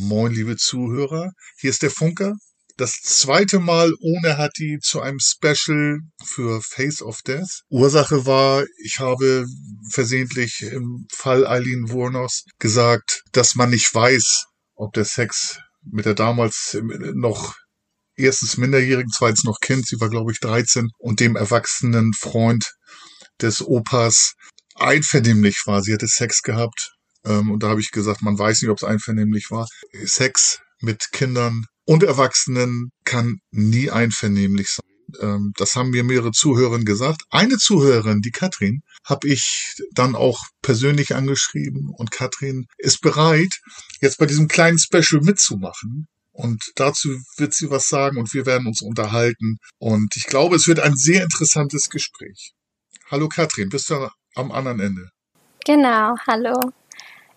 Moin, 0.00 0.32
liebe 0.32 0.56
Zuhörer. 0.56 1.32
Hier 1.58 1.70
ist 1.70 1.82
der 1.82 1.90
Funker. 1.90 2.36
Das 2.76 3.00
zweite 3.02 3.58
Mal 3.58 3.92
ohne 4.00 4.38
Hattie 4.38 4.78
zu 4.80 5.00
einem 5.00 5.18
Special 5.18 5.98
für 6.24 6.62
Face 6.62 7.02
of 7.02 7.20
Death. 7.22 7.62
Ursache 7.68 8.24
war, 8.24 8.64
ich 8.84 9.00
habe 9.00 9.44
versehentlich 9.90 10.62
im 10.62 11.08
Fall 11.12 11.44
Eileen 11.44 11.90
Wurnos 11.90 12.44
gesagt, 12.60 13.24
dass 13.32 13.56
man 13.56 13.70
nicht 13.70 13.92
weiß, 13.92 14.44
ob 14.76 14.92
der 14.92 15.04
Sex 15.04 15.58
mit 15.82 16.06
der 16.06 16.14
damals 16.14 16.78
noch 17.14 17.56
erstens 18.14 18.56
Minderjährigen, 18.56 19.10
zweitens 19.12 19.42
noch 19.42 19.58
Kind, 19.60 19.84
sie 19.88 20.00
war 20.00 20.10
glaube 20.10 20.30
ich 20.30 20.38
13, 20.38 20.90
und 20.98 21.18
dem 21.18 21.34
erwachsenen 21.34 22.12
Freund 22.12 22.64
des 23.42 23.62
Opas 23.62 24.34
einvernehmlich 24.76 25.62
war. 25.66 25.82
Sie 25.82 25.92
hatte 25.92 26.06
Sex 26.06 26.42
gehabt 26.42 26.92
ähm, 27.24 27.50
und 27.50 27.62
da 27.62 27.68
habe 27.68 27.80
ich 27.80 27.90
gesagt, 27.90 28.22
man 28.22 28.38
weiß 28.38 28.62
nicht, 28.62 28.70
ob 28.70 28.78
es 28.78 28.84
einvernehmlich 28.84 29.50
war. 29.50 29.66
Sex 30.04 30.60
mit 30.80 31.10
Kindern 31.12 31.64
und 31.84 32.02
Erwachsenen 32.02 32.90
kann 33.04 33.38
nie 33.50 33.90
einvernehmlich 33.90 34.70
sein. 34.70 34.84
Ähm, 35.20 35.52
das 35.56 35.74
haben 35.74 35.90
mir 35.90 36.04
mehrere 36.04 36.32
Zuhörerinnen 36.32 36.84
gesagt. 36.84 37.22
Eine 37.30 37.56
Zuhörerin, 37.56 38.20
die 38.20 38.30
Katrin, 38.30 38.82
habe 39.04 39.28
ich 39.28 39.74
dann 39.92 40.14
auch 40.14 40.38
persönlich 40.62 41.14
angeschrieben 41.14 41.90
und 41.96 42.10
Katrin 42.10 42.66
ist 42.76 43.00
bereit, 43.00 43.60
jetzt 44.00 44.18
bei 44.18 44.26
diesem 44.26 44.48
kleinen 44.48 44.78
Special 44.78 45.22
mitzumachen. 45.22 46.08
Und 46.32 46.62
dazu 46.76 47.08
wird 47.36 47.52
sie 47.52 47.68
was 47.70 47.88
sagen 47.88 48.16
und 48.16 48.32
wir 48.32 48.46
werden 48.46 48.68
uns 48.68 48.80
unterhalten. 48.80 49.58
Und 49.78 50.14
ich 50.14 50.26
glaube, 50.26 50.54
es 50.54 50.68
wird 50.68 50.78
ein 50.78 50.94
sehr 50.94 51.24
interessantes 51.24 51.90
Gespräch. 51.90 52.52
Hallo 53.10 53.28
Katrin, 53.28 53.70
bist 53.70 53.90
du 53.90 54.08
am 54.36 54.52
anderen 54.52 54.78
Ende? 54.78 55.08
Genau, 55.64 56.14
hallo. 56.28 56.54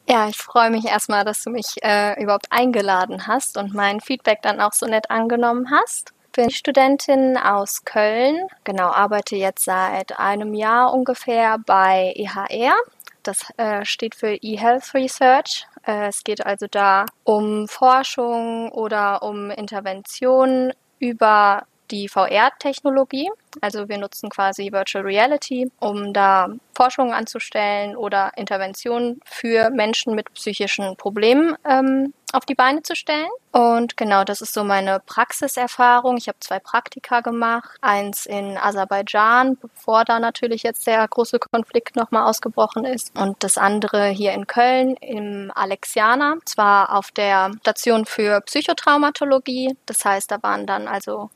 Ja, 0.08 0.28
ich 0.28 0.38
freue 0.38 0.72
mich 0.72 0.86
erstmal, 0.86 1.24
dass 1.24 1.44
du 1.44 1.50
mich 1.50 1.76
äh, 1.84 2.22
überhaupt 2.22 2.48
eingeladen 2.50 3.28
hast 3.28 3.58
und 3.58 3.74
mein 3.74 4.02
Feedback 4.02 4.42
dann 4.42 4.60
auch 4.60 4.74
so 4.74 4.86
nett 4.86 5.10
angenommen 5.10 5.70
hast. 5.72 6.14
Bin 6.34 6.50
Studentin 6.50 7.38
aus 7.38 7.84
Köln, 7.84 8.48
genau, 8.64 8.90
arbeite 8.90 9.36
jetzt 9.36 9.66
seit 9.66 10.18
einem 10.18 10.54
Jahr 10.54 10.94
ungefähr 10.94 11.58
bei 11.66 12.14
EHR. 12.16 12.76
Das 13.24 13.46
äh, 13.58 13.86
steht 13.86 14.16
für 14.16 14.36
eHealth 14.42 14.94
Research. 14.94 15.68
Äh, 15.86 16.08
es 16.08 16.24
geht 16.24 16.46
also 16.46 16.68
da 16.70 17.06
um 17.24 17.68
Forschung 17.68 18.72
oder 18.72 19.24
um 19.24 19.52
Intervention 19.52 20.74
über 21.00 21.64
die 21.92 22.08
VR-Technologie. 22.08 23.30
Also 23.60 23.90
wir 23.90 23.98
nutzen 23.98 24.30
quasi 24.30 24.72
Virtual 24.72 25.04
Reality, 25.04 25.70
um 25.80 26.14
da 26.14 26.48
Forschungen 26.74 27.14
anzustellen 27.14 27.96
oder 27.96 28.32
Interventionen 28.38 29.20
für 29.26 29.70
Menschen 29.70 30.16
mit 30.16 30.34
psychischen 30.34 30.96
Problemen 30.96 31.56
ähm, 31.66 32.14
auf 32.34 32.46
die 32.46 32.56
Beine 32.56 32.82
zu 32.82 32.96
stellen. 32.96 33.28
Und 33.52 33.98
genau, 33.98 34.24
das 34.24 34.42
ist 34.42 34.54
so 34.54 34.64
meine 34.64 35.02
Praxiserfahrung. 35.06 36.18
Ich 36.18 36.28
habe 36.28 36.40
zwei 36.40 36.60
Praktika 36.60 37.20
gemacht, 37.20 37.78
eins 37.82 38.26
in 38.26 38.58
Aserbaidschan, 38.58 39.58
bevor 39.58 40.06
da 40.06 40.20
natürlich 40.20 40.64
jetzt 40.64 40.88
der 40.88 41.06
große 41.08 41.40
Konflikt 41.40 41.96
nochmal 41.98 42.28
ausgebrochen 42.28 42.86
ist, 42.86 43.18
und 43.20 43.44
das 43.44 43.58
andere 43.58 44.08
hier 44.08 44.32
in 44.32 44.48
Köln 44.48 44.96
im 45.02 45.52
Alexianer, 45.54 46.38
zwar 46.46 46.96
auf 46.96 47.12
der 47.12 47.52
Station 47.60 48.06
für 48.06 48.40
Psychotraumatologie. 48.42 49.76
Das 49.86 50.06
heißt, 50.06 50.32
da 50.32 50.42
waren 50.42 50.66
dann 50.66 50.88
also 50.88 51.30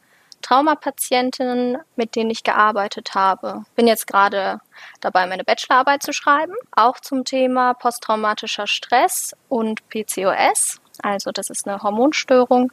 Traumapatientinnen, 0.45 1.78
mit 1.95 2.16
denen 2.16 2.29
ich 2.29 2.44
gearbeitet 2.44 3.16
habe. 3.16 3.66
Bin 3.75 3.88
jetzt 3.88 4.06
gerade 4.06 4.59
dabei, 5.01 5.25
meine 5.25 5.44
Bachelorarbeit 5.44 6.03
zu 6.03 6.13
schreiben, 6.13 6.53
auch 6.72 7.00
zum 7.00 7.25
Thema 7.25 7.73
posttraumatischer 7.73 8.67
Stress 8.67 9.35
und 9.50 9.81
PCOS. 9.89 10.81
Also 11.01 11.31
das 11.31 11.50
ist 11.50 11.67
eine 11.67 11.81
Hormonstörung. 11.81 12.72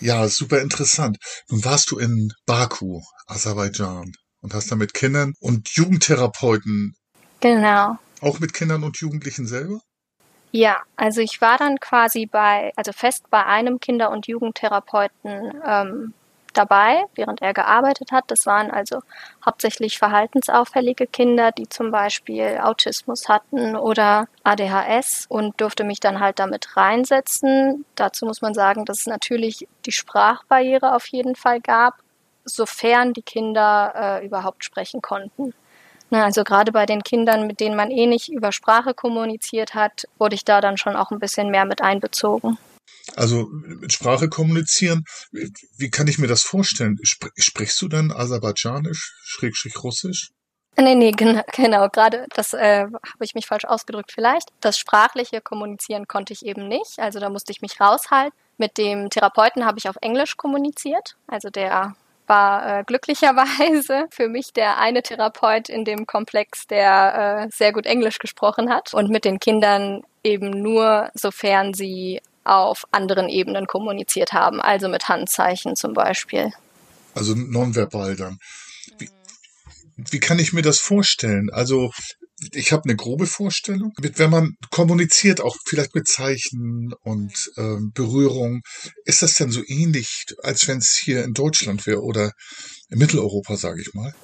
Ja, 0.00 0.26
super 0.26 0.60
interessant. 0.60 1.18
Nun 1.48 1.64
warst 1.64 1.92
du 1.92 1.98
in 1.98 2.32
Baku, 2.44 3.02
Aserbaidschan, 3.28 4.12
und 4.40 4.54
hast 4.54 4.72
da 4.72 4.76
mit 4.76 4.92
Kindern 4.92 5.34
und 5.38 5.68
Jugendtherapeuten. 5.68 6.96
Genau. 7.38 7.98
Auch 8.20 8.40
mit 8.40 8.52
Kindern 8.52 8.82
und 8.82 8.96
Jugendlichen 8.96 9.46
selber? 9.46 9.78
Ja, 10.50 10.82
also 10.96 11.20
ich 11.20 11.40
war 11.40 11.56
dann 11.56 11.78
quasi 11.78 12.26
bei, 12.26 12.72
also 12.74 12.90
fest 12.92 13.30
bei 13.30 13.46
einem 13.46 13.78
Kinder- 13.78 14.10
und 14.10 14.26
Jugendtherapeuten 14.26 15.54
ähm, 15.64 16.14
dabei, 16.52 17.04
während 17.14 17.42
er 17.42 17.54
gearbeitet 17.54 18.12
hat. 18.12 18.24
Das 18.28 18.46
waren 18.46 18.70
also 18.70 19.00
hauptsächlich 19.44 19.98
verhaltensauffällige 19.98 21.06
Kinder, 21.06 21.52
die 21.52 21.68
zum 21.68 21.90
Beispiel 21.90 22.58
Autismus 22.62 23.28
hatten 23.28 23.76
oder 23.76 24.28
ADHS 24.44 25.26
und 25.28 25.60
durfte 25.60 25.84
mich 25.84 26.00
dann 26.00 26.20
halt 26.20 26.38
damit 26.38 26.76
reinsetzen. 26.76 27.84
Dazu 27.94 28.26
muss 28.26 28.42
man 28.42 28.54
sagen, 28.54 28.84
dass 28.84 29.00
es 29.00 29.06
natürlich 29.06 29.66
die 29.86 29.92
Sprachbarriere 29.92 30.94
auf 30.94 31.06
jeden 31.08 31.36
Fall 31.36 31.60
gab, 31.60 31.94
sofern 32.44 33.12
die 33.12 33.22
Kinder 33.22 34.20
äh, 34.20 34.26
überhaupt 34.26 34.64
sprechen 34.64 35.02
konnten. 35.02 35.54
Also 36.10 36.42
gerade 36.42 36.72
bei 36.72 36.86
den 36.86 37.04
Kindern, 37.04 37.46
mit 37.46 37.60
denen 37.60 37.76
man 37.76 37.90
eh 37.90 38.06
nicht 38.06 38.30
über 38.30 38.50
Sprache 38.50 38.94
kommuniziert 38.94 39.74
hat, 39.74 40.08
wurde 40.18 40.34
ich 40.34 40.44
da 40.44 40.60
dann 40.60 40.76
schon 40.76 40.96
auch 40.96 41.12
ein 41.12 41.20
bisschen 41.20 41.50
mehr 41.50 41.64
mit 41.64 41.82
einbezogen. 41.82 42.58
Also 43.16 43.48
mit 43.50 43.92
Sprache 43.92 44.28
kommunizieren, 44.28 45.04
wie 45.32 45.90
kann 45.90 46.08
ich 46.08 46.18
mir 46.18 46.28
das 46.28 46.42
vorstellen? 46.42 46.98
Spr 47.02 47.28
sprichst 47.36 47.80
du 47.82 47.88
dann 47.88 48.12
Aserbaidschanisch, 48.12 49.14
Schrägstrich 49.24 49.82
Russisch? 49.82 50.30
Nee, 50.78 50.94
nee, 50.94 51.10
genau, 51.10 51.42
genau. 51.52 51.88
gerade 51.88 52.26
das 52.34 52.52
äh, 52.52 52.84
habe 52.84 53.24
ich 53.24 53.34
mich 53.34 53.46
falsch 53.46 53.64
ausgedrückt 53.64 54.12
vielleicht. 54.12 54.48
Das 54.60 54.78
sprachliche 54.78 55.40
Kommunizieren 55.40 56.06
konnte 56.06 56.32
ich 56.32 56.44
eben 56.44 56.68
nicht, 56.68 56.98
also 56.98 57.20
da 57.20 57.28
musste 57.28 57.52
ich 57.52 57.60
mich 57.60 57.80
raushalten. 57.80 58.38
Mit 58.56 58.78
dem 58.78 59.08
Therapeuten 59.10 59.64
habe 59.64 59.78
ich 59.78 59.88
auf 59.88 59.96
Englisch 60.00 60.36
kommuniziert, 60.36 61.16
also 61.26 61.48
der 61.48 61.96
war 62.26 62.78
äh, 62.78 62.84
glücklicherweise 62.84 64.06
für 64.10 64.28
mich 64.28 64.52
der 64.52 64.78
eine 64.78 65.02
Therapeut 65.02 65.68
in 65.68 65.84
dem 65.84 66.06
Komplex, 66.06 66.66
der 66.66 67.46
äh, 67.46 67.48
sehr 67.52 67.72
gut 67.72 67.86
Englisch 67.86 68.18
gesprochen 68.18 68.70
hat 68.70 68.94
und 68.94 69.10
mit 69.10 69.24
den 69.24 69.40
Kindern 69.40 70.02
eben 70.22 70.50
nur, 70.50 71.10
sofern 71.14 71.74
sie 71.74 72.20
auf 72.50 72.84
anderen 72.90 73.28
Ebenen 73.28 73.66
kommuniziert 73.66 74.32
haben, 74.32 74.60
also 74.60 74.88
mit 74.88 75.08
Handzeichen 75.08 75.76
zum 75.76 75.94
Beispiel. 75.94 76.52
Also 77.14 77.34
nonverbal 77.34 78.16
dann. 78.16 78.38
Wie, 78.98 79.08
wie 79.96 80.20
kann 80.20 80.38
ich 80.38 80.52
mir 80.52 80.62
das 80.62 80.80
vorstellen? 80.80 81.50
Also 81.52 81.90
ich 82.52 82.72
habe 82.72 82.84
eine 82.84 82.96
grobe 82.96 83.26
Vorstellung. 83.26 83.92
Mit, 84.00 84.18
wenn 84.18 84.30
man 84.30 84.56
kommuniziert, 84.70 85.40
auch 85.40 85.56
vielleicht 85.66 85.94
mit 85.94 86.08
Zeichen 86.08 86.92
und 87.02 87.50
ähm, 87.56 87.92
Berührung, 87.94 88.62
ist 89.04 89.22
das 89.22 89.34
denn 89.34 89.50
so 89.50 89.62
ähnlich, 89.66 90.24
als 90.42 90.66
wenn 90.66 90.78
es 90.78 90.98
hier 91.00 91.22
in 91.24 91.34
Deutschland 91.34 91.86
wäre 91.86 92.02
oder 92.02 92.32
in 92.88 92.98
Mitteleuropa, 92.98 93.56
sage 93.56 93.80
ich 93.80 93.94
mal? 93.94 94.14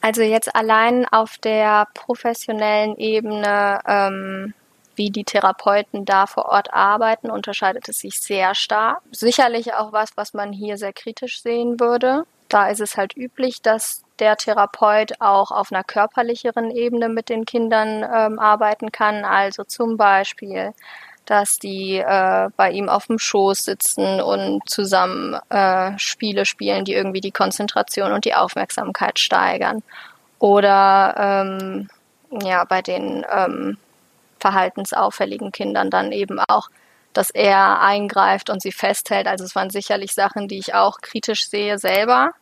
Also 0.00 0.22
jetzt 0.22 0.54
allein 0.54 1.04
auf 1.06 1.38
der 1.38 1.86
professionellen 1.94 2.96
Ebene 2.96 3.80
ähm, 3.86 4.54
wie 4.98 5.10
die 5.10 5.24
Therapeuten 5.24 6.04
da 6.04 6.26
vor 6.26 6.46
Ort 6.46 6.74
arbeiten, 6.74 7.30
unterscheidet 7.30 7.88
es 7.88 8.00
sich 8.00 8.20
sehr 8.20 8.54
stark. 8.54 9.00
Sicherlich 9.12 9.74
auch 9.74 9.92
was, 9.92 10.10
was 10.16 10.34
man 10.34 10.52
hier 10.52 10.76
sehr 10.76 10.92
kritisch 10.92 11.40
sehen 11.40 11.80
würde. 11.80 12.24
Da 12.48 12.68
ist 12.68 12.80
es 12.80 12.96
halt 12.96 13.16
üblich, 13.16 13.62
dass 13.62 14.02
der 14.18 14.36
Therapeut 14.36 15.20
auch 15.20 15.50
auf 15.50 15.70
einer 15.70 15.84
körperlicheren 15.84 16.70
Ebene 16.70 17.08
mit 17.08 17.28
den 17.28 17.44
Kindern 17.44 18.02
ähm, 18.02 18.38
arbeiten 18.38 18.90
kann. 18.90 19.24
Also 19.24 19.64
zum 19.64 19.96
Beispiel, 19.96 20.72
dass 21.26 21.58
die 21.58 21.98
äh, 21.98 22.48
bei 22.56 22.70
ihm 22.70 22.88
auf 22.88 23.06
dem 23.06 23.18
Schoß 23.18 23.64
sitzen 23.64 24.20
und 24.20 24.68
zusammen 24.68 25.34
äh, 25.50 25.98
Spiele 25.98 26.46
spielen, 26.46 26.84
die 26.84 26.94
irgendwie 26.94 27.20
die 27.20 27.32
Konzentration 27.32 28.12
und 28.12 28.24
die 28.24 28.34
Aufmerksamkeit 28.34 29.18
steigern. 29.18 29.82
Oder 30.38 31.14
ähm, 31.18 31.88
ja, 32.42 32.64
bei 32.64 32.82
den 32.82 33.26
ähm, 33.30 33.76
verhaltensauffälligen 34.38 35.52
Kindern 35.52 35.90
dann 35.90 36.12
eben 36.12 36.38
auch, 36.48 36.68
dass 37.12 37.30
er 37.30 37.80
eingreift 37.80 38.50
und 38.50 38.62
sie 38.62 38.72
festhält. 38.72 39.26
Also 39.26 39.44
es 39.44 39.54
waren 39.54 39.70
sicherlich 39.70 40.12
Sachen, 40.12 40.48
die 40.48 40.58
ich 40.58 40.74
auch 40.74 41.00
kritisch 41.00 41.48
sehe 41.48 41.78
selber. 41.78 42.32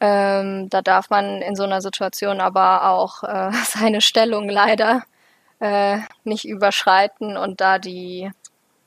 Ähm, 0.00 0.68
da 0.70 0.80
darf 0.80 1.10
man 1.10 1.42
in 1.42 1.56
so 1.56 1.64
einer 1.64 1.80
Situation 1.80 2.40
aber 2.40 2.88
auch 2.88 3.24
äh, 3.24 3.50
seine 3.64 4.00
Stellung 4.00 4.48
leider 4.48 5.02
äh, 5.60 5.98
nicht 6.24 6.46
überschreiten 6.46 7.36
und 7.36 7.60
da 7.60 7.78
die 7.78 8.30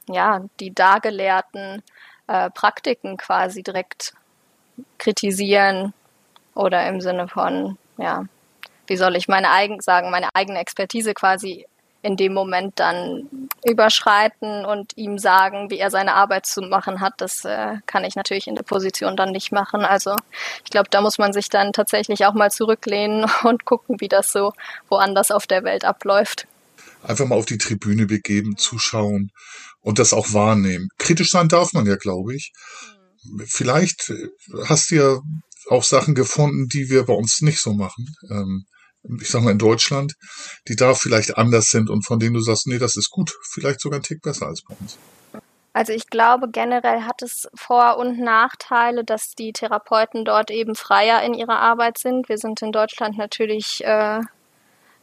ja, 0.07 0.41
die 0.59 0.73
dargelehrten 0.73 1.83
äh, 2.27 2.49
Praktiken 2.49 3.17
quasi 3.17 3.63
direkt 3.63 4.13
kritisieren 4.97 5.93
oder 6.55 6.87
im 6.87 7.01
Sinne 7.01 7.27
von, 7.27 7.77
ja, 7.97 8.25
wie 8.87 8.97
soll 8.97 9.15
ich 9.15 9.27
meine 9.27 9.51
eigen 9.51 9.79
sagen, 9.81 10.11
meine 10.11 10.29
eigene 10.33 10.59
Expertise 10.59 11.13
quasi 11.13 11.65
in 12.01 12.17
dem 12.17 12.33
Moment 12.33 12.79
dann 12.79 13.29
überschreiten 13.63 14.65
und 14.65 14.97
ihm 14.97 15.19
sagen, 15.19 15.69
wie 15.69 15.77
er 15.77 15.91
seine 15.91 16.15
Arbeit 16.15 16.45
zu 16.45 16.61
machen 16.61 16.99
hat. 16.99 17.13
Das 17.17 17.45
äh, 17.45 17.77
kann 17.85 18.03
ich 18.03 18.15
natürlich 18.15 18.47
in 18.47 18.55
der 18.55 18.63
Position 18.63 19.15
dann 19.15 19.31
nicht 19.31 19.51
machen. 19.51 19.81
Also 19.81 20.15
ich 20.63 20.71
glaube, 20.71 20.89
da 20.89 21.01
muss 21.01 21.17
man 21.17 21.31
sich 21.33 21.49
dann 21.49 21.73
tatsächlich 21.73 22.25
auch 22.25 22.33
mal 22.33 22.51
zurücklehnen 22.51 23.29
und 23.43 23.65
gucken, 23.65 23.97
wie 23.99 24.07
das 24.07 24.31
so 24.31 24.53
woanders 24.89 25.31
auf 25.31 25.47
der 25.47 25.63
Welt 25.63 25.85
abläuft. 25.85 26.47
Einfach 27.03 27.25
mal 27.25 27.35
auf 27.35 27.45
die 27.45 27.57
Tribüne 27.57 28.05
begeben, 28.05 28.57
zuschauen 28.57 29.31
und 29.81 29.99
das 29.99 30.13
auch 30.13 30.33
wahrnehmen. 30.33 30.89
Kritisch 30.97 31.31
sein 31.31 31.47
darf 31.47 31.73
man 31.73 31.85
ja, 31.85 31.95
glaube 31.95 32.35
ich. 32.35 32.51
Vielleicht 33.45 34.11
hast 34.65 34.91
du 34.91 34.95
ja 34.95 35.19
auch 35.69 35.83
Sachen 35.83 36.15
gefunden, 36.15 36.67
die 36.67 36.89
wir 36.89 37.03
bei 37.03 37.13
uns 37.13 37.41
nicht 37.41 37.61
so 37.61 37.73
machen. 37.73 38.07
Ähm, 38.29 38.65
ich 39.03 39.29
sag 39.29 39.41
mal 39.41 39.51
in 39.51 39.57
Deutschland, 39.57 40.13
die 40.67 40.75
da 40.75 40.93
vielleicht 40.93 41.37
anders 41.37 41.65
sind 41.65 41.89
und 41.89 42.05
von 42.05 42.19
denen 42.19 42.33
du 42.33 42.41
sagst, 42.41 42.67
nee, 42.67 42.77
das 42.77 42.95
ist 42.95 43.09
gut, 43.09 43.31
vielleicht 43.49 43.81
sogar 43.81 43.99
ein 43.99 44.03
Tick 44.03 44.21
besser 44.21 44.47
als 44.47 44.61
bei 44.61 44.75
uns. 44.79 44.97
Also 45.73 45.93
ich 45.93 46.07
glaube, 46.07 46.49
generell 46.49 47.03
hat 47.03 47.21
es 47.21 47.47
Vor- 47.55 47.97
und 47.97 48.19
Nachteile, 48.19 49.05
dass 49.05 49.35
die 49.35 49.53
Therapeuten 49.53 50.25
dort 50.25 50.51
eben 50.51 50.75
freier 50.75 51.23
in 51.23 51.33
ihrer 51.33 51.59
Arbeit 51.59 51.97
sind. 51.97 52.27
Wir 52.27 52.37
sind 52.37 52.61
in 52.61 52.73
Deutschland 52.73 53.17
natürlich, 53.17 53.83
äh, 53.85 54.19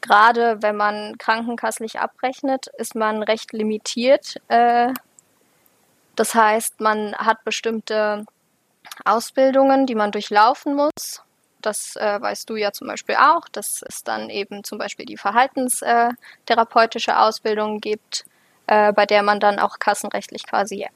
gerade 0.03 0.59
wenn 0.61 0.77
man 0.77 1.17
krankenkasslich 1.17 1.99
abrechnet, 1.99 2.67
ist 2.77 2.95
man 2.95 3.23
recht 3.23 3.53
limitiert. 3.53 4.37
Äh, 4.49 4.93
das 6.17 6.35
heißt, 6.35 6.81
man 6.81 7.15
hat 7.15 7.45
bestimmte 7.45 8.27
Ausbildungen, 9.07 9.87
die 9.87 9.95
man 9.95 10.13
durchlaufen 10.13 10.75
muss 10.75 11.23
das 11.63 11.97
äh, 11.97 12.21
weißt 12.21 12.51
du 12.51 12.57
ja 12.57 12.73
zum 12.73 12.89
Beispiel 12.89 13.17
auch, 13.17 13.49
dass 13.49 13.83
es 13.87 14.05
dann 14.05 14.31
eben 14.31 14.65
zum 14.65 14.79
Beispiel 14.79 15.07
die 15.07 15.17
verhaltenstherapeutische 15.17 17.19
Ausbildung 17.19 17.81
gibt, 17.81 18.25
äh, 18.67 18.93
bei 18.93 19.07
der 19.07 19.23
man 19.23 19.41
dann 19.41 19.59
auch 19.59 19.79
kassenrechtlich 19.79 20.47
quasi 20.47 20.87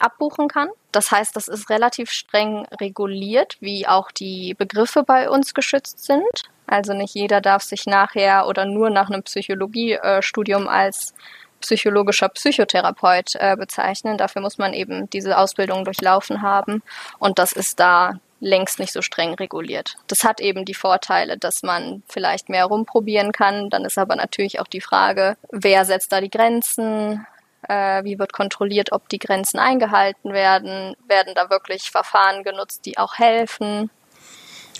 abbuchen 0.00 0.48
kann. 0.48 0.68
Das 0.92 1.10
heißt, 1.10 1.36
das 1.36 1.48
ist 1.48 1.70
relativ 1.70 2.10
streng 2.10 2.66
reguliert, 2.80 3.56
wie 3.60 3.86
auch 3.86 4.10
die 4.10 4.54
Begriffe 4.54 5.02
bei 5.02 5.30
uns 5.30 5.54
geschützt 5.54 6.04
sind. 6.04 6.50
Also 6.66 6.94
nicht 6.94 7.14
jeder 7.14 7.40
darf 7.40 7.62
sich 7.62 7.86
nachher 7.86 8.46
oder 8.46 8.64
nur 8.64 8.90
nach 8.90 9.10
einem 9.10 9.22
Psychologiestudium 9.22 10.68
als 10.68 11.14
psychologischer 11.60 12.28
Psychotherapeut 12.28 13.34
äh, 13.34 13.56
bezeichnen. 13.56 14.16
Dafür 14.16 14.42
muss 14.42 14.58
man 14.58 14.72
eben 14.72 15.10
diese 15.10 15.36
Ausbildung 15.36 15.84
durchlaufen 15.84 16.42
haben. 16.42 16.82
Und 17.18 17.38
das 17.38 17.52
ist 17.52 17.80
da 17.80 18.20
längst 18.40 18.78
nicht 18.78 18.92
so 18.92 19.02
streng 19.02 19.34
reguliert. 19.34 19.96
Das 20.06 20.24
hat 20.24 20.40
eben 20.40 20.64
die 20.64 20.74
Vorteile, 20.74 21.38
dass 21.38 21.62
man 21.62 22.02
vielleicht 22.08 22.48
mehr 22.48 22.64
rumprobieren 22.64 23.32
kann. 23.32 23.70
Dann 23.70 23.84
ist 23.84 23.98
aber 23.98 24.16
natürlich 24.16 24.60
auch 24.60 24.66
die 24.66 24.80
Frage, 24.80 25.36
wer 25.50 25.84
setzt 25.84 26.12
da 26.12 26.20
die 26.20 26.30
Grenzen? 26.30 27.26
Äh, 27.68 28.02
wie 28.04 28.18
wird 28.18 28.32
kontrolliert, 28.32 28.92
ob 28.92 29.08
die 29.08 29.18
Grenzen 29.18 29.58
eingehalten 29.58 30.32
werden? 30.32 30.96
Werden 31.06 31.34
da 31.34 31.50
wirklich 31.50 31.90
Verfahren 31.90 32.42
genutzt, 32.42 32.86
die 32.86 32.98
auch 32.98 33.18
helfen? 33.18 33.90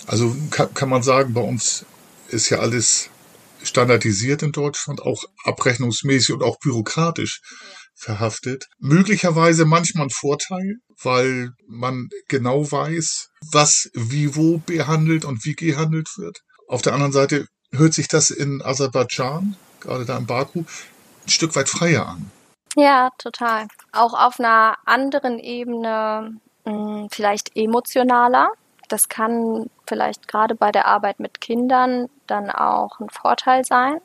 Also 0.07 0.35
kann, 0.49 0.73
kann 0.73 0.89
man 0.89 1.03
sagen, 1.03 1.33
bei 1.33 1.41
uns 1.41 1.85
ist 2.29 2.49
ja 2.49 2.59
alles 2.59 3.09
standardisiert 3.63 4.41
in 4.41 4.51
Deutschland, 4.51 5.01
auch 5.03 5.23
abrechnungsmäßig 5.43 6.33
und 6.33 6.41
auch 6.41 6.57
bürokratisch. 6.57 7.41
Ja 7.43 7.80
verhaftet. 7.95 8.65
Möglicherweise 8.79 9.65
manchmal 9.65 10.07
ein 10.07 10.11
Vorteil, 10.11 10.77
weil 11.03 11.51
man 11.67 12.09
genau 12.27 12.71
weiß, 12.71 13.29
was 13.51 13.89
wie 13.93 14.35
wo 14.35 14.57
behandelt 14.57 15.25
und 15.25 15.45
wie 15.45 15.53
gehandelt 15.53 16.09
wird. 16.17 16.39
Auf 16.67 16.81
der 16.81 16.93
anderen 16.93 17.11
Seite 17.11 17.45
hört 17.71 17.93
sich 17.93 18.07
das 18.07 18.29
in 18.29 18.61
Aserbaidschan, 18.61 19.55
gerade 19.79 20.05
da 20.05 20.17
in 20.17 20.25
Baku, 20.25 20.59
ein 20.61 21.29
Stück 21.29 21.55
weit 21.55 21.69
freier 21.69 22.07
an. 22.07 22.31
Ja, 22.75 23.09
total. 23.17 23.67
Auch 23.91 24.13
auf 24.13 24.39
einer 24.39 24.77
anderen 24.85 25.39
Ebene, 25.39 26.37
hm, 26.65 27.07
vielleicht 27.11 27.55
emotionaler. 27.55 28.51
Das 28.87 29.09
kann 29.09 29.69
vielleicht 29.85 30.27
gerade 30.27 30.55
bei 30.55 30.71
der 30.71 30.85
Arbeit 30.85 31.19
mit 31.19 31.41
Kindern 31.41 32.09
dann 32.27 32.49
auch 32.49 32.99
ein 32.99 33.09
Vorteil 33.09 33.65
sein, 33.65 33.99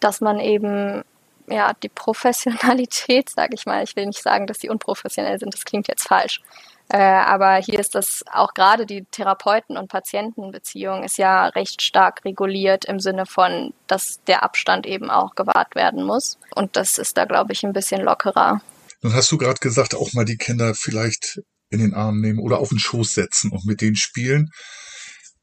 dass 0.00 0.20
man 0.20 0.40
eben 0.40 1.02
ja, 1.50 1.72
die 1.82 1.88
Professionalität, 1.88 3.28
sage 3.34 3.54
ich 3.54 3.66
mal. 3.66 3.82
Ich 3.82 3.96
will 3.96 4.06
nicht 4.06 4.22
sagen, 4.22 4.46
dass 4.46 4.58
die 4.58 4.68
unprofessionell 4.68 5.38
sind, 5.38 5.54
das 5.54 5.64
klingt 5.64 5.88
jetzt 5.88 6.06
falsch. 6.08 6.40
Äh, 6.92 6.98
aber 6.98 7.56
hier 7.56 7.78
ist 7.78 7.94
das 7.94 8.24
auch 8.32 8.52
gerade 8.52 8.84
die 8.84 9.04
Therapeuten- 9.04 9.76
und 9.76 9.88
Patientenbeziehung 9.88 11.04
ist 11.04 11.18
ja 11.18 11.46
recht 11.46 11.82
stark 11.82 12.24
reguliert 12.24 12.84
im 12.84 12.98
Sinne 12.98 13.26
von, 13.26 13.72
dass 13.86 14.20
der 14.26 14.42
Abstand 14.42 14.86
eben 14.86 15.08
auch 15.08 15.36
gewahrt 15.36 15.76
werden 15.76 16.02
muss. 16.02 16.38
Und 16.56 16.76
das 16.76 16.98
ist 16.98 17.16
da, 17.16 17.26
glaube 17.26 17.52
ich, 17.52 17.62
ein 17.62 17.72
bisschen 17.72 18.00
lockerer. 18.00 18.60
Nun 19.02 19.14
hast 19.14 19.30
du 19.30 19.38
gerade 19.38 19.60
gesagt, 19.60 19.94
auch 19.94 20.12
mal 20.14 20.24
die 20.24 20.36
Kinder 20.36 20.74
vielleicht 20.74 21.40
in 21.70 21.78
den 21.78 21.94
Arm 21.94 22.20
nehmen 22.20 22.40
oder 22.40 22.58
auf 22.58 22.70
den 22.70 22.80
Schoß 22.80 23.14
setzen 23.14 23.52
und 23.52 23.64
mit 23.64 23.80
denen 23.80 23.96
spielen 23.96 24.50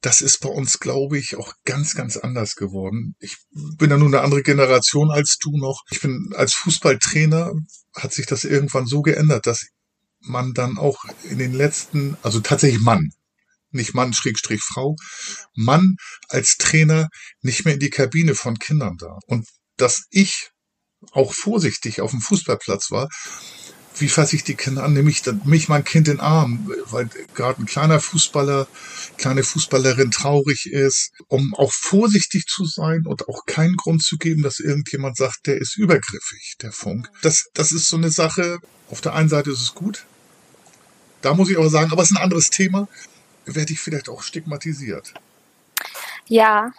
das 0.02 0.22
ist 0.22 0.42
bei 0.42 0.50
uns, 0.50 0.80
glaube 0.80 1.18
ich, 1.18 1.36
auch 1.38 1.54
ganz, 1.66 1.96
ganz 1.96 2.18
anders 2.18 2.56
geworden. 2.56 3.16
Ich 3.20 3.38
bin 3.52 3.90
ja 3.90 3.98
nun 3.98 4.14
eine 4.14 4.24
andere 4.24 4.44
Generation 4.44 5.10
als 5.10 5.38
du 5.40 5.58
noch. 5.58 5.84
Ich 5.90 6.02
bin 6.02 6.34
als 6.36 6.54
Fußballtrainer, 6.54 7.54
hat 7.96 8.14
sich 8.14 8.28
das 8.28 8.44
irgendwann 8.44 8.86
so 8.86 9.02
geändert, 9.02 9.48
dass 9.48 9.68
man 10.20 10.54
dann 10.54 10.78
auch 10.78 11.04
in 11.30 11.40
den 11.40 11.54
letzten, 11.54 12.16
also 12.22 12.40
tatsächlich 12.40 12.82
Mann, 12.82 13.10
nicht 13.72 13.94
Mann, 13.94 14.14
Schrägstrich 14.14 14.62
Frau, 14.62 14.96
Mann 15.56 15.96
als 16.30 16.58
Trainer 16.58 17.10
nicht 17.42 17.66
mehr 17.66 17.74
in 17.74 17.80
die 17.80 17.90
Kabine 17.90 18.36
von 18.36 18.60
Kindern 18.60 18.98
darf. 18.98 19.24
Und 19.26 19.48
dass 19.78 20.06
ich 20.10 20.52
auch 21.12 21.34
vorsichtig 21.34 22.02
auf 22.02 22.12
dem 22.12 22.22
Fußballplatz 22.22 22.92
war, 22.92 23.10
wie 24.00 24.10
fasse 24.10 24.36
ich 24.36 24.44
die 24.44 24.56
Kinder 24.56 24.84
an? 24.84 24.94
Nehme 24.94 25.10
ich 25.10 25.22
dann, 25.22 25.42
mich 25.46 25.70
mein 25.70 25.84
Kind 25.84 26.08
in 26.08 26.16
den 26.16 26.20
Arm, 26.20 26.72
weil 26.86 27.10
gerade 27.34 27.62
ein 27.62 27.66
kleiner 27.66 28.00
Fußballer, 28.00 28.68
kleine 29.18 29.44
Fußballerin 29.44 30.12
traurig 30.12 30.68
ist, 30.72 31.12
um 31.28 31.54
auch 31.56 31.72
vorsichtig 31.72 32.46
zu 32.48 32.66
sein 32.66 33.06
und 33.06 33.28
auch 33.28 33.46
keinen 33.46 33.76
Grund 33.76 34.04
zu 34.04 34.18
geben, 34.18 34.42
dass 34.42 34.60
irgendjemand 34.60 35.18
sagt, 35.18 35.48
der 35.48 35.58
ist 35.58 35.78
übergriffig, 35.78 36.56
der 36.62 36.72
Funk. 36.72 37.10
Das, 37.22 37.46
das 37.54 37.72
ist 37.72 37.90
so 37.90 37.98
eine 37.98 38.10
Sache. 38.10 38.60
Auf 38.90 39.02
der 39.02 39.14
einen 39.14 39.30
Seite 39.30 39.52
ist 39.52 39.62
es 39.62 39.74
gut. 39.74 40.06
Da 41.22 41.34
muss 41.34 41.50
ich 41.50 41.58
aber 41.58 41.70
sagen, 41.70 41.92
aber 41.92 42.02
es 42.02 42.12
ist 42.12 42.18
ein 42.18 42.24
anderes 42.24 42.50
Thema. 42.50 42.88
Werde 43.46 43.74
ich 43.74 43.80
vielleicht 43.80 44.10
auch 44.10 44.24
stigmatisiert. 44.24 45.14
Ja, 46.28 46.72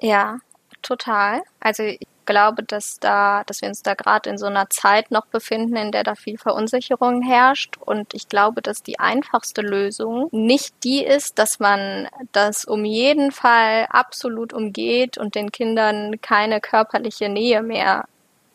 ja, 0.00 0.38
total. 0.82 1.42
Also 1.60 1.82
glaube, 2.26 2.62
dass 2.62 2.98
da, 3.00 3.44
dass 3.44 3.62
wir 3.62 3.68
uns 3.68 3.82
da 3.82 3.94
gerade 3.94 4.28
in 4.28 4.38
so 4.38 4.46
einer 4.46 4.68
Zeit 4.68 5.10
noch 5.10 5.26
befinden, 5.26 5.76
in 5.76 5.92
der 5.92 6.04
da 6.04 6.14
viel 6.14 6.36
Verunsicherung 6.38 7.22
herrscht. 7.22 7.76
Und 7.78 8.12
ich 8.12 8.28
glaube, 8.28 8.60
dass 8.62 8.82
die 8.82 8.98
einfachste 8.98 9.62
Lösung 9.62 10.28
nicht 10.32 10.74
die 10.84 11.04
ist, 11.04 11.38
dass 11.38 11.58
man 11.58 12.08
das 12.32 12.64
um 12.64 12.84
jeden 12.84 13.32
Fall 13.32 13.86
absolut 13.88 14.52
umgeht 14.52 15.16
und 15.16 15.34
den 15.34 15.52
Kindern 15.52 16.20
keine 16.20 16.60
körperliche 16.60 17.28
Nähe 17.28 17.62
mehr 17.62 18.06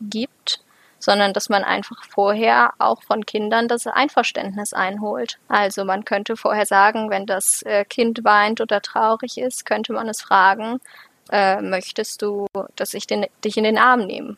gibt, 0.02 0.62
sondern 1.00 1.34
dass 1.34 1.50
man 1.50 1.64
einfach 1.64 2.04
vorher 2.04 2.74
auch 2.78 3.02
von 3.04 3.26
Kindern 3.26 3.68
das 3.68 3.88
Einverständnis 3.88 4.74
einholt. 4.74 5.40
Also 5.48 5.84
man 5.84 6.06
könnte 6.06 6.38
vorher 6.38 6.66
sagen, 6.66 7.10
wenn 7.10 7.26
das 7.26 7.64
äh, 7.64 7.86
Kind 7.86 8.24
weint 8.24 8.62
oder 8.62 8.82
traurig 8.82 9.38
ist, 9.38 9.66
könnte 9.66 9.94
man 9.94 10.08
es 10.08 10.22
fragen, 10.22 10.80
äh, 11.32 11.62
möchtest 11.62 12.22
du, 12.22 12.48
dass 12.76 12.94
ich 12.94 13.08
den, 13.08 13.26
dich 13.44 13.58
in 13.58 13.64
den 13.64 13.78
Arm 13.78 14.06
nehmen, 14.06 14.38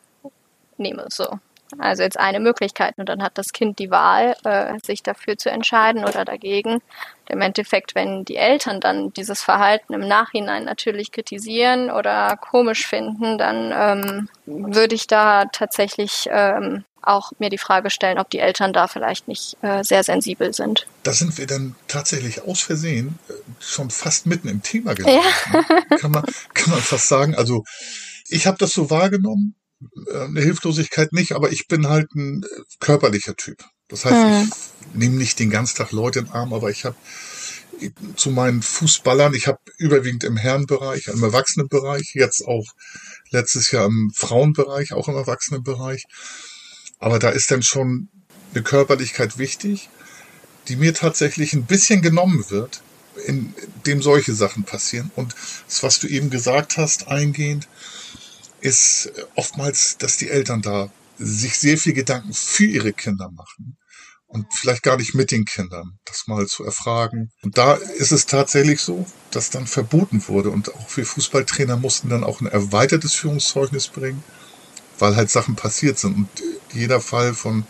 nehme, 0.76 1.06
so. 1.08 1.38
Also 1.78 2.02
jetzt 2.02 2.18
eine 2.18 2.40
Möglichkeit 2.40 2.94
und 2.98 3.08
dann 3.08 3.22
hat 3.22 3.36
das 3.36 3.52
Kind 3.52 3.78
die 3.78 3.90
Wahl, 3.90 4.36
äh, 4.44 4.78
sich 4.84 5.02
dafür 5.02 5.36
zu 5.36 5.50
entscheiden 5.50 6.04
oder 6.04 6.24
dagegen. 6.24 6.80
Im 7.28 7.40
Endeffekt, 7.40 7.94
wenn 7.94 8.24
die 8.24 8.36
Eltern 8.36 8.80
dann 8.80 9.12
dieses 9.14 9.42
Verhalten 9.42 9.94
im 9.94 10.06
Nachhinein 10.06 10.64
natürlich 10.64 11.10
kritisieren 11.10 11.90
oder 11.90 12.36
komisch 12.36 12.86
finden, 12.86 13.38
dann 13.38 13.72
ähm, 13.72 14.28
würde 14.46 14.94
ich 14.94 15.06
da 15.06 15.46
tatsächlich 15.46 16.28
ähm, 16.30 16.84
auch 17.06 17.32
mir 17.38 17.50
die 17.50 17.58
Frage 17.58 17.90
stellen, 17.90 18.18
ob 18.18 18.30
die 18.30 18.38
Eltern 18.38 18.72
da 18.72 18.88
vielleicht 18.88 19.28
nicht 19.28 19.56
äh, 19.62 19.82
sehr 19.84 20.02
sensibel 20.04 20.52
sind. 20.52 20.86
Da 21.02 21.12
sind 21.12 21.38
wir 21.38 21.46
dann 21.46 21.74
tatsächlich 21.88 22.42
aus 22.42 22.60
Versehen 22.60 23.18
äh, 23.28 23.32
schon 23.60 23.90
fast 23.90 24.26
mitten 24.26 24.48
im 24.48 24.62
Thema 24.62 24.94
gelandet. 24.94 25.24
Ja. 25.52 25.60
Ne? 25.60 25.98
kann, 25.98 26.10
man, 26.10 26.24
kann 26.54 26.70
man 26.70 26.80
fast 26.80 27.08
sagen. 27.08 27.34
Also 27.34 27.64
ich 28.28 28.46
habe 28.46 28.58
das 28.58 28.72
so 28.72 28.90
wahrgenommen, 28.90 29.54
äh, 30.10 30.24
eine 30.24 30.40
Hilflosigkeit 30.40 31.12
nicht, 31.12 31.32
aber 31.32 31.52
ich 31.52 31.68
bin 31.68 31.88
halt 31.88 32.14
ein 32.14 32.42
äh, 32.42 32.62
körperlicher 32.80 33.36
Typ. 33.36 33.64
Das 33.88 34.04
heißt, 34.04 34.14
hm. 34.14 34.50
ich 34.52 34.94
nehme 34.94 35.16
nicht 35.16 35.38
den 35.38 35.50
ganzen 35.50 35.76
Tag 35.76 35.92
Leute 35.92 36.20
in 36.20 36.24
den 36.26 36.34
Arm, 36.34 36.54
aber 36.54 36.70
ich 36.70 36.84
habe 36.84 36.96
zu 38.16 38.30
meinen 38.30 38.62
Fußballern, 38.62 39.34
ich 39.34 39.46
habe 39.46 39.58
überwiegend 39.78 40.24
im 40.24 40.36
Herrenbereich, 40.36 41.08
im 41.08 41.22
Erwachsenenbereich, 41.22 42.12
jetzt 42.14 42.46
auch 42.46 42.64
letztes 43.30 43.70
Jahr 43.70 43.86
im 43.86 44.12
Frauenbereich, 44.14 44.92
auch 44.92 45.08
im 45.08 45.16
Erwachsenenbereich, 45.16 46.04
aber 47.04 47.18
da 47.18 47.28
ist 47.28 47.50
dann 47.50 47.62
schon 47.62 48.08
eine 48.54 48.62
Körperlichkeit 48.62 49.36
wichtig, 49.36 49.90
die 50.68 50.76
mir 50.76 50.94
tatsächlich 50.94 51.52
ein 51.52 51.66
bisschen 51.66 52.00
genommen 52.00 52.48
wird, 52.48 52.82
in 53.26 53.54
dem 53.84 54.00
solche 54.00 54.32
Sachen 54.32 54.64
passieren. 54.64 55.10
Und 55.14 55.34
das, 55.68 55.82
was 55.82 55.98
du 55.98 56.06
eben 56.06 56.30
gesagt 56.30 56.78
hast, 56.78 57.08
eingehend, 57.08 57.68
ist 58.62 59.12
oftmals, 59.34 59.98
dass 59.98 60.16
die 60.16 60.30
Eltern 60.30 60.62
da 60.62 60.90
sich 61.18 61.58
sehr 61.58 61.76
viel 61.76 61.92
Gedanken 61.92 62.32
für 62.32 62.64
ihre 62.64 62.94
Kinder 62.94 63.30
machen 63.30 63.76
und 64.26 64.46
vielleicht 64.54 64.82
gar 64.82 64.96
nicht 64.96 65.14
mit 65.14 65.30
den 65.30 65.44
Kindern, 65.44 65.98
das 66.06 66.26
mal 66.26 66.46
zu 66.46 66.64
erfragen. 66.64 67.32
Und 67.42 67.58
da 67.58 67.74
ist 67.74 68.12
es 68.12 68.24
tatsächlich 68.24 68.80
so, 68.80 69.04
dass 69.30 69.50
dann 69.50 69.66
verboten 69.66 70.26
wurde 70.26 70.48
und 70.48 70.74
auch 70.74 70.96
wir 70.96 71.04
Fußballtrainer 71.04 71.76
mussten 71.76 72.08
dann 72.08 72.24
auch 72.24 72.40
ein 72.40 72.46
erweitertes 72.46 73.12
Führungszeugnis 73.12 73.88
bringen, 73.88 74.24
weil 74.98 75.16
halt 75.16 75.30
Sachen 75.30 75.56
passiert 75.56 75.98
sind 75.98 76.16
und 76.16 76.28
jeder 76.72 77.00
Fall 77.00 77.34
von 77.34 77.64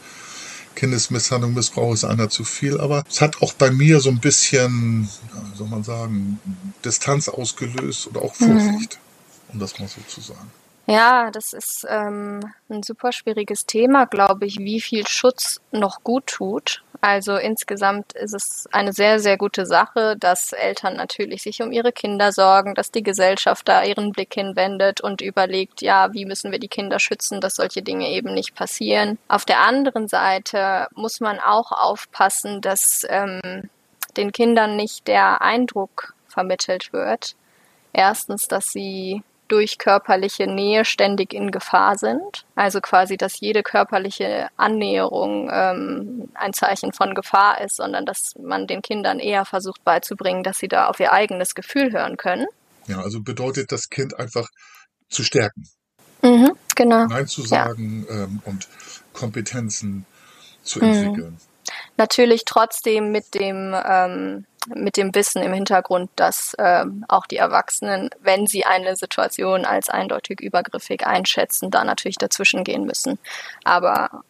Kindesmisshandlung, 0.75 1.55
Missbrauch 1.55 1.95
ist 1.95 2.05
einer 2.05 2.29
zu 2.29 2.45
viel, 2.45 2.81
aber 2.81 3.05
es 3.09 3.21
hat 3.21 3.43
auch 3.43 3.53
bei 3.53 3.71
mir 3.71 4.01
so 4.01 4.11
ein 4.11 4.19
bisschen, 4.19 5.09
soll 5.55 5.69
man 5.69 5.85
sagen, 5.85 6.41
Distanz 6.85 7.29
ausgelöst 7.29 8.09
oder 8.09 8.23
auch 8.23 8.35
Vorsicht, 8.35 8.99
mhm. 8.99 9.55
um 9.55 9.59
das 9.61 9.79
mal 9.79 9.89
so 9.89 10.01
zu 10.09 10.21
sagen. 10.21 10.51
Ja, 10.87 11.31
das 11.31 11.55
ist 11.55 11.87
ähm, 11.89 12.41
ein 12.69 12.83
super 12.83 13.13
schwieriges 13.13 13.65
Thema, 13.65 14.05
glaube 14.05 14.45
ich, 14.45 14.59
wie 14.59 14.83
viel 14.83 15.07
Schutz 15.07 15.61
noch 15.73 16.03
gut 16.05 16.27
tut. 16.27 16.83
Also 17.01 17.37
insgesamt 17.37 18.13
ist 18.15 18.35
es 18.35 18.67
eine 18.73 18.93
sehr, 18.93 19.19
sehr 19.19 19.37
gute 19.37 19.67
Sache, 19.67 20.17
dass 20.19 20.53
Eltern 20.53 20.97
natürlich 20.97 21.43
sich 21.43 21.63
um 21.63 21.73
ihre 21.73 21.93
Kinder 21.93 22.33
sorgen, 22.33 22.75
dass 22.75 22.91
die 22.91 23.03
Gesellschaft 23.03 23.69
da 23.69 23.83
ihren 23.83 24.13
Blick 24.13 24.33
hinwendet 24.35 25.01
und 25.01 25.21
überlegt, 25.21 25.83
ja, 25.83 26.13
wie 26.15 26.25
müssen 26.25 26.51
wir 26.51 26.59
die 26.59 26.69
Kinder 26.69 26.99
schützen, 26.99 27.41
dass 27.41 27.57
solche 27.57 27.83
Dinge 27.83 28.09
eben 28.11 28.33
nicht 28.33 28.55
passieren. 28.55 29.19
Auf 29.29 29.45
der 29.45 29.61
anderen 29.61 30.09
Seite 30.09 30.89
muss 30.95 31.21
man 31.21 31.41
auch 31.41 31.73
aufpassen, 31.73 32.61
dass 32.63 33.07
ähm, 33.09 33.71
den 34.17 34.33
Kindern 34.33 34.77
nicht 34.77 35.07
der 35.07 35.43
Eindruck 35.43 36.15
vermittelt 36.29 36.93
wird. 36.93 37.37
Erstens, 37.93 38.49
dass 38.49 38.67
sie 38.67 39.23
durch 39.49 39.79
körperliche 39.79 40.47
Nähe 40.47 40.85
ständig 40.85 41.35
in 41.35 41.51
Gefahr 41.51 41.97
sind. 41.99 42.45
Also 42.55 42.81
quasi, 42.81 43.17
dass 43.17 43.41
jede 43.41 43.63
körperliche 43.63 44.49
Annäherung 44.57 45.51
ähm, 45.53 46.29
ein 46.35 46.53
Zeichen 46.53 46.93
von 46.93 47.15
Gefahr 47.15 47.61
ist, 47.61 47.77
sondern 47.77 48.07
dass 48.07 48.35
man 48.41 48.67
den 48.67 48.83
Kindern 48.83 49.19
eher 49.19 49.45
versucht 49.45 49.85
beizubringen, 49.85 50.43
dass 50.43 50.59
sie 50.59 50.69
da 50.69 50.87
auf 50.89 51.01
ihr 51.01 51.13
eigenes 51.13 51.55
Gefühl 51.55 51.93
hören 51.93 52.17
können. 52.17 52.47
Ja, 52.87 53.01
also 53.01 53.21
bedeutet 53.21 53.73
das 53.73 53.91
Kind 53.91 54.19
einfach 54.19 54.49
zu 55.09 55.23
stärken. 55.23 55.69
Mhm, 56.23 56.53
genau. 56.75 57.07
Nein 57.07 57.27
zu 57.27 57.43
sagen 57.43 58.07
ja. 58.09 58.25
ähm, 58.25 58.43
und 58.45 58.69
Kompetenzen 59.13 60.07
zu 60.63 60.81
entwickeln. 60.81 61.33
Mhm. 61.33 61.39
Natürlich 61.97 62.45
trotzdem 62.45 63.13
mit 63.13 63.35
dem 63.35 63.75
ähm, 63.87 64.47
mit 64.75 64.97
dem 64.97 65.15
Wissen 65.15 65.43
im 65.43 65.53
Hintergrund, 65.53 66.11
dass 66.17 66.55
ähm, 66.59 67.05
auch 67.09 67.27
die 67.27 67.37
Erwachsenen, 67.37 68.11
wenn 68.23 68.47
sie 68.47 68.65
eine 68.65 68.97
Situation 68.97 69.65
als 69.65 69.89
eindeutig 69.89 70.41
übergriffig 70.41 71.07
einschätzen, 71.07 71.71
da 71.71 71.85
natürlich 71.85 72.19
dazwischen 72.19 72.65
gehen 72.65 72.85
müssen. 72.85 73.19
Aber 73.65 74.23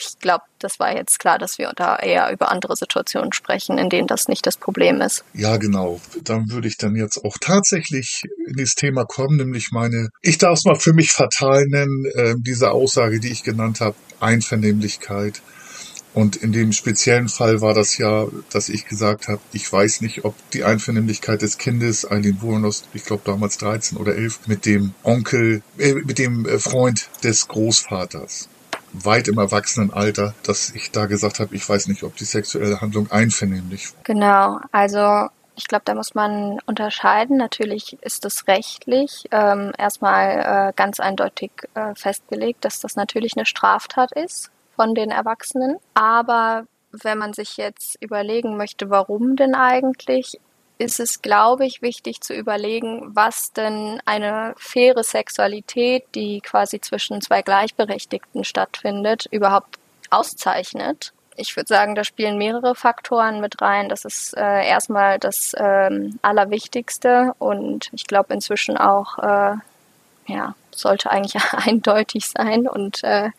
ich 0.00 0.18
glaube, 0.18 0.44
das 0.58 0.78
war 0.78 0.94
jetzt 0.94 1.18
klar, 1.18 1.38
dass 1.38 1.58
wir 1.58 1.72
da 1.76 1.96
eher 1.96 2.32
über 2.32 2.50
andere 2.50 2.76
Situationen 2.76 3.32
sprechen, 3.32 3.78
in 3.78 3.88
denen 3.88 4.06
das 4.06 4.28
nicht 4.28 4.46
das 4.46 4.56
Problem 4.56 5.00
ist. 5.00 5.24
Ja, 5.34 5.56
genau. 5.56 6.00
Dann 6.22 6.50
würde 6.50 6.68
ich 6.68 6.76
dann 6.76 6.96
jetzt 6.96 7.24
auch 7.24 7.36
tatsächlich 7.40 8.22
in 8.46 8.54
dieses 8.54 8.74
Thema 8.74 9.04
kommen, 9.04 9.36
nämlich 9.36 9.70
meine, 9.70 10.08
ich 10.20 10.38
darf 10.38 10.58
es 10.58 10.64
mal 10.64 10.76
für 10.76 10.92
mich 10.92 11.12
fatal 11.12 11.66
nennen, 11.66 12.04
äh, 12.14 12.34
diese 12.38 12.72
Aussage, 12.72 13.20
die 13.20 13.30
ich 13.30 13.42
genannt 13.42 13.80
habe, 13.80 13.96
Einvernehmlichkeit. 14.20 15.42
Und 16.14 16.36
in 16.36 16.52
dem 16.52 16.72
speziellen 16.72 17.28
Fall 17.28 17.60
war 17.62 17.74
das 17.74 17.96
ja, 17.96 18.26
dass 18.50 18.68
ich 18.68 18.86
gesagt 18.86 19.28
habe, 19.28 19.40
ich 19.52 19.70
weiß 19.72 20.02
nicht, 20.02 20.24
ob 20.24 20.34
die 20.50 20.64
Einvernehmlichkeit 20.64 21.40
des 21.40 21.56
Kindes, 21.56 22.10
Eileen 22.10 22.42
Wurnos, 22.42 22.84
ich 22.92 23.04
glaube 23.04 23.22
damals 23.24 23.56
13 23.58 23.96
oder 23.96 24.14
11, 24.14 24.46
mit 24.46 24.66
dem 24.66 24.94
Onkel, 25.04 25.62
äh, 25.78 25.94
mit 25.94 26.18
dem 26.18 26.46
äh, 26.46 26.58
Freund 26.58 27.08
des 27.24 27.48
Großvaters, 27.48 28.48
weit 28.92 29.28
im 29.28 29.38
Erwachsenenalter, 29.38 30.34
dass 30.42 30.70
ich 30.70 30.90
da 30.90 31.06
gesagt 31.06 31.40
habe, 31.40 31.54
ich 31.54 31.66
weiß 31.66 31.88
nicht, 31.88 32.02
ob 32.02 32.14
die 32.16 32.24
sexuelle 32.24 32.82
Handlung 32.82 33.10
einvernehmlich 33.10 33.94
war. 33.94 34.02
Genau, 34.04 34.60
also 34.70 35.28
ich 35.54 35.66
glaube, 35.66 35.82
da 35.86 35.94
muss 35.94 36.14
man 36.14 36.58
unterscheiden. 36.66 37.36
Natürlich 37.36 37.98
ist 38.02 38.24
es 38.24 38.46
rechtlich 38.48 39.24
ähm, 39.30 39.72
erstmal 39.78 40.68
äh, 40.68 40.72
ganz 40.76 41.00
eindeutig 41.00 41.52
äh, 41.74 41.94
festgelegt, 41.94 42.64
dass 42.64 42.80
das 42.80 42.96
natürlich 42.96 43.32
eine 43.36 43.46
Straftat 43.46 44.12
ist 44.12 44.51
von 44.76 44.94
den 44.94 45.10
Erwachsenen. 45.10 45.76
Aber 45.94 46.66
wenn 46.92 47.18
man 47.18 47.32
sich 47.32 47.56
jetzt 47.56 47.96
überlegen 48.02 48.56
möchte, 48.56 48.90
warum 48.90 49.36
denn 49.36 49.54
eigentlich, 49.54 50.38
ist 50.78 51.00
es, 51.00 51.22
glaube 51.22 51.64
ich, 51.64 51.80
wichtig 51.80 52.20
zu 52.20 52.34
überlegen, 52.34 53.14
was 53.14 53.52
denn 53.52 54.00
eine 54.04 54.54
faire 54.56 55.04
Sexualität, 55.04 56.04
die 56.14 56.40
quasi 56.40 56.80
zwischen 56.80 57.20
zwei 57.20 57.42
Gleichberechtigten 57.42 58.44
stattfindet, 58.44 59.26
überhaupt 59.30 59.78
auszeichnet. 60.10 61.12
Ich 61.36 61.56
würde 61.56 61.68
sagen, 61.68 61.94
da 61.94 62.04
spielen 62.04 62.36
mehrere 62.36 62.74
Faktoren 62.74 63.40
mit 63.40 63.62
rein. 63.62 63.88
Das 63.88 64.04
ist 64.04 64.36
äh, 64.36 64.66
erstmal 64.66 65.18
das 65.18 65.54
ähm, 65.56 66.18
Allerwichtigste 66.20 67.32
und 67.38 67.88
ich 67.92 68.06
glaube 68.06 68.34
inzwischen 68.34 68.76
auch 68.76 69.18
äh, 69.18 69.54
ja, 70.26 70.54
sollte 70.70 71.10
eigentlich 71.10 71.42
eindeutig 71.52 72.26
sein 72.26 72.68
und 72.68 73.02
äh, 73.04 73.30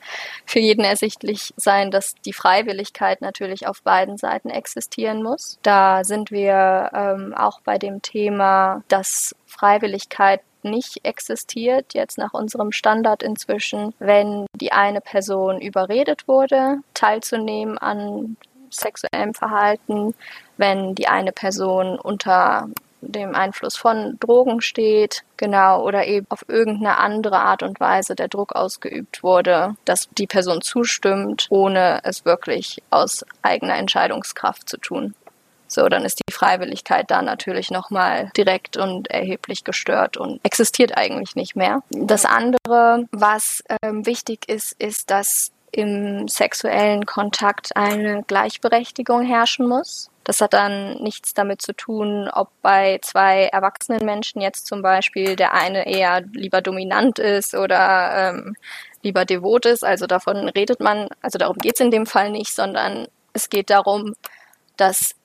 für 0.46 0.60
jeden 0.60 0.84
ersichtlich 0.84 1.54
sein, 1.58 1.92
dass 1.92 2.16
die 2.26 2.34
Freiwilligkeit 2.34 3.22
natürlich 3.22 3.68
auf 3.68 3.82
beiden 3.82 4.18
Seiten 4.18 4.50
existieren 4.50 5.24
muss. 5.24 5.60
Da 5.64 6.04
sind 6.04 6.32
wir 6.32 6.90
ähm, 6.94 7.34
auch 7.36 7.62
bei 7.62 7.78
dem 7.78 8.02
Thema, 8.02 8.84
dass 8.88 9.36
Freiwilligkeit 9.46 10.42
nicht 10.64 11.04
existiert, 11.04 11.94
jetzt 11.94 12.18
nach 12.18 12.34
unserem 12.34 12.72
Standard 12.72 13.22
inzwischen, 13.22 13.94
wenn 14.00 14.46
die 14.56 14.72
eine 14.72 15.02
Person 15.02 15.60
überredet 15.62 16.28
wurde, 16.28 16.78
teilzunehmen 16.94 17.78
an 17.78 18.38
sexuellem 18.70 19.34
Verhalten, 19.34 20.16
wenn 20.58 20.96
die 20.96 21.08
eine 21.08 21.32
Person 21.32 22.00
unter 22.00 22.70
dem 23.12 23.36
Einfluss 23.36 23.76
von 23.76 24.18
Drogen 24.20 24.62
steht, 24.62 25.24
genau, 25.38 25.84
oder 25.84 26.06
eben 26.06 26.26
auf 26.30 26.46
irgendeine 26.48 26.98
andere 26.98 27.40
Art 27.40 27.64
und 27.64 27.80
Weise 27.80 28.16
der 28.16 28.28
Druck 28.28 28.56
ausgeübt 28.56 29.24
wurde, 29.24 29.76
dass 29.86 30.10
die 30.18 30.28
Person 30.28 30.62
zustimmt, 30.62 31.48
ohne 31.50 32.02
es 32.04 32.26
wirklich 32.26 32.82
aus 32.90 33.26
eigener 33.42 33.78
Entscheidungskraft 33.78 34.70
zu 34.70 34.78
tun. 34.78 35.16
So, 35.68 35.90
dann 35.90 36.06
ist 36.06 36.20
die 36.20 36.32
Freiwilligkeit 36.32 37.10
da 37.10 37.24
natürlich 37.24 37.72
nochmal 37.72 38.30
direkt 38.38 38.78
und 38.78 39.10
erheblich 39.10 39.64
gestört 39.64 40.18
und 40.18 40.40
existiert 40.44 40.96
eigentlich 40.96 41.36
nicht 41.36 41.56
mehr. 41.56 41.82
Das 41.90 42.26
andere, 42.26 43.08
was 43.12 43.64
ähm, 43.82 44.06
wichtig 44.06 44.48
ist, 44.48 44.74
ist, 44.80 45.10
dass 45.10 45.52
im 45.72 46.28
sexuellen 46.28 47.06
Kontakt 47.06 47.76
eine 47.76 48.24
Gleichberechtigung 48.24 49.24
herrschen 49.24 49.68
muss. 49.68 50.12
Das 50.24 50.40
hat 50.40 50.54
dann 50.54 50.96
nichts 51.04 51.34
damit 51.34 51.62
zu 51.62 51.74
tun, 51.74 52.30
ob 52.30 52.50
bei 52.62 53.00
zwei 53.02 53.46
erwachsenen 53.46 54.06
Menschen 54.06 54.42
jetzt 54.42 54.68
zum 54.68 54.82
Beispiel 54.82 55.36
der 55.36 55.54
eine 55.54 55.86
eher 55.86 56.22
lieber 56.32 56.62
dominant 56.62 57.20
ist 57.20 57.54
oder 57.56 58.32
ähm, 58.32 58.56
lieber 59.02 59.26
devot 59.26 59.66
ist. 59.66 59.84
Also 59.84 60.08
davon 60.08 60.48
redet 60.50 60.80
man, 60.80 61.10
also 61.22 61.38
darum 61.38 61.58
geht 61.58 61.76
es 61.76 61.82
in 61.82 61.92
dem 61.92 62.06
Fall 62.06 62.32
nicht, 62.32 62.56
sondern 62.56 63.08
es 63.34 63.50
geht 63.50 63.70
darum, 63.70 64.16
dass 64.78 65.16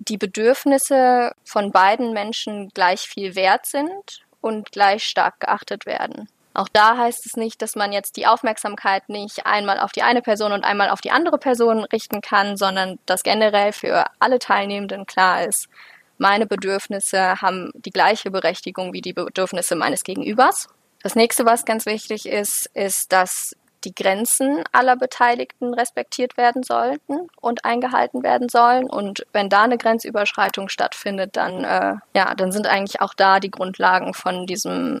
die 0.00 0.18
Bedürfnisse 0.18 1.32
von 1.44 1.70
beiden 1.70 2.12
Menschen 2.12 2.70
gleich 2.70 3.00
viel 3.02 3.34
wert 3.36 3.66
sind 3.66 4.24
und 4.40 4.72
gleich 4.72 5.04
stark 5.04 5.40
geachtet 5.40 5.86
werden. 5.86 6.28
Auch 6.58 6.68
da 6.72 6.96
heißt 6.96 7.24
es 7.24 7.36
nicht, 7.36 7.62
dass 7.62 7.76
man 7.76 7.92
jetzt 7.92 8.16
die 8.16 8.26
Aufmerksamkeit 8.26 9.08
nicht 9.08 9.46
einmal 9.46 9.78
auf 9.78 9.92
die 9.92 10.02
eine 10.02 10.22
Person 10.22 10.50
und 10.50 10.64
einmal 10.64 10.90
auf 10.90 11.00
die 11.00 11.12
andere 11.12 11.38
Person 11.38 11.84
richten 11.84 12.20
kann, 12.20 12.56
sondern 12.56 12.98
dass 13.06 13.22
generell 13.22 13.72
für 13.72 14.06
alle 14.18 14.40
Teilnehmenden 14.40 15.06
klar 15.06 15.44
ist, 15.44 15.68
meine 16.16 16.48
Bedürfnisse 16.48 17.40
haben 17.40 17.70
die 17.74 17.92
gleiche 17.92 18.32
Berechtigung 18.32 18.92
wie 18.92 19.02
die 19.02 19.12
Bedürfnisse 19.12 19.76
meines 19.76 20.02
Gegenübers. 20.02 20.66
Das 21.00 21.14
nächste, 21.14 21.46
was 21.46 21.64
ganz 21.64 21.86
wichtig 21.86 22.26
ist, 22.26 22.66
ist, 22.74 23.12
dass 23.12 23.54
die 23.84 23.94
Grenzen 23.94 24.64
aller 24.72 24.96
Beteiligten 24.96 25.72
respektiert 25.72 26.36
werden 26.36 26.64
sollten 26.64 27.28
und 27.40 27.64
eingehalten 27.64 28.24
werden 28.24 28.48
sollen. 28.48 28.90
Und 28.90 29.24
wenn 29.32 29.48
da 29.48 29.62
eine 29.62 29.78
Grenzüberschreitung 29.78 30.68
stattfindet, 30.68 31.36
dann 31.36 31.62
äh, 31.62 31.94
ja, 32.16 32.34
dann 32.34 32.50
sind 32.50 32.66
eigentlich 32.66 33.00
auch 33.00 33.14
da 33.14 33.38
die 33.38 33.52
Grundlagen 33.52 34.12
von 34.12 34.44
diesem 34.46 35.00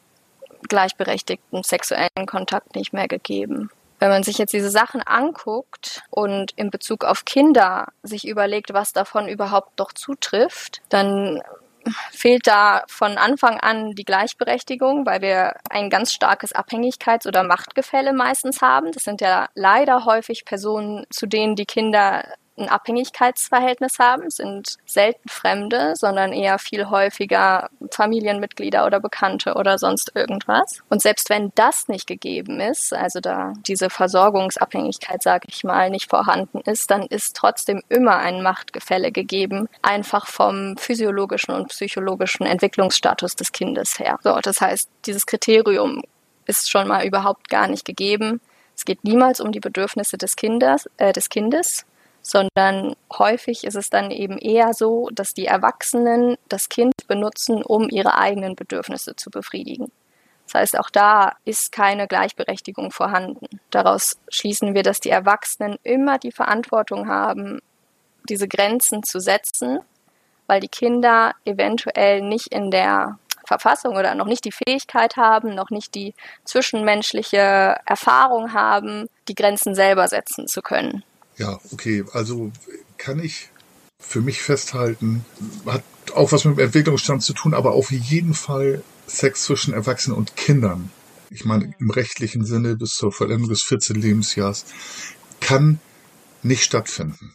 gleichberechtigten 0.68 1.62
sexuellen 1.62 2.26
Kontakt 2.26 2.74
nicht 2.74 2.92
mehr 2.92 3.08
gegeben. 3.08 3.70
Wenn 4.00 4.10
man 4.10 4.22
sich 4.22 4.38
jetzt 4.38 4.52
diese 4.52 4.70
Sachen 4.70 5.02
anguckt 5.02 6.02
und 6.10 6.52
in 6.52 6.70
Bezug 6.70 7.04
auf 7.04 7.24
Kinder 7.24 7.88
sich 8.02 8.26
überlegt, 8.28 8.72
was 8.72 8.92
davon 8.92 9.28
überhaupt 9.28 9.72
doch 9.76 9.92
zutrifft, 9.92 10.82
dann 10.88 11.42
fehlt 12.12 12.46
da 12.46 12.84
von 12.88 13.18
Anfang 13.18 13.58
an 13.58 13.92
die 13.92 14.04
Gleichberechtigung, 14.04 15.06
weil 15.06 15.20
wir 15.20 15.54
ein 15.70 15.90
ganz 15.90 16.12
starkes 16.12 16.54
Abhängigkeits- 16.54 17.26
oder 17.26 17.42
Machtgefälle 17.42 18.12
meistens 18.12 18.62
haben. 18.62 18.92
Das 18.92 19.02
sind 19.02 19.20
ja 19.20 19.48
leider 19.54 20.04
häufig 20.04 20.44
Personen, 20.44 21.06
zu 21.10 21.26
denen 21.26 21.56
die 21.56 21.66
Kinder 21.66 22.24
ein 22.58 22.68
Abhängigkeitsverhältnis 22.68 23.98
haben, 23.98 24.30
sind 24.30 24.76
selten 24.86 25.28
Fremde, 25.28 25.94
sondern 25.96 26.32
eher 26.32 26.58
viel 26.58 26.90
häufiger 26.90 27.70
Familienmitglieder 27.90 28.86
oder 28.86 29.00
Bekannte 29.00 29.54
oder 29.54 29.78
sonst 29.78 30.12
irgendwas. 30.14 30.80
Und 30.88 31.02
selbst 31.02 31.30
wenn 31.30 31.52
das 31.54 31.88
nicht 31.88 32.06
gegeben 32.06 32.60
ist, 32.60 32.92
also 32.92 33.20
da 33.20 33.52
diese 33.66 33.90
Versorgungsabhängigkeit, 33.90 35.22
sage 35.22 35.46
ich 35.50 35.64
mal, 35.64 35.90
nicht 35.90 36.10
vorhanden 36.10 36.60
ist, 36.60 36.90
dann 36.90 37.02
ist 37.02 37.36
trotzdem 37.36 37.82
immer 37.88 38.18
ein 38.18 38.42
Machtgefälle 38.42 39.12
gegeben, 39.12 39.68
einfach 39.82 40.26
vom 40.26 40.76
physiologischen 40.76 41.52
und 41.52 41.68
psychologischen 41.68 42.46
Entwicklungsstatus 42.46 43.36
des 43.36 43.52
Kindes 43.52 43.98
her. 43.98 44.18
So, 44.22 44.38
das 44.42 44.60
heißt, 44.60 44.88
dieses 45.06 45.26
Kriterium 45.26 46.02
ist 46.46 46.70
schon 46.70 46.88
mal 46.88 47.04
überhaupt 47.06 47.48
gar 47.48 47.68
nicht 47.68 47.84
gegeben. 47.84 48.40
Es 48.74 48.84
geht 48.84 49.04
niemals 49.04 49.40
um 49.40 49.52
die 49.52 49.60
Bedürfnisse 49.60 50.16
des 50.18 50.36
Kindes, 50.36 50.88
äh, 50.96 51.12
des 51.12 51.28
Kindes, 51.28 51.84
sondern 52.22 52.94
häufig 53.12 53.64
ist 53.64 53.76
es 53.76 53.90
dann 53.90 54.10
eben 54.10 54.38
eher 54.38 54.74
so, 54.74 55.08
dass 55.12 55.34
die 55.34 55.46
Erwachsenen 55.46 56.36
das 56.48 56.68
Kind 56.68 56.94
benutzen, 57.06 57.62
um 57.62 57.88
ihre 57.88 58.18
eigenen 58.18 58.54
Bedürfnisse 58.54 59.16
zu 59.16 59.30
befriedigen. 59.30 59.90
Das 60.46 60.54
heißt, 60.54 60.78
auch 60.78 60.88
da 60.88 61.36
ist 61.44 61.72
keine 61.72 62.06
Gleichberechtigung 62.06 62.90
vorhanden. 62.90 63.60
Daraus 63.70 64.16
schließen 64.30 64.74
wir, 64.74 64.82
dass 64.82 65.00
die 65.00 65.10
Erwachsenen 65.10 65.76
immer 65.82 66.18
die 66.18 66.32
Verantwortung 66.32 67.06
haben, 67.06 67.60
diese 68.28 68.48
Grenzen 68.48 69.02
zu 69.02 69.20
setzen, 69.20 69.80
weil 70.46 70.60
die 70.60 70.68
Kinder 70.68 71.34
eventuell 71.44 72.22
nicht 72.22 72.48
in 72.48 72.70
der 72.70 73.18
Verfassung 73.46 73.96
oder 73.96 74.14
noch 74.14 74.26
nicht 74.26 74.44
die 74.44 74.52
Fähigkeit 74.52 75.16
haben, 75.16 75.54
noch 75.54 75.70
nicht 75.70 75.94
die 75.94 76.14
zwischenmenschliche 76.44 77.76
Erfahrung 77.86 78.52
haben, 78.52 79.08
die 79.28 79.34
Grenzen 79.34 79.74
selber 79.74 80.08
setzen 80.08 80.46
zu 80.46 80.62
können. 80.62 81.02
Ja, 81.38 81.58
okay. 81.72 82.04
Also 82.12 82.52
kann 82.96 83.20
ich 83.20 83.50
für 84.00 84.20
mich 84.20 84.42
festhalten, 84.42 85.24
hat 85.66 85.82
auch 86.14 86.32
was 86.32 86.44
mit 86.44 86.58
dem 86.58 86.64
Entwicklungsstand 86.64 87.22
zu 87.22 87.32
tun, 87.32 87.54
aber 87.54 87.72
auf 87.72 87.90
jeden 87.90 88.34
Fall 88.34 88.82
Sex 89.06 89.44
zwischen 89.44 89.72
Erwachsenen 89.72 90.16
und 90.16 90.36
Kindern. 90.36 90.90
Ich 91.30 91.44
meine, 91.44 91.74
im 91.78 91.90
rechtlichen 91.90 92.44
Sinne 92.44 92.76
bis 92.76 92.90
zur 92.90 93.12
Vollendung 93.12 93.48
des 93.48 93.62
14. 93.62 94.00
Lebensjahres 94.00 94.64
kann 95.40 95.80
nicht 96.42 96.64
stattfinden. 96.64 97.34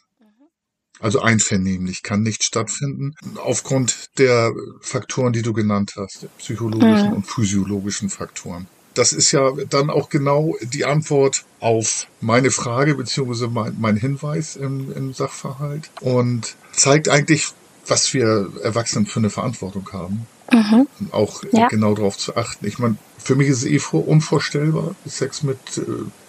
Also 1.00 1.22
einvernehmlich 1.22 2.02
kann 2.02 2.22
nicht 2.22 2.44
stattfinden, 2.44 3.16
aufgrund 3.36 4.18
der 4.18 4.54
Faktoren, 4.82 5.34
die 5.34 5.42
du 5.42 5.52
genannt 5.52 5.94
hast, 5.98 6.28
psychologischen 6.38 7.10
mhm. 7.10 7.14
und 7.14 7.28
physiologischen 7.28 8.10
Faktoren. 8.10 8.68
Das 8.94 9.14
ist 9.14 9.32
ja 9.32 9.52
dann 9.70 9.90
auch 9.90 10.10
genau 10.10 10.56
die 10.62 10.86
Antwort 10.86 11.46
auf 11.60 12.08
meine 12.22 12.52
Frage 12.52 12.96
beziehungsweise 12.96 13.48
mein, 13.48 13.76
mein 13.80 13.98
Hinweis 13.98 14.56
im, 14.56 14.92
im 14.96 15.14
Sachverhalt 15.14 15.90
und 16.02 16.56
zeigt 16.74 17.10
eigentlich, 17.10 17.48
was 17.88 18.14
wir 18.14 18.52
Erwachsenen 18.62 19.06
für 19.06 19.20
eine 19.20 19.30
Verantwortung 19.30 19.90
haben. 19.92 20.28
Mhm. 20.52 20.88
Auch 21.12 21.44
ja. 21.52 21.68
genau 21.68 21.96
darauf 21.96 22.18
zu 22.18 22.36
achten. 22.36 22.66
Ich 22.68 22.78
meine, 22.80 22.98
für 23.18 23.36
mich 23.36 23.48
ist 23.48 23.64
es 23.64 23.66
eh 23.66 23.80
unvorstellbar, 23.98 24.96
Sex 25.06 25.44
mit 25.44 25.58
äh, 25.78 25.82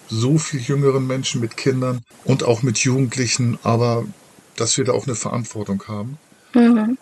so 0.07 0.37
viel 0.37 0.61
jüngeren 0.61 1.05
Menschen, 1.07 1.41
mit 1.41 1.57
Kindern 1.57 2.03
und 2.23 2.43
auch 2.43 2.63
mit 2.63 2.79
Jugendlichen, 2.79 3.59
aber 3.63 4.05
dass 4.55 4.77
wir 4.77 4.85
da 4.85 4.93
auch 4.93 5.05
eine 5.05 5.15
Verantwortung 5.15 5.83
haben. 5.87 6.17
Mhm. 6.53 6.97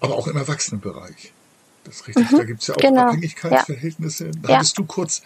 Aber 0.00 0.14
auch 0.14 0.26
im 0.26 0.36
Erwachsenenbereich. 0.36 1.32
Das 1.86 1.96
ist 1.96 2.08
richtig. 2.08 2.30
Mhm, 2.30 2.36
da 2.36 2.44
gibt 2.44 2.62
es 2.62 2.68
ja 2.68 2.74
auch 2.74 2.80
genau. 2.80 3.08
Abhängigkeitsverhältnisse. 3.08 4.30
Da 4.42 4.48
ja. 4.48 4.56
hattest 4.56 4.78
du 4.78 4.84
kurz, 4.84 5.22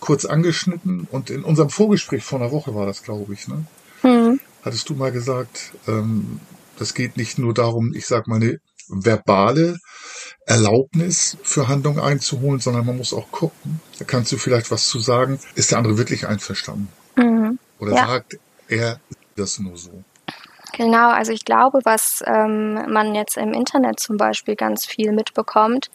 kurz 0.00 0.24
angeschnitten 0.24 1.06
und 1.10 1.30
in 1.30 1.44
unserem 1.44 1.70
Vorgespräch 1.70 2.24
vor 2.24 2.40
einer 2.40 2.50
Woche 2.50 2.74
war 2.74 2.86
das, 2.86 3.02
glaube 3.02 3.32
ich, 3.32 3.48
ne? 3.48 3.64
Mhm. 4.02 4.40
Hattest 4.62 4.88
du 4.88 4.94
mal 4.94 5.12
gesagt, 5.12 5.72
ähm, 5.86 6.40
das 6.78 6.94
geht 6.94 7.16
nicht 7.16 7.38
nur 7.38 7.54
darum, 7.54 7.94
ich 7.94 8.06
sag 8.06 8.26
mal, 8.26 8.36
eine 8.36 8.58
verbale 8.88 9.78
Erlaubnis 10.46 11.38
für 11.42 11.68
Handlungen 11.68 12.00
einzuholen, 12.00 12.60
sondern 12.60 12.84
man 12.84 12.96
muss 12.96 13.14
auch 13.14 13.30
gucken. 13.30 13.80
Da 13.98 14.04
kannst 14.04 14.32
du 14.32 14.36
vielleicht 14.36 14.70
was 14.70 14.88
zu 14.88 15.00
sagen. 15.00 15.38
Ist 15.54 15.70
der 15.70 15.78
andere 15.78 15.96
wirklich 15.96 16.26
einverstanden? 16.26 16.88
Mhm. 17.16 17.58
Oder 17.78 17.94
ja. 17.94 18.06
sagt 18.06 18.38
er 18.68 19.00
das 19.36 19.58
nur 19.58 19.76
so? 19.76 20.04
Genau, 20.76 21.10
also 21.10 21.32
ich 21.32 21.44
glaube, 21.44 21.80
was 21.84 22.22
ähm, 22.26 22.90
man 22.92 23.14
jetzt 23.14 23.36
im 23.36 23.52
Internet 23.52 24.00
zum 24.00 24.16
Beispiel 24.16 24.56
ganz 24.56 24.84
viel 24.84 25.12
mitbekommt, 25.12 25.88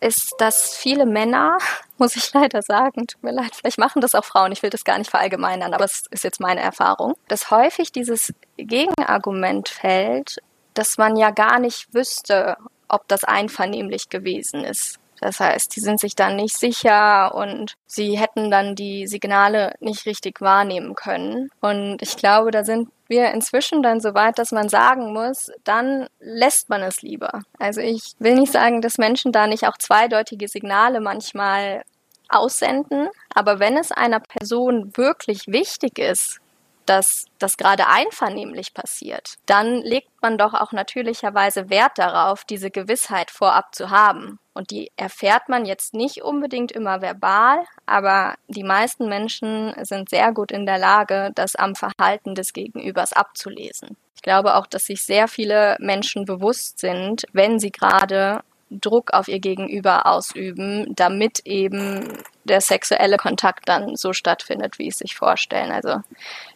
ist, 0.00 0.34
dass 0.38 0.76
viele 0.76 1.06
Männer, 1.06 1.56
muss 1.98 2.16
ich 2.16 2.32
leider 2.34 2.60
sagen, 2.60 3.06
tut 3.06 3.22
mir 3.22 3.32
leid, 3.32 3.54
vielleicht 3.54 3.78
machen 3.78 4.02
das 4.02 4.14
auch 4.14 4.24
Frauen, 4.24 4.52
ich 4.52 4.62
will 4.62 4.68
das 4.68 4.84
gar 4.84 4.98
nicht 4.98 5.10
verallgemeinern, 5.10 5.72
aber 5.72 5.84
es 5.84 6.04
ist 6.10 6.22
jetzt 6.22 6.40
meine 6.40 6.60
Erfahrung, 6.60 7.14
dass 7.28 7.50
häufig 7.50 7.92
dieses 7.92 8.34
Gegenargument 8.58 9.70
fällt, 9.70 10.36
dass 10.74 10.98
man 10.98 11.16
ja 11.16 11.30
gar 11.30 11.58
nicht 11.58 11.94
wüsste, 11.94 12.58
ob 12.88 13.08
das 13.08 13.24
einvernehmlich 13.24 14.10
gewesen 14.10 14.64
ist. 14.64 14.98
Das 15.20 15.40
heißt, 15.40 15.74
die 15.74 15.80
sind 15.80 16.00
sich 16.00 16.14
dann 16.14 16.36
nicht 16.36 16.56
sicher 16.56 17.34
und 17.34 17.74
sie 17.86 18.18
hätten 18.18 18.50
dann 18.50 18.74
die 18.74 19.06
Signale 19.06 19.74
nicht 19.80 20.06
richtig 20.06 20.40
wahrnehmen 20.40 20.94
können. 20.94 21.50
Und 21.60 22.02
ich 22.02 22.16
glaube, 22.16 22.50
da 22.50 22.64
sind 22.64 22.88
wir 23.08 23.30
inzwischen 23.32 23.82
dann 23.82 24.00
so 24.00 24.14
weit, 24.14 24.38
dass 24.38 24.52
man 24.52 24.68
sagen 24.68 25.12
muss, 25.12 25.50
dann 25.64 26.08
lässt 26.20 26.68
man 26.68 26.82
es 26.82 27.02
lieber. 27.02 27.42
Also 27.58 27.80
ich 27.80 28.14
will 28.18 28.34
nicht 28.34 28.52
sagen, 28.52 28.80
dass 28.80 28.98
Menschen 28.98 29.32
da 29.32 29.46
nicht 29.46 29.66
auch 29.66 29.78
zweideutige 29.78 30.48
Signale 30.48 31.00
manchmal 31.00 31.82
aussenden, 32.28 33.08
aber 33.32 33.60
wenn 33.60 33.76
es 33.76 33.92
einer 33.92 34.20
Person 34.20 34.96
wirklich 34.96 35.46
wichtig 35.46 35.98
ist, 35.98 36.40
dass 36.86 37.26
das 37.38 37.56
gerade 37.56 37.86
einvernehmlich 37.86 38.72
passiert, 38.72 39.34
dann 39.46 39.82
legt 39.82 40.10
man 40.22 40.38
doch 40.38 40.54
auch 40.54 40.72
natürlicherweise 40.72 41.68
Wert 41.68 41.98
darauf, 41.98 42.44
diese 42.44 42.70
Gewissheit 42.70 43.30
vorab 43.30 43.74
zu 43.74 43.90
haben. 43.90 44.38
Und 44.54 44.70
die 44.70 44.90
erfährt 44.96 45.48
man 45.48 45.66
jetzt 45.66 45.92
nicht 45.92 46.22
unbedingt 46.22 46.72
immer 46.72 47.02
verbal, 47.02 47.64
aber 47.84 48.36
die 48.48 48.64
meisten 48.64 49.08
Menschen 49.08 49.74
sind 49.84 50.08
sehr 50.08 50.32
gut 50.32 50.50
in 50.50 50.64
der 50.64 50.78
Lage, 50.78 51.30
das 51.34 51.56
am 51.56 51.74
Verhalten 51.74 52.34
des 52.34 52.54
Gegenübers 52.54 53.12
abzulesen. 53.12 53.96
Ich 54.14 54.22
glaube 54.22 54.56
auch, 54.56 54.66
dass 54.66 54.86
sich 54.86 55.04
sehr 55.04 55.28
viele 55.28 55.76
Menschen 55.78 56.24
bewusst 56.24 56.78
sind, 56.78 57.26
wenn 57.32 57.58
sie 57.58 57.70
gerade 57.70 58.40
Druck 58.70 59.12
auf 59.12 59.28
ihr 59.28 59.38
Gegenüber 59.38 60.06
ausüben, 60.06 60.92
damit 60.94 61.40
eben 61.44 62.08
der 62.44 62.60
sexuelle 62.60 63.16
Kontakt 63.16 63.68
dann 63.68 63.96
so 63.96 64.12
stattfindet, 64.12 64.78
wie 64.78 64.88
es 64.88 64.98
sich 64.98 65.14
vorstellen. 65.14 65.70
Also 65.70 66.00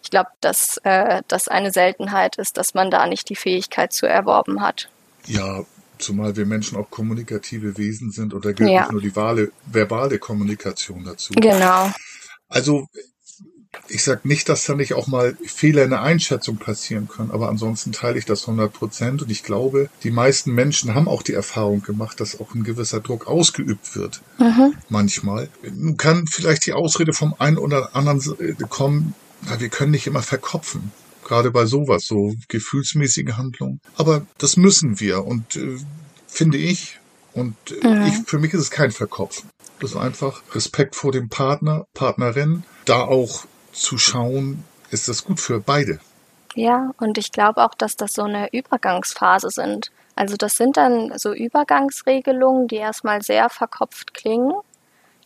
ich 0.02 0.10
glaube, 0.10 0.30
dass 0.40 0.78
äh, 0.84 1.22
das 1.28 1.48
eine 1.48 1.70
Seltenheit 1.70 2.36
ist, 2.36 2.56
dass 2.56 2.74
man 2.74 2.90
da 2.90 3.06
nicht 3.06 3.28
die 3.28 3.36
Fähigkeit 3.36 3.92
zu 3.92 4.06
erworben 4.06 4.60
hat. 4.60 4.88
Ja, 5.26 5.64
zumal 5.98 6.36
wir 6.36 6.46
Menschen 6.46 6.78
auch 6.78 6.90
kommunikative 6.90 7.78
Wesen 7.78 8.10
sind 8.10 8.34
oder 8.34 8.52
gilt 8.52 8.70
ja. 8.70 8.82
nicht 8.82 8.92
nur 8.92 9.02
die 9.02 9.14
Wale, 9.14 9.52
verbale 9.66 10.18
Kommunikation 10.18 11.04
dazu. 11.04 11.32
Genau. 11.34 11.90
Also 12.48 12.88
ich 13.88 14.02
sage 14.02 14.26
nicht, 14.26 14.48
dass 14.48 14.64
da 14.64 14.74
nicht 14.74 14.94
auch 14.94 15.06
mal 15.06 15.36
Fehler 15.44 15.84
in 15.84 15.90
der 15.90 16.02
Einschätzung 16.02 16.56
passieren 16.56 17.08
können, 17.08 17.30
aber 17.30 17.48
ansonsten 17.48 17.92
teile 17.92 18.18
ich 18.18 18.24
das 18.24 18.42
100 18.42 18.72
Prozent 18.72 19.22
und 19.22 19.30
ich 19.30 19.42
glaube, 19.42 19.88
die 20.02 20.10
meisten 20.10 20.52
Menschen 20.52 20.94
haben 20.94 21.08
auch 21.08 21.22
die 21.22 21.34
Erfahrung 21.34 21.82
gemacht, 21.82 22.20
dass 22.20 22.40
auch 22.40 22.54
ein 22.54 22.64
gewisser 22.64 23.00
Druck 23.00 23.26
ausgeübt 23.26 23.96
wird. 23.96 24.22
Mhm. 24.38 24.74
Manchmal. 24.88 25.48
Nun 25.72 25.96
kann 25.96 26.26
vielleicht 26.26 26.66
die 26.66 26.72
Ausrede 26.72 27.12
vom 27.12 27.34
einen 27.38 27.58
oder 27.58 27.94
anderen 27.94 28.20
kommen, 28.68 29.14
na, 29.42 29.60
wir 29.60 29.68
können 29.68 29.92
nicht 29.92 30.06
immer 30.06 30.22
verkopfen. 30.22 30.92
Gerade 31.24 31.50
bei 31.50 31.64
sowas, 31.64 32.04
so 32.06 32.34
gefühlsmäßige 32.48 33.32
Handlungen. 33.36 33.80
Aber 33.96 34.26
das 34.38 34.56
müssen 34.56 35.00
wir 35.00 35.24
und 35.24 35.56
äh, 35.56 35.76
finde 36.26 36.58
ich, 36.58 36.98
und 37.32 37.54
äh, 37.82 37.86
mhm. 37.86 38.06
ich, 38.06 38.14
für 38.26 38.38
mich 38.38 38.52
ist 38.52 38.60
es 38.60 38.70
kein 38.70 38.90
Verkopfen. 38.90 39.48
Das 39.80 39.92
ist 39.92 39.96
einfach 39.96 40.42
Respekt 40.54 40.96
vor 40.96 41.12
dem 41.12 41.28
Partner, 41.28 41.86
Partnerin, 41.94 42.64
da 42.84 43.02
auch 43.02 43.44
zu 43.72 43.98
schauen, 43.98 44.64
ist 44.90 45.08
das 45.08 45.24
gut 45.24 45.40
für 45.40 45.60
beide. 45.60 46.00
Ja, 46.54 46.90
und 46.98 47.16
ich 47.16 47.32
glaube 47.32 47.62
auch, 47.64 47.74
dass 47.74 47.96
das 47.96 48.12
so 48.12 48.22
eine 48.22 48.52
Übergangsphase 48.52 49.50
sind. 49.50 49.90
Also 50.16 50.36
das 50.36 50.56
sind 50.56 50.76
dann 50.76 51.16
so 51.16 51.32
Übergangsregelungen, 51.32 52.66
die 52.68 52.76
erstmal 52.76 53.22
sehr 53.22 53.48
verkopft 53.48 54.12
klingen, 54.14 54.54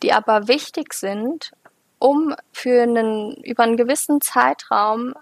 die 0.03 0.13
aber 0.13 0.47
wichtig 0.47 0.93
sind, 0.93 1.51
um 1.99 2.35
für 2.53 2.83
einen 2.83 3.33
über 3.43 3.63
einen 3.63 3.77
gewissen 3.77 4.21
Zeitraum 4.21 5.13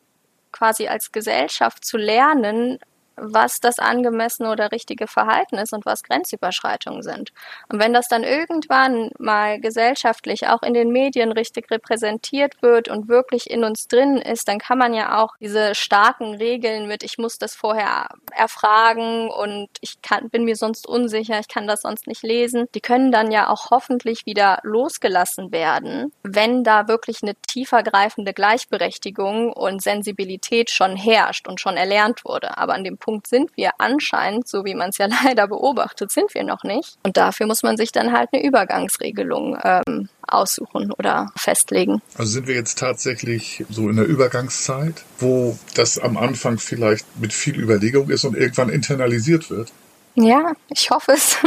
quasi 0.51 0.87
als 0.87 1.11
Gesellschaft 1.11 1.85
zu 1.85 1.97
lernen, 1.97 2.79
was 3.15 3.59
das 3.59 3.79
angemessene 3.79 4.49
oder 4.49 4.71
richtige 4.71 5.07
Verhalten 5.07 5.57
ist 5.57 5.73
und 5.73 5.85
was 5.85 6.03
Grenzüberschreitungen 6.03 7.03
sind. 7.03 7.31
Und 7.69 7.79
wenn 7.79 7.93
das 7.93 8.07
dann 8.07 8.23
irgendwann 8.23 9.11
mal 9.19 9.59
gesellschaftlich 9.59 10.47
auch 10.47 10.63
in 10.63 10.73
den 10.73 10.89
Medien 10.89 11.31
richtig 11.31 11.69
repräsentiert 11.71 12.61
wird 12.61 12.87
und 12.87 13.07
wirklich 13.07 13.49
in 13.49 13.63
uns 13.63 13.87
drin 13.87 14.17
ist, 14.17 14.47
dann 14.47 14.59
kann 14.59 14.77
man 14.77 14.93
ja 14.93 15.21
auch 15.21 15.35
diese 15.39 15.75
starken 15.75 16.35
Regeln 16.35 16.87
mit, 16.87 17.03
ich 17.03 17.17
muss 17.17 17.37
das 17.37 17.55
vorher 17.55 18.07
erfragen 18.31 19.29
und 19.29 19.69
ich 19.81 20.01
kann, 20.01 20.29
bin 20.29 20.45
mir 20.45 20.55
sonst 20.55 20.87
unsicher, 20.87 21.39
ich 21.39 21.47
kann 21.47 21.67
das 21.67 21.81
sonst 21.81 22.07
nicht 22.07 22.23
lesen, 22.23 22.67
die 22.73 22.81
können 22.81 23.11
dann 23.11 23.31
ja 23.31 23.49
auch 23.49 23.69
hoffentlich 23.69 24.25
wieder 24.25 24.59
losgelassen 24.63 25.51
werden, 25.51 26.11
wenn 26.23 26.63
da 26.63 26.87
wirklich 26.87 27.21
eine 27.21 27.35
tiefergreifende 27.47 28.33
Gleichberechtigung 28.33 29.53
und 29.53 29.81
Sensibilität 29.81 30.69
schon 30.69 30.95
herrscht 30.95 31.47
und 31.47 31.59
schon 31.59 31.77
erlernt 31.77 32.25
wurde. 32.25 32.57
Aber 32.57 32.73
an 32.73 32.83
dem 32.83 32.97
Punkt 33.03 33.27
sind 33.27 33.51
wir 33.55 33.71
anscheinend, 33.79 34.47
so 34.47 34.63
wie 34.63 34.75
man 34.75 34.89
es 34.89 34.97
ja 34.97 35.07
leider 35.23 35.47
beobachtet, 35.47 36.11
sind 36.11 36.33
wir 36.33 36.43
noch 36.43 36.63
nicht. 36.63 36.97
Und 37.03 37.17
dafür 37.17 37.47
muss 37.47 37.61
man 37.61 37.77
sich 37.77 37.91
dann 37.91 38.13
halt 38.13 38.29
eine 38.31 38.43
Übergangsregelung 38.43 39.57
ähm, 39.63 40.09
aussuchen 40.25 40.91
oder 40.91 41.31
festlegen. 41.35 42.01
Also 42.17 42.31
sind 42.31 42.47
wir 42.47 42.55
jetzt 42.55 42.79
tatsächlich 42.79 43.65
so 43.69 43.89
in 43.89 43.97
der 43.97 44.05
Übergangszeit, 44.05 45.03
wo 45.19 45.59
das 45.75 45.99
am 45.99 46.17
Anfang 46.17 46.57
vielleicht 46.57 47.05
mit 47.19 47.33
viel 47.33 47.59
Überlegung 47.59 48.09
ist 48.09 48.23
und 48.23 48.37
irgendwann 48.37 48.69
internalisiert 48.69 49.49
wird? 49.49 49.71
Ja, 50.15 50.53
ich 50.69 50.89
hoffe 50.89 51.11
es. 51.11 51.37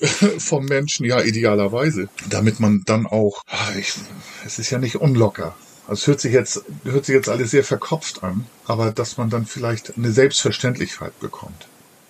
Vom 0.38 0.66
Menschen, 0.66 1.06
ja, 1.06 1.22
idealerweise. 1.22 2.08
Damit 2.28 2.60
man 2.60 2.82
dann 2.84 3.06
auch, 3.06 3.42
ah, 3.48 3.70
ich, 3.78 3.94
es 4.44 4.58
ist 4.58 4.70
ja 4.70 4.78
nicht 4.78 4.96
unlocker. 4.96 5.54
Also 5.88 6.00
es 6.02 6.06
hört 6.06 6.20
sich 6.20 6.32
jetzt, 6.32 6.64
hört 6.84 7.06
sich 7.06 7.14
jetzt 7.14 7.30
alles 7.30 7.50
sehr 7.50 7.64
verkopft 7.64 8.22
an, 8.22 8.46
aber 8.66 8.92
dass 8.92 9.16
man 9.16 9.30
dann 9.30 9.46
vielleicht 9.46 9.96
eine 9.96 10.10
Selbstverständlichkeit 10.10 11.18
bekommt. 11.18 11.66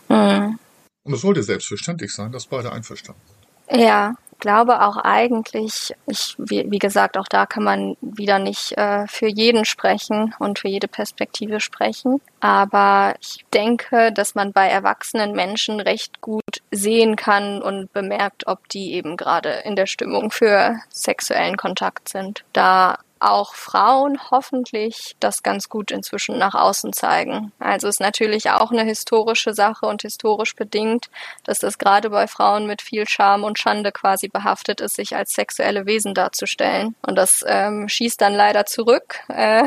Mhm. 0.08 0.58
Und 1.04 1.14
es 1.14 1.20
sollte 1.20 1.44
selbstverständlich 1.44 2.12
sein, 2.12 2.32
dass 2.32 2.46
beide 2.46 2.72
einverstanden 2.72 3.22
sind. 3.68 3.80
Ja, 3.80 4.14
glaube 4.40 4.82
auch 4.82 4.96
eigentlich, 4.96 5.94
ich, 6.06 6.34
wie, 6.38 6.70
wie 6.70 6.78
gesagt, 6.78 7.16
auch 7.16 7.26
da 7.28 7.46
kann 7.46 7.64
man 7.64 7.96
wieder 8.00 8.38
nicht 8.38 8.76
äh, 8.76 9.06
für 9.06 9.28
jeden 9.28 9.64
sprechen 9.64 10.34
und 10.38 10.58
für 10.58 10.68
jede 10.68 10.88
Perspektive 10.88 11.60
sprechen. 11.60 12.20
Aber 12.40 13.14
ich 13.20 13.44
denke, 13.52 14.12
dass 14.12 14.34
man 14.34 14.52
bei 14.52 14.68
erwachsenen 14.68 15.32
Menschen 15.32 15.80
recht 15.80 16.20
gut 16.20 16.62
sehen 16.70 17.16
kann 17.16 17.62
und 17.62 17.92
bemerkt, 17.92 18.46
ob 18.46 18.68
die 18.68 18.94
eben 18.94 19.16
gerade 19.16 19.50
in 19.64 19.76
der 19.76 19.86
Stimmung 19.86 20.30
für 20.30 20.78
sexuellen 20.90 21.56
Kontakt 21.56 22.08
sind. 22.08 22.44
Da 22.52 22.98
auch 23.20 23.54
Frauen 23.54 24.18
hoffentlich 24.30 25.16
das 25.20 25.42
ganz 25.42 25.68
gut 25.68 25.90
inzwischen 25.90 26.38
nach 26.38 26.54
außen 26.54 26.92
zeigen. 26.92 27.52
Also 27.58 27.88
ist 27.88 28.00
natürlich 28.00 28.50
auch 28.50 28.70
eine 28.70 28.84
historische 28.84 29.54
Sache 29.54 29.86
und 29.86 30.02
historisch 30.02 30.54
bedingt, 30.54 31.10
dass 31.44 31.58
das 31.58 31.78
gerade 31.78 32.10
bei 32.10 32.26
Frauen 32.26 32.66
mit 32.66 32.82
viel 32.82 33.08
Scham 33.08 33.44
und 33.44 33.58
Schande 33.58 33.92
quasi 33.92 34.28
behaftet 34.28 34.80
ist, 34.80 34.96
sich 34.96 35.16
als 35.16 35.34
sexuelle 35.34 35.86
Wesen 35.86 36.14
darzustellen. 36.14 36.94
Und 37.02 37.16
das 37.16 37.44
ähm, 37.46 37.88
schießt 37.88 38.20
dann 38.20 38.34
leider 38.34 38.66
zurück. 38.66 39.20
Äh, 39.28 39.64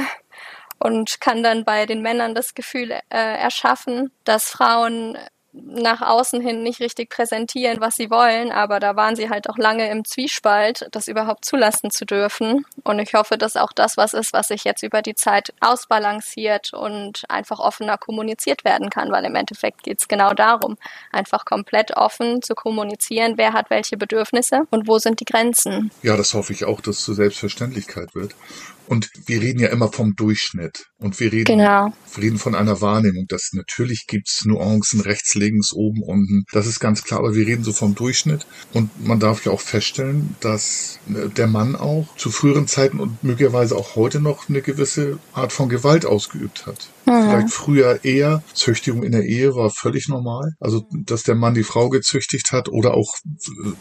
und 0.84 1.22
kann 1.22 1.44
dann 1.44 1.64
bei 1.64 1.86
den 1.86 2.02
Männern 2.02 2.34
das 2.34 2.56
Gefühl 2.56 2.92
äh, 2.92 3.00
erschaffen, 3.10 4.12
dass 4.24 4.50
Frauen 4.50 5.16
nach 5.54 6.02
außen 6.02 6.42
hin 6.42 6.64
nicht 6.64 6.80
richtig 6.80 7.10
präsentieren, 7.10 7.82
was 7.82 7.96
sie 7.96 8.10
wollen, 8.10 8.52
aber 8.52 8.80
da 8.80 8.96
waren 8.96 9.16
sie 9.16 9.30
halt 9.30 9.50
auch 9.50 9.58
lange 9.58 9.90
im 9.90 10.06
Zwiespalt, 10.06 10.88
das 10.92 11.08
überhaupt 11.08 11.46
zulassen 11.46 11.92
zu 11.92 12.06
dürfen. 12.06 12.66
Und 12.84 13.00
ich 13.00 13.14
hoffe, 13.14 13.38
dass 13.38 13.58
auch 13.58 13.74
das 13.74 13.98
was 13.98 14.14
ist, 14.14 14.34
was 14.34 14.48
sich 14.48 14.64
jetzt 14.64 14.84
über 14.84 15.02
die 15.02 15.16
Zeit 15.16 15.54
ausbalanciert 15.60 16.74
und 16.74 17.24
einfach 17.30 17.60
offener 17.60 17.98
kommuniziert 17.98 18.64
werden 18.64 18.90
kann, 18.90 19.12
weil 19.12 19.26
im 19.26 19.36
Endeffekt 19.36 19.84
geht 19.84 20.00
es 20.00 20.08
genau 20.08 20.34
darum, 20.34 20.78
einfach 21.12 21.44
komplett 21.44 21.98
offen 21.98 22.42
zu 22.42 22.56
kommunizieren, 22.56 23.34
wer 23.36 23.54
hat 23.54 23.70
welche 23.70 23.98
Bedürfnisse 23.98 24.68
und 24.70 24.88
wo 24.88 25.00
sind 25.00 25.20
die 25.20 25.26
Grenzen. 25.26 25.92
Ja, 26.02 26.16
das 26.16 26.34
hoffe 26.34 26.54
ich 26.54 26.64
auch, 26.64 26.80
dass 26.80 26.98
es 26.98 27.06
zur 27.06 27.16
Selbstverständlichkeit 27.16 28.16
wird. 28.16 28.36
Und 28.92 29.10
wir 29.26 29.42
reden 29.42 29.62
ja 29.62 29.70
immer 29.70 29.90
vom 29.90 30.18
Durchschnitt. 30.18 30.88
Und 30.98 31.18
wir 31.22 31.32
reden, 31.32 31.46
genau. 31.46 31.94
wir 32.14 32.24
reden 32.24 32.38
von 32.38 32.56
einer 32.56 32.82
Wahrnehmung, 32.82 33.26
dass 33.30 33.52
natürlich 33.54 34.06
gibt's 34.06 34.44
Nuancen 34.44 35.00
rechts, 35.00 35.34
links, 35.34 35.72
oben, 35.72 36.04
unten. 36.04 36.44
Das 36.52 36.68
ist 36.68 36.82
ganz 36.82 37.02
klar, 37.06 37.20
aber 37.20 37.34
wir 37.34 37.48
reden 37.48 37.64
so 37.64 37.72
vom 37.72 37.96
Durchschnitt. 37.96 38.46
Und 38.74 39.08
man 39.08 39.22
darf 39.22 39.46
ja 39.46 39.54
auch 39.54 39.62
feststellen, 39.62 40.36
dass 40.42 41.00
äh, 41.08 41.30
der 41.30 41.48
Mann 41.48 41.78
auch 41.78 42.06
zu 42.18 42.32
früheren 42.32 42.68
Zeiten 42.68 43.00
und 43.00 43.24
möglicherweise 43.24 43.78
auch 43.78 43.96
heute 43.96 44.20
noch 44.20 44.50
eine 44.50 44.62
gewisse 44.62 45.20
Art 45.32 45.54
von 45.54 45.70
Gewalt 45.70 46.06
ausgeübt 46.06 46.66
hat. 46.66 46.90
Mhm. 47.06 47.30
Vielleicht 47.30 47.50
früher 47.50 48.04
eher. 48.04 48.44
Züchtigung 48.54 49.04
in 49.04 49.12
der 49.12 49.24
Ehe 49.24 49.56
war 49.56 49.70
völlig 49.70 50.08
normal. 50.08 50.54
Also, 50.60 50.86
dass 50.92 51.24
der 51.24 51.36
Mann 51.36 51.54
die 51.54 51.64
Frau 51.64 51.90
gezüchtigt 51.90 52.52
hat 52.52 52.70
oder 52.70 52.94
auch, 52.94 53.16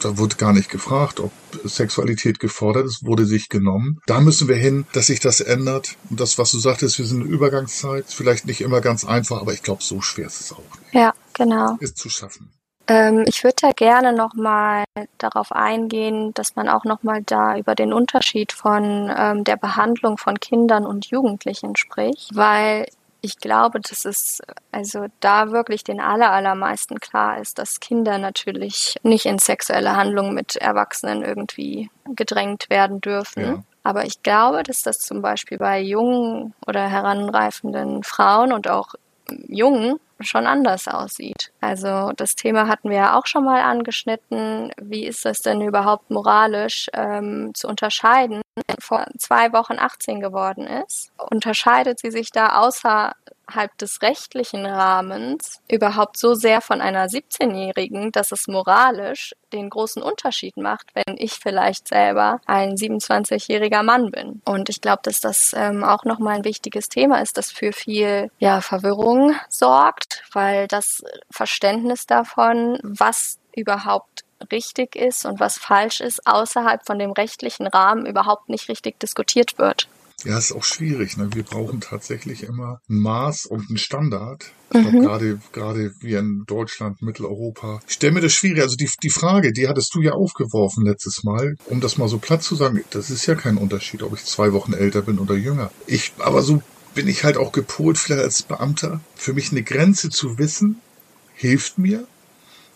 da 0.01 0.19
wurde 0.19 0.37
gar 0.37 0.53
nicht 0.53 0.71
gefragt, 0.71 1.21
ob 1.21 1.33
Sexualität 1.65 2.39
gefordert 2.41 2.87
ist, 2.87 3.05
wurde 3.05 3.27
sich 3.27 3.49
genommen. 3.49 3.99
Da 4.07 4.21
müssen 4.21 4.49
wir 4.49 4.57
hin, 4.57 4.87
dass 4.93 5.07
sich 5.07 5.21
das 5.21 5.41
ändert. 5.41 5.97
Und 6.09 6.21
das, 6.21 6.39
was 6.39 6.53
du 6.53 6.59
sagtest, 6.59 6.99
wir 6.99 7.07
sind 7.07 7.23
in 7.23 7.31
Übergangszeit. 7.31 8.07
Ist 8.07 8.15
vielleicht 8.15 8.47
nicht 8.47 8.61
immer 8.61 8.81
ganz 8.81 9.05
einfach, 9.05 9.41
aber 9.41 9.53
ich 9.53 9.63
glaube, 9.63 9.83
so 9.83 10.01
schwer 10.01 10.27
ist 10.27 10.41
es 10.41 10.53
auch 10.53 10.59
nicht. 10.59 10.95
Ja, 10.95 11.13
genau. 11.35 11.77
Ist 11.81 11.99
zu 11.99 12.09
schaffen. 12.09 12.51
Ähm, 12.91 13.25
ich 13.27 13.45
würde 13.45 13.57
da 13.61 13.71
gerne 13.71 14.13
nochmal 14.13 14.85
darauf 15.19 15.53
eingehen, 15.53 16.33
dass 16.35 16.57
man 16.57 16.69
auch 16.69 16.85
nochmal 16.85 17.23
da 17.23 17.57
über 17.57 17.77
den 17.77 17.93
Unterschied 17.93 18.51
von 18.51 19.13
ähm, 19.17 19.45
der 19.45 19.57
Behandlung 19.57 20.19
von 20.19 20.41
Kindern 20.41 20.87
und 20.87 21.07
Jugendlichen 21.07 21.77
spricht, 21.77 22.35
weil 22.35 22.87
ich 23.23 23.39
glaube, 23.39 23.81
dass 23.81 24.05
es 24.05 24.41
also 24.73 25.07
da 25.21 25.51
wirklich 25.51 25.85
den 25.85 26.01
aller, 26.01 26.31
allermeisten 26.31 27.01
klar 27.01 27.39
ist, 27.39 27.59
dass 27.59 27.81
Kinder 27.81 28.19
natürlich 28.19 28.97
nicht 29.03 29.27
in 29.27 29.39
sexuelle 29.39 29.97
Handlungen 29.97 30.35
mit 30.35 30.57
Erwachsenen 30.57 31.23
irgendwie 31.23 31.91
gedrängt 32.05 32.71
werden 32.71 33.01
dürfen. 33.01 33.43
Ja. 33.43 33.63
Aber 33.83 34.05
ich 34.05 34.23
glaube, 34.23 34.63
dass 34.63 34.83
das 34.83 34.99
zum 34.99 35.23
Beispiel 35.23 35.59
bei 35.59 35.81
jungen 35.81 36.55
oder 36.67 36.89
heranreifenden 36.89 38.03
Frauen 38.03 38.53
und 38.53 38.69
auch 38.69 38.95
Jungen 39.49 39.99
schon 40.21 40.47
anders 40.47 40.87
aussieht. 40.87 41.51
Also 41.61 42.13
das 42.17 42.35
Thema 42.35 42.69
hatten 42.69 42.91
wir 42.91 42.99
ja 42.99 43.19
auch 43.19 43.27
schon 43.27 43.45
mal 43.45 43.63
angeschnitten. 43.63 44.71
Wie 44.81 45.07
ist 45.07 45.25
das 45.25 45.41
denn 45.41 45.63
überhaupt 45.63 46.11
moralisch 46.11 46.91
ähm, 46.93 47.53
zu 47.55 47.69
unterscheiden, 47.69 48.43
vor 48.81 49.07
zwei 49.19 49.53
Wochen 49.53 49.79
18 49.79 50.21
geworden 50.21 50.67
ist? 50.67 51.13
Unterscheidet 51.17 51.99
sie 51.99 52.11
sich 52.11 52.31
da 52.31 52.61
außer 52.61 53.15
innerhalb 53.51 53.77
des 53.79 54.03
rechtlichen 54.03 54.65
Rahmens 54.65 55.61
überhaupt 55.69 56.17
so 56.17 56.35
sehr 56.35 56.61
von 56.61 56.81
einer 56.81 57.07
17-Jährigen, 57.07 58.13
dass 58.13 58.33
es 58.33 58.47
moralisch 58.47 59.35
den 59.53 59.71
großen 59.71 60.03
Unterschied 60.03 60.57
macht, 60.57 60.95
wenn 60.95 61.17
ich 61.17 61.33
vielleicht 61.33 61.89
selber 61.89 62.41
ein 62.47 62.77
27-jähriger 62.77 63.83
Mann 63.83 64.11
bin. 64.11 64.41
Und 64.45 64.69
ich 64.69 64.81
glaube, 64.81 65.01
dass 65.03 65.21
das 65.21 65.53
ähm, 65.57 65.83
auch 65.83 66.05
nochmal 66.05 66.37
ein 66.37 66.45
wichtiges 66.45 66.89
Thema 66.89 67.21
ist, 67.21 67.37
das 67.37 67.51
für 67.51 67.73
viel 67.73 68.31
ja, 68.39 68.61
Verwirrung 68.61 69.35
sorgt, 69.49 70.23
weil 70.33 70.69
das 70.69 71.03
Verständnis 71.31 72.07
davon, 72.07 72.79
was 72.83 73.39
überhaupt 73.55 74.25
richtig 74.51 74.97
ist 74.97 75.25
und 75.25 75.41
was 75.41 75.59
falsch 75.59 76.01
ist, 76.01 76.27
außerhalb 76.27 76.85
von 76.87 76.99
dem 76.99 77.13
rechtlichen 77.13 77.67
Rahmen 77.67 78.07
überhaupt 78.07 78.49
nicht 78.49 78.69
richtig 78.69 78.99
diskutiert 79.01 79.59
wird. 79.59 79.89
Ja, 80.25 80.39
ist 80.39 80.53
auch 80.53 80.65
schwierig. 80.65 81.17
Ne? 81.17 81.29
Wir 81.33 81.43
brauchen 81.43 81.81
tatsächlich 81.81 82.43
immer 82.43 82.81
ein 82.89 82.99
Maß 82.99 83.47
und 83.47 83.69
einen 83.69 83.79
Standard. 83.79 84.53
Ich 84.73 84.81
glaube, 84.81 84.97
mhm. 84.99 85.03
gerade, 85.03 85.41
gerade 85.53 85.95
wie 86.01 86.15
in 86.15 86.45
Deutschland, 86.47 87.03
Mitteleuropa. 87.03 87.81
Ich 87.89 87.95
stelle 87.95 88.13
mir 88.13 88.21
das 88.21 88.33
schwierig. 88.33 88.63
Also 88.63 88.77
die, 88.77 88.89
die 89.03 89.11
Frage, 89.11 89.53
die 89.53 89.69
hattest 89.69 89.95
du 89.95 90.03
ja 90.03 90.13
aufgeworfen 90.13 90.85
letztes 90.85 91.25
Mal, 91.25 91.57
um 91.67 91.81
das 91.81 91.97
mal 91.97 92.09
so 92.09 92.19
platt 92.19 92.43
zu 92.43 92.55
sagen. 92.55 92.85
Das 92.91 93.11
ist 93.11 93.27
ja 93.27 93.35
kein 93.35 93.57
Unterschied, 93.57 94.03
ob 94.03 94.15
ich 94.15 94.25
zwei 94.25 94.53
Wochen 94.53 94.73
älter 94.73 95.03
bin 95.03 95.19
oder 95.19 95.35
jünger. 95.35 95.71
Ich, 95.87 96.13
aber 96.19 96.43
so 96.43 96.63
bin 96.95 97.09
ich 97.09 97.25
halt 97.25 97.37
auch 97.37 97.53
gepolt, 97.53 97.99
vielleicht 97.99 98.23
als 98.23 98.43
Beamter. 98.43 99.01
Für 99.15 99.33
mich 99.33 99.51
eine 99.53 99.63
Grenze 99.63 100.11
zu 100.11 100.39
wissen, 100.39 100.81
hilft 101.35 101.79
mir. 101.79 102.07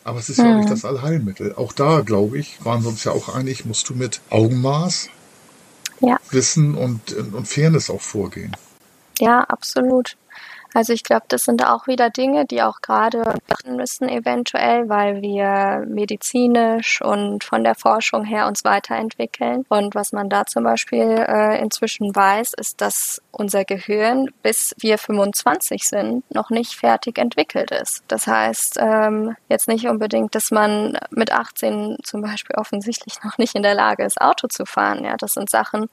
Aber 0.04 0.18
es 0.18 0.28
ist 0.28 0.38
ja 0.38 0.52
auch 0.52 0.58
nicht 0.58 0.70
das 0.70 0.84
Allheilmittel. 0.84 1.54
Auch 1.54 1.72
da, 1.72 2.00
glaube 2.00 2.38
ich, 2.38 2.62
waren 2.64 2.82
wir 2.82 2.90
uns 2.90 3.04
ja 3.04 3.12
auch 3.12 3.34
einig, 3.34 3.64
musst 3.64 3.88
du 3.88 3.94
mit 3.94 4.20
Augenmaß, 4.28 5.08
ja. 6.00 6.18
Wissen 6.30 6.74
und, 6.74 7.12
und 7.12 7.48
Fairness 7.48 7.88
auch 7.88 8.02
vorgehen. 8.02 8.54
Ja, 9.18 9.40
absolut. 9.44 10.16
Also 10.74 10.92
ich 10.92 11.04
glaube, 11.04 11.24
das 11.28 11.44
sind 11.44 11.64
auch 11.64 11.86
wieder 11.86 12.10
Dinge, 12.10 12.46
die 12.46 12.60
auch 12.60 12.80
gerade 12.80 13.22
beachten 13.64 13.76
müssen 13.76 14.08
eventuell, 14.08 14.88
weil 14.88 15.22
wir 15.22 15.84
medizinisch 15.86 17.00
und 17.00 17.44
von 17.44 17.62
der 17.62 17.74
Forschung 17.74 18.24
her 18.24 18.46
uns 18.46 18.64
weiterentwickeln. 18.64 19.64
Und 19.68 19.94
was 19.94 20.12
man 20.12 20.28
da 20.28 20.46
zum 20.46 20.64
Beispiel 20.64 21.24
äh, 21.28 21.60
inzwischen 21.60 22.14
weiß, 22.14 22.54
ist, 22.54 22.80
dass 22.80 23.22
unser 23.30 23.64
Gehirn, 23.64 24.30
bis 24.42 24.74
wir 24.78 24.98
25 24.98 25.84
sind, 25.84 26.24
noch 26.34 26.50
nicht 26.50 26.74
fertig 26.74 27.18
entwickelt 27.18 27.70
ist. 27.70 28.02
Das 28.08 28.26
heißt, 28.26 28.78
ähm, 28.80 29.36
jetzt 29.48 29.68
nicht 29.68 29.86
unbedingt, 29.86 30.34
dass 30.34 30.50
man 30.50 30.98
mit 31.10 31.32
18 31.32 31.98
zum 32.02 32.22
Beispiel 32.22 32.56
offensichtlich 32.56 33.22
noch 33.22 33.38
nicht 33.38 33.54
in 33.54 33.62
der 33.62 33.74
Lage 33.74 34.04
ist, 34.04 34.20
Auto 34.20 34.48
zu 34.48 34.66
fahren. 34.66 35.04
Ja, 35.04 35.16
das 35.16 35.34
sind 35.34 35.50
Sachen, 35.50 35.88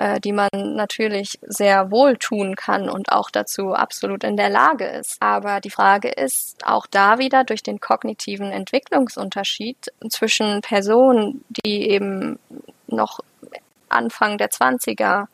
äh, 0.00 0.18
die 0.18 0.32
man 0.32 0.48
natürlich 0.52 1.38
sehr 1.42 1.90
wohl 1.90 2.16
tun 2.16 2.56
kann 2.56 2.88
und 2.88 3.12
auch 3.12 3.30
dazu 3.30 3.74
absolut 3.74 4.24
in 4.24 4.38
der 4.38 4.48
Lage 4.48 4.86
ist. 4.86 5.18
Aber 5.20 5.60
die 5.60 5.68
Frage 5.68 6.08
ist 6.08 6.66
auch 6.66 6.86
da 6.86 7.18
wieder 7.18 7.44
durch 7.44 7.62
den 7.62 7.80
kognitiven 7.80 8.50
Entwicklungsunterschied 8.50 9.92
zwischen 10.08 10.62
Personen, 10.62 11.44
die 11.50 11.90
eben 11.90 12.38
noch 12.86 13.20
Anfang 13.90 14.38
der 14.38 14.48
20er 14.48 15.26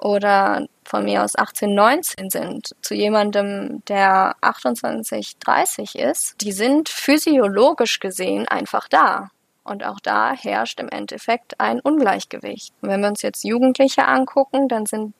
oder 0.00 0.66
von 0.84 1.04
mir 1.04 1.22
aus 1.22 1.38
18, 1.38 1.72
19 1.72 2.30
sind, 2.30 2.74
zu 2.82 2.94
jemandem, 2.94 3.84
der 3.86 4.34
28, 4.40 5.38
30 5.38 5.94
ist, 5.96 6.40
die 6.40 6.52
sind 6.52 6.88
physiologisch 6.88 8.00
gesehen 8.00 8.48
einfach 8.48 8.88
da. 8.88 9.30
Und 9.68 9.84
auch 9.84 10.00
da 10.00 10.32
herrscht 10.32 10.80
im 10.80 10.88
Endeffekt 10.88 11.60
ein 11.60 11.80
Ungleichgewicht. 11.80 12.72
Und 12.80 12.88
wenn 12.88 13.00
wir 13.00 13.08
uns 13.08 13.22
jetzt 13.22 13.44
Jugendliche 13.44 14.06
angucken, 14.06 14.68
dann 14.68 14.86
sind, 14.86 15.14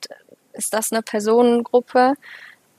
ist 0.53 0.73
das 0.73 0.91
eine 0.91 1.01
Personengruppe, 1.01 2.13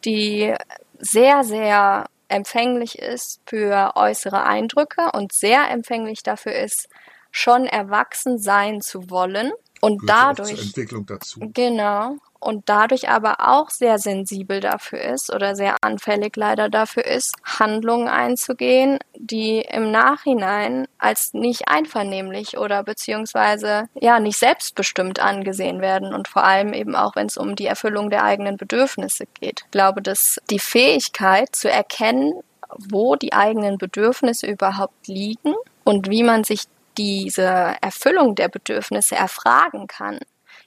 die 0.04 0.54
sehr, 0.98 1.44
sehr 1.44 2.06
empfänglich 2.28 2.98
ist 2.98 3.40
für 3.46 3.92
äußere 3.96 4.44
Eindrücke 4.44 5.10
und 5.12 5.32
sehr 5.32 5.70
empfänglich 5.70 6.22
dafür 6.22 6.52
ist, 6.52 6.88
schon 7.32 7.66
erwachsen 7.66 8.38
sein 8.38 8.80
zu 8.80 9.10
wollen 9.10 9.52
und 9.80 10.02
dadurch 10.06 10.50
Entwicklung 10.50 11.06
dazu. 11.06 11.40
Genau 11.52 12.16
und 12.40 12.68
dadurch 12.68 13.08
aber 13.08 13.36
auch 13.48 13.70
sehr 13.70 13.98
sensibel 13.98 14.60
dafür 14.60 15.00
ist 15.00 15.32
oder 15.32 15.54
sehr 15.54 15.76
anfällig 15.82 16.36
leider 16.36 16.68
dafür 16.68 17.04
ist, 17.04 17.34
Handlungen 17.44 18.08
einzugehen, 18.08 18.98
die 19.14 19.60
im 19.60 19.90
Nachhinein 19.90 20.88
als 20.98 21.34
nicht 21.34 21.68
einvernehmlich 21.68 22.56
oder 22.56 22.82
beziehungsweise 22.82 23.88
ja 23.94 24.18
nicht 24.18 24.38
selbstbestimmt 24.38 25.20
angesehen 25.20 25.80
werden 25.82 26.14
und 26.14 26.28
vor 26.28 26.44
allem 26.44 26.72
eben 26.72 26.96
auch, 26.96 27.14
wenn 27.14 27.26
es 27.26 27.36
um 27.36 27.56
die 27.56 27.66
Erfüllung 27.66 28.08
der 28.08 28.24
eigenen 28.24 28.56
Bedürfnisse 28.56 29.26
geht. 29.38 29.62
Ich 29.66 29.70
glaube, 29.70 30.00
dass 30.00 30.40
die 30.48 30.58
Fähigkeit 30.58 31.54
zu 31.54 31.70
erkennen, 31.70 32.32
wo 32.90 33.16
die 33.16 33.34
eigenen 33.34 33.78
Bedürfnisse 33.78 34.46
überhaupt 34.46 35.06
liegen 35.06 35.54
und 35.84 36.08
wie 36.08 36.22
man 36.22 36.44
sich 36.44 36.64
diese 36.96 37.74
Erfüllung 37.80 38.34
der 38.34 38.48
Bedürfnisse 38.48 39.16
erfragen 39.16 39.86
kann. 39.86 40.18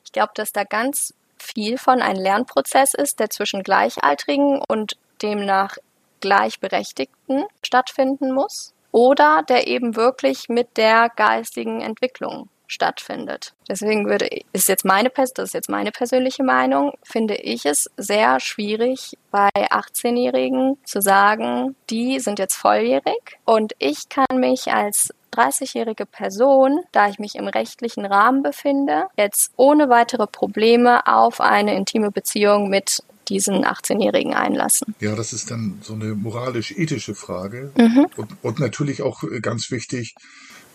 Ich 0.05 0.11
glaube, 0.11 0.31
dass 0.35 0.51
da 0.51 0.63
ganz 0.63 1.13
viel 1.43 1.77
von 1.77 2.01
ein 2.01 2.15
Lernprozess 2.15 2.93
ist, 2.93 3.19
der 3.19 3.29
zwischen 3.29 3.63
Gleichaltrigen 3.63 4.61
und 4.67 4.97
demnach 5.21 5.77
Gleichberechtigten 6.21 7.45
stattfinden 7.61 8.31
muss 8.33 8.73
oder 8.91 9.43
der 9.47 9.67
eben 9.67 9.95
wirklich 9.95 10.47
mit 10.49 10.77
der 10.77 11.09
geistigen 11.15 11.81
Entwicklung 11.81 12.49
stattfindet. 12.67 13.53
Deswegen 13.69 14.07
würde 14.07 14.27
ist 14.51 14.67
jetzt 14.67 14.85
meine 14.85 15.09
das 15.09 15.37
ist 15.37 15.53
jetzt 15.53 15.69
meine 15.69 15.91
persönliche 15.91 16.43
Meinung, 16.43 16.93
finde 17.03 17.35
ich 17.35 17.65
es 17.65 17.89
sehr 17.97 18.39
schwierig 18.39 19.17
bei 19.31 19.49
18-Jährigen 19.53 20.77
zu 20.85 21.01
sagen, 21.01 21.75
die 21.89 22.19
sind 22.19 22.39
jetzt 22.39 22.55
volljährig 22.55 23.37
und 23.45 23.73
ich 23.79 24.09
kann 24.09 24.39
mich 24.39 24.73
als 24.73 25.13
30-jährige 25.33 26.05
Person, 26.05 26.81
da 26.91 27.09
ich 27.09 27.19
mich 27.19 27.35
im 27.35 27.47
rechtlichen 27.47 28.05
Rahmen 28.05 28.43
befinde, 28.43 29.05
jetzt 29.17 29.51
ohne 29.55 29.89
weitere 29.89 30.27
Probleme 30.27 31.05
auf 31.07 31.41
eine 31.41 31.75
intime 31.75 32.11
Beziehung 32.11 32.69
mit 32.69 33.03
diesen 33.29 33.65
18-Jährigen 33.65 34.33
einlassen. 34.33 34.95
Ja, 34.99 35.15
das 35.15 35.33
ist 35.33 35.49
dann 35.51 35.79
so 35.81 35.93
eine 35.93 36.13
moralisch-ethische 36.13 37.15
Frage 37.15 37.71
mhm. 37.77 38.07
und, 38.17 38.29
und 38.41 38.59
natürlich 38.59 39.01
auch 39.01 39.23
äh, 39.23 39.39
ganz 39.39 39.71
wichtig 39.71 40.15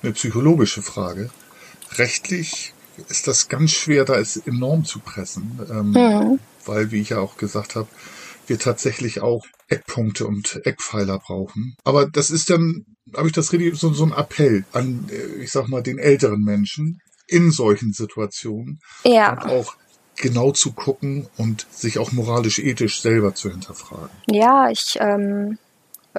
eine 0.03 0.13
psychologische 0.13 0.83
Frage. 0.83 1.31
Rechtlich 1.97 2.75
ist 3.09 3.29
das 3.29 3.49
ganz 3.49 3.73
schwer, 3.73 4.05
da 4.05 4.15
ist 4.15 4.47
enorm 4.47 4.85
zu 4.85 5.01
pressen, 5.01 5.61
ähm, 5.71 5.91
mhm. 5.91 6.41
weil, 6.65 6.91
wie 6.91 7.01
ich 7.01 7.11
ja 7.11 7.19
auch 7.19 7.37
gesagt 7.37 7.77
habe, 7.77 7.89
wir 8.47 8.59
tatsächlich 8.59 9.21
auch 9.21 9.45
Eckpunkte 9.69 10.27
und 10.27 10.61
Eckpfeiler 10.65 11.19
brauchen. 11.19 11.77
Aber 11.85 12.07
das 12.07 12.31
ist 12.31 12.51
dann, 12.51 12.87
habe 13.17 13.29
ich 13.29 13.33
das 13.33 13.53
richtig, 13.53 13.77
so, 13.77 13.93
so 13.93 14.05
ein 14.05 14.13
Appell 14.13 14.65
an, 14.73 15.09
äh, 15.11 15.43
ich 15.43 15.53
sag 15.53 15.69
mal, 15.69 15.83
den 15.83 15.99
älteren 15.99 16.43
Menschen 16.43 17.01
in 17.27 17.51
solchen 17.51 17.93
Situationen. 17.93 18.81
Ja. 19.05 19.33
Und 19.33 19.51
auch 19.51 19.77
genau 20.17 20.51
zu 20.53 20.73
gucken 20.73 21.29
und 21.37 21.67
sich 21.71 21.99
auch 21.99 22.13
moralisch 22.13 22.59
ethisch 22.59 23.01
selber 23.01 23.35
zu 23.35 23.51
hinterfragen. 23.51 24.11
Ja, 24.27 24.69
ich 24.71 24.97
ähm, 25.01 25.59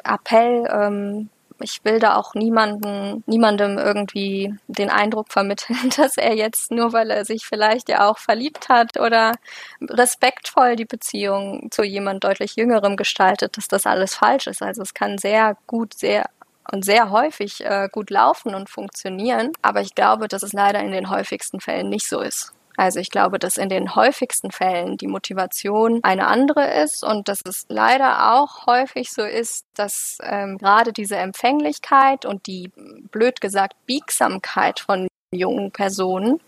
Appell 0.03 0.67
ähm, 0.71 1.29
ich 1.61 1.83
will 1.83 1.99
da 1.99 2.15
auch 2.15 2.33
niemanden, 2.33 3.23
niemandem 3.25 3.77
irgendwie 3.77 4.53
den 4.67 4.89
Eindruck 4.89 5.31
vermitteln, 5.31 5.89
dass 5.97 6.17
er 6.17 6.35
jetzt 6.35 6.71
nur 6.71 6.93
weil 6.93 7.11
er 7.11 7.25
sich 7.25 7.45
vielleicht 7.45 7.89
ja 7.89 8.09
auch 8.09 8.17
verliebt 8.17 8.69
hat 8.69 8.99
oder 8.99 9.33
respektvoll 9.81 10.75
die 10.75 10.85
Beziehung 10.85 11.69
zu 11.71 11.83
jemand 11.83 12.23
deutlich 12.23 12.55
jüngerem 12.55 12.95
gestaltet, 12.95 13.57
dass 13.57 13.67
das 13.67 13.85
alles 13.85 14.15
falsch 14.15 14.47
ist. 14.47 14.61
Also 14.61 14.81
es 14.81 14.93
kann 14.93 15.17
sehr 15.17 15.57
gut, 15.67 15.93
sehr 15.93 16.25
und 16.71 16.85
sehr 16.85 17.09
häufig 17.09 17.63
äh, 17.65 17.89
gut 17.91 18.09
laufen 18.09 18.55
und 18.55 18.69
funktionieren. 18.69 19.51
Aber 19.61 19.81
ich 19.81 19.95
glaube, 19.95 20.27
dass 20.27 20.43
es 20.43 20.53
leider 20.53 20.79
in 20.79 20.91
den 20.91 21.09
häufigsten 21.09 21.59
Fällen 21.59 21.89
nicht 21.89 22.07
so 22.07 22.21
ist. 22.21 22.53
Also 22.79 23.01
ich 23.01 23.09
glaube, 23.09 23.39
dass 23.39 23.57
in 23.57 23.67
den 23.67 23.93
häufigsten 23.93 24.51
Fällen 24.51 24.95
die 24.95 25.07
Motivation 25.07 25.99
eine 26.01 26.27
andere 26.27 26.81
ist 26.81 27.03
und 27.03 27.27
dass 27.27 27.41
es 27.45 27.65
leider 27.67 28.33
auch 28.33 28.67
häufig 28.67 29.11
so 29.11 29.21
ist, 29.21 29.65
dass 29.75 30.17
ähm, 30.23 30.57
gerade 30.57 30.93
diese 30.93 31.17
Empfänglichkeit 31.17 32.25
und 32.25 32.47
die, 32.47 32.71
blöd 33.11 33.41
gesagt, 33.41 33.75
Biegsamkeit 33.85 34.79
von 34.79 35.09
jungen 35.31 35.71
Personen 35.71 36.39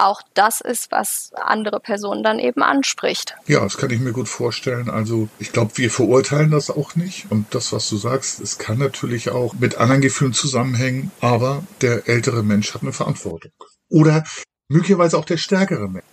auch 0.00 0.22
das 0.34 0.60
ist, 0.60 0.90
was 0.90 1.30
andere 1.34 1.80
Personen 1.80 2.22
dann 2.22 2.38
eben 2.38 2.62
anspricht. 2.62 3.36
Ja, 3.46 3.60
das 3.60 3.76
kann 3.76 3.90
ich 3.90 4.00
mir 4.00 4.12
gut 4.12 4.28
vorstellen. 4.28 4.90
Also 4.90 5.28
ich 5.38 5.52
glaube, 5.52 5.72
wir 5.76 5.90
verurteilen 5.90 6.50
das 6.50 6.70
auch 6.70 6.96
nicht. 6.96 7.26
Und 7.30 7.54
das, 7.54 7.72
was 7.72 7.88
du 7.88 7.96
sagst, 7.96 8.40
es 8.40 8.58
kann 8.58 8.78
natürlich 8.78 9.30
auch 9.30 9.54
mit 9.54 9.76
anderen 9.78 10.00
Gefühlen 10.00 10.32
zusammenhängen, 10.32 11.10
aber 11.20 11.64
der 11.80 12.08
ältere 12.08 12.42
Mensch 12.42 12.74
hat 12.74 12.82
eine 12.82 12.92
Verantwortung. 12.92 13.52
Oder 13.88 14.24
möglicherweise 14.68 15.18
auch 15.18 15.24
der 15.24 15.36
stärkere 15.36 15.88
Mensch. 15.88 16.04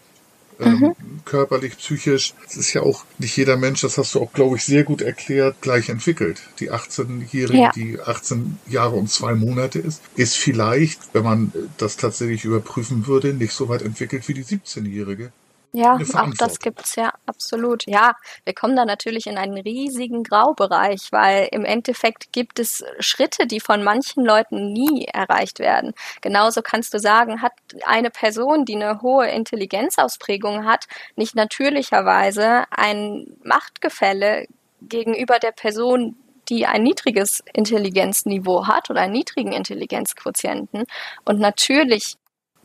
Ähm, 0.60 0.80
mhm. 0.80 0.96
körperlich, 1.26 1.78
psychisch. 1.78 2.34
Es 2.48 2.58
ist 2.58 2.74
ja 2.74 2.82
auch 2.82 3.06
nicht 3.20 3.38
jeder 3.38 3.58
Mensch, 3.58 3.82
das 3.82 3.98
hast 3.98 4.16
du 4.16 4.22
auch, 4.22 4.34
glaube 4.34 4.56
ich, 4.56 4.64
sehr 4.64 4.84
gut 4.84 5.02
erklärt, 5.02 5.62
gleich 5.62 5.90
entwickelt. 5.90 6.42
Die 6.60 6.72
18-Jährige, 6.72 7.60
ja. 7.60 7.72
die 7.72 8.00
18 8.00 8.58
Jahre 8.68 8.96
und 8.96 9.10
zwei 9.10 9.36
Monate 9.36 9.80
ist, 9.80 10.02
ist 10.16 10.36
vielleicht, 10.36 11.00
wenn 11.14 11.24
man 11.24 11.52
das 11.78 11.98
tatsächlich 11.98 12.44
überprüfen 12.44 13.08
würde, 13.08 13.34
nicht 13.34 13.54
so 13.54 13.70
weit 13.70 13.84
entwickelt 13.84 14.28
wie 14.28 14.34
die 14.34 14.44
17-Jährige. 14.44 15.32
Ja, 15.78 16.00
auch 16.16 16.34
das 16.40 16.58
gibt's 16.58 16.96
ja 16.96 17.14
absolut. 17.28 17.86
Ja, 17.86 18.16
wir 18.46 18.56
kommen 18.56 18.76
da 18.76 18.84
natürlich 18.84 19.28
in 19.28 19.38
einen 19.38 19.60
riesigen 19.60 20.24
Graubereich, 20.24 21.10
weil 21.12 21.50
im 21.52 21.66
Endeffekt 21.66 22.34
gibt 22.34 22.58
es 22.58 22.84
Schritte, 23.00 23.46
die 23.46 23.60
von 23.60 23.84
manchen 23.84 24.26
Leuten 24.26 24.74
nie 24.74 25.06
erreicht 25.06 25.60
werden. 25.60 25.94
Genauso 26.22 26.64
kannst 26.64 26.96
du 26.96 27.00
sagen, 27.00 27.44
hat 27.44 27.52
eine 27.86 28.10
Person, 28.10 28.66
die 28.66 28.76
eine 28.76 29.04
hohe 29.04 29.28
Intelligenzausprägung 29.28 30.66
hat, 30.66 30.86
nicht 31.16 31.36
natürlicherweise 31.36 32.64
ein 32.72 33.38
Machtgefälle 33.44 34.48
gegenüber 34.82 35.38
der 35.38 35.52
Person, 35.52 36.16
die 36.50 36.66
ein 36.66 36.82
niedriges 36.82 37.44
Intelligenzniveau 37.54 38.66
hat 38.66 38.90
oder 38.90 39.02
einen 39.02 39.14
niedrigen 39.14 39.52
Intelligenzquotienten. 39.52 40.86
Und 41.24 41.40
natürlich 41.40 42.16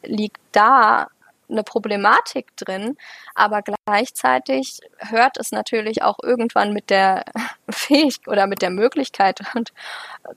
liegt 0.02 0.40
da 0.52 1.08
eine 1.52 1.62
Problematik 1.62 2.56
drin, 2.56 2.96
aber 3.34 3.62
gleichzeitig 3.62 4.80
hört 4.98 5.38
es 5.38 5.52
natürlich 5.52 6.02
auch 6.02 6.18
irgendwann 6.22 6.72
mit 6.72 6.90
der 6.90 7.24
Fähigkeit 7.70 8.28
oder 8.28 8.46
mit 8.46 8.62
der 8.62 8.70
Möglichkeit, 8.70 9.40
und 9.54 9.72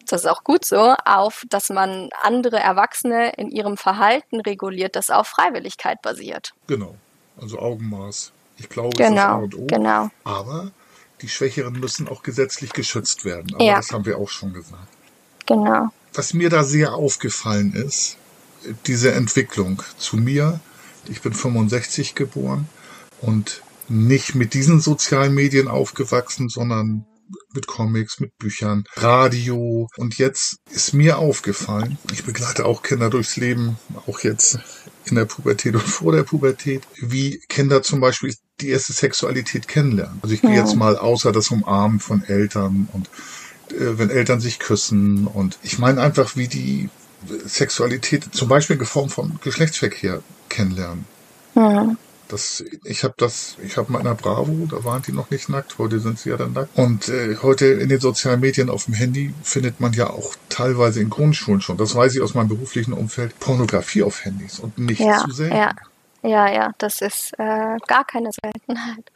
das 0.07 0.21
ist 0.21 0.27
auch 0.27 0.43
gut 0.43 0.65
so, 0.65 0.95
auf, 1.05 1.43
dass 1.49 1.69
man 1.69 2.09
andere 2.21 2.59
Erwachsene 2.59 3.31
in 3.37 3.49
ihrem 3.49 3.77
Verhalten 3.77 4.39
reguliert, 4.39 4.95
das 4.95 5.09
auf 5.09 5.27
Freiwilligkeit 5.27 6.01
basiert. 6.01 6.53
Genau, 6.67 6.95
also 7.39 7.59
Augenmaß. 7.59 8.31
Ich 8.57 8.69
glaube, 8.69 8.95
genau, 8.95 9.09
ist 9.09 9.17
das 9.17 9.25
A 9.25 9.35
und 9.35 9.55
O. 9.55 9.67
Genau. 9.67 10.09
Aber 10.23 10.71
die 11.21 11.29
Schwächeren 11.29 11.73
müssen 11.79 12.07
auch 12.07 12.23
gesetzlich 12.23 12.73
geschützt 12.73 13.25
werden. 13.25 13.53
Aber 13.53 13.63
ja. 13.63 13.75
das 13.75 13.91
haben 13.91 14.05
wir 14.05 14.17
auch 14.17 14.29
schon 14.29 14.53
gesagt. 14.53 14.87
Genau. 15.45 15.89
Was 16.13 16.33
mir 16.33 16.49
da 16.49 16.63
sehr 16.63 16.93
aufgefallen 16.93 17.73
ist, 17.73 18.17
diese 18.87 19.11
Entwicklung 19.13 19.81
zu 19.97 20.17
mir 20.17 20.59
ich 21.09 21.21
bin 21.21 21.33
65 21.33 22.15
geboren 22.15 22.67
und 23.21 23.61
nicht 23.87 24.35
mit 24.35 24.53
diesen 24.53 24.79
sozialen 24.79 25.33
Medien 25.33 25.67
aufgewachsen, 25.67 26.49
sondern 26.49 27.05
mit 27.53 27.67
Comics, 27.67 28.19
mit 28.19 28.37
Büchern, 28.37 28.83
Radio. 28.95 29.87
Und 29.97 30.17
jetzt 30.17 30.57
ist 30.69 30.93
mir 30.93 31.17
aufgefallen, 31.17 31.97
ich 32.11 32.23
begleite 32.23 32.65
auch 32.65 32.83
Kinder 32.83 33.09
durchs 33.09 33.35
Leben, 33.37 33.77
auch 34.07 34.19
jetzt 34.19 34.59
in 35.05 35.15
der 35.15 35.25
Pubertät 35.25 35.75
und 35.75 35.83
vor 35.83 36.11
der 36.11 36.23
Pubertät, 36.23 36.83
wie 36.95 37.39
Kinder 37.47 37.81
zum 37.83 37.99
Beispiel 37.99 38.33
die 38.59 38.69
erste 38.69 38.93
Sexualität 38.93 39.67
kennenlernen. 39.67 40.19
Also 40.21 40.33
ich 40.33 40.41
gehe 40.41 40.51
ja. 40.51 40.61
jetzt 40.61 40.75
mal 40.75 40.97
außer 40.97 41.31
das 41.31 41.49
Umarmen 41.49 41.99
von 41.99 42.23
Eltern 42.23 42.87
und 42.91 43.09
äh, 43.71 43.97
wenn 43.97 44.09
Eltern 44.09 44.39
sich 44.39 44.59
küssen 44.59 45.27
und 45.27 45.57
ich 45.61 45.77
meine 45.77 46.01
einfach, 46.01 46.35
wie 46.35 46.47
die 46.47 46.89
Sexualität 47.45 48.27
zum 48.33 48.47
Beispiel 48.47 48.77
in 48.77 48.85
Form 48.85 49.09
von 49.09 49.39
Geschlechtsverkehr 49.43 50.21
kennenlernen. 50.55 51.05
Mhm. 51.53 51.97
Das, 52.27 52.63
ich 52.83 53.03
habe 53.03 53.13
das, 53.17 53.55
ich 53.63 53.77
habe 53.77 53.91
meiner 53.91 54.15
Bravo, 54.15 54.65
da 54.69 54.83
waren 54.83 55.03
die 55.03 55.11
noch 55.11 55.29
nicht 55.29 55.47
nackt, 55.47 55.77
heute 55.77 55.99
sind 55.99 56.17
sie 56.17 56.29
ja 56.31 56.37
dann 56.37 56.53
nackt. 56.53 56.75
Und 56.75 57.07
äh, 57.07 57.37
heute 57.43 57.67
in 57.67 57.87
den 57.87 57.99
sozialen 57.99 58.39
Medien 58.39 58.71
auf 58.71 58.85
dem 58.85 58.95
Handy 58.95 59.31
findet 59.43 59.79
man 59.79 59.93
ja 59.93 60.09
auch 60.09 60.33
teilweise 60.49 61.01
in 61.01 61.11
Grundschulen 61.11 61.61
schon, 61.61 61.77
das 61.77 61.93
weiß 61.93 62.15
ich 62.15 62.21
aus 62.21 62.33
meinem 62.33 62.47
beruflichen 62.47 62.93
Umfeld, 62.93 63.39
Pornografie 63.39 64.01
auf 64.01 64.25
Handys 64.25 64.59
und 64.59 64.79
nicht 64.79 65.01
ja, 65.01 65.19
zu 65.19 65.31
selten. 65.31 65.55
Ja, 65.55 65.71
ja, 66.23 66.51
ja, 66.51 66.71
das 66.79 67.01
ist 67.01 67.33
äh, 67.37 67.77
gar 67.87 68.05
keine 68.05 68.31
Seltenheit. 68.31 69.11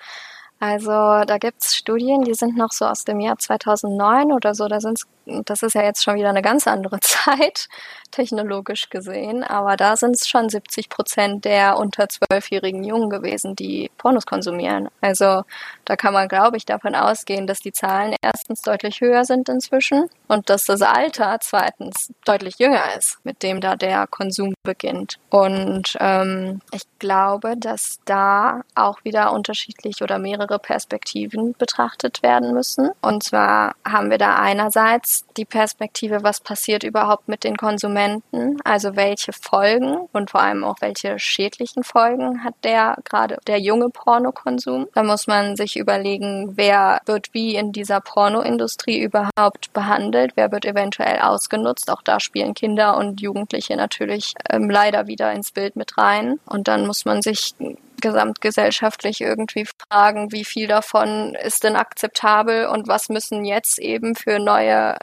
Also 0.60 0.92
da 0.92 1.38
gibt's 1.40 1.76
Studien, 1.76 2.24
die 2.24 2.34
sind 2.34 2.58
noch 2.58 2.74
so 2.74 2.86
aus 2.86 3.06
dem 3.06 3.22
Jahr 3.22 3.38
2009 3.38 4.34
oder 4.34 4.54
so. 4.54 4.68
Da 4.68 4.82
sind's, 4.82 5.08
das 5.46 5.64
ist 5.64 5.76
ja 5.76 5.84
jetzt 5.84 6.04
schon 6.04 6.16
wieder 6.16 6.30
eine 6.30 6.42
ganz 6.42 6.68
andere 6.68 7.00
Zeit, 7.02 7.68
technologisch 8.12 8.90
gesehen. 8.90 9.44
Aber 9.44 9.76
da 9.76 9.96
sind 9.96 10.16
es 10.16 10.28
schon 10.28 10.50
70 10.50 10.90
Prozent 10.90 11.46
der 11.46 11.78
unter 11.78 12.08
zwölfjährigen 12.10 12.84
Jungen 12.84 13.10
gewesen, 13.10 13.56
die 13.56 13.92
Pornos 13.98 14.26
konsumieren. 14.26 14.90
Also 15.02 15.44
da 15.86 15.96
kann 15.96 16.14
man, 16.14 16.28
glaube 16.28 16.58
ich, 16.58 16.66
davon 16.66 16.96
ausgehen, 16.96 17.48
dass 17.48 17.60
die 17.60 17.72
Zahlen 17.72 18.16
erstens 18.22 18.62
deutlich 18.62 19.02
höher 19.02 19.26
sind 19.26 19.50
inzwischen 19.50 20.10
und 20.28 20.50
dass 20.50 20.66
das 20.66 20.82
Alter 20.82 21.38
zweitens 21.42 22.12
deutlich 22.26 22.60
jünger 22.60 22.84
ist, 22.98 23.18
mit 23.24 23.44
dem 23.44 23.62
da 23.62 23.76
der 23.76 24.08
Konsum 24.08 24.54
beginnt. 24.64 25.18
Und 25.30 25.98
ähm, 26.00 26.62
ich 26.72 26.84
glaube, 27.00 27.56
dass 27.58 28.00
da 28.06 28.62
auch 28.76 29.04
wieder 29.04 29.32
unterschiedlich 29.34 30.02
oder 30.02 30.20
mehrere 30.20 30.60
Perspektiven 30.60 31.54
betrachtet 31.58 32.22
werden 32.24 32.54
müssen. 32.54 32.92
Und 33.02 33.24
zwar 33.24 33.76
haben 33.86 34.10
wir 34.10 34.18
da 34.18 34.36
einerseits 34.36 35.19
die 35.38 35.46
Perspektive, 35.46 36.24
was 36.24 36.40
passiert 36.42 36.84
überhaupt 36.84 37.28
mit 37.28 37.44
den 37.44 37.58
Konsumenten, 37.58 38.60
also 38.64 38.96
welche 38.96 39.34
Folgen 39.34 39.98
und 40.12 40.32
vor 40.32 40.42
allem 40.42 40.64
auch 40.64 40.78
welche 40.82 41.20
schädlichen 41.20 41.84
Folgen 41.84 42.44
hat 42.44 42.56
der 42.64 42.98
gerade 43.04 43.38
der 43.48 43.60
junge 43.60 43.90
Pornokonsum. 43.90 44.88
Da 44.94 45.04
muss 45.04 45.28
man 45.28 45.56
sich 45.56 45.78
überlegen, 45.78 46.54
wer 46.56 47.02
wird 47.06 47.34
wie 47.34 47.56
in 47.56 47.72
dieser 47.72 48.02
Pornoindustrie 48.02 49.00
überhaupt 49.00 49.74
behandelt, 49.74 50.32
wer 50.36 50.52
wird 50.52 50.66
eventuell 50.66 51.20
ausgenutzt. 51.20 51.90
Auch 51.92 52.02
da 52.02 52.20
spielen 52.20 52.54
Kinder 52.54 52.98
und 52.98 53.22
Jugendliche 53.22 53.76
natürlich 53.76 54.34
ähm, 54.50 54.70
leider 54.70 55.08
wieder 55.08 55.32
ins 55.34 55.52
Bild 55.52 55.76
mit 55.76 55.98
rein. 55.98 56.40
Und 56.46 56.68
dann 56.68 56.86
muss 56.86 57.06
man 57.06 57.22
sich 57.22 57.56
gesamtgesellschaftlich 58.02 59.22
irgendwie 59.22 59.66
fragen, 59.66 60.32
wie 60.32 60.46
viel 60.46 60.68
davon 60.68 61.36
ist 61.36 61.64
denn 61.64 61.76
akzeptabel 61.76 62.68
und 62.68 62.88
was 62.88 63.10
müssen 63.10 63.46
jetzt 63.46 63.80
eben 63.80 64.16
für 64.16 64.40
neue 64.40 64.98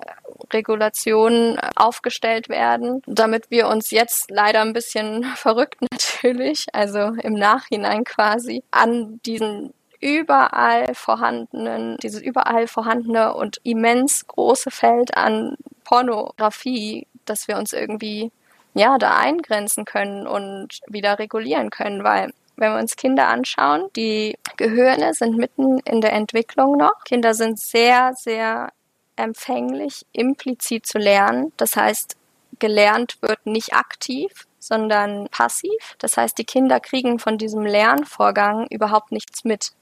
Regulationen 0.52 1.58
aufgestellt 1.74 2.48
werden, 2.48 3.02
damit 3.06 3.50
wir 3.50 3.68
uns 3.68 3.90
jetzt 3.90 4.30
leider 4.30 4.60
ein 4.60 4.72
bisschen 4.72 5.24
verrückt 5.36 5.80
natürlich, 5.80 6.66
also 6.72 7.12
im 7.22 7.34
Nachhinein 7.34 8.04
quasi, 8.04 8.62
an 8.70 9.20
diesen 9.24 9.72
überall 10.00 10.94
vorhandenen, 10.94 11.96
dieses 11.98 12.20
überall 12.20 12.66
vorhandene 12.66 13.34
und 13.34 13.58
immens 13.62 14.26
große 14.26 14.70
Feld 14.70 15.16
an 15.16 15.56
Pornografie, 15.84 17.06
dass 17.24 17.48
wir 17.48 17.56
uns 17.56 17.72
irgendwie 17.72 18.30
ja, 18.74 18.98
da 18.98 19.16
eingrenzen 19.16 19.86
können 19.86 20.26
und 20.26 20.80
wieder 20.86 21.18
regulieren 21.18 21.70
können, 21.70 22.04
weil 22.04 22.30
wenn 22.56 22.72
wir 22.72 22.78
uns 22.78 22.96
Kinder 22.96 23.28
anschauen, 23.28 23.88
die 23.96 24.38
Gehirne 24.56 25.14
sind 25.14 25.36
mitten 25.36 25.78
in 25.80 26.00
der 26.00 26.12
Entwicklung 26.12 26.76
noch. 26.76 27.04
Kinder 27.04 27.34
sind 27.34 27.58
sehr, 27.58 28.12
sehr 28.14 28.72
empfänglich, 29.16 30.06
implizit 30.12 30.86
zu 30.86 30.98
lernen. 30.98 31.52
Das 31.56 31.76
heißt, 31.76 32.16
gelernt 32.58 33.18
wird 33.20 33.44
nicht 33.46 33.74
aktiv, 33.74 34.46
sondern 34.58 35.28
passiv. 35.28 35.96
Das 35.98 36.16
heißt, 36.16 36.36
die 36.38 36.44
Kinder 36.44 36.80
kriegen 36.80 37.18
von 37.18 37.38
diesem 37.38 37.64
Lernvorgang 37.64 38.66
überhaupt 38.68 39.12
nichts 39.12 39.44
mit. 39.44 39.72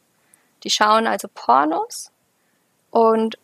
Die 0.63 0.71
schauen 0.71 1.07
also 1.07 1.29
Pornos 1.33 2.11
und 2.91 3.39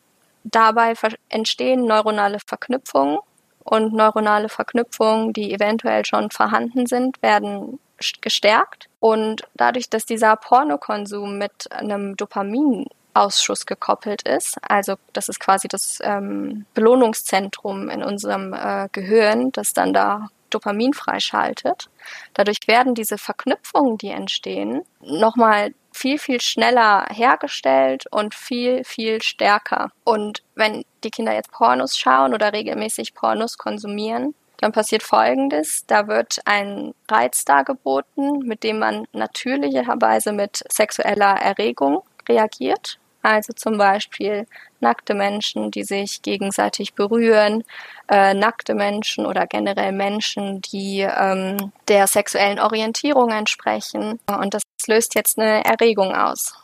dabei 0.45 0.95
entstehen 1.29 1.85
neuronale 1.85 2.39
Verknüpfungen 2.45 3.19
und 3.65 3.93
neuronale 3.93 4.49
Verknüpfungen, 4.49 5.33
die 5.33 5.53
eventuell 5.53 6.05
schon 6.05 6.31
vorhanden 6.31 6.87
sind, 6.87 7.21
werden 7.23 7.79
gestärkt. 8.21 8.89
Und 9.01 9.43
dadurch, 9.55 9.89
dass 9.89 10.07
dieser 10.07 10.37
Pornokonsum 10.37 11.39
mit 11.39 11.71
einem 11.73 12.17
Dopaminausschuss 12.17 13.67
gekoppelt 13.67 14.23
ist, 14.23 14.59
also 14.63 14.97
das 15.13 15.29
ist 15.29 15.41
quasi 15.41 15.69
das 15.69 15.99
ähm, 16.03 16.67
Belohnungszentrum 16.75 17.89
in 17.89 18.03
unserem 18.03 18.53
äh, 18.53 18.89
Gehirn, 18.93 19.53
das 19.53 19.73
dann 19.73 19.93
da 19.93 20.29
Dopamin 20.51 20.93
freischaltet. 20.93 21.89
Dadurch 22.35 22.59
werden 22.67 22.95
diese 22.95 23.19
Verknüpfungen, 23.19 23.99
die 23.99 24.11
entstehen, 24.11 24.83
nochmal 25.01 25.73
viel, 25.93 26.19
viel 26.19 26.41
schneller 26.41 27.07
hergestellt 27.11 28.05
und 28.11 28.35
viel, 28.35 28.85
viel 28.85 29.23
stärker. 29.23 29.91
Und 30.05 30.43
wenn 30.55 30.85
die 31.03 31.11
Kinder 31.11 31.33
jetzt 31.33 31.53
Pornos 31.53 31.97
schauen 31.97 32.35
oder 32.35 32.53
regelmäßig 32.53 33.15
Pornos 33.15 33.59
konsumieren, 33.59 34.35
dann 34.61 34.73
passiert 34.73 35.03
Folgendes. 35.03 35.85
Da 35.87 36.07
wird 36.07 36.41
ein 36.45 36.95
Reiz 37.11 37.45
dargeboten, 37.45 38.41
mit 38.41 38.63
dem 38.63 38.79
man 38.79 39.07
natürlicherweise 39.13 40.33
mit 40.33 40.63
sexueller 40.69 41.37
Erregung 41.37 42.03
reagiert. 42.29 42.99
Also 43.23 43.53
zum 43.53 43.77
Beispiel 43.77 44.47
nackte 44.81 45.15
Menschen, 45.15 45.71
die 45.71 45.85
sich 45.85 46.23
gegenseitig 46.23 46.95
berühren, 46.95 47.65
äh, 48.09 48.33
nackte 48.33 48.75
Menschen 48.75 49.27
oder 49.27 49.47
generell 49.47 49.93
Menschen, 49.93 50.63
die 50.63 51.01
ähm, 51.01 51.73
der 51.89 52.07
sexuellen 52.07 52.59
Orientierung 52.59 53.31
entsprechen. 53.31 54.19
Und 54.27 54.55
das 54.55 54.63
löst 54.87 55.15
jetzt 55.15 55.39
eine 55.39 55.65
Erregung 55.65 56.15
aus. 56.15 56.55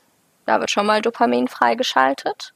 Da 0.47 0.61
wird 0.61 0.71
schon 0.71 0.87
mal 0.87 1.03
Dopamin 1.03 1.49
freigeschaltet. 1.49 2.55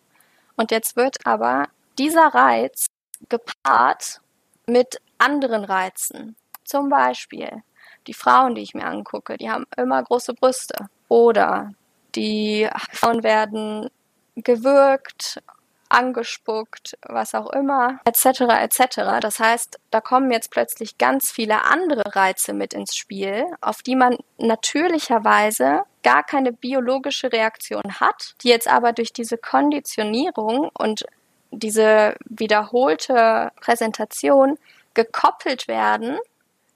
Und 0.57 0.71
jetzt 0.71 0.97
wird 0.97 1.17
aber 1.25 1.69
dieser 1.99 2.29
Reiz 2.29 2.87
gepaart 3.29 4.21
mit 4.67 5.01
anderen 5.21 5.65
Reizen. 5.65 6.37
Zum 6.65 6.89
Beispiel 6.89 7.63
die 8.07 8.15
Frauen, 8.15 8.55
die 8.55 8.63
ich 8.63 8.75
mir 8.75 8.87
angucke, 8.87 9.37
die 9.37 9.51
haben 9.51 9.67
immer 9.77 10.03
große 10.03 10.35
Brüste. 10.35 10.89
Oder 11.09 11.73
die 12.15 12.69
Frauen 12.93 13.23
werden 13.23 13.91
gewürgt, 14.37 15.43
angespuckt, 15.89 16.97
was 17.03 17.35
auch 17.35 17.51
immer, 17.51 18.01
etc. 18.05 18.43
etc. 18.63 19.21
Das 19.21 19.41
heißt, 19.41 19.79
da 19.91 20.01
kommen 20.01 20.31
jetzt 20.31 20.51
plötzlich 20.51 20.99
ganz 20.99 21.33
viele 21.33 21.65
andere 21.65 22.15
Reize 22.15 22.53
mit 22.53 22.75
ins 22.75 22.97
Spiel, 22.97 23.45
auf 23.61 23.83
die 23.83 23.97
man 23.97 24.17
natürlicherweise 24.39 25.83
gar 26.03 26.23
keine 26.23 26.53
biologische 26.53 27.33
Reaktion 27.33 28.01
hat, 28.01 28.35
die 28.43 28.49
jetzt 28.49 28.69
aber 28.69 28.93
durch 28.93 29.13
diese 29.13 29.37
Konditionierung 29.37 30.71
und 30.79 31.05
diese 31.51 32.15
wiederholte 32.25 33.51
Präsentation 33.61 34.57
gekoppelt 34.95 35.69
werden 35.69 36.19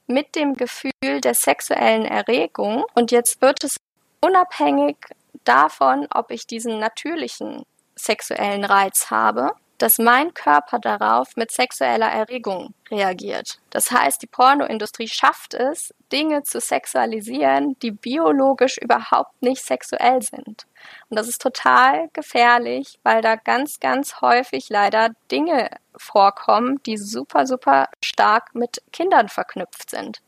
mit 0.07 0.35
dem 0.35 0.55
Gefühl 0.55 1.21
der 1.23 1.35
sexuellen 1.35 2.05
Erregung. 2.05 2.85
Und 2.95 3.11
jetzt 3.11 3.41
wird 3.41 3.65
es 3.65 3.77
unabhängig 4.21 4.97
davon, 5.45 6.07
ob 6.13 6.31
ich 6.31 6.47
diesen 6.47 6.79
natürlichen 6.79 7.65
sexuellen 7.97 8.65
Reiz 8.65 9.11
habe, 9.11 9.53
dass 9.79 9.99
mein 9.99 10.35
Körper 10.35 10.79
darauf 10.79 11.37
mit 11.37 11.51
sexueller 11.51 12.11
Erregung 12.11 12.75
reagiert. 12.91 13.59
Das 13.71 13.91
heißt, 13.91 14.23
die 14.23 14.27
Pornoindustrie 14.27 15.09
schafft 15.09 15.55
es, 15.55 15.93
Dinge 16.13 16.43
zu 16.43 16.61
sexualisieren, 16.61 17.77
die 17.81 17.91
biologisch 17.91 18.79
überhaupt 18.79 19.43
nicht 19.43 19.65
sexuell 19.65 20.23
sind. 20.23 20.67
Und 21.09 21.19
das 21.19 21.29
ist 21.29 21.43
total 21.43 22.09
gefährlich, 22.13 22.99
weil 23.03 23.23
da 23.23 23.37
ganz, 23.37 23.81
ganz 23.81 24.21
häufig 24.21 24.69
leider 24.69 25.11
Dinge 25.31 25.71
vorkommen, 25.97 26.81
die 26.85 26.97
super, 26.97 27.47
super 27.47 27.89
stark 28.03 28.55
mit 28.55 28.83
Kindern 28.93 29.29
verknüpft 29.29 29.91
sind. 29.91 30.21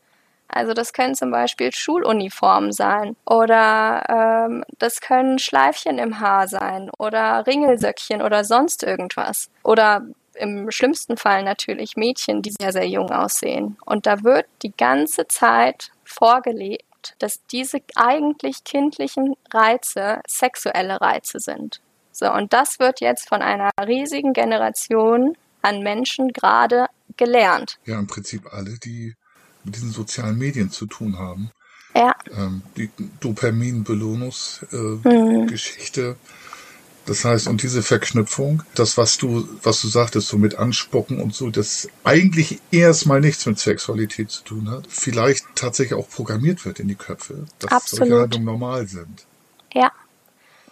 Also 0.57 0.73
das 0.73 0.91
können 0.93 1.15
zum 1.15 1.31
Beispiel 1.31 1.71
Schuluniformen 1.71 2.71
sein 2.71 3.15
oder 3.25 4.45
ähm, 4.47 4.63
das 4.79 5.01
können 5.01 5.39
Schleifchen 5.39 5.99
im 5.99 6.19
Haar 6.19 6.47
sein 6.47 6.89
oder 6.97 7.45
Ringelsöckchen 7.45 8.21
oder 8.21 8.43
sonst 8.43 8.83
irgendwas. 8.83 9.49
Oder 9.63 10.05
im 10.35 10.69
schlimmsten 10.71 11.17
Fall 11.17 11.43
natürlich 11.43 11.95
Mädchen, 11.95 12.41
die 12.41 12.53
sehr, 12.59 12.71
sehr 12.71 12.87
jung 12.87 13.11
aussehen. 13.11 13.77
Und 13.85 14.05
da 14.05 14.23
wird 14.23 14.45
die 14.63 14.73
ganze 14.75 15.27
Zeit 15.27 15.91
vorgelebt, 16.03 17.15
dass 17.19 17.45
diese 17.47 17.79
eigentlich 17.95 18.63
kindlichen 18.63 19.35
Reize 19.53 20.21
sexuelle 20.27 21.01
Reize 21.01 21.39
sind. 21.39 21.81
So, 22.11 22.31
und 22.31 22.53
das 22.53 22.79
wird 22.79 22.99
jetzt 22.99 23.29
von 23.29 23.41
einer 23.41 23.69
riesigen 23.85 24.33
Generation 24.33 25.37
an 25.61 25.81
Menschen 25.81 26.29
gerade 26.29 26.87
gelernt. 27.15 27.79
Ja, 27.85 27.99
im 27.99 28.07
Prinzip 28.07 28.51
alle, 28.51 28.77
die 28.79 29.15
mit 29.67 29.75
diesen 29.75 29.91
sozialen 29.91 30.37
Medien 30.37 30.71
zu 30.71 30.87
tun 30.87 31.19
haben. 31.19 31.51
Ja. 31.95 32.15
Ähm, 32.35 32.63
die 32.75 32.89
Dopamin-Belohnungsgeschichte, 33.19 36.01
äh, 36.01 36.09
mhm. 36.11 36.15
Das 37.07 37.23
heißt, 37.23 37.47
und 37.47 37.63
diese 37.63 37.83
Verknüpfung, 37.83 38.63
das, 38.75 38.97
was 38.97 39.17
du, 39.17 39.47
was 39.63 39.81
du 39.81 39.87
sagtest, 39.87 40.27
so 40.27 40.37
mit 40.37 40.55
Anspucken 40.55 41.21
und 41.21 41.33
so, 41.33 41.49
das 41.49 41.87
eigentlich 42.03 42.59
erstmal 42.69 43.21
nichts 43.21 43.45
mit 43.45 43.57
Sexualität 43.57 44.29
zu 44.29 44.43
tun 44.43 44.69
hat, 44.69 44.87
vielleicht 44.89 45.45
tatsächlich 45.55 45.97
auch 45.97 46.09
programmiert 46.09 46.65
wird 46.65 46.81
in 46.81 46.89
die 46.89 46.95
Köpfe, 46.95 47.45
dass 47.59 47.71
Absolut. 47.71 48.09
solche 48.09 48.21
Handlungen 48.21 48.45
normal 48.45 48.87
sind. 48.87 49.25
Ja, 49.73 49.93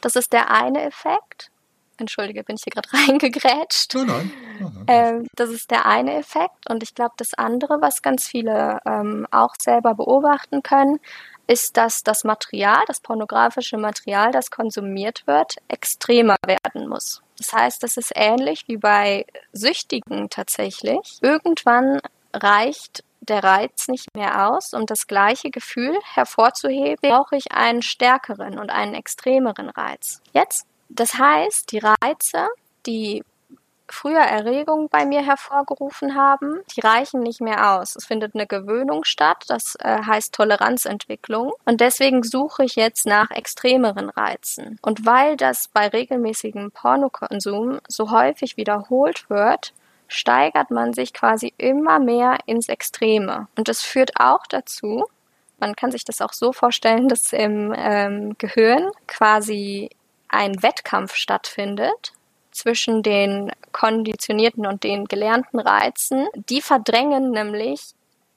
das 0.01 0.17
ist 0.17 0.33
der 0.33 0.51
eine 0.51 0.83
Effekt. 0.83 1.51
Entschuldige, 1.97 2.43
bin 2.43 2.55
ich 2.55 2.63
hier 2.63 2.71
gerade 2.71 2.89
reingegrätscht. 3.07 3.93
Nein, 3.95 4.05
nein. 4.07 4.31
nein, 4.59 4.71
nein. 4.75 4.85
Ähm, 4.87 5.27
das 5.35 5.49
ist 5.49 5.71
der 5.71 5.85
eine 5.85 6.15
Effekt. 6.15 6.69
Und 6.69 6.83
ich 6.83 6.95
glaube, 6.95 7.13
das 7.17 7.33
andere, 7.33 7.81
was 7.81 8.01
ganz 8.01 8.27
viele 8.27 8.79
ähm, 8.85 9.27
auch 9.31 9.55
selber 9.59 9.95
beobachten 9.95 10.63
können, 10.63 10.99
ist, 11.47 11.77
dass 11.77 12.03
das 12.03 12.23
Material, 12.23 12.83
das 12.87 12.99
pornografische 12.99 13.77
Material, 13.77 14.31
das 14.31 14.49
konsumiert 14.49 15.25
wird, 15.27 15.55
extremer 15.67 16.37
werden 16.45 16.87
muss. 16.87 17.21
Das 17.37 17.53
heißt, 17.53 17.83
das 17.83 17.97
ist 17.97 18.13
ähnlich 18.15 18.63
wie 18.67 18.77
bei 18.77 19.25
Süchtigen 19.51 20.29
tatsächlich. 20.29 21.19
Irgendwann 21.21 21.99
reicht 22.33 23.03
der 23.21 23.43
Reiz 23.43 23.87
nicht 23.87 24.15
mehr 24.15 24.49
aus, 24.49 24.73
um 24.73 24.85
das 24.85 25.07
gleiche 25.07 25.49
Gefühl 25.49 25.97
hervorzuheben, 26.13 26.97
brauche 27.01 27.35
ich 27.35 27.51
einen 27.51 27.81
stärkeren 27.81 28.59
und 28.59 28.69
einen 28.69 28.93
extremeren 28.93 29.69
Reiz. 29.69 30.21
Jetzt, 30.33 30.65
das 30.99 31.15
heißt, 31.15 31.71
die 31.71 31.79
Reize, 31.79 32.49
die 32.85 33.23
früher 33.87 34.21
Erregung 34.21 34.89
bei 34.89 35.05
mir 35.05 35.23
hervorgerufen 35.25 36.15
haben, 36.15 36.61
die 36.75 36.81
reichen 36.81 37.21
nicht 37.21 37.41
mehr 37.41 37.75
aus. 37.75 37.95
Es 37.95 38.05
findet 38.05 38.35
eine 38.35 38.47
Gewöhnung 38.47 39.03
statt, 39.03 39.43
das 39.47 39.75
äh, 39.79 39.99
heißt 40.01 40.33
Toleranzentwicklung. 40.33 41.53
Und 41.65 41.81
deswegen 41.81 42.23
suche 42.23 42.65
ich 42.65 42.75
jetzt 42.75 43.05
nach 43.05 43.29
extremeren 43.31 44.09
Reizen. 44.09 44.79
Und 44.81 45.05
weil 45.05 45.37
das 45.37 45.67
bei 45.67 45.87
regelmäßigem 45.87 46.71
Pornokonsum 46.71 47.79
so 47.87 48.11
häufig 48.11 48.57
wiederholt 48.57 49.29
wird, 49.29 49.73
steigert 50.07 50.71
man 50.71 50.93
sich 50.93 51.13
quasi 51.13 51.53
immer 51.57 51.99
mehr 51.99 52.37
ins 52.45 52.69
Extreme. 52.69 53.47
Und 53.55 53.67
das 53.67 53.81
führt 53.81 54.19
auch 54.19 54.45
dazu, 54.47 55.05
man 55.59 55.75
kann 55.75 55.91
sich 55.91 56.03
das 56.03 56.21
auch 56.21 56.33
so 56.33 56.51
vorstellen, 56.51 57.07
dass 57.07 57.33
im 57.33 57.73
ähm, 57.75 58.35
Gehirn 58.37 58.91
quasi 59.07 59.89
ein 60.35 60.61
Wettkampf 60.61 61.15
stattfindet 61.15 62.13
zwischen 62.51 63.03
den 63.03 63.51
konditionierten 63.71 64.65
und 64.65 64.83
den 64.83 65.05
gelernten 65.05 65.59
Reizen. 65.59 66.27
Die 66.35 66.61
verdrängen 66.61 67.31
nämlich 67.31 67.93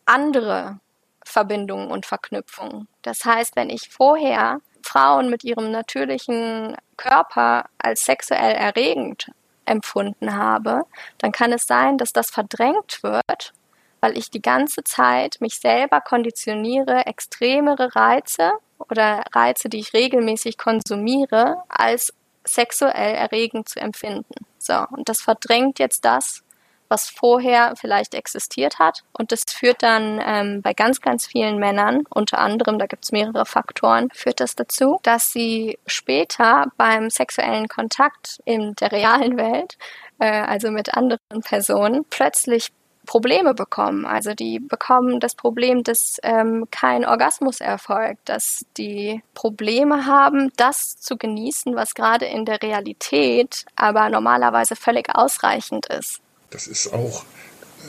andere 0.07 0.81
Verbindungen 1.25 1.91
und 1.91 2.07
Verknüpfungen. 2.07 2.89
Das 3.03 3.25
heißt, 3.25 3.55
wenn 3.57 3.71
ich 3.71 3.91
vorher 3.91 4.61
Frauen 4.83 5.29
mit 5.29 5.45
ihrem 5.45 5.71
natürlichen 5.71 6.77
Körper 6.97 7.67
als 7.79 8.05
sexuell 8.05 8.55
erregend 8.55 9.31
empfunden 9.67 10.35
habe, 10.35 10.85
dann 11.19 11.31
kann 11.31 11.53
es 11.53 11.67
sein, 11.67 11.99
dass 11.99 12.13
das 12.13 12.31
verdrängt 12.31 13.03
wird, 13.03 13.53
weil 14.01 14.17
ich 14.17 14.31
die 14.31 14.41
ganze 14.41 14.83
Zeit 14.83 15.37
mich 15.41 15.61
selber 15.61 16.01
konditioniere, 16.01 17.07
extremere 17.07 17.95
Reize 17.95 18.53
oder 18.79 19.25
Reize, 19.35 19.69
die 19.69 19.79
ich 19.79 19.93
regelmäßig 19.93 20.59
konsumiere, 20.59 21.63
als 21.69 22.13
sexuell 22.45 23.15
erregend 23.15 23.69
zu 23.69 23.81
empfinden. 23.81 24.47
So, 24.59 24.75
und 24.91 25.09
das 25.09 25.21
verdrängt 25.21 25.79
jetzt 25.79 26.05
das, 26.05 26.43
was 26.89 27.11
vorher 27.11 27.75
vielleicht 27.77 28.15
existiert 28.15 28.79
hat. 28.79 29.05
Und 29.13 29.33
das 29.33 29.43
führt 29.51 29.83
dann 29.83 30.21
ähm, 30.25 30.63
bei 30.63 30.73
ganz, 30.73 31.01
ganz 31.01 31.27
vielen 31.27 31.59
Männern, 31.59 32.05
unter 32.11 32.39
anderem, 32.39 32.79
da 32.79 32.87
gibt 32.87 33.05
es 33.05 33.13
mehrere 33.13 33.45
Faktoren, 33.45 34.09
führt 34.13 34.41
das 34.41 34.57
dazu, 34.57 34.99
dass 35.03 35.33
sie 35.33 35.79
später 35.87 36.67
beim 36.77 37.11
sexuellen 37.11 37.69
Kontakt 37.69 38.41
in 38.45 38.75
der 38.77 38.93
realen 38.93 39.37
Welt, 39.37 39.77
äh, 40.19 40.31
also 40.31 40.71
mit 40.71 40.95
anderen 40.95 41.43
Personen, 41.45 42.05
plötzlich 42.09 42.73
Probleme 43.09 43.55
bekommen. 43.55 44.05
Also 44.05 44.35
die 44.35 44.61
bekommen 44.61 45.19
das 45.19 45.35
Problem, 45.35 45.83
dass 45.83 46.19
ähm, 46.23 46.69
kein 46.71 47.07
Orgasmus 47.07 47.61
erfolgt, 47.61 48.29
dass 48.29 48.67
die 48.77 49.23
Probleme 49.35 50.05
haben, 50.05 50.53
das 50.57 51.01
zu 51.01 51.17
genießen, 51.17 51.75
was 51.75 51.95
gerade 51.95 52.27
in 52.27 52.45
der 52.45 52.63
Realität 52.63 53.65
aber 53.77 54.11
normalerweise 54.11 54.77
völlig 54.77 55.09
ausreichend 55.15 55.87
ist. 55.87 56.21
Das 56.51 56.67
ist 56.67 56.93
auch, 56.93 57.25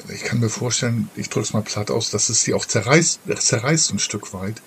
ich 0.07 0.23
kann 0.23 0.39
mir 0.39 0.49
vorstellen, 0.49 1.09
ich 1.15 1.29
drücke 1.29 1.47
es 1.47 1.53
mal 1.53 1.63
platt 1.63 1.91
aus, 1.91 2.11
dass 2.11 2.29
es 2.29 2.41
sie 2.43 2.53
auch 2.53 2.65
zerreißt, 2.65 3.19
zerreißt 3.27 3.91
ein 3.91 3.99
Stück 3.99 4.33
weit. 4.33 4.61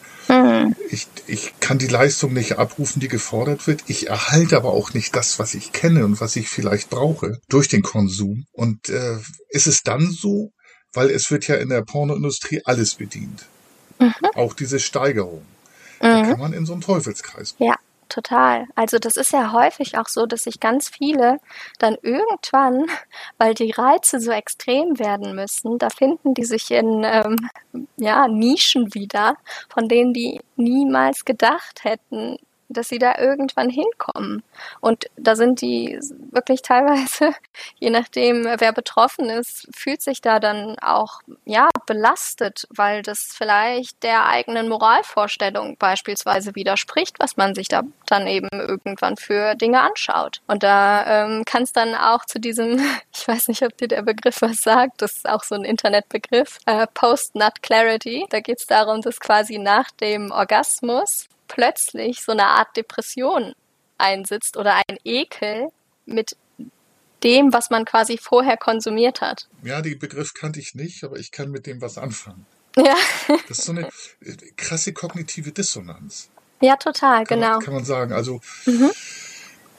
Ich, 0.90 1.06
ich 1.26 1.54
kann 1.60 1.78
die 1.78 1.86
Leistung 1.88 2.32
nicht 2.32 2.58
abrufen, 2.58 3.00
die 3.00 3.08
gefordert 3.08 3.66
wird. 3.66 3.82
Ich 3.86 4.08
erhalte 4.08 4.56
aber 4.56 4.72
auch 4.72 4.94
nicht 4.94 5.14
das, 5.16 5.38
was 5.38 5.54
ich 5.54 5.72
kenne 5.72 6.04
und 6.04 6.20
was 6.20 6.36
ich 6.36 6.48
vielleicht 6.48 6.90
brauche 6.90 7.38
durch 7.48 7.68
den 7.68 7.82
Konsum. 7.82 8.46
Und 8.52 8.88
äh, 8.88 9.18
ist 9.50 9.66
es 9.66 9.82
dann 9.82 10.10
so, 10.10 10.52
weil 10.92 11.10
es 11.10 11.30
wird 11.30 11.48
ja 11.48 11.56
in 11.56 11.68
der 11.70 11.82
Pornoindustrie 11.82 12.62
alles 12.64 12.94
bedient. 12.94 13.46
Mhm. 13.98 14.12
Auch 14.34 14.54
diese 14.54 14.78
Steigerung. 14.80 15.44
Da 16.00 16.22
Mhm. 16.22 16.28
kann 16.30 16.38
man 16.40 16.52
in 16.52 16.66
so 16.66 16.72
einen 16.72 16.82
Teufelskreis. 16.82 17.54
Ja, 17.58 17.76
total. 18.12 18.66
Also 18.74 18.98
das 18.98 19.16
ist 19.16 19.32
ja 19.32 19.52
häufig 19.52 19.98
auch 19.98 20.08
so, 20.08 20.26
dass 20.26 20.42
sich 20.42 20.60
ganz 20.60 20.88
viele 20.88 21.38
dann 21.78 21.96
irgendwann, 22.02 22.86
weil 23.38 23.54
die 23.54 23.70
Reize 23.70 24.20
so 24.20 24.30
extrem 24.30 24.98
werden 24.98 25.34
müssen, 25.34 25.78
da 25.78 25.88
finden 25.90 26.34
die 26.34 26.44
sich 26.44 26.70
in 26.70 27.04
ähm, 27.04 27.48
ja, 27.96 28.28
Nischen 28.28 28.94
wieder, 28.94 29.36
von 29.72 29.88
denen 29.88 30.12
die 30.12 30.40
niemals 30.56 31.24
gedacht 31.24 31.84
hätten, 31.84 32.36
dass 32.72 32.88
sie 32.88 32.98
da 32.98 33.18
irgendwann 33.18 33.70
hinkommen. 33.70 34.42
Und 34.80 35.06
da 35.16 35.36
sind 35.36 35.60
die 35.60 35.98
wirklich 36.30 36.62
teilweise, 36.62 37.34
je 37.78 37.90
nachdem, 37.90 38.44
wer 38.44 38.72
betroffen 38.72 39.28
ist, 39.30 39.68
fühlt 39.74 40.02
sich 40.02 40.20
da 40.20 40.40
dann 40.40 40.78
auch 40.80 41.20
ja 41.44 41.68
belastet, 41.86 42.66
weil 42.70 43.02
das 43.02 43.32
vielleicht 43.36 44.02
der 44.02 44.26
eigenen 44.26 44.68
Moralvorstellung 44.68 45.76
beispielsweise 45.76 46.54
widerspricht, 46.54 47.18
was 47.18 47.36
man 47.36 47.54
sich 47.54 47.68
da 47.68 47.82
dann 48.06 48.26
eben 48.26 48.48
irgendwann 48.52 49.16
für 49.16 49.54
Dinge 49.54 49.80
anschaut. 49.80 50.40
Und 50.46 50.62
da 50.62 51.24
ähm, 51.24 51.44
kann 51.44 51.62
es 51.62 51.72
dann 51.72 51.94
auch 51.94 52.24
zu 52.24 52.38
diesem, 52.38 52.80
ich 53.14 53.26
weiß 53.26 53.48
nicht, 53.48 53.62
ob 53.62 53.76
dir 53.76 53.88
der 53.88 54.02
Begriff 54.02 54.42
was 54.42 54.62
sagt, 54.62 55.02
das 55.02 55.12
ist 55.12 55.28
auch 55.28 55.42
so 55.42 55.54
ein 55.54 55.64
Internetbegriff, 55.64 56.58
äh, 56.66 56.86
Post-Nut 56.92 57.62
Clarity. 57.62 58.26
Da 58.30 58.40
geht 58.40 58.60
es 58.60 58.66
darum, 58.66 59.00
dass 59.00 59.20
quasi 59.20 59.58
nach 59.58 59.90
dem 59.92 60.30
Orgasmus 60.30 61.28
plötzlich 61.52 62.22
so 62.22 62.32
eine 62.32 62.46
Art 62.46 62.76
Depression 62.76 63.54
einsetzt 63.98 64.56
oder 64.56 64.74
ein 64.88 64.98
Ekel 65.04 65.68
mit 66.06 66.36
dem, 67.22 67.52
was 67.52 67.70
man 67.70 67.84
quasi 67.84 68.18
vorher 68.18 68.56
konsumiert 68.56 69.20
hat. 69.20 69.46
Ja, 69.62 69.80
den 69.82 69.98
Begriff 69.98 70.34
kannte 70.34 70.58
ich 70.60 70.74
nicht, 70.74 71.04
aber 71.04 71.18
ich 71.18 71.30
kann 71.30 71.50
mit 71.50 71.66
dem 71.66 71.80
was 71.80 71.98
anfangen. 71.98 72.46
Ja, 72.76 72.94
Das 73.48 73.58
ist 73.58 73.64
so 73.66 73.72
eine 73.72 73.86
äh, 74.22 74.34
krasse 74.56 74.92
kognitive 74.94 75.52
Dissonanz. 75.52 76.30
ja 76.62 76.76
total, 76.76 77.24
Kann, 77.26 77.38
genau. 77.40 77.50
man, 77.56 77.60
kann 77.60 77.74
man 77.74 77.84
sagen. 77.84 78.12
Also, 78.12 78.40
Mhm. 78.64 78.90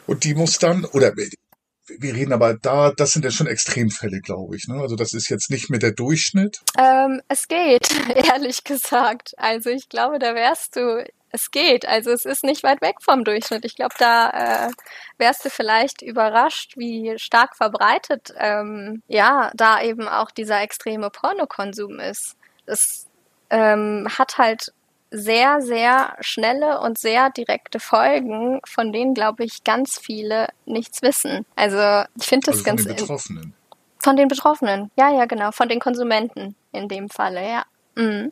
und 0.05 0.23
die 0.23 0.35
muss 0.35 0.59
dann, 0.59 0.85
oder 0.85 1.13
wir 1.15 2.13
reden 2.13 2.31
aber 2.33 2.53
da, 2.53 2.91
das 2.91 3.11
sind 3.11 3.25
ja 3.25 3.31
schon 3.31 3.47
Extremfälle, 3.47 4.21
glaube 4.21 4.55
ich. 4.55 4.67
Ne? 4.67 4.75
Also 4.79 4.95
das 4.95 5.11
ist 5.13 5.27
jetzt 5.29 5.49
nicht 5.49 5.69
mehr 5.69 5.79
der 5.79 5.91
Durchschnitt. 5.91 6.61
Ähm, 6.77 7.21
es 7.27 7.47
geht, 7.49 7.89
ehrlich 8.31 8.63
gesagt. 8.63 9.33
Also 9.37 9.69
ich 9.69 9.89
glaube, 9.89 10.17
da 10.19 10.33
wärst 10.33 10.75
du, 10.77 11.03
es 11.33 11.51
geht. 11.51 11.85
Also 11.85 12.11
es 12.11 12.25
ist 12.25 12.43
nicht 12.45 12.63
weit 12.63 12.79
weg 12.81 12.97
vom 13.01 13.23
Durchschnitt. 13.25 13.65
Ich 13.65 13.75
glaube, 13.75 13.95
da 13.99 14.67
äh, 14.67 14.71
wärst 15.17 15.43
du 15.43 15.49
vielleicht 15.49 16.01
überrascht, 16.01 16.77
wie 16.77 17.17
stark 17.17 17.57
verbreitet, 17.57 18.33
ähm, 18.37 19.01
ja, 19.07 19.51
da 19.55 19.81
eben 19.81 20.07
auch 20.07 20.31
dieser 20.31 20.61
extreme 20.61 21.09
Pornokonsum 21.09 21.99
ist. 21.99 22.37
Es 22.65 23.07
ähm, 23.49 24.07
hat 24.17 24.37
halt 24.37 24.71
sehr, 25.09 25.61
sehr 25.61 26.15
schnelle 26.21 26.79
und 26.79 26.97
sehr 26.97 27.29
direkte 27.29 27.79
Folgen, 27.79 28.61
von 28.65 28.91
denen, 28.93 29.13
glaube 29.13 29.43
ich, 29.43 29.63
ganz 29.63 29.99
viele 29.99 30.47
nichts 30.65 31.01
wissen. 31.01 31.45
Also 31.55 32.03
ich 32.17 32.25
finde 32.25 32.45
das 32.51 32.55
Also 32.57 32.63
von 32.63 32.75
ganz 32.75 32.83
den 32.83 32.91
in- 32.91 32.95
Betroffenen. 32.97 33.53
von 33.99 34.15
den 34.15 34.27
Betroffenen, 34.27 34.91
ja, 34.95 35.11
ja, 35.11 35.25
genau, 35.25 35.51
von 35.51 35.67
den 35.69 35.79
Konsumenten 35.79 36.55
in 36.71 36.87
dem 36.87 37.09
Falle, 37.09 37.47
ja. 37.47 37.63
Mhm. 37.95 38.31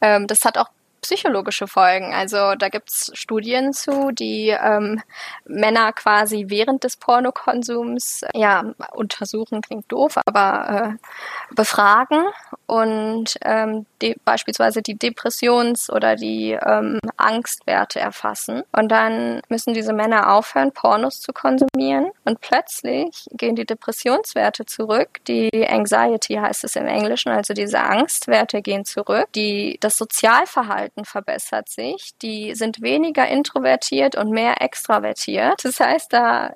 Ähm, 0.00 0.26
das 0.26 0.44
hat 0.46 0.56
auch 0.56 0.68
psychologische 1.04 1.66
Folgen. 1.66 2.14
Also 2.14 2.54
da 2.54 2.70
gibt's 2.70 3.10
Studien 3.14 3.74
zu, 3.74 4.10
die 4.10 4.48
ähm, 4.48 5.02
Männer 5.44 5.92
quasi 5.92 6.46
während 6.48 6.82
des 6.82 6.96
Pornokonsums 6.96 8.24
ja 8.32 8.72
untersuchen, 8.92 9.60
klingt 9.60 9.92
doof, 9.92 10.18
aber 10.24 10.98
äh, 10.98 11.54
befragen 11.54 12.24
und 12.66 13.36
ähm, 13.42 13.86
die, 14.00 14.16
beispielsweise 14.24 14.82
die 14.82 14.96
Depressions- 14.96 15.90
oder 15.90 16.16
die 16.16 16.52
ähm, 16.52 16.98
Angstwerte 17.16 18.00
erfassen. 18.00 18.62
Und 18.72 18.90
dann 18.90 19.42
müssen 19.48 19.74
diese 19.74 19.92
Männer 19.92 20.34
aufhören, 20.34 20.72
Pornos 20.72 21.20
zu 21.20 21.32
konsumieren. 21.32 22.10
Und 22.24 22.40
plötzlich 22.40 23.26
gehen 23.32 23.56
die 23.56 23.66
Depressionswerte 23.66 24.66
zurück. 24.66 25.20
Die 25.28 25.50
Anxiety 25.68 26.34
heißt 26.34 26.64
es 26.64 26.76
im 26.76 26.86
Englischen, 26.86 27.30
also 27.30 27.54
diese 27.54 27.80
Angstwerte 27.80 28.62
gehen 28.62 28.84
zurück. 28.84 29.28
Die, 29.34 29.78
das 29.80 29.96
Sozialverhalten 29.96 31.04
verbessert 31.04 31.68
sich. 31.68 32.12
Die 32.22 32.54
sind 32.54 32.82
weniger 32.82 33.26
introvertiert 33.28 34.16
und 34.16 34.30
mehr 34.30 34.62
extravertiert. 34.62 35.64
Das 35.64 35.80
heißt, 35.80 36.12
da 36.12 36.54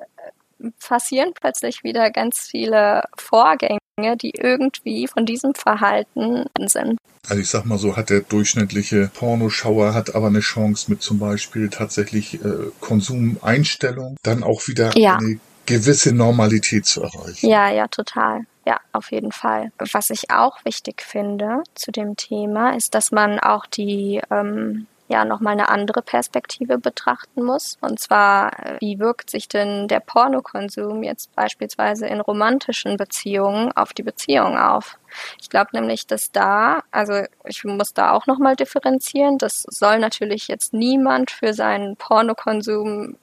passieren 0.80 1.32
plötzlich 1.34 1.84
wieder 1.84 2.10
ganz 2.10 2.48
viele 2.48 3.04
Vorgänge, 3.16 3.78
die 4.16 4.32
irgendwie 4.34 5.06
von 5.08 5.26
diesem 5.26 5.54
Verhalten 5.54 6.44
sind. 6.66 6.98
Also 7.28 7.42
ich 7.42 7.48
sag 7.48 7.66
mal 7.66 7.78
so, 7.78 7.96
hat 7.96 8.10
der 8.10 8.20
durchschnittliche 8.20 9.10
Pornoschauer 9.14 9.94
hat 9.94 10.14
aber 10.14 10.28
eine 10.28 10.40
Chance 10.40 10.90
mit 10.90 11.02
zum 11.02 11.18
Beispiel 11.18 11.68
tatsächlich 11.68 12.42
äh, 12.42 12.70
Konsumeinstellung, 12.80 14.16
dann 14.22 14.42
auch 14.42 14.66
wieder 14.66 14.96
ja. 14.96 15.16
eine 15.16 15.38
gewisse 15.66 16.14
Normalität 16.14 16.86
zu 16.86 17.02
erreichen. 17.02 17.46
Ja, 17.46 17.70
ja, 17.70 17.86
total. 17.88 18.46
Ja, 18.64 18.80
auf 18.92 19.12
jeden 19.12 19.32
Fall. 19.32 19.72
Was 19.92 20.10
ich 20.10 20.30
auch 20.30 20.64
wichtig 20.64 21.02
finde 21.02 21.62
zu 21.74 21.90
dem 21.90 22.16
Thema, 22.16 22.76
ist, 22.76 22.94
dass 22.94 23.12
man 23.12 23.38
auch 23.38 23.66
die 23.66 24.20
ähm, 24.30 24.86
ja 25.08 25.24
nochmal 25.24 25.54
eine 25.54 25.68
andere 25.68 26.02
Perspektive 26.02 26.78
betrachten 26.78 27.42
muss. 27.42 27.76
Und 27.80 27.98
zwar, 27.98 28.52
wie 28.80 28.98
wirkt 28.98 29.30
sich 29.30 29.48
denn 29.48 29.88
der 29.88 30.00
Pornokonsum 30.00 31.02
jetzt 31.02 31.34
beispielsweise 31.34 32.06
in 32.06 32.20
romantischen 32.20 32.96
Beziehungen 32.96 33.72
auf 33.72 33.92
die 33.92 34.02
Beziehung 34.02 34.56
auf? 34.56 34.98
Ich 35.40 35.48
glaube 35.48 35.70
nämlich, 35.72 36.06
dass 36.06 36.30
da, 36.30 36.82
also 36.90 37.22
ich 37.44 37.64
muss 37.64 37.94
da 37.94 38.12
auch 38.12 38.26
nochmal 38.26 38.56
differenzieren, 38.56 39.38
das 39.38 39.62
soll 39.62 39.98
natürlich 39.98 40.48
jetzt 40.48 40.72
niemand 40.74 41.30
für 41.30 41.54
seinen 41.54 41.96
Pornokonsum 41.96 43.16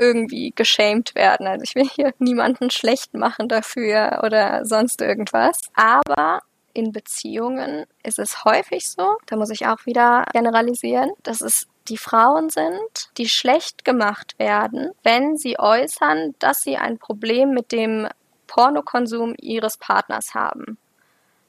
irgendwie 0.00 0.52
geschämt 0.54 1.14
werden. 1.14 1.46
Also 1.46 1.62
ich 1.62 1.74
will 1.74 1.88
hier 1.88 2.12
niemanden 2.18 2.70
schlecht 2.70 3.14
machen 3.14 3.48
dafür 3.48 4.22
oder 4.24 4.64
sonst 4.64 5.02
irgendwas. 5.02 5.60
Aber 5.74 6.40
in 6.72 6.92
Beziehungen 6.92 7.86
ist 8.02 8.18
es 8.18 8.44
häufig 8.44 8.88
so, 8.88 9.16
da 9.26 9.36
muss 9.36 9.50
ich 9.50 9.66
auch 9.66 9.86
wieder 9.86 10.24
generalisieren, 10.32 11.10
dass 11.22 11.40
es 11.40 11.68
die 11.88 11.98
Frauen 11.98 12.50
sind, 12.50 13.10
die 13.16 13.28
schlecht 13.28 13.84
gemacht 13.84 14.38
werden, 14.38 14.92
wenn 15.02 15.36
sie 15.36 15.58
äußern, 15.58 16.34
dass 16.38 16.62
sie 16.62 16.76
ein 16.76 16.98
Problem 16.98 17.50
mit 17.50 17.72
dem 17.72 18.08
Pornokonsum 18.46 19.34
ihres 19.38 19.76
Partners 19.76 20.34
haben. 20.34 20.78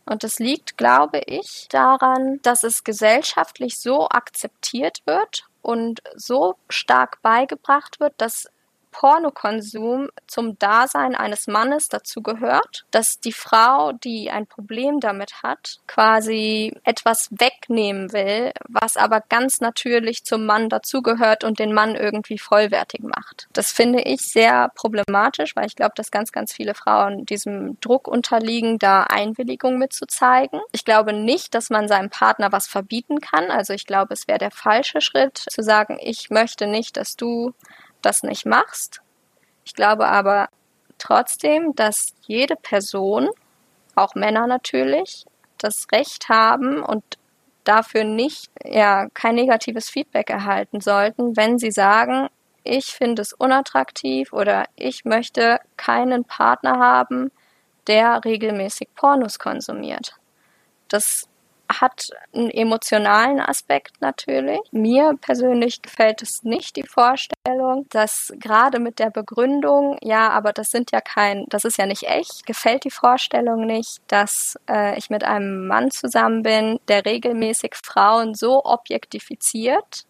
Und 0.05 0.23
das 0.23 0.39
liegt, 0.39 0.77
glaube 0.77 1.21
ich, 1.25 1.67
daran, 1.69 2.39
dass 2.41 2.63
es 2.63 2.83
gesellschaftlich 2.83 3.79
so 3.79 4.09
akzeptiert 4.09 5.01
wird 5.05 5.45
und 5.61 6.01
so 6.15 6.55
stark 6.69 7.21
beigebracht 7.21 7.99
wird, 7.99 8.13
dass 8.17 8.49
Pornokonsum 8.91 10.09
zum 10.27 10.57
Dasein 10.59 11.15
eines 11.15 11.47
Mannes 11.47 11.89
dazu 11.89 12.21
gehört, 12.21 12.85
dass 12.91 13.19
die 13.19 13.31
Frau, 13.31 13.91
die 13.93 14.29
ein 14.29 14.47
Problem 14.47 14.99
damit 14.99 15.43
hat, 15.43 15.79
quasi 15.87 16.73
etwas 16.83 17.29
wegnehmen 17.31 18.13
will, 18.13 18.51
was 18.67 18.97
aber 18.97 19.21
ganz 19.21 19.61
natürlich 19.61 20.23
zum 20.23 20.45
Mann 20.45 20.69
dazugehört 20.69 21.43
und 21.43 21.59
den 21.59 21.73
Mann 21.73 21.95
irgendwie 21.95 22.37
vollwertig 22.37 23.01
macht. 23.03 23.47
Das 23.53 23.71
finde 23.71 24.01
ich 24.01 24.21
sehr 24.21 24.69
problematisch, 24.75 25.55
weil 25.55 25.65
ich 25.65 25.75
glaube, 25.75 25.93
dass 25.95 26.11
ganz, 26.11 26.31
ganz 26.31 26.53
viele 26.53 26.73
Frauen 26.73 27.25
diesem 27.25 27.79
Druck 27.79 28.07
unterliegen, 28.07 28.77
da 28.77 29.03
Einwilligung 29.03 29.77
mitzuzeigen. 29.77 30.59
Ich 30.71 30.85
glaube 30.85 31.13
nicht, 31.13 31.55
dass 31.55 31.69
man 31.69 31.87
seinem 31.87 32.09
Partner 32.09 32.51
was 32.51 32.67
verbieten 32.67 33.19
kann. 33.21 33.51
Also 33.51 33.73
ich 33.73 33.85
glaube, 33.85 34.13
es 34.13 34.27
wäre 34.27 34.39
der 34.39 34.51
falsche 34.51 35.01
Schritt 35.01 35.37
zu 35.37 35.63
sagen, 35.63 35.97
ich 36.01 36.29
möchte 36.29 36.67
nicht, 36.67 36.97
dass 36.97 37.15
du 37.15 37.53
das 38.01 38.23
nicht 38.23 38.45
machst. 38.45 39.01
Ich 39.63 39.73
glaube 39.73 40.07
aber 40.07 40.49
trotzdem, 40.97 41.75
dass 41.75 42.13
jede 42.27 42.55
Person, 42.55 43.29
auch 43.95 44.15
Männer 44.15 44.47
natürlich, 44.47 45.25
das 45.57 45.87
Recht 45.91 46.29
haben 46.29 46.81
und 46.81 47.03
dafür 47.63 48.03
nicht, 48.03 48.49
ja, 48.63 49.07
kein 49.13 49.35
negatives 49.35 49.89
Feedback 49.89 50.29
erhalten 50.29 50.81
sollten, 50.81 51.37
wenn 51.37 51.59
sie 51.59 51.71
sagen, 51.71 52.27
ich 52.63 52.87
finde 52.87 53.21
es 53.21 53.33
unattraktiv 53.33 54.33
oder 54.33 54.65
ich 54.75 55.05
möchte 55.05 55.59
keinen 55.77 56.23
Partner 56.25 56.79
haben, 56.79 57.31
der 57.87 58.23
regelmäßig 58.23 58.89
Pornos 58.95 59.39
konsumiert. 59.39 60.15
Das 60.87 61.27
hat 61.79 62.09
einen 62.33 62.49
emotionalen 62.49 63.39
Aspekt 63.39 64.01
natürlich. 64.01 64.59
Mir 64.71 65.15
persönlich 65.21 65.81
gefällt 65.81 66.21
es 66.21 66.43
nicht, 66.43 66.75
die 66.75 66.83
Vorstellung, 66.83 67.85
dass 67.89 68.33
gerade 68.39 68.79
mit 68.79 68.99
der 68.99 69.11
Begründung, 69.11 69.97
ja, 70.01 70.29
aber 70.29 70.53
das 70.53 70.69
sind 70.69 70.91
ja 70.91 71.01
kein, 71.01 71.45
das 71.49 71.63
ist 71.63 71.77
ja 71.77 71.85
nicht 71.85 72.03
echt, 72.03 72.45
gefällt 72.45 72.83
die 72.83 72.91
Vorstellung 72.91 73.65
nicht, 73.65 74.01
dass 74.07 74.57
äh, 74.69 74.97
ich 74.97 75.09
mit 75.09 75.23
einem 75.23 75.67
Mann 75.67 75.91
zusammen 75.91 76.43
bin, 76.43 76.79
der 76.87 77.05
regelmäßig 77.05 77.75
Frauen 77.75 78.33
so 78.33 78.65
objektifiziert, 78.65 80.05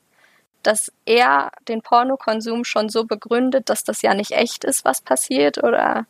dass 0.63 0.91
er 1.05 1.51
den 1.67 1.81
Pornokonsum 1.81 2.63
schon 2.63 2.89
so 2.89 3.05
begründet, 3.05 3.69
dass 3.69 3.83
das 3.83 4.01
ja 4.01 4.13
nicht 4.13 4.31
echt 4.31 4.63
ist, 4.63 4.85
was 4.85 5.01
passiert 5.01 5.63
oder 5.63 6.05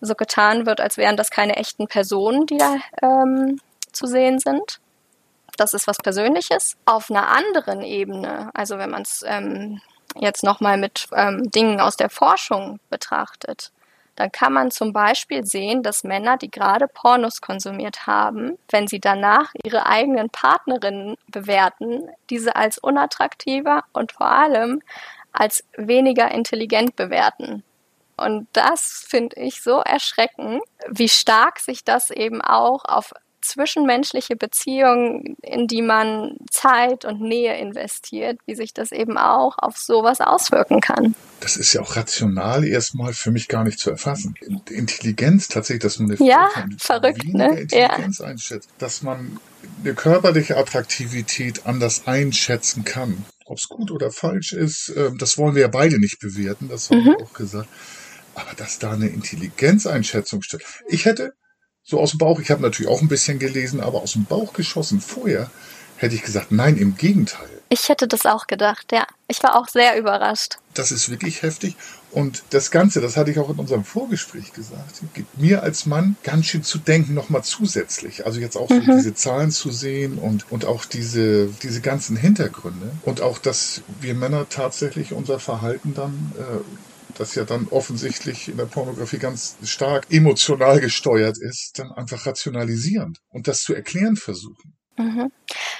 so 0.00 0.14
getan 0.14 0.66
wird, 0.66 0.80
als 0.80 0.96
wären 0.96 1.16
das 1.16 1.30
keine 1.30 1.56
echten 1.56 1.86
Personen, 1.86 2.46
die 2.46 2.56
da 2.56 2.76
ähm, 3.02 3.60
zu 3.92 4.06
sehen 4.06 4.38
sind 4.38 4.80
das 5.60 5.74
ist 5.74 5.86
was 5.86 5.98
Persönliches. 5.98 6.76
Auf 6.86 7.10
einer 7.10 7.28
anderen 7.28 7.82
Ebene, 7.82 8.50
also 8.54 8.78
wenn 8.78 8.90
man 8.90 9.02
es 9.02 9.24
ähm, 9.26 9.80
jetzt 10.16 10.42
nochmal 10.42 10.78
mit 10.78 11.06
ähm, 11.14 11.50
Dingen 11.50 11.80
aus 11.80 11.96
der 11.96 12.10
Forschung 12.10 12.80
betrachtet, 12.88 13.70
dann 14.16 14.32
kann 14.32 14.52
man 14.52 14.70
zum 14.70 14.92
Beispiel 14.92 15.46
sehen, 15.46 15.82
dass 15.82 16.04
Männer, 16.04 16.36
die 16.36 16.50
gerade 16.50 16.88
Pornos 16.88 17.40
konsumiert 17.40 18.06
haben, 18.06 18.58
wenn 18.70 18.86
sie 18.86 19.00
danach 19.00 19.52
ihre 19.62 19.86
eigenen 19.86 20.30
Partnerinnen 20.30 21.16
bewerten, 21.28 22.08
diese 22.28 22.56
als 22.56 22.78
unattraktiver 22.78 23.84
und 23.92 24.12
vor 24.12 24.26
allem 24.26 24.82
als 25.32 25.64
weniger 25.76 26.30
intelligent 26.30 26.96
bewerten. 26.96 27.62
Und 28.16 28.48
das 28.52 29.06
finde 29.08 29.36
ich 29.36 29.62
so 29.62 29.80
erschreckend, 29.80 30.62
wie 30.88 31.08
stark 31.08 31.58
sich 31.60 31.84
das 31.84 32.10
eben 32.10 32.42
auch 32.42 32.84
auf 32.84 33.14
zwischenmenschliche 33.40 34.36
Beziehungen, 34.36 35.36
in 35.42 35.66
die 35.66 35.82
man 35.82 36.36
Zeit 36.50 37.04
und 37.04 37.20
Nähe 37.20 37.56
investiert, 37.58 38.38
wie 38.46 38.54
sich 38.54 38.74
das 38.74 38.92
eben 38.92 39.18
auch 39.18 39.58
auf 39.58 39.76
sowas 39.76 40.20
auswirken 40.20 40.80
kann. 40.80 41.14
Das 41.40 41.56
ist 41.56 41.72
ja 41.72 41.80
auch 41.80 41.96
rational 41.96 42.64
erstmal 42.64 43.12
für 43.12 43.30
mich 43.30 43.48
gar 43.48 43.64
nicht 43.64 43.78
zu 43.78 43.90
erfassen. 43.90 44.34
Intelligenz 44.68 45.48
tatsächlich, 45.48 45.82
dass 45.82 45.98
man 45.98 46.10
eine 46.10 46.28
ja, 46.28 46.48
verrückt, 46.78 47.24
ne? 47.24 47.60
Intelligenz 47.60 48.18
ja. 48.18 48.26
einschätzt, 48.26 48.68
dass 48.78 49.02
man 49.02 49.38
eine 49.82 49.94
körperliche 49.94 50.56
Attraktivität 50.56 51.66
anders 51.66 52.06
einschätzen 52.06 52.84
kann. 52.84 53.24
Ob 53.46 53.58
es 53.58 53.68
gut 53.68 53.90
oder 53.90 54.10
falsch 54.10 54.52
ist, 54.52 54.92
ähm, 54.96 55.18
das 55.18 55.38
wollen 55.38 55.54
wir 55.54 55.62
ja 55.62 55.68
beide 55.68 55.98
nicht 55.98 56.20
bewerten, 56.20 56.68
das 56.68 56.90
haben 56.90 57.00
mhm. 57.00 57.06
wir 57.06 57.22
auch 57.22 57.32
gesagt. 57.32 57.68
Aber 58.34 58.54
dass 58.56 58.78
da 58.78 58.92
eine 58.92 59.08
Intelligenzeinschätzung 59.08 60.42
steht. 60.42 60.62
Ich 60.88 61.04
hätte 61.04 61.32
so 61.82 61.98
aus 62.00 62.10
dem 62.10 62.18
Bauch, 62.18 62.40
ich 62.40 62.50
habe 62.50 62.62
natürlich 62.62 62.90
auch 62.90 63.00
ein 63.00 63.08
bisschen 63.08 63.38
gelesen, 63.38 63.80
aber 63.80 64.02
aus 64.02 64.12
dem 64.12 64.24
Bauch 64.24 64.52
geschossen 64.52 65.00
vorher 65.00 65.50
hätte 65.96 66.14
ich 66.14 66.22
gesagt, 66.22 66.50
nein, 66.50 66.76
im 66.76 66.96
Gegenteil. 66.96 67.48
Ich 67.72 67.88
hätte 67.88 68.08
das 68.08 68.26
auch 68.26 68.48
gedacht, 68.48 68.90
ja. 68.90 69.06
Ich 69.28 69.40
war 69.44 69.54
auch 69.54 69.68
sehr 69.68 69.96
überrascht. 69.96 70.56
Das 70.74 70.90
ist 70.90 71.08
wirklich 71.08 71.42
heftig. 71.42 71.76
Und 72.10 72.42
das 72.50 72.72
Ganze, 72.72 73.00
das 73.00 73.16
hatte 73.16 73.30
ich 73.30 73.38
auch 73.38 73.48
in 73.48 73.58
unserem 73.58 73.84
Vorgespräch 73.84 74.52
gesagt, 74.52 75.02
gibt 75.14 75.38
mir 75.38 75.62
als 75.62 75.86
Mann 75.86 76.16
ganz 76.24 76.46
schön 76.46 76.64
zu 76.64 76.78
denken, 76.78 77.14
nochmal 77.14 77.44
zusätzlich. 77.44 78.26
Also 78.26 78.40
jetzt 78.40 78.56
auch 78.56 78.68
so 78.68 78.74
mhm. 78.74 78.96
diese 78.96 79.14
Zahlen 79.14 79.52
zu 79.52 79.70
sehen 79.70 80.18
und, 80.18 80.50
und 80.50 80.64
auch 80.64 80.84
diese, 80.84 81.46
diese 81.62 81.80
ganzen 81.80 82.16
Hintergründe. 82.16 82.90
Und 83.02 83.20
auch, 83.20 83.38
dass 83.38 83.82
wir 84.00 84.14
Männer 84.14 84.48
tatsächlich 84.48 85.12
unser 85.12 85.38
Verhalten 85.38 85.94
dann 85.94 86.32
äh, 86.38 86.42
das 87.20 87.34
ja 87.34 87.44
dann 87.44 87.68
offensichtlich 87.68 88.48
in 88.48 88.56
der 88.56 88.64
Pornografie 88.64 89.18
ganz 89.18 89.56
stark 89.64 90.06
emotional 90.10 90.80
gesteuert 90.80 91.36
ist, 91.38 91.78
dann 91.78 91.92
einfach 91.92 92.26
rationalisieren 92.26 93.18
und 93.28 93.46
das 93.46 93.62
zu 93.62 93.74
erklären 93.74 94.16
versuchen. 94.16 94.74
Mhm. 94.96 95.30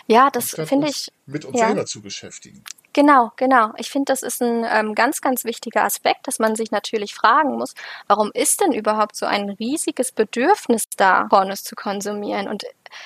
Ja, 0.06 0.30
das 0.30 0.50
finde 0.50 0.88
ich. 0.88 1.10
Mit 1.26 1.44
uns 1.44 1.58
ja. 1.58 1.68
selber 1.68 1.86
zu 1.86 2.02
beschäftigen. 2.02 2.62
Genau, 2.92 3.30
genau. 3.36 3.70
Ich 3.76 3.88
finde, 3.88 4.06
das 4.12 4.22
ist 4.24 4.42
ein 4.42 4.66
ähm, 4.68 4.94
ganz, 4.96 5.20
ganz 5.20 5.44
wichtiger 5.44 5.84
Aspekt, 5.84 6.26
dass 6.26 6.40
man 6.40 6.56
sich 6.56 6.72
natürlich 6.72 7.14
fragen 7.14 7.56
muss, 7.56 7.74
warum 8.08 8.32
ist 8.34 8.60
denn 8.60 8.72
überhaupt 8.72 9.14
so 9.14 9.26
ein 9.26 9.50
riesiges 9.50 10.10
Bedürfnis 10.10 10.84
da, 10.96 11.24
Pornos 11.30 11.62
zu 11.62 11.76
konsumieren? 11.76 12.48
Und 12.48 12.64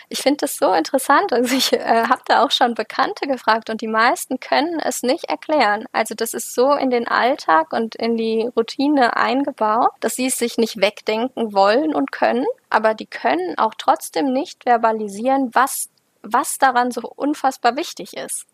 ich 0.09 0.21
finde 0.21 0.39
das 0.39 0.57
so 0.57 0.73
interessant. 0.73 1.35
Also 1.35 1.55
ich 1.55 1.75
äh, 1.75 2.05
habe 2.09 2.23
da 2.27 2.43
auch 2.43 2.51
schon 2.51 2.75
Bekannte 2.75 3.27
gefragt 3.27 3.69
und 3.69 3.83
die 3.83 3.87
meisten 3.89 4.41
können 4.41 4.81
es 4.81 5.03
nicht 5.03 5.25
erklären. 5.27 5.85
Also 5.93 6.15
das 6.15 6.33
ist 6.33 6.55
so 6.55 6.73
in 6.73 6.89
den 6.89 7.07
Alltag 7.07 7.73
und 7.75 7.95
in 7.95 8.17
die 8.17 8.49
Routine 8.57 9.17
eingebaut, 9.19 9.91
dass 10.01 10.15
sie 10.15 10.27
es 10.27 10.39
sich 10.39 10.57
nicht 10.57 10.81
wegdenken 10.81 11.53
wollen 11.53 11.95
und 11.95 12.11
können, 12.11 12.47
aber 12.71 12.95
die 12.95 13.07
können 13.07 13.59
auch 13.59 13.75
trotzdem 13.77 14.33
nicht 14.33 14.63
verbalisieren, 14.65 15.51
was 15.53 15.91
was 16.27 16.57
daran 16.57 16.91
so 16.91 17.03
unfassbar 17.17 17.77
wichtig 17.77 18.17
ist. 18.17 18.47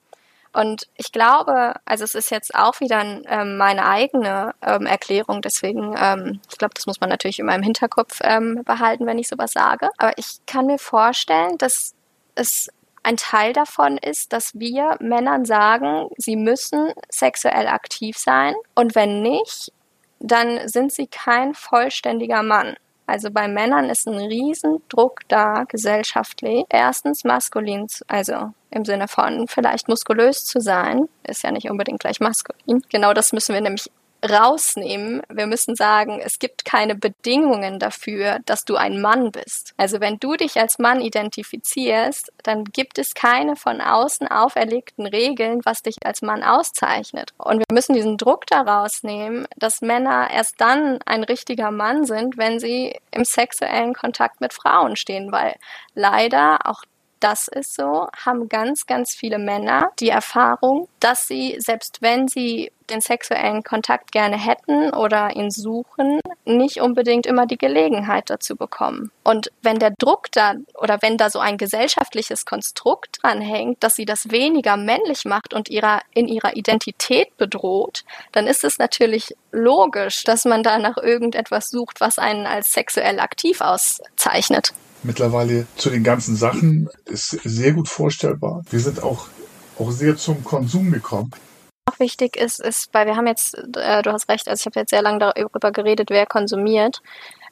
Und 0.53 0.89
ich 0.97 1.13
glaube, 1.13 1.75
also 1.85 2.03
es 2.03 2.15
ist 2.15 2.31
jetzt 2.31 2.55
auch 2.55 2.81
wieder 2.81 3.01
ähm, 3.03 3.57
meine 3.57 3.87
eigene 3.87 4.53
ähm, 4.63 4.85
Erklärung, 4.87 5.43
deswegen, 5.43 5.95
ähm, 5.97 6.41
ich 6.51 6.59
glaube, 6.59 6.75
das 6.75 6.87
muss 6.87 7.01
man 7.01 7.09
natürlich 7.09 7.39
immer 7.39 7.55
im 7.55 7.63
Hinterkopf 7.63 8.19
ähm, 8.23 8.63
behalten, 8.65 9.07
wenn 9.07 9.19
ich 9.19 9.29
sowas 9.29 9.53
sage. 9.53 9.91
Aber 9.97 10.13
ich 10.17 10.39
kann 10.47 10.67
mir 10.67 10.79
vorstellen, 10.79 11.57
dass 11.59 11.95
es 12.35 12.69
ein 13.03 13.17
Teil 13.17 13.53
davon 13.53 13.97
ist, 13.97 14.33
dass 14.33 14.59
wir 14.59 14.97
Männern 15.01 15.45
sagen, 15.45 16.09
sie 16.17 16.37
müssen 16.37 16.93
sexuell 17.09 17.67
aktiv 17.69 18.19
sein 18.19 18.55
und 18.75 18.95
wenn 18.95 19.23
nicht, 19.23 19.73
dann 20.19 20.69
sind 20.69 20.93
sie 20.93 21.07
kein 21.07 21.55
vollständiger 21.55 22.43
Mann. 22.43 22.77
Also 23.11 23.33
bei 23.33 23.49
Männern 23.49 23.91
ist 23.91 24.07
ein 24.07 24.15
Riesendruck 24.15 25.23
da 25.27 25.65
gesellschaftlich. 25.65 26.65
Erstens 26.69 27.25
maskulin, 27.25 27.89
also 28.07 28.53
im 28.71 28.85
Sinne 28.85 29.09
von 29.09 29.49
vielleicht 29.49 29.89
muskulös 29.89 30.45
zu 30.45 30.61
sein, 30.61 31.09
ist 31.25 31.43
ja 31.43 31.51
nicht 31.51 31.69
unbedingt 31.69 31.99
gleich 31.99 32.21
maskulin. 32.21 32.85
Genau 32.89 33.13
das 33.13 33.33
müssen 33.33 33.53
wir 33.53 33.63
nämlich 33.63 33.91
rausnehmen. 34.29 35.23
Wir 35.29 35.47
müssen 35.47 35.75
sagen, 35.75 36.21
es 36.23 36.39
gibt 36.39 36.65
keine 36.65 36.95
Bedingungen 36.95 37.79
dafür, 37.79 38.39
dass 38.47 38.65
du 38.65 38.77
ein 38.77 39.01
Mann 39.01 39.33
bist. 39.33 39.75
Also 39.77 40.01
wenn 40.01 40.19
du 40.19 40.37
dich 40.37 40.59
als 40.59 40.79
Mann 40.79 41.01
identifizierst, 41.01 42.33
dann 42.43 42.65
gibt 42.65 42.99
es 42.99 43.15
keine 43.15 43.57
von 43.57 43.81
außen 43.81 44.29
auferlegten 44.29 45.07
Regeln, 45.07 45.61
was 45.65 45.83
dich 45.83 45.97
als 46.05 46.23
Mann 46.23 46.43
auszeichnet. 46.43 47.33
Und 47.39 47.59
wir 47.59 47.67
müssen 47.73 47.95
diesen 47.95 48.17
Druck 48.17 48.47
daraus 48.47 49.03
nehmen, 49.03 49.47
dass 49.57 49.81
Männer 49.81 50.29
erst 50.31 50.61
dann 50.61 51.01
ein 51.07 51.25
richtiger 51.25 51.71
Mann 51.71 52.05
sind, 52.05 52.37
wenn 52.37 52.61
sie 52.61 52.99
im 53.11 53.25
sexuellen 53.25 53.95
Kontakt 53.95 54.41
mit 54.41 54.53
Frauen 54.53 54.97
stehen, 54.97 55.33
weil 55.33 55.57
leider 55.95 56.59
auch 56.65 56.83
das 57.21 57.49
ist 57.49 57.75
so, 57.75 58.09
haben 58.25 58.49
ganz, 58.49 58.87
ganz 58.87 59.15
viele 59.15 59.39
Männer 59.39 59.93
die 60.01 60.09
Erfahrung, 60.09 60.89
dass 60.99 61.27
sie, 61.27 61.57
selbst 61.59 62.03
wenn 62.03 62.29
sie 62.29 62.73
den 62.91 63.01
sexuellen 63.01 63.63
Kontakt 63.63 64.11
gerne 64.11 64.37
hätten 64.37 64.93
oder 64.93 65.37
ihn 65.37 65.51
suchen, 65.51 66.21
nicht 66.45 66.81
unbedingt 66.81 67.27
immer 67.27 67.47
die 67.47 67.59
Gelegenheit 67.59 68.31
dazu 68.31 68.57
bekommen. 68.57 69.13
Und 69.23 69.53
wenn 69.63 69.79
der 69.79 69.93
Druck 69.93 70.33
da 70.33 70.55
oder 70.75 71.01
wenn 71.01 71.17
da 71.17 71.31
so 71.31 71.39
ein 71.39 71.57
gesellschaftliches 71.57 72.45
Konstrukt 72.45 73.19
dran 73.23 73.41
hängt, 73.41 73.83
dass 73.85 73.95
sie 73.95 74.07
das 74.07 74.31
weniger 74.31 74.77
männlich 74.77 75.25
macht 75.25 75.55
und 75.55 75.69
ihrer, 75.69 76.01
in 76.15 76.27
ihrer 76.27 76.57
Identität 76.57 77.37
bedroht, 77.37 78.05
dann 78.33 78.47
ist 78.47 78.65
es 78.65 78.79
natürlich 78.79 79.37
logisch, 79.53 80.25
dass 80.25 80.45
man 80.45 80.63
da 80.63 80.79
nach 80.79 80.97
irgendetwas 80.97 81.71
sucht, 81.71 82.01
was 82.01 82.19
einen 82.19 82.47
als 82.47 82.73
sexuell 82.73 83.21
aktiv 83.21 83.61
auszeichnet 83.61 84.73
mittlerweile 85.03 85.67
zu 85.77 85.91
den 85.91 86.05
ganzen 86.05 86.37
Sachen 86.37 86.89
ist 87.07 87.31
sehr 87.31 87.73
gut 87.73 87.89
vorstellbar. 87.89 88.63
Wir 88.71 88.81
sind 88.81 89.03
auch, 89.03 89.29
auch 89.79 89.91
sehr 89.91 90.17
zum 90.17 90.45
Konsum 90.45 90.93
gekommen. 90.93 91.31
Auch 91.87 91.99
wichtig 91.99 92.37
ist, 92.37 92.61
ist, 92.61 92.93
weil 92.93 93.07
wir 93.07 93.17
haben 93.17 93.27
jetzt, 93.27 93.55
äh, 93.77 94.03
du 94.03 94.13
hast 94.13 94.29
recht, 94.29 94.49
also 94.49 94.61
ich 94.61 94.67
habe 94.67 94.81
jetzt 94.81 94.91
sehr 94.91 95.03
lange 95.03 95.19
darüber 95.19 95.73
geredet, 95.73 96.11
wer 96.11 96.27
konsumiert. 96.27 97.01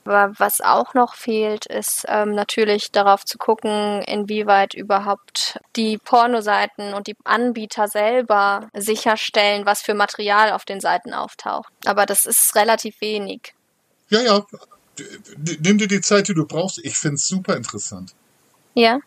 Aber 0.05 0.33
was 0.39 0.61
auch 0.61 0.95
noch 0.95 1.15
fehlt, 1.15 1.67
ist 1.67 2.07
ähm, 2.09 2.35
natürlich 2.35 2.93
darauf 2.93 3.25
zu 3.25 3.37
gucken, 3.37 4.01
inwieweit 4.03 4.73
überhaupt 4.75 5.59
die 5.77 5.99
Pornoseiten 5.99 6.95
und 6.95 7.09
die 7.09 7.17
Anbieter 7.25 7.89
selber 7.89 8.69
sicherstellen, 8.75 9.67
was 9.67 9.83
für 9.83 9.95
Material 9.95 10.53
auf 10.53 10.65
den 10.65 10.81
Seiten 10.81 11.13
auftaucht. 11.13 11.73
Aber 11.85 12.07
das 12.07 12.25
ist 12.25 12.55
relativ 12.55 13.01
wenig. 13.01 13.55
Ja, 14.09 14.21
ja, 14.21 14.47
nimm 15.61 15.79
dir 15.79 15.89
die 15.89 16.01
Zeit, 16.01 16.29
die 16.29 16.35
du 16.35 16.47
brauchst. 16.47 16.79
Ich 16.85 16.97
finde 16.97 17.17
es 17.17 17.29
super 17.29 17.57
interessant. 17.57 18.15
Ja. 18.75 19.01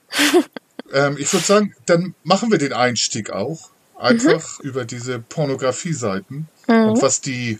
ähm, 0.93 1.17
ich 1.17 1.31
würde 1.31 1.45
sagen, 1.45 1.75
dann 1.85 2.15
machen 2.23 2.51
wir 2.51 2.57
den 2.57 2.73
Einstieg 2.73 3.29
auch. 3.29 3.69
Einfach 3.97 4.59
mhm. 4.59 4.69
über 4.69 4.85
diese 4.85 5.19
Pornografie-Seiten 5.19 6.47
mhm. 6.67 6.75
und 6.75 7.01
was 7.01 7.21
die 7.21 7.59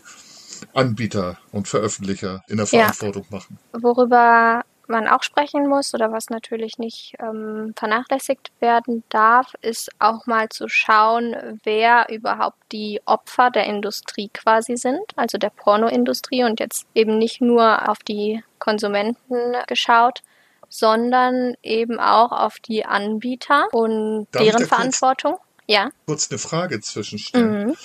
Anbieter 0.74 1.38
und 1.52 1.68
Veröffentlicher 1.68 2.42
in 2.48 2.56
der 2.56 2.66
Verantwortung 2.66 3.26
ja. 3.30 3.36
machen. 3.36 3.58
Worüber 3.72 4.64
man 4.92 5.08
auch 5.08 5.24
sprechen 5.24 5.68
muss 5.68 5.92
oder 5.94 6.12
was 6.12 6.30
natürlich 6.30 6.78
nicht 6.78 7.14
ähm, 7.18 7.74
vernachlässigt 7.76 8.52
werden 8.60 9.02
darf, 9.08 9.54
ist 9.60 9.90
auch 9.98 10.26
mal 10.26 10.48
zu 10.48 10.68
schauen, 10.68 11.58
wer 11.64 12.06
überhaupt 12.10 12.58
die 12.70 13.00
Opfer 13.04 13.50
der 13.50 13.64
Industrie 13.66 14.30
quasi 14.32 14.76
sind, 14.76 15.02
also 15.16 15.38
der 15.38 15.50
Pornoindustrie 15.50 16.44
und 16.44 16.60
jetzt 16.60 16.86
eben 16.94 17.18
nicht 17.18 17.40
nur 17.40 17.88
auf 17.88 17.98
die 17.98 18.44
Konsumenten 18.60 19.56
geschaut, 19.66 20.22
sondern 20.68 21.54
eben 21.62 21.98
auch 21.98 22.30
auf 22.32 22.60
die 22.60 22.84
Anbieter 22.86 23.66
und 23.72 24.28
Darf 24.30 24.42
deren 24.44 24.66
Verantwortung. 24.66 25.32
Kurz, 25.32 25.64
ja. 25.66 25.90
Kurz 26.06 26.30
eine 26.30 26.38
Frage 26.38 26.80
zwischenstellen. 26.80 27.66
Mhm. 27.68 27.76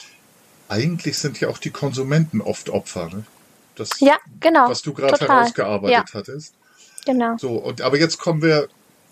Eigentlich 0.69 1.17
sind 1.17 1.39
ja 1.39 1.49
auch 1.49 1.57
die 1.57 1.71
Konsumenten 1.71 2.41
oft 2.41 2.69
Opfer, 2.69 3.09
ne? 3.09 3.23
Das, 3.75 3.99
ja, 3.99 4.17
genau. 4.39 4.69
Was 4.69 4.81
du 4.81 4.93
gerade 4.93 5.19
herausgearbeitet 5.19 6.09
ja. 6.09 6.19
hattest. 6.19 6.55
Genau. 7.07 7.37
So, 7.37 7.53
und 7.53 7.81
aber 7.81 7.97
jetzt 7.97 8.17
kommen 8.17 8.41
wir 8.41 8.67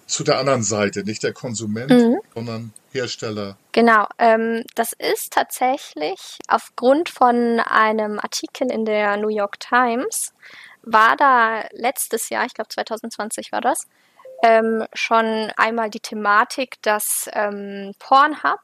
zu 0.05 0.23
der 0.23 0.37
anderen 0.37 0.63
Seite, 0.63 1.03
nicht 1.03 1.23
der 1.23 1.33
Konsument, 1.33 1.89
mhm. 1.89 2.19
sondern 2.33 2.73
Hersteller. 2.91 3.57
Genau, 3.71 4.05
ähm, 4.19 4.63
das 4.75 4.93
ist 4.93 5.33
tatsächlich 5.33 6.37
aufgrund 6.47 7.09
von 7.09 7.59
einem 7.59 8.19
Artikel 8.19 8.71
in 8.71 8.85
der 8.85 9.17
New 9.17 9.29
York 9.29 9.59
Times, 9.59 10.33
war 10.83 11.15
da 11.15 11.63
letztes 11.71 12.29
Jahr, 12.29 12.45
ich 12.45 12.53
glaube 12.53 12.69
2020 12.69 13.51
war 13.51 13.61
das, 13.61 13.87
ähm, 14.43 14.85
schon 14.93 15.51
einmal 15.57 15.89
die 15.89 15.99
Thematik, 15.99 16.75
dass 16.83 17.29
ähm, 17.33 17.93
Pornhub 17.97 18.59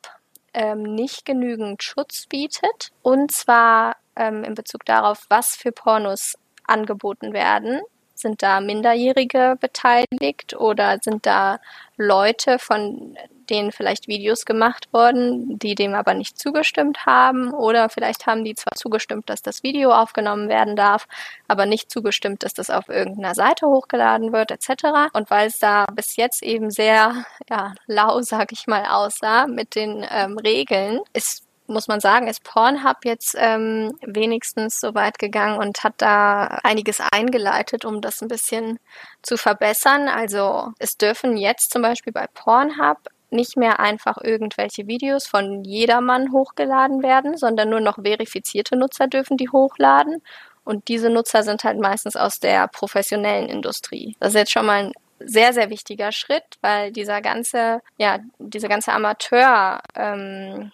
ähm, 0.54 0.84
nicht 0.84 1.26
genügend 1.26 1.82
Schutz 1.82 2.28
bietet. 2.28 2.92
Und 3.02 3.32
zwar 3.32 3.96
ähm, 4.16 4.44
in 4.44 4.54
Bezug 4.54 4.86
darauf, 4.86 5.26
was 5.30 5.56
für 5.56 5.72
Pornos 5.72 6.36
angeboten 6.68 7.34
werden. 7.34 7.82
Sind 8.22 8.44
da 8.44 8.62
Minderjährige 8.62 9.58
beteiligt 9.60 10.56
oder 10.56 11.00
sind 11.02 11.26
da 11.26 11.60
Leute, 11.98 12.60
von 12.60 13.18
denen 13.50 13.72
vielleicht 13.72 14.08
Videos 14.08 14.46
gemacht 14.46 14.88
wurden, 14.92 15.60
die 15.60 15.76
dem 15.76 15.94
aber 15.94 16.14
nicht 16.14 16.40
zugestimmt 16.40 17.06
haben? 17.06 17.54
Oder 17.54 17.90
vielleicht 17.90 18.26
haben 18.26 18.44
die 18.44 18.56
zwar 18.56 18.74
zugestimmt, 18.76 19.30
dass 19.30 19.42
das 19.42 19.62
Video 19.64 19.92
aufgenommen 19.92 20.50
werden 20.50 20.76
darf, 20.76 21.08
aber 21.48 21.66
nicht 21.66 21.92
zugestimmt, 21.92 22.44
dass 22.44 22.54
das 22.54 22.70
auf 22.70 22.88
irgendeiner 22.88 23.36
Seite 23.36 23.68
hochgeladen 23.68 24.32
wird, 24.32 24.52
etc. 24.52 25.12
Und 25.14 25.30
weil 25.30 25.48
es 25.48 25.60
da 25.60 25.86
bis 25.94 26.16
jetzt 26.16 26.42
eben 26.42 26.72
sehr 26.72 27.26
ja, 27.50 27.74
lau, 27.88 28.22
sag 28.22 28.52
ich 28.52 28.68
mal, 28.68 28.86
aussah 28.86 29.48
mit 29.48 29.76
den 29.76 30.06
ähm, 30.10 30.38
Regeln, 30.38 31.02
ist 31.14 31.44
muss 31.72 31.88
man 31.88 32.00
sagen, 32.00 32.28
ist 32.28 32.44
Pornhub 32.44 32.98
jetzt 33.04 33.36
ähm, 33.38 33.92
wenigstens 34.06 34.80
so 34.80 34.94
weit 34.94 35.18
gegangen 35.18 35.58
und 35.58 35.84
hat 35.84 35.96
da 35.98 36.60
einiges 36.64 37.00
eingeleitet, 37.12 37.86
um 37.86 38.02
das 38.02 38.22
ein 38.22 38.28
bisschen 38.28 38.80
zu 39.22 39.38
verbessern. 39.38 40.08
Also 40.08 40.72
es 40.80 40.98
dürfen 40.98 41.38
jetzt 41.38 41.72
zum 41.72 41.82
Beispiel 41.82 42.14
bei 42.14 42.28
Pornhub 42.28 42.98
nicht 43.32 43.58
mehr 43.58 43.80
einfach 43.80 44.18
irgendwelche 44.22 44.88
Videos 44.88 45.26
von 45.26 45.64
jedermann 45.64 46.32
hochgeladen 46.32 47.02
werden, 47.02 47.38
sondern 47.38 47.70
nur 47.70 47.80
noch 47.80 48.04
verifizierte 48.04 48.76
Nutzer 48.76 49.08
dürfen 49.08 49.38
die 49.38 49.50
hochladen. 49.50 50.22
Und 50.64 50.90
diese 50.90 51.10
Nutzer 51.10 51.44
sind 51.44 51.64
halt 51.64 51.80
meistens 51.80 52.16
aus 52.16 52.40
der 52.40 52.68
professionellen 52.68 53.50
Industrie. 53.50 54.16
Das 54.20 54.30
ist 54.30 54.36
jetzt 54.36 54.52
schon 54.52 54.66
mal 54.66 54.86
ein 54.86 54.94
sehr, 55.26 55.54
sehr 55.54 55.70
wichtiger 55.70 56.12
Schritt, 56.12 56.44
weil 56.62 56.92
dieser 56.92 57.22
ganze, 57.22 57.82
ja, 57.98 58.20
diese 58.40 58.68
ganze 58.68 58.92
Amateur, 58.92 59.82
ähm, 59.96 60.72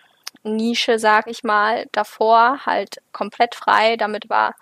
Nische, 0.47 0.99
sag 0.99 1.27
ich 1.27 1.43
mal, 1.43 1.87
davor 1.91 2.65
halt 2.65 3.01
komplett 3.11 3.55
frei. 3.55 3.97
Damit 3.97 4.29
war, 4.29 4.55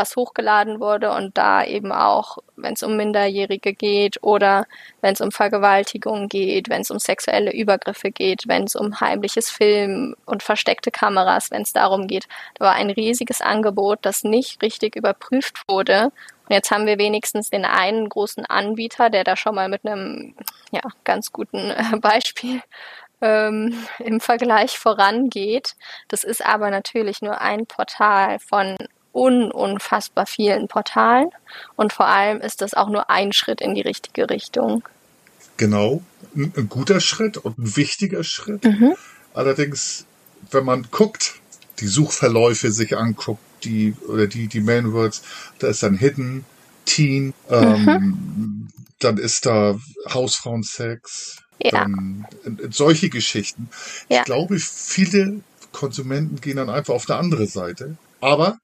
was 0.00 0.16
hochgeladen 0.16 0.80
wurde 0.80 1.12
und 1.12 1.36
da 1.36 1.62
eben 1.62 1.92
auch, 1.92 2.38
wenn 2.56 2.72
es 2.72 2.82
um 2.82 2.96
Minderjährige 2.96 3.74
geht 3.74 4.22
oder 4.22 4.66
wenn 5.02 5.12
es 5.12 5.20
um 5.20 5.30
Vergewaltigung 5.30 6.28
geht, 6.28 6.70
wenn 6.70 6.80
es 6.80 6.90
um 6.90 6.98
sexuelle 6.98 7.52
Übergriffe 7.52 8.10
geht, 8.10 8.48
wenn 8.48 8.64
es 8.64 8.76
um 8.76 9.00
heimliches 9.00 9.50
Film 9.50 10.16
und 10.24 10.42
versteckte 10.42 10.90
Kameras, 10.90 11.50
wenn 11.50 11.62
es 11.62 11.74
darum 11.74 12.06
geht, 12.06 12.26
da 12.54 12.66
war 12.66 12.72
ein 12.74 12.90
riesiges 12.90 13.42
Angebot, 13.42 13.98
das 14.02 14.24
nicht 14.24 14.62
richtig 14.62 14.96
überprüft 14.96 15.62
wurde. 15.68 16.12
Und 16.48 16.54
jetzt 16.54 16.70
haben 16.70 16.86
wir 16.86 16.98
wenigstens 16.98 17.50
den 17.50 17.64
einen 17.64 18.08
großen 18.08 18.46
Anbieter, 18.46 19.10
der 19.10 19.22
da 19.22 19.36
schon 19.36 19.54
mal 19.54 19.68
mit 19.68 19.84
einem 19.84 20.34
ja, 20.72 20.80
ganz 21.04 21.30
guten 21.30 21.72
Beispiel 22.00 22.62
ähm, 23.20 23.74
im 23.98 24.20
Vergleich 24.20 24.78
vorangeht. 24.78 25.74
Das 26.08 26.24
ist 26.24 26.44
aber 26.44 26.70
natürlich 26.70 27.22
nur 27.22 27.40
ein 27.40 27.66
Portal 27.66 28.38
von 28.38 28.76
un 29.12 29.50
unfassbar 29.50 30.26
vielen 30.26 30.68
Portalen 30.68 31.30
und 31.74 31.92
vor 31.92 32.06
allem 32.06 32.40
ist 32.40 32.60
das 32.60 32.74
auch 32.74 32.88
nur 32.88 33.10
ein 33.10 33.32
Schritt 33.32 33.60
in 33.60 33.74
die 33.74 33.80
richtige 33.80 34.30
Richtung. 34.30 34.84
Genau, 35.56 36.02
ein, 36.36 36.52
ein 36.56 36.68
guter 36.68 37.00
Schritt 37.00 37.36
und 37.36 37.58
ein 37.58 37.76
wichtiger 37.76 38.22
Schritt. 38.22 38.64
Mhm. 38.64 38.94
Allerdings, 39.34 40.06
wenn 40.50 40.64
man 40.64 40.86
guckt, 40.90 41.34
die 41.80 41.88
Suchverläufe 41.88 42.70
sich 42.70 42.96
anguckt, 42.96 43.42
die 43.64 43.94
oder 44.08 44.26
die 44.26 44.46
die 44.46 44.60
Mainwords, 44.60 45.22
da 45.58 45.68
ist 45.68 45.82
dann 45.82 45.96
Hidden, 45.96 46.44
Teen, 46.86 47.34
ähm, 47.50 47.84
mhm. 47.84 48.68
dann 49.00 49.18
ist 49.18 49.46
da 49.46 49.76
Hausfrauensex, 50.08 51.42
ja. 51.62 51.70
dann 51.70 52.26
solche 52.70 53.08
Geschichten. 53.08 53.68
Ja. 54.08 54.18
Ich 54.18 54.24
glaube, 54.24 54.58
viele 54.58 55.40
Konsumenten 55.72 56.40
gehen 56.40 56.56
dann 56.56 56.70
einfach 56.70 56.94
auf 56.94 57.08
eine 57.08 57.18
andere 57.18 57.46
Seite. 57.46 57.96
Aber 58.20 58.58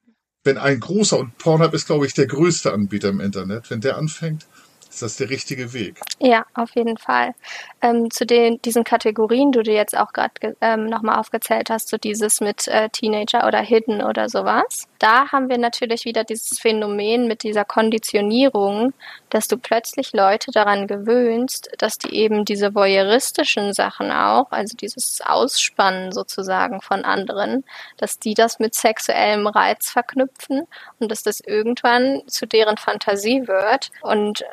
wenn 0.44 0.58
ein 0.58 0.80
großer, 0.80 1.18
und 1.18 1.36
Pornhub 1.38 1.74
ist, 1.74 1.86
glaube 1.86 2.06
ich, 2.06 2.14
der 2.14 2.26
größte 2.26 2.72
Anbieter 2.72 3.08
im 3.08 3.20
Internet, 3.20 3.70
wenn 3.70 3.80
der 3.80 3.96
anfängt, 3.96 4.46
ist 4.88 5.02
das 5.02 5.16
der 5.16 5.28
richtige 5.28 5.74
Weg? 5.74 6.00
Ja, 6.20 6.46
auf 6.54 6.74
jeden 6.74 6.96
Fall. 6.96 7.34
Ähm, 7.82 8.10
zu 8.10 8.24
den, 8.24 8.62
diesen 8.62 8.82
Kategorien, 8.82 9.52
die 9.52 9.62
du 9.62 9.70
jetzt 9.70 9.94
auch 9.94 10.12
gerade 10.14 10.56
ähm, 10.62 10.86
nochmal 10.86 11.18
aufgezählt 11.18 11.68
hast, 11.68 11.88
so 11.88 11.98
dieses 11.98 12.40
mit 12.40 12.66
äh, 12.68 12.88
Teenager 12.88 13.46
oder 13.46 13.60
Hidden 13.60 14.00
oder 14.00 14.30
sowas, 14.30 14.88
da 14.98 15.30
haben 15.32 15.48
wir 15.48 15.58
natürlich 15.58 16.04
wieder 16.04 16.24
dieses 16.24 16.58
Phänomen 16.58 17.28
mit 17.28 17.42
dieser 17.42 17.64
Konditionierung, 17.64 18.92
dass 19.30 19.48
du 19.48 19.58
plötzlich 19.58 20.12
Leute 20.12 20.50
daran 20.50 20.86
gewöhnst, 20.86 21.70
dass 21.78 21.98
die 21.98 22.14
eben 22.14 22.44
diese 22.44 22.74
voyeuristischen 22.74 23.72
Sachen 23.72 24.10
auch, 24.10 24.50
also 24.50 24.76
dieses 24.76 25.20
Ausspannen 25.20 26.12
sozusagen 26.12 26.80
von 26.80 27.04
anderen, 27.04 27.64
dass 27.96 28.18
die 28.18 28.34
das 28.34 28.58
mit 28.58 28.74
sexuellem 28.74 29.46
Reiz 29.46 29.90
verknüpfen 29.90 30.66
und 30.98 31.10
dass 31.10 31.22
das 31.22 31.40
irgendwann 31.40 32.22
zu 32.26 32.46
deren 32.46 32.76
Fantasie 32.76 33.46
wird. 33.46 33.90
Und 34.02 34.44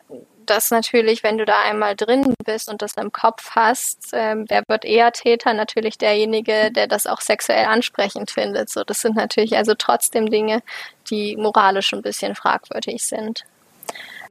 das 0.45 0.71
natürlich, 0.71 1.23
wenn 1.23 1.37
du 1.37 1.45
da 1.45 1.61
einmal 1.61 1.95
drin 1.95 2.33
bist 2.45 2.69
und 2.69 2.81
das 2.81 2.93
im 2.97 3.11
Kopf 3.11 3.51
hast, 3.51 4.09
ähm, 4.13 4.45
wer 4.47 4.63
wird 4.67 4.85
eher 4.85 5.11
Täter? 5.11 5.53
Natürlich 5.53 5.97
derjenige, 5.97 6.71
der 6.71 6.87
das 6.87 7.07
auch 7.07 7.21
sexuell 7.21 7.65
ansprechend 7.65 8.31
findet. 8.31 8.69
So, 8.69 8.83
das 8.83 9.01
sind 9.01 9.15
natürlich 9.15 9.55
also 9.57 9.73
trotzdem 9.77 10.29
Dinge, 10.29 10.61
die 11.09 11.35
moralisch 11.37 11.93
ein 11.93 12.01
bisschen 12.01 12.35
fragwürdig 12.35 13.03
sind. 13.03 13.43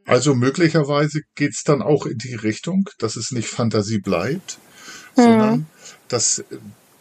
Also 0.06 0.34
möglicherweise 0.34 1.20
geht 1.34 1.52
es 1.52 1.62
dann 1.62 1.80
auch 1.80 2.06
in 2.06 2.18
die 2.18 2.34
Richtung, 2.34 2.88
dass 2.98 3.16
es 3.16 3.30
nicht 3.30 3.48
Fantasie 3.48 4.00
bleibt, 4.00 4.58
mhm. 5.16 5.22
sondern 5.22 5.66
dass 6.08 6.44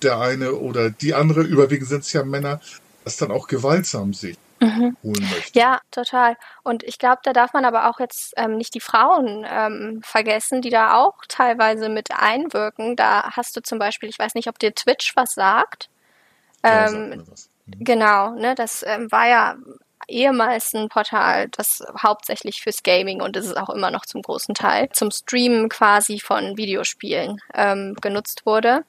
der 0.01 0.19
eine 0.19 0.53
oder 0.53 0.89
die 0.89 1.13
andere, 1.13 1.41
überwiegend 1.41 1.89
sind 1.89 2.03
es 2.03 2.13
ja 2.13 2.23
Männer, 2.23 2.61
das 3.03 3.17
dann 3.17 3.31
auch 3.31 3.47
gewaltsam 3.47 4.13
sieht 4.13 4.37
mhm. 4.61 4.97
holen 5.03 5.29
möchte. 5.31 5.59
Ja, 5.59 5.81
total. 5.91 6.37
Und 6.63 6.83
ich 6.83 6.97
glaube, 6.99 7.19
da 7.23 7.33
darf 7.33 7.53
man 7.53 7.65
aber 7.65 7.89
auch 7.89 7.99
jetzt 7.99 8.33
ähm, 8.37 8.57
nicht 8.57 8.73
die 8.73 8.79
Frauen 8.79 9.45
ähm, 9.49 10.01
vergessen, 10.03 10.61
die 10.61 10.69
da 10.69 10.95
auch 10.95 11.15
teilweise 11.27 11.89
mit 11.89 12.11
einwirken. 12.11 12.95
Da 12.95 13.31
hast 13.35 13.55
du 13.57 13.61
zum 13.61 13.79
Beispiel, 13.79 14.09
ich 14.09 14.19
weiß 14.19 14.35
nicht, 14.35 14.47
ob 14.47 14.59
dir 14.59 14.73
Twitch 14.73 15.15
was 15.15 15.33
sagt. 15.33 15.89
Ja, 16.63 16.87
ähm, 16.87 17.23
was. 17.29 17.49
Mhm. 17.65 17.83
Genau, 17.83 18.31
ne, 18.31 18.55
das 18.55 18.83
ähm, 18.87 19.11
war 19.11 19.27
ja 19.27 19.55
ehemals 20.07 20.73
ein 20.73 20.89
Portal, 20.89 21.47
das 21.49 21.83
hauptsächlich 22.01 22.61
fürs 22.61 22.83
Gaming 22.83 23.21
und 23.21 23.37
ist 23.37 23.45
es 23.45 23.55
auch 23.55 23.69
immer 23.69 23.91
noch 23.91 24.05
zum 24.05 24.21
großen 24.21 24.55
Teil 24.55 24.89
zum 24.91 25.11
Streamen 25.11 25.69
quasi 25.69 26.19
von 26.19 26.57
Videospielen 26.57 27.41
ähm, 27.53 27.95
genutzt 28.01 28.45
wurde. 28.45 28.83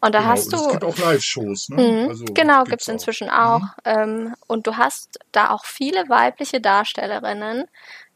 Und 0.00 0.14
da 0.14 0.20
genau, 0.20 0.30
hast 0.30 0.52
du. 0.52 0.56
Es 0.56 0.68
gibt 0.68 0.84
auch 0.84 0.96
Live-Shows, 0.96 1.70
ne? 1.70 1.82
Mhm, 1.82 2.08
also, 2.08 2.24
genau, 2.26 2.64
gibt 2.64 2.82
es 2.82 2.88
inzwischen 2.88 3.30
auch. 3.30 3.60
Mhm. 3.60 3.68
Ähm, 3.84 4.34
und 4.46 4.66
du 4.66 4.76
hast 4.76 5.18
da 5.32 5.50
auch 5.50 5.64
viele 5.64 6.08
weibliche 6.08 6.60
Darstellerinnen, 6.60 7.64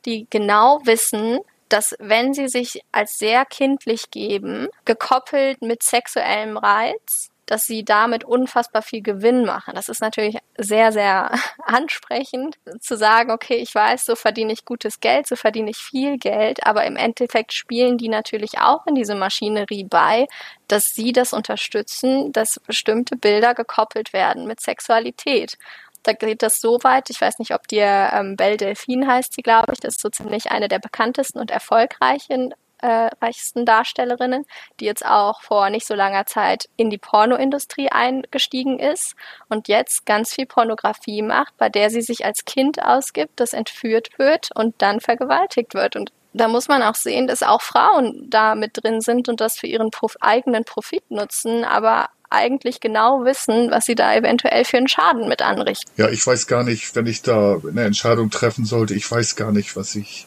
die 0.05 0.27
genau 0.31 0.81
wissen, 0.85 1.41
dass 1.69 1.97
wenn 1.99 2.35
sie 2.35 2.49
sich 2.49 2.83
als 2.93 3.19
sehr 3.19 3.45
kindlich 3.45 4.11
geben, 4.11 4.69
gekoppelt 4.85 5.63
mit 5.63 5.83
sexuellem 5.83 6.57
Reiz, 6.57 7.31
dass 7.53 7.67
sie 7.67 7.85
damit 7.85 8.25
unfassbar 8.25 8.81
viel 8.81 9.03
Gewinn 9.03 9.45
machen. 9.45 9.75
Das 9.75 9.91
ist 9.91 10.01
natürlich 10.01 10.39
sehr, 10.57 10.91
sehr 10.91 11.33
ansprechend 11.67 12.57
zu 12.81 12.97
sagen, 12.97 13.31
okay, 13.31 13.57
ich 13.57 13.75
weiß, 13.75 14.07
so 14.07 14.17
verdiene 14.17 14.55
ich 14.55 14.65
gutes 14.65 15.01
Geld, 15.01 15.27
so 15.27 15.37
verdiene 15.37 15.69
ich 15.69 15.77
viel 15.77 16.17
Geld, 16.17 16.67
aber 16.67 16.87
im 16.87 16.97
Endeffekt 16.97 17.53
spielen 17.53 17.99
die 17.99 18.09
natürlich 18.09 18.59
auch 18.59 18.87
in 18.87 18.95
diese 18.95 19.15
Maschinerie 19.15 19.85
bei, 19.85 20.29
dass 20.67 20.95
sie 20.95 21.13
das 21.13 21.35
unterstützen, 21.35 22.33
dass 22.33 22.59
bestimmte 22.67 23.17
Bilder 23.17 23.55
gekoppelt 23.55 24.15
werden 24.15 24.47
mit 24.47 24.61
Sexualität 24.61 25.59
da 26.05 26.13
geht 26.13 26.43
das 26.43 26.61
so 26.61 26.79
weit, 26.83 27.11
ich 27.11 27.21
weiß 27.21 27.39
nicht, 27.39 27.55
ob 27.55 27.69
dir 27.69 28.11
ähm, 28.13 28.37
Belle 28.37 28.57
Delphine 28.57 29.07
heißt 29.07 29.35
sie, 29.35 29.43
glaube 29.43 29.73
ich, 29.73 29.79
das 29.79 29.95
ist 29.95 30.01
so 30.01 30.09
ziemlich 30.09 30.51
eine 30.51 30.67
der 30.67 30.81
bekanntesten 30.81 31.39
und 31.39 31.53
erfolgreichen 31.53 32.55
äh, 32.83 33.09
reichsten 33.21 33.65
Darstellerinnen, 33.65 34.45
die 34.81 34.85
jetzt 34.85 35.07
auch 35.07 35.41
vor 35.41 35.71
nicht 35.71 35.87
so 35.87 35.95
langer 35.95 36.27
Zeit 36.27 36.69
in 36.77 36.91
die 36.91 36.99
Pornoindustrie 36.99 37.89
eingestiegen 37.91 38.79
ist 38.79 39.15
und 39.49 39.69
jetzt 39.69 40.05
ganz 40.05 40.35
viel 40.35 40.47
Pornografie 40.47 41.23
macht, 41.23 41.57
bei 41.57 41.69
der 41.69 41.91
sie 41.91 42.03
sich 42.03 42.25
als 42.25 42.45
Kind 42.45 42.83
ausgibt, 42.83 43.41
das 43.41 43.53
entführt 43.53 44.11
wird 44.19 44.51
und 44.55 44.75
dann 44.79 45.01
vergewaltigt 45.01 45.75
wird. 45.75 45.97
Und 45.97 46.13
da 46.33 46.49
muss 46.49 46.69
man 46.69 46.83
auch 46.83 46.95
sehen, 46.95 47.27
dass 47.27 47.43
auch 47.43 47.63
Frauen 47.63 48.27
da 48.29 48.55
mit 48.55 48.83
drin 48.83 49.01
sind 49.01 49.29
und 49.29 49.41
das 49.41 49.59
für 49.59 49.67
ihren 49.67 49.91
Prof 49.91 50.17
eigenen 50.21 50.65
Profit 50.65 51.11
nutzen, 51.11 51.65
aber 51.65 52.09
eigentlich 52.31 52.81
genau 52.81 53.25
wissen, 53.25 53.71
was 53.71 53.85
sie 53.85 53.95
da 53.95 54.15
eventuell 54.15 54.65
für 54.65 54.79
einen 54.79 54.89
Schaden 54.89 55.29
mit 55.29 55.43
anrichten. 55.43 55.91
Ja, 55.97 56.09
ich 56.09 56.27
weiß 56.27 56.47
gar 56.47 56.65
nicht, 56.65 56.97
wenn 56.97 57.07
ich 57.07 57.23
da 57.23 57.61
eine 57.69 57.85
Entscheidung 57.85 58.31
treffen 58.31 58.65
sollte, 58.65 58.95
ich 58.95 59.09
weiß 59.09 59.37
gar 59.37 59.53
nicht, 59.53 59.77
was 59.77 59.95
ich 59.95 60.27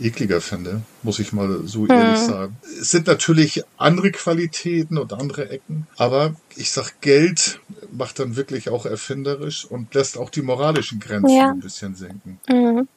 ekliger 0.00 0.40
finde, 0.40 0.82
muss 1.02 1.18
ich 1.18 1.32
mal 1.32 1.60
so 1.64 1.82
hm. 1.82 1.90
ehrlich 1.90 2.20
sagen. 2.20 2.56
Es 2.62 2.90
sind 2.90 3.06
natürlich 3.06 3.62
andere 3.76 4.10
Qualitäten 4.10 4.98
und 4.98 5.12
andere 5.12 5.50
Ecken, 5.50 5.86
aber 5.96 6.34
ich 6.54 6.70
sag, 6.70 7.00
Geld 7.00 7.60
macht 7.90 8.18
dann 8.18 8.36
wirklich 8.36 8.68
auch 8.68 8.86
erfinderisch 8.86 9.64
und 9.64 9.94
lässt 9.94 10.18
auch 10.18 10.30
die 10.30 10.42
moralischen 10.42 11.00
Grenzen 11.00 11.36
ja. 11.36 11.50
ein 11.50 11.60
bisschen 11.60 11.94
senken. 11.94 12.40
Mhm. 12.48 12.88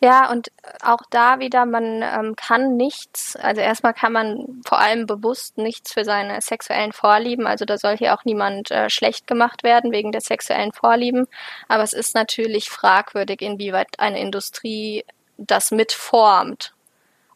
Ja, 0.00 0.30
und 0.30 0.48
auch 0.82 1.02
da 1.10 1.38
wieder, 1.38 1.66
man 1.66 2.02
ähm, 2.02 2.34
kann 2.36 2.76
nichts, 2.76 3.36
also 3.36 3.60
erstmal 3.60 3.94
kann 3.94 4.12
man 4.12 4.62
vor 4.66 4.78
allem 4.78 5.06
bewusst 5.06 5.58
nichts 5.58 5.92
für 5.92 6.04
seine 6.04 6.40
sexuellen 6.40 6.92
Vorlieben, 6.92 7.46
also 7.46 7.64
da 7.64 7.78
soll 7.78 7.96
hier 7.96 8.14
auch 8.14 8.24
niemand 8.24 8.70
äh, 8.70 8.90
schlecht 8.90 9.26
gemacht 9.26 9.62
werden 9.62 9.92
wegen 9.92 10.10
der 10.10 10.22
sexuellen 10.22 10.72
Vorlieben, 10.72 11.26
aber 11.68 11.82
es 11.82 11.92
ist 11.92 12.14
natürlich 12.14 12.70
fragwürdig, 12.70 13.42
inwieweit 13.42 14.00
eine 14.00 14.20
Industrie 14.20 15.04
das 15.46 15.70
mitformt 15.70 16.74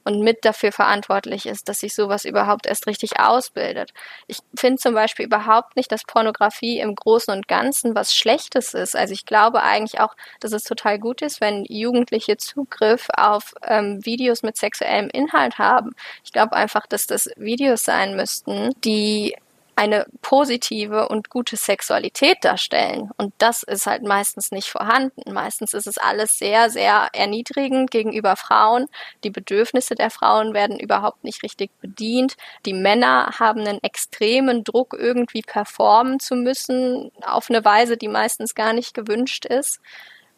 und 0.07 0.21
mit 0.21 0.45
dafür 0.45 0.71
verantwortlich 0.71 1.47
ist, 1.47 1.69
dass 1.69 1.81
sich 1.81 1.93
sowas 1.93 2.25
überhaupt 2.25 2.67
erst 2.67 2.87
richtig 2.87 3.19
ausbildet. 3.19 3.93
Ich 4.29 4.39
finde 4.55 4.81
zum 4.81 4.95
Beispiel 4.95 5.27
überhaupt 5.27 5.75
nicht, 5.75 5.91
dass 5.91 6.05
Pornografie 6.05 6.79
im 6.79 6.95
Großen 6.95 7.35
und 7.35 7.49
Ganzen 7.49 7.97
was 7.97 8.15
Schlechtes 8.15 8.73
ist. 8.73 8.95
Also 8.95 9.15
ich 9.15 9.27
glaube 9.27 9.65
eigentlich 9.65 9.99
auch, 10.01 10.15
dass 10.39 10.53
es 10.53 10.63
total 10.63 11.01
gut 11.01 11.23
ist, 11.23 11.41
wenn 11.41 11.65
Jugendliche 11.65 12.37
Zugriff 12.37 13.09
auf 13.17 13.53
ähm, 13.65 14.05
Videos 14.07 14.45
mit 14.45 14.57
sexuellem 14.57 15.09
Inhalt 15.09 15.59
haben. 15.59 15.97
Ich 16.23 16.33
glaube 16.33 16.55
einfach, 16.55 16.87
dass 16.87 17.09
das 17.09 17.29
Videos 17.35 17.83
sein 17.83 18.15
müssten, 18.15 18.71
die 18.85 19.35
eine 19.77 20.07
positive 20.23 21.09
und 21.09 21.29
gute 21.29 21.57
Sexualität 21.57 22.39
darstellen. 22.41 23.11
Und 23.19 23.35
das 23.39 23.63
ist 23.63 23.87
halt 23.87 24.03
meistens 24.03 24.51
nicht 24.51 24.69
vorhanden. 24.69 25.33
Meistens 25.33 25.75
ist 25.75 25.87
es 25.87 25.99
alles 25.99 26.39
sehr, 26.39 26.71
sehr 26.71 27.11
erniedrigend 27.13 27.91
gegenüber 27.91 28.37
Frauen. 28.37 28.87
Die 29.23 29.31
Bedürfnisse 29.31 29.95
der 29.95 30.11
Frauen 30.11 30.55
werden 30.55 30.81
überhaupt 30.81 31.25
nicht 31.25 31.43
richtig 31.43 31.71
bedient. 31.83 32.37
Die 32.65 32.73
Männer 32.73 33.33
haben 33.39 33.61
einen 33.61 33.83
extremen 33.83 34.65
Druck, 34.65 34.97
irgendwie 34.99 35.43
performen 35.43 36.21
zu 36.21 36.37
müssen, 36.37 37.13
auf 37.21 37.51
eine 37.51 37.63
Weise, 37.65 37.99
die 37.99 38.09
meistens 38.09 38.55
gar 38.55 38.73
nicht 38.73 38.95
gewünscht 38.95 39.45
ist. 39.45 39.81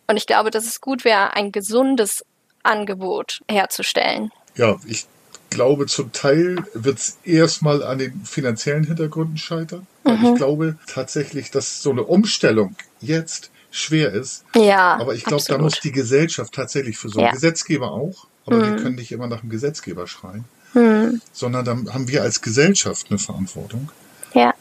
Und 0.08 0.16
ich 0.16 0.26
glaube, 0.26 0.50
dass 0.50 0.64
es 0.64 0.80
gut 0.80 1.04
wäre, 1.04 1.34
ein 1.34 1.52
gesundes 1.52 2.24
Angebot 2.64 3.40
herzustellen. 3.48 4.32
Ja, 4.56 4.76
ich 4.84 5.06
glaube, 5.50 5.86
zum 5.86 6.12
Teil 6.12 6.64
wird 6.74 6.98
es 6.98 7.18
erstmal 7.24 7.82
an 7.82 7.98
den 7.98 8.24
finanziellen 8.24 8.84
Hintergründen 8.84 9.36
scheitern. 9.36 9.86
Mhm. 10.04 10.24
ich 10.24 10.34
glaube 10.36 10.76
tatsächlich, 10.86 11.50
dass 11.50 11.82
so 11.82 11.90
eine 11.90 12.04
Umstellung 12.04 12.76
jetzt 13.00 13.50
schwer 13.70 14.12
ist. 14.12 14.44
Ja. 14.54 14.96
Aber 14.98 15.14
ich 15.14 15.24
glaube, 15.24 15.44
da 15.46 15.58
muss 15.58 15.80
die 15.80 15.92
Gesellschaft 15.92 16.54
tatsächlich 16.54 16.96
für 16.96 17.08
so 17.08 17.18
einen 17.18 17.26
ja. 17.26 17.32
Gesetzgeber 17.32 17.92
auch, 17.92 18.26
aber 18.46 18.56
mhm. 18.56 18.62
wir 18.62 18.76
können 18.82 18.94
nicht 18.96 19.12
immer 19.12 19.26
nach 19.26 19.40
dem 19.40 19.50
Gesetzgeber 19.50 20.06
schreien, 20.06 20.44
mhm. 20.74 21.20
sondern 21.32 21.64
dann 21.64 21.92
haben 21.92 22.08
wir 22.08 22.22
als 22.22 22.40
Gesellschaft 22.40 23.06
eine 23.10 23.18
Verantwortung. 23.18 23.90
Ja. 24.34 24.54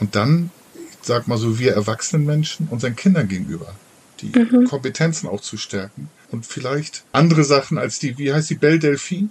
Und 0.00 0.14
dann, 0.14 0.50
ich 0.74 1.06
sag 1.06 1.28
mal 1.28 1.38
so, 1.38 1.58
wir 1.58 1.72
erwachsenen 1.72 2.24
Menschen 2.26 2.68
unseren 2.70 2.96
Kindern 2.96 3.28
gegenüber, 3.28 3.74
die 4.20 4.38
mhm. 4.38 4.66
Kompetenzen 4.68 5.28
auch 5.28 5.40
zu 5.40 5.56
stärken 5.56 6.08
und 6.30 6.46
vielleicht 6.46 7.04
andere 7.12 7.44
Sachen 7.44 7.78
als 7.78 7.98
die, 7.98 8.18
wie 8.18 8.32
heißt 8.32 8.50
die 8.50 8.54
Belle 8.54 8.78
Delphine? 8.78 9.28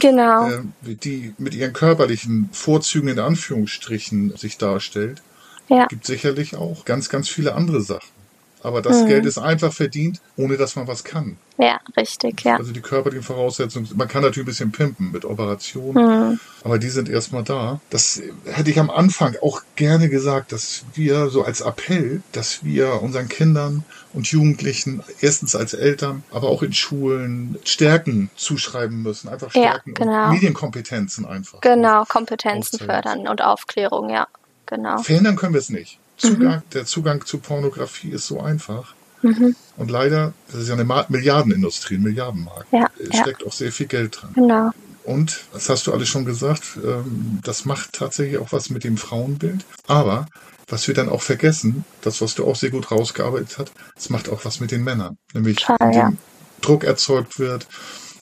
Genau. 0.00 0.48
äh, 0.48 0.62
die 0.82 1.34
mit 1.38 1.54
ihren 1.54 1.72
körperlichen 1.72 2.50
Vorzügen 2.52 3.08
in 3.08 3.18
Anführungsstrichen 3.18 4.36
sich 4.36 4.58
darstellt. 4.58 5.22
Ja. 5.68 5.86
Gibt 5.86 6.06
sicherlich 6.06 6.56
auch 6.56 6.84
ganz, 6.84 7.08
ganz 7.08 7.28
viele 7.28 7.54
andere 7.54 7.80
Sachen. 7.80 8.15
Aber 8.62 8.82
das 8.82 9.02
Mhm. 9.02 9.06
Geld 9.06 9.26
ist 9.26 9.38
einfach 9.38 9.72
verdient, 9.72 10.20
ohne 10.36 10.56
dass 10.56 10.74
man 10.76 10.88
was 10.88 11.04
kann. 11.04 11.36
Ja, 11.58 11.78
richtig, 11.96 12.42
ja. 12.42 12.56
Also 12.56 12.72
die 12.72 12.80
körperlichen 12.80 13.22
Voraussetzungen, 13.24 13.88
man 13.94 14.08
kann 14.08 14.22
natürlich 14.22 14.44
ein 14.44 14.50
bisschen 14.50 14.72
pimpen 14.72 15.12
mit 15.12 15.24
Operationen, 15.24 16.30
Mhm. 16.32 16.40
aber 16.64 16.78
die 16.78 16.88
sind 16.88 17.08
erstmal 17.08 17.44
da. 17.44 17.80
Das 17.90 18.20
hätte 18.44 18.70
ich 18.70 18.78
am 18.80 18.90
Anfang 18.90 19.36
auch 19.42 19.62
gerne 19.76 20.08
gesagt, 20.08 20.52
dass 20.52 20.82
wir 20.94 21.28
so 21.30 21.44
als 21.44 21.60
Appell, 21.60 22.22
dass 22.32 22.64
wir 22.64 23.02
unseren 23.02 23.28
Kindern 23.28 23.84
und 24.12 24.26
Jugendlichen 24.26 25.02
erstens 25.20 25.54
als 25.54 25.72
Eltern, 25.74 26.24
aber 26.30 26.48
auch 26.48 26.62
in 26.62 26.72
Schulen 26.72 27.58
Stärken 27.64 28.30
zuschreiben 28.36 29.02
müssen. 29.02 29.28
Einfach 29.28 29.54
Ja, 29.54 29.62
Stärken 29.70 29.94
genau. 29.94 30.24
und 30.26 30.30
Medienkompetenzen 30.32 31.24
einfach. 31.24 31.60
Genau, 31.60 32.04
Kompetenzen 32.04 32.80
Aufzeigen. 32.80 32.86
fördern 32.92 33.28
und 33.28 33.42
Aufklärung, 33.42 34.10
ja. 34.10 34.26
Genau. 34.66 34.98
Verhindern 34.98 35.36
können 35.36 35.52
wir 35.54 35.60
es 35.60 35.70
nicht. 35.70 35.98
Zugang, 36.16 36.62
Der 36.72 36.86
Zugang 36.86 37.24
zu 37.24 37.38
Pornografie 37.38 38.10
ist 38.10 38.26
so 38.26 38.40
einfach. 38.40 38.94
Mhm. 39.22 39.54
Und 39.76 39.90
leider, 39.90 40.32
das 40.48 40.62
ist 40.62 40.68
ja 40.68 40.74
eine 40.74 40.84
Milliardenindustrie, 41.08 41.96
ein 41.96 42.02
Milliardenmarkt. 42.02 42.66
Ja, 42.72 42.88
Es 42.98 43.16
ja. 43.16 43.22
steckt 43.22 43.46
auch 43.46 43.52
sehr 43.52 43.72
viel 43.72 43.86
Geld 43.86 44.20
dran. 44.20 44.32
Genau. 44.34 44.70
Und, 45.04 45.44
das 45.52 45.68
hast 45.68 45.86
du 45.86 45.92
alles 45.92 46.08
schon 46.08 46.24
gesagt, 46.24 46.78
ähm, 46.84 47.38
das 47.44 47.64
macht 47.64 47.92
tatsächlich 47.92 48.38
auch 48.38 48.52
was 48.52 48.70
mit 48.70 48.82
dem 48.82 48.96
Frauenbild. 48.96 49.64
Aber 49.86 50.26
was 50.68 50.88
wir 50.88 50.94
dann 50.94 51.08
auch 51.08 51.22
vergessen, 51.22 51.84
das, 52.00 52.20
was 52.20 52.34
du 52.34 52.44
auch 52.44 52.56
sehr 52.56 52.70
gut 52.70 52.90
rausgearbeitet 52.90 53.56
hast, 53.58 53.72
es 53.96 54.10
macht 54.10 54.28
auch 54.28 54.44
was 54.44 54.58
mit 54.58 54.72
den 54.72 54.82
Männern. 54.82 55.16
Nämlich, 55.32 55.58
Total, 55.58 55.94
ja. 55.94 56.12
Druck 56.60 56.82
erzeugt 56.82 57.38
wird. 57.38 57.68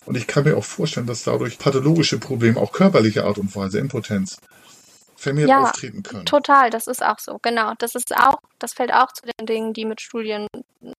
Und 0.05 0.17
ich 0.17 0.27
kann 0.27 0.45
mir 0.45 0.57
auch 0.57 0.65
vorstellen, 0.65 1.07
dass 1.07 1.23
dadurch 1.23 1.59
pathologische 1.59 2.19
Probleme, 2.19 2.61
auch 2.61 2.73
körperliche 2.73 3.25
Art 3.25 3.39
und 3.39 3.57
Weise, 3.57 3.79
Impotenz, 3.79 4.37
vermehrt 5.25 5.49
Ja, 5.49 5.63
auftreten 5.63 6.03
können. 6.03 6.27
Total, 6.27 6.71
das 6.71 6.87
ist 6.87 7.05
auch 7.05 7.19
so, 7.19 7.39
genau. 7.43 7.73
Das 7.79 7.95
ist 7.95 8.17
auch, 8.17 8.37
das 8.59 8.75
fällt 8.75 8.93
auch 8.93 9.13
zu 9.13 9.23
den 9.27 9.47
Dingen, 9.47 9.73
die 9.73 9.85
mit 9.85 10.01
Studien 10.01 10.47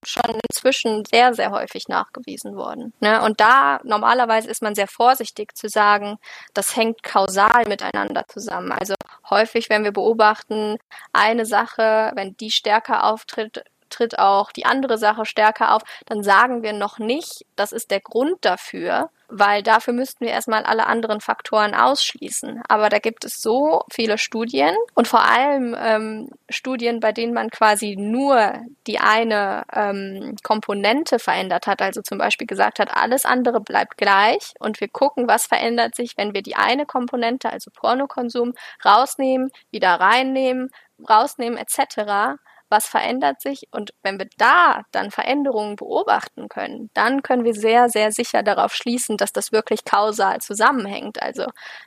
schon 0.04 0.40
inzwischen 0.50 1.06
sehr, 1.06 1.34
sehr 1.34 1.52
häufig 1.52 1.88
nachgewiesen 1.88 2.56
wurden. 2.56 2.92
Ne? 3.00 3.22
Und 3.22 3.40
da 3.40 3.80
normalerweise 3.84 4.50
ist 4.50 4.62
man 4.62 4.76
sehr 4.76 4.88
vorsichtig 4.88 5.56
zu 5.56 5.70
sagen, 5.70 6.18
das 6.54 6.76
hängt 6.76 7.04
kausal 7.04 7.66
miteinander 7.68 8.26
zusammen. 8.28 8.72
Also 8.72 8.96
häufig, 9.30 9.70
wenn 9.70 9.84
wir 9.84 9.94
beobachten, 9.94 10.78
eine 11.14 11.46
Sache, 11.46 12.12
wenn 12.16 12.36
die 12.38 12.52
stärker 12.52 13.06
auftritt, 13.06 13.64
tritt 13.90 14.18
auch 14.18 14.52
die 14.52 14.66
andere 14.66 14.98
Sache 14.98 15.26
stärker 15.26 15.76
auf, 15.76 15.84
dann 16.08 16.24
sagen 16.24 16.64
wir 16.64 16.74
noch 16.74 16.98
nicht, 16.98 17.46
das 17.56 17.72
ist 17.72 17.92
der 17.92 18.02
Grund 18.02 18.38
dafür, 18.42 19.10
weil 19.38 19.64
dafür 19.64 19.94
müssten 19.94 20.26
wir 20.26 20.32
erstmal 20.32 20.64
alle 20.64 20.88
anderen 20.88 21.20
Faktoren 21.20 21.76
ausschließen. 21.76 22.62
Aber 22.70 22.88
da 22.88 23.00
gibt 23.00 23.26
es 23.26 23.42
so 23.42 23.84
viele 23.92 24.18
Studien 24.18 24.74
und 24.94 25.10
vor 25.10 25.26
allem 25.26 25.76
ähm, 25.78 26.30
Studien, 26.50 27.02
bei 27.02 27.12
denen 27.12 27.34
man 27.34 27.50
quasi 27.50 27.98
nur 27.98 28.54
die 28.88 29.00
eine 29.00 29.64
ähm, 29.74 30.38
Komponente 30.42 31.20
verändert 31.20 31.68
hat, 31.68 31.82
also 31.82 32.02
zum 32.02 32.18
Beispiel 32.18 32.48
gesagt 32.48 32.80
hat, 32.80 32.96
alles 32.96 33.26
andere 33.26 33.60
bleibt 33.60 33.98
gleich 33.98 34.54
und 34.60 34.80
wir 34.80 34.88
gucken, 34.88 35.28
was 35.28 35.48
verändert 35.48 35.96
sich, 35.96 36.16
wenn 36.16 36.34
wir 36.34 36.42
die 36.42 36.56
eine 36.56 36.86
Komponente, 36.86 37.52
also 37.52 37.72
Pornokonsum, 37.72 38.54
rausnehmen, 38.86 39.52
wieder 39.70 39.96
reinnehmen, 39.96 40.70
rausnehmen 41.10 41.58
etc 41.58 42.38
was 42.70 42.86
verändert 42.86 43.42
sich 43.42 43.68
und 43.72 43.94
wenn 44.04 44.18
wir 44.18 44.28
da 44.38 44.84
dann 44.92 45.12
Veränderungen 45.12 45.76
beobachten 45.76 46.50
können, 46.50 46.90
dann 46.94 47.22
können 47.22 47.44
wir 47.44 47.54
sehr, 47.54 47.90
sehr 47.90 48.12
sicher 48.12 48.44
darauf 48.44 48.74
schließen, 48.74 49.18
dass 49.18 49.32
das 49.32 49.52
wirklich 49.52 49.86
kausal 49.86 50.40
zusammenhängt. 50.42 51.22
Also 51.22 51.46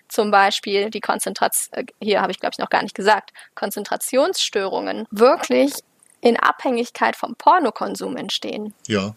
zum 0.08 0.30
Beispiel 0.30 0.90
die 0.90 1.00
Konzentration, 1.00 1.86
hier 2.00 2.20
habe 2.20 2.32
ich 2.32 2.40
glaube 2.40 2.52
ich 2.54 2.58
noch 2.58 2.70
gar 2.70 2.82
nicht 2.82 2.94
gesagt, 2.94 3.30
Konzentrationsstörungen 3.54 5.06
wirklich 5.10 5.72
in 6.20 6.36
Abhängigkeit 6.36 7.16
vom 7.16 7.36
Pornokonsum 7.36 8.16
entstehen. 8.16 8.74
Ja, 8.86 9.14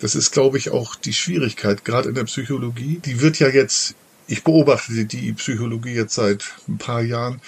das 0.00 0.14
ist, 0.14 0.32
glaube 0.32 0.58
ich, 0.58 0.70
auch 0.70 0.96
die 0.96 1.12
Schwierigkeit, 1.12 1.84
gerade 1.84 2.08
in 2.08 2.14
der 2.14 2.24
Psychologie. 2.24 3.00
Die 3.04 3.20
wird 3.20 3.38
ja 3.38 3.48
jetzt, 3.48 3.94
ich 4.26 4.42
beobachte 4.42 5.04
die 5.04 5.32
Psychologie 5.34 5.94
jetzt 5.94 6.14
seit 6.14 6.44
ein 6.68 6.78
paar 6.78 7.02
Jahren, 7.02 7.40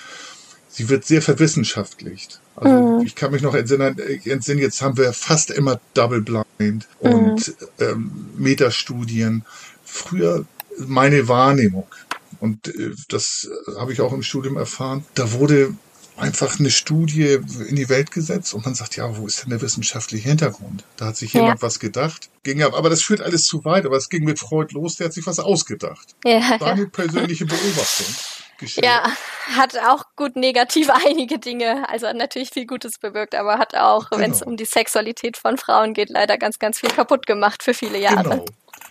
sie 0.75 0.89
wird 0.89 1.05
sehr 1.07 1.23
verwissenschaftlicht. 1.23 2.41
Also 2.57 2.75
Mhm. 2.99 3.07
ich 3.07 3.15
kann 3.15 3.33
mich 3.33 3.43
noch 3.43 3.55
entsinnen, 3.55 3.99
entsinnen, 4.25 4.61
jetzt 4.61 4.83
haben 4.83 4.97
wir 4.97 5.13
fast 5.13 5.51
immer 5.51 5.81
Double 5.95 6.21
Blind 6.21 6.87
und 7.01 7.55
ähm, 7.81 8.11
Metastudien. 8.37 9.45
Früher 9.85 10.45
meine 10.87 11.29
Wahrnehmung, 11.29 11.87
und 12.41 12.69
äh, 12.69 12.91
das 13.09 13.49
habe 13.79 13.93
ich 13.93 14.01
auch 14.01 14.13
im 14.13 14.23
Studium 14.23 14.57
erfahren, 14.57 15.05
da 15.15 15.33
wurde 15.33 15.75
einfach 16.17 16.61
eine 16.61 16.71
Studie 16.71 17.39
in 17.69 17.75
die 17.75 17.89
Welt 17.89 18.13
gesetzt 18.13 18.55
und 18.55 18.65
man 18.65 18.75
sagt, 18.77 18.95
ja, 18.97 19.17
wo 19.17 19.27
ist 19.27 19.43
denn 19.43 19.51
der 19.51 19.61
wissenschaftliche 19.61 20.29
Hintergrund? 20.29 20.85
Da 20.97 21.07
hat 21.07 21.17
sich 21.17 21.33
Ja. 21.33 21.41
jemand 21.43 21.61
was 21.63 21.81
gedacht. 21.81 22.31
Ging 22.45 22.63
ab, 22.63 22.73
aber 22.75 22.89
das 22.89 23.03
führt 23.03 23.21
alles 23.21 23.43
zu 23.43 23.65
weit, 23.65 23.85
aber 23.85 23.97
es 23.97 24.09
ging 24.09 24.23
mit 24.25 24.39
Freud 24.39 24.73
los, 24.75 24.95
der 24.97 25.07
hat 25.07 25.13
sich 25.13 25.27
was 25.27 25.41
ausgedacht. 25.41 26.15
Ja, 26.25 26.57
Deine 26.59 26.87
persönliche 26.87 27.47
Beobachtung. 27.47 28.07
Geschehen. 28.59 28.85
Ja, 28.85 29.05
hat 29.57 29.77
auch 29.79 30.05
gut 30.17 30.37
negativ 30.37 30.89
einige 31.07 31.39
Dinge, 31.39 31.89
also 31.89 32.07
hat 32.07 32.17
natürlich 32.17 32.51
viel 32.51 32.67
Gutes 32.67 32.99
bewirkt, 32.99 33.35
aber 33.35 33.59
hat 33.59 33.75
auch, 33.75 34.11
wenn 34.13 34.31
es 34.33 34.41
Genau. 34.41 34.51
um 34.53 34.57
die 34.57 34.65
Sexualität 34.65 35.37
von 35.37 35.57
Frauen 35.59 35.95
geht, 35.95 36.09
leider 36.11 36.39
ganz, 36.39 36.59
ganz 36.59 36.81
viel 36.81 36.91
kaputt 36.91 37.27
gemacht 37.27 37.63
für 37.63 37.75
viele 37.75 37.99
Jahre. 37.99 38.23
Genau. 38.31 38.45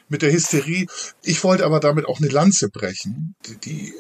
Mit 0.10 0.22
der 0.22 0.32
Hysterie. 0.32 0.88
Ich 1.24 1.44
wollte 1.44 1.66
aber 1.66 1.80
damit 1.80 2.08
auch 2.08 2.20
eine 2.20 2.28
Lanze 2.30 2.70
brechen. 2.70 3.36
Die, 3.46 3.58
die 3.58 3.94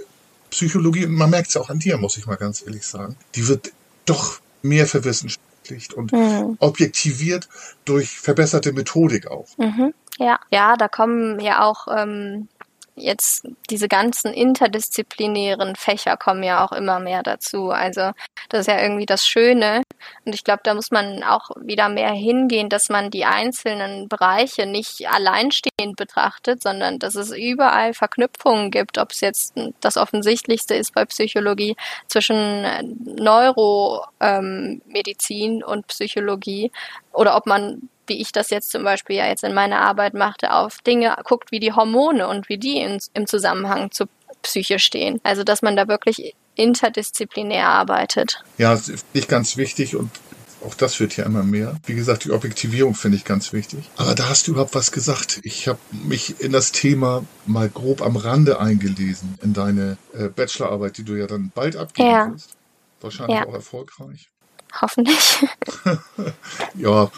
Psychologie, 0.52 1.08
man 1.08 1.30
merkt 1.30 1.50
es 1.50 1.58
auch 1.58 1.70
an 1.70 1.80
dir, 1.80 1.98
muss 1.98 2.18
ich 2.18 2.26
mal 2.28 2.36
ganz 2.36 2.62
ehrlich 2.62 2.86
sagen, 2.86 3.16
die 3.36 3.48
wird 3.48 3.72
doch 4.06 4.40
mehr 4.62 4.86
verwissenschaftlicht 4.86 5.94
und 5.94 6.12
Mhm. 6.12 6.58
objektiviert 6.60 7.48
durch 7.86 8.10
verbesserte 8.20 8.74
Methodik 8.74 9.28
auch. 9.28 9.48
Mhm. 9.58 9.94
Ja, 10.20 10.40
ja, 10.52 10.76
da 10.78 10.88
kommen 10.88 11.40
ja 11.40 11.64
auch 11.64 11.88
ähm, 11.90 12.48
jetzt 12.96 13.48
diese 13.70 13.88
ganzen 13.88 14.34
interdisziplinären 14.34 15.76
Fächer 15.76 16.18
kommen 16.18 16.44
ja 16.44 16.64
auch 16.64 16.72
immer 16.72 17.00
mehr 17.00 17.24
dazu. 17.24 17.72
Also 17.72 18.12
das 18.50 18.62
ist 18.62 18.68
ja 18.68 18.82
irgendwie 18.82 19.06
das 19.06 19.26
Schöne. 19.26 19.82
Und 20.26 20.36
ich 20.36 20.44
glaube, 20.44 20.62
da 20.64 20.74
muss 20.74 20.92
man 20.92 21.24
auch 21.24 21.52
wieder 21.60 21.90
mehr 21.90 22.12
hingehen, 22.12 22.70
dass 22.70 22.90
man 22.90 23.10
die 23.10 23.26
einzelnen 23.26 24.08
Bereiche 24.10 24.66
nicht 24.66 25.08
alleinstehend 25.10 25.96
betrachtet, 25.96 26.62
sondern 26.62 27.00
dass 27.00 27.16
es 27.16 27.32
überall 27.32 27.94
Verknüpfungen 27.94 28.72
gibt, 28.72 28.98
ob 28.98 29.12
es 29.12 29.22
jetzt 29.22 29.54
das 29.82 29.98
Offensichtlichste 29.98 30.76
ist 30.76 30.94
bei 30.94 31.06
Psychologie 31.06 31.76
zwischen 32.08 32.36
äh, 32.36 32.84
Neuromedizin 33.06 35.64
und 35.64 35.88
Psychologie 35.88 36.72
oder 37.12 37.38
ob 37.38 37.46
man 37.46 37.90
wie 38.08 38.22
ich 38.22 38.32
das 38.32 38.50
jetzt 38.50 38.72
zum 38.72 38.84
Beispiel 38.84 39.16
ja 39.16 39.28
jetzt 39.28 39.44
in 39.44 39.54
meiner 39.54 39.80
Arbeit 39.82 40.14
machte, 40.14 40.54
auf 40.54 40.78
Dinge 40.86 41.16
guckt 41.24 41.52
wie 41.52 41.60
die 41.60 41.74
Hormone 41.74 42.28
und 42.28 42.50
wie 42.50 42.58
die 42.58 42.78
in, 42.78 43.00
im 43.14 43.28
Zusammenhang 43.28 43.92
zur 43.92 44.08
Psyche 44.42 44.80
stehen. 44.80 45.20
Also 45.24 45.44
dass 45.44 45.62
man 45.62 45.76
da 45.76 45.88
wirklich 45.88 46.34
interdisziplinär 46.56 47.68
arbeitet. 47.68 48.44
Ja, 48.58 48.72
das 48.74 48.86
finde 48.88 49.02
ich 49.14 49.28
ganz 49.28 49.58
wichtig 49.58 49.96
und 49.96 50.12
auch 50.66 50.76
das 50.76 51.00
wird 51.00 51.18
ja 51.18 51.26
immer 51.26 51.44
mehr. 51.44 51.76
Wie 51.86 51.94
gesagt, 51.94 52.24
die 52.24 52.32
Objektivierung 52.32 52.96
finde 52.96 53.18
ich 53.18 53.26
ganz 53.26 53.52
wichtig. 53.52 53.90
Aber 53.98 54.16
da 54.16 54.30
hast 54.30 54.48
du 54.48 54.52
überhaupt 54.52 54.76
was 54.76 54.92
gesagt. 54.94 55.42
Ich 55.44 55.68
habe 55.68 55.80
mich 55.92 56.40
in 56.40 56.54
das 56.54 56.72
Thema 56.72 57.26
mal 57.46 57.70
grob 57.70 58.02
am 58.02 58.16
Rande 58.16 58.60
eingelesen, 58.60 59.38
in 59.42 59.54
deine 59.54 59.98
äh, 60.14 60.30
Bachelorarbeit, 60.30 60.98
die 60.98 61.04
du 61.04 61.16
ja 61.16 61.28
dann 61.28 61.52
bald 61.54 61.76
abgeben 61.76 62.10
Ja. 62.10 62.32
wirst. 62.32 62.52
Wahrscheinlich 63.02 63.40
Ja. 63.40 63.46
auch 63.48 63.54
erfolgreich. 63.54 64.30
Hoffentlich. 64.82 65.46
Ja, 66.76 67.12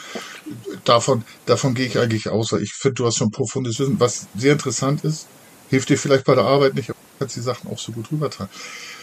davon, 0.84 1.24
davon 1.46 1.74
gehe 1.74 1.88
ich 1.88 1.98
eigentlich 1.98 2.30
aus. 2.30 2.52
Ich 2.54 2.74
finde, 2.74 2.96
du 2.96 3.06
hast 3.06 3.18
schon 3.18 3.32
profundes 3.32 3.80
Wissen. 3.80 4.00
Was 4.00 4.28
sehr 4.36 4.54
interessant 4.54 5.04
ist, 5.04 5.28
hilft 5.70 5.90
dir 5.90 5.98
vielleicht 5.98 6.26
bei 6.26 6.36
der 6.36 6.44
Arbeit 6.46 6.76
nicht, 6.76 6.90
aber 6.90 7.00
kannst 7.20 7.36
die 7.36 7.42
Sachen 7.42 7.72
auch 7.72 7.80
so 7.80 7.92
gut 7.92 8.12
rübertragen. 8.12 8.52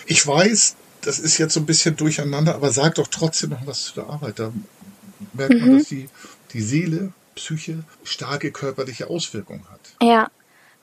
Ich 0.07 0.25
weiß, 0.27 0.77
das 1.01 1.19
ist 1.19 1.39
jetzt 1.39 1.55
so 1.55 1.61
ein 1.61 1.67
bisschen 1.67 1.97
durcheinander, 1.97 2.55
aber 2.55 2.71
sag 2.71 2.95
doch 2.97 3.09
trotzdem 3.09 3.51
noch 3.51 3.67
was 3.67 3.85
zu 3.85 3.95
der 3.95 4.09
Arbeit. 4.09 4.39
Da 4.39 4.53
merkt 5.33 5.59
man, 5.59 5.71
Mhm. 5.71 5.79
dass 5.79 5.89
die, 5.89 6.09
die 6.53 6.63
Seele, 6.63 7.13
Psyche 7.35 7.83
starke 8.05 8.53
körperliche 8.53 9.09
Auswirkungen 9.09 9.65
hat. 9.71 9.81
Ja, 10.03 10.29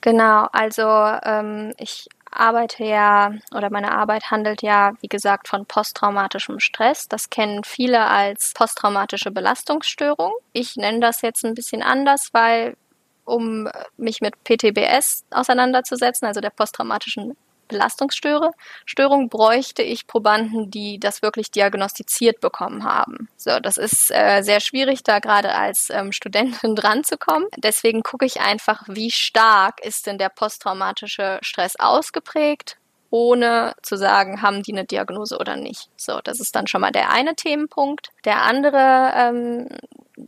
genau. 0.00 0.48
Also 0.52 0.82
ähm, 0.82 1.72
ich 1.78 2.08
arbeite 2.30 2.84
ja 2.84 3.32
oder 3.54 3.70
meine 3.70 3.92
Arbeit 3.92 4.30
handelt 4.30 4.62
ja, 4.62 4.92
wie 5.00 5.08
gesagt, 5.08 5.48
von 5.48 5.66
posttraumatischem 5.66 6.60
Stress. 6.60 7.08
Das 7.08 7.30
kennen 7.30 7.64
viele 7.64 8.06
als 8.06 8.52
posttraumatische 8.54 9.30
Belastungsstörung. 9.30 10.32
Ich 10.52 10.76
nenne 10.76 11.00
das 11.00 11.22
jetzt 11.22 11.44
ein 11.44 11.54
bisschen 11.54 11.82
anders, 11.82 12.30
weil 12.32 12.76
um 13.24 13.68
mich 13.96 14.20
mit 14.20 14.34
PTBS 14.44 15.24
auseinanderzusetzen, 15.30 16.26
also 16.26 16.40
der 16.40 16.50
posttraumatischen 16.50 17.36
Belastungsstörung 17.70 19.28
bräuchte 19.28 19.82
ich 19.82 20.06
Probanden, 20.06 20.70
die 20.70 20.98
das 20.98 21.22
wirklich 21.22 21.50
diagnostiziert 21.50 22.40
bekommen 22.40 22.84
haben. 22.84 23.28
So, 23.36 23.58
das 23.60 23.76
ist 23.76 24.10
äh, 24.10 24.42
sehr 24.42 24.60
schwierig, 24.60 25.02
da 25.02 25.18
gerade 25.18 25.54
als 25.54 25.88
ähm, 25.90 26.12
Studentin 26.12 26.74
dran 26.76 27.04
zu 27.04 27.16
kommen. 27.16 27.46
Deswegen 27.56 28.02
gucke 28.02 28.26
ich 28.26 28.40
einfach, 28.40 28.82
wie 28.86 29.10
stark 29.10 29.84
ist 29.84 30.06
denn 30.06 30.18
der 30.18 30.28
posttraumatische 30.28 31.38
Stress 31.42 31.76
ausgeprägt 31.76 32.76
ohne 33.10 33.74
zu 33.82 33.96
sagen, 33.96 34.40
haben 34.40 34.62
die 34.62 34.72
eine 34.72 34.84
Diagnose 34.84 35.36
oder 35.38 35.56
nicht. 35.56 35.88
So, 35.96 36.20
das 36.22 36.38
ist 36.38 36.54
dann 36.54 36.68
schon 36.68 36.80
mal 36.80 36.92
der 36.92 37.10
eine 37.10 37.34
Themenpunkt. 37.34 38.10
Der 38.24 38.42
andere 38.42 39.12
ähm, 39.16 39.68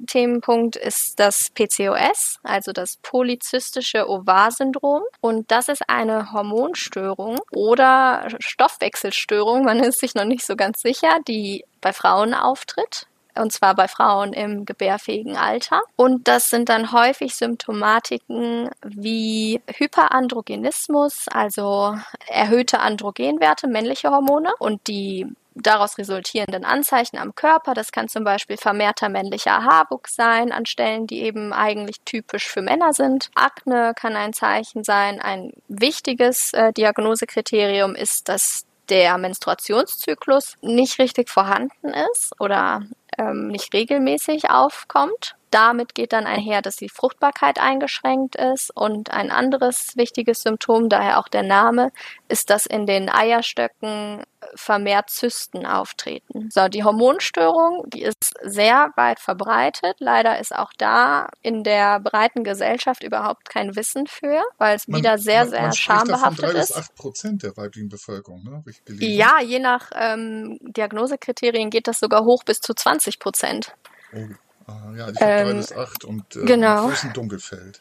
Themenpunkt 0.06 0.76
ist 0.76 1.18
das 1.18 1.50
PCOS, 1.54 2.38
also 2.42 2.72
das 2.72 2.98
polyzystische 3.02 4.08
Ovar-Syndrom. 4.08 5.02
Und 5.20 5.50
das 5.50 5.68
ist 5.68 5.88
eine 5.88 6.32
Hormonstörung 6.32 7.40
oder 7.52 8.28
Stoffwechselstörung, 8.38 9.64
man 9.64 9.80
ist 9.80 10.00
sich 10.00 10.14
noch 10.14 10.24
nicht 10.24 10.44
so 10.44 10.56
ganz 10.56 10.80
sicher, 10.80 11.18
die 11.26 11.64
bei 11.80 11.92
Frauen 11.92 12.34
auftritt 12.34 13.06
und 13.34 13.52
zwar 13.52 13.74
bei 13.74 13.88
Frauen 13.88 14.32
im 14.32 14.64
gebärfähigen 14.64 15.36
Alter. 15.36 15.82
Und 15.96 16.28
das 16.28 16.50
sind 16.50 16.68
dann 16.68 16.92
häufig 16.92 17.34
Symptomatiken 17.34 18.70
wie 18.84 19.60
Hyperandrogenismus, 19.74 21.26
also 21.30 21.96
erhöhte 22.26 22.80
Androgenwerte, 22.80 23.68
männliche 23.68 24.10
Hormone 24.10 24.52
und 24.58 24.86
die 24.86 25.26
daraus 25.54 25.98
resultierenden 25.98 26.64
Anzeichen 26.64 27.18
am 27.18 27.34
Körper. 27.34 27.74
Das 27.74 27.92
kann 27.92 28.08
zum 28.08 28.24
Beispiel 28.24 28.56
vermehrter 28.56 29.08
männlicher 29.08 29.64
Haarwuchs 29.64 30.14
sein 30.14 30.52
an 30.52 30.66
Stellen, 30.66 31.06
die 31.06 31.22
eben 31.22 31.52
eigentlich 31.52 32.00
typisch 32.04 32.48
für 32.48 32.62
Männer 32.62 32.92
sind. 32.92 33.30
Akne 33.34 33.92
kann 33.94 34.16
ein 34.16 34.32
Zeichen 34.32 34.84
sein. 34.84 35.20
Ein 35.20 35.52
wichtiges 35.68 36.52
äh, 36.52 36.72
Diagnosekriterium 36.72 37.94
ist, 37.94 38.28
dass 38.28 38.66
der 38.88 39.16
Menstruationszyklus 39.18 40.56
nicht 40.60 40.98
richtig 40.98 41.30
vorhanden 41.30 41.94
ist 42.12 42.32
oder 42.40 42.82
ähm, 43.18 43.48
nicht 43.48 43.72
regelmäßig 43.72 44.50
aufkommt. 44.50 45.36
Damit 45.50 45.94
geht 45.94 46.12
dann 46.12 46.26
einher, 46.26 46.62
dass 46.62 46.76
die 46.76 46.88
Fruchtbarkeit 46.88 47.60
eingeschränkt 47.60 48.36
ist. 48.36 48.74
Und 48.74 49.10
ein 49.10 49.30
anderes 49.30 49.96
wichtiges 49.96 50.42
Symptom, 50.42 50.88
daher 50.88 51.18
auch 51.18 51.28
der 51.28 51.42
Name, 51.42 51.92
ist, 52.28 52.48
dass 52.50 52.66
in 52.66 52.86
den 52.86 53.10
Eierstöcken 53.10 54.22
vermehrt 54.54 55.10
Zysten 55.10 55.66
auftreten. 55.66 56.48
So, 56.50 56.68
die 56.68 56.84
Hormonstörung, 56.84 57.84
die 57.88 58.02
ist 58.02 58.34
sehr 58.42 58.90
weit 58.96 59.20
verbreitet. 59.20 59.96
Leider 59.98 60.38
ist 60.38 60.54
auch 60.54 60.72
da 60.78 61.28
in 61.42 61.62
der 61.62 62.00
breiten 62.00 62.44
Gesellschaft 62.44 63.02
überhaupt 63.02 63.48
kein 63.48 63.76
Wissen 63.76 64.06
für, 64.06 64.42
weil 64.58 64.76
es 64.76 64.88
man, 64.88 64.98
wieder 64.98 65.18
sehr, 65.18 65.46
sehr 65.46 65.62
man 65.62 65.72
schambehaftet 65.72 66.44
drei 66.44 66.60
ist. 66.60 66.68
Bis 66.68 66.76
acht 66.76 66.94
Prozent 66.94 67.42
der 67.42 67.56
weiblichen 67.56 67.88
Bevölkerung, 67.88 68.42
ne? 68.42 68.64
Ja, 68.98 69.40
je 69.40 69.58
nach 69.58 69.90
ähm, 69.94 70.58
Diagnosekriterien 70.62 71.70
geht 71.70 71.88
das 71.88 71.98
sogar 72.00 72.24
hoch 72.24 72.44
bis 72.44 72.60
zu 72.60 72.74
20 72.74 73.18
Prozent. 73.18 73.74
Oh. 74.14 74.26
Ah, 74.66 74.92
ja, 74.96 75.10
ich 75.10 75.20
habe 75.20 75.30
ähm, 75.32 75.46
drei 75.48 75.54
bis 75.54 75.72
acht 75.72 76.04
und 76.04 76.36
äh, 76.36 76.44
genau. 76.44 76.90
im 77.02 77.12
Dunkelfeld. 77.12 77.80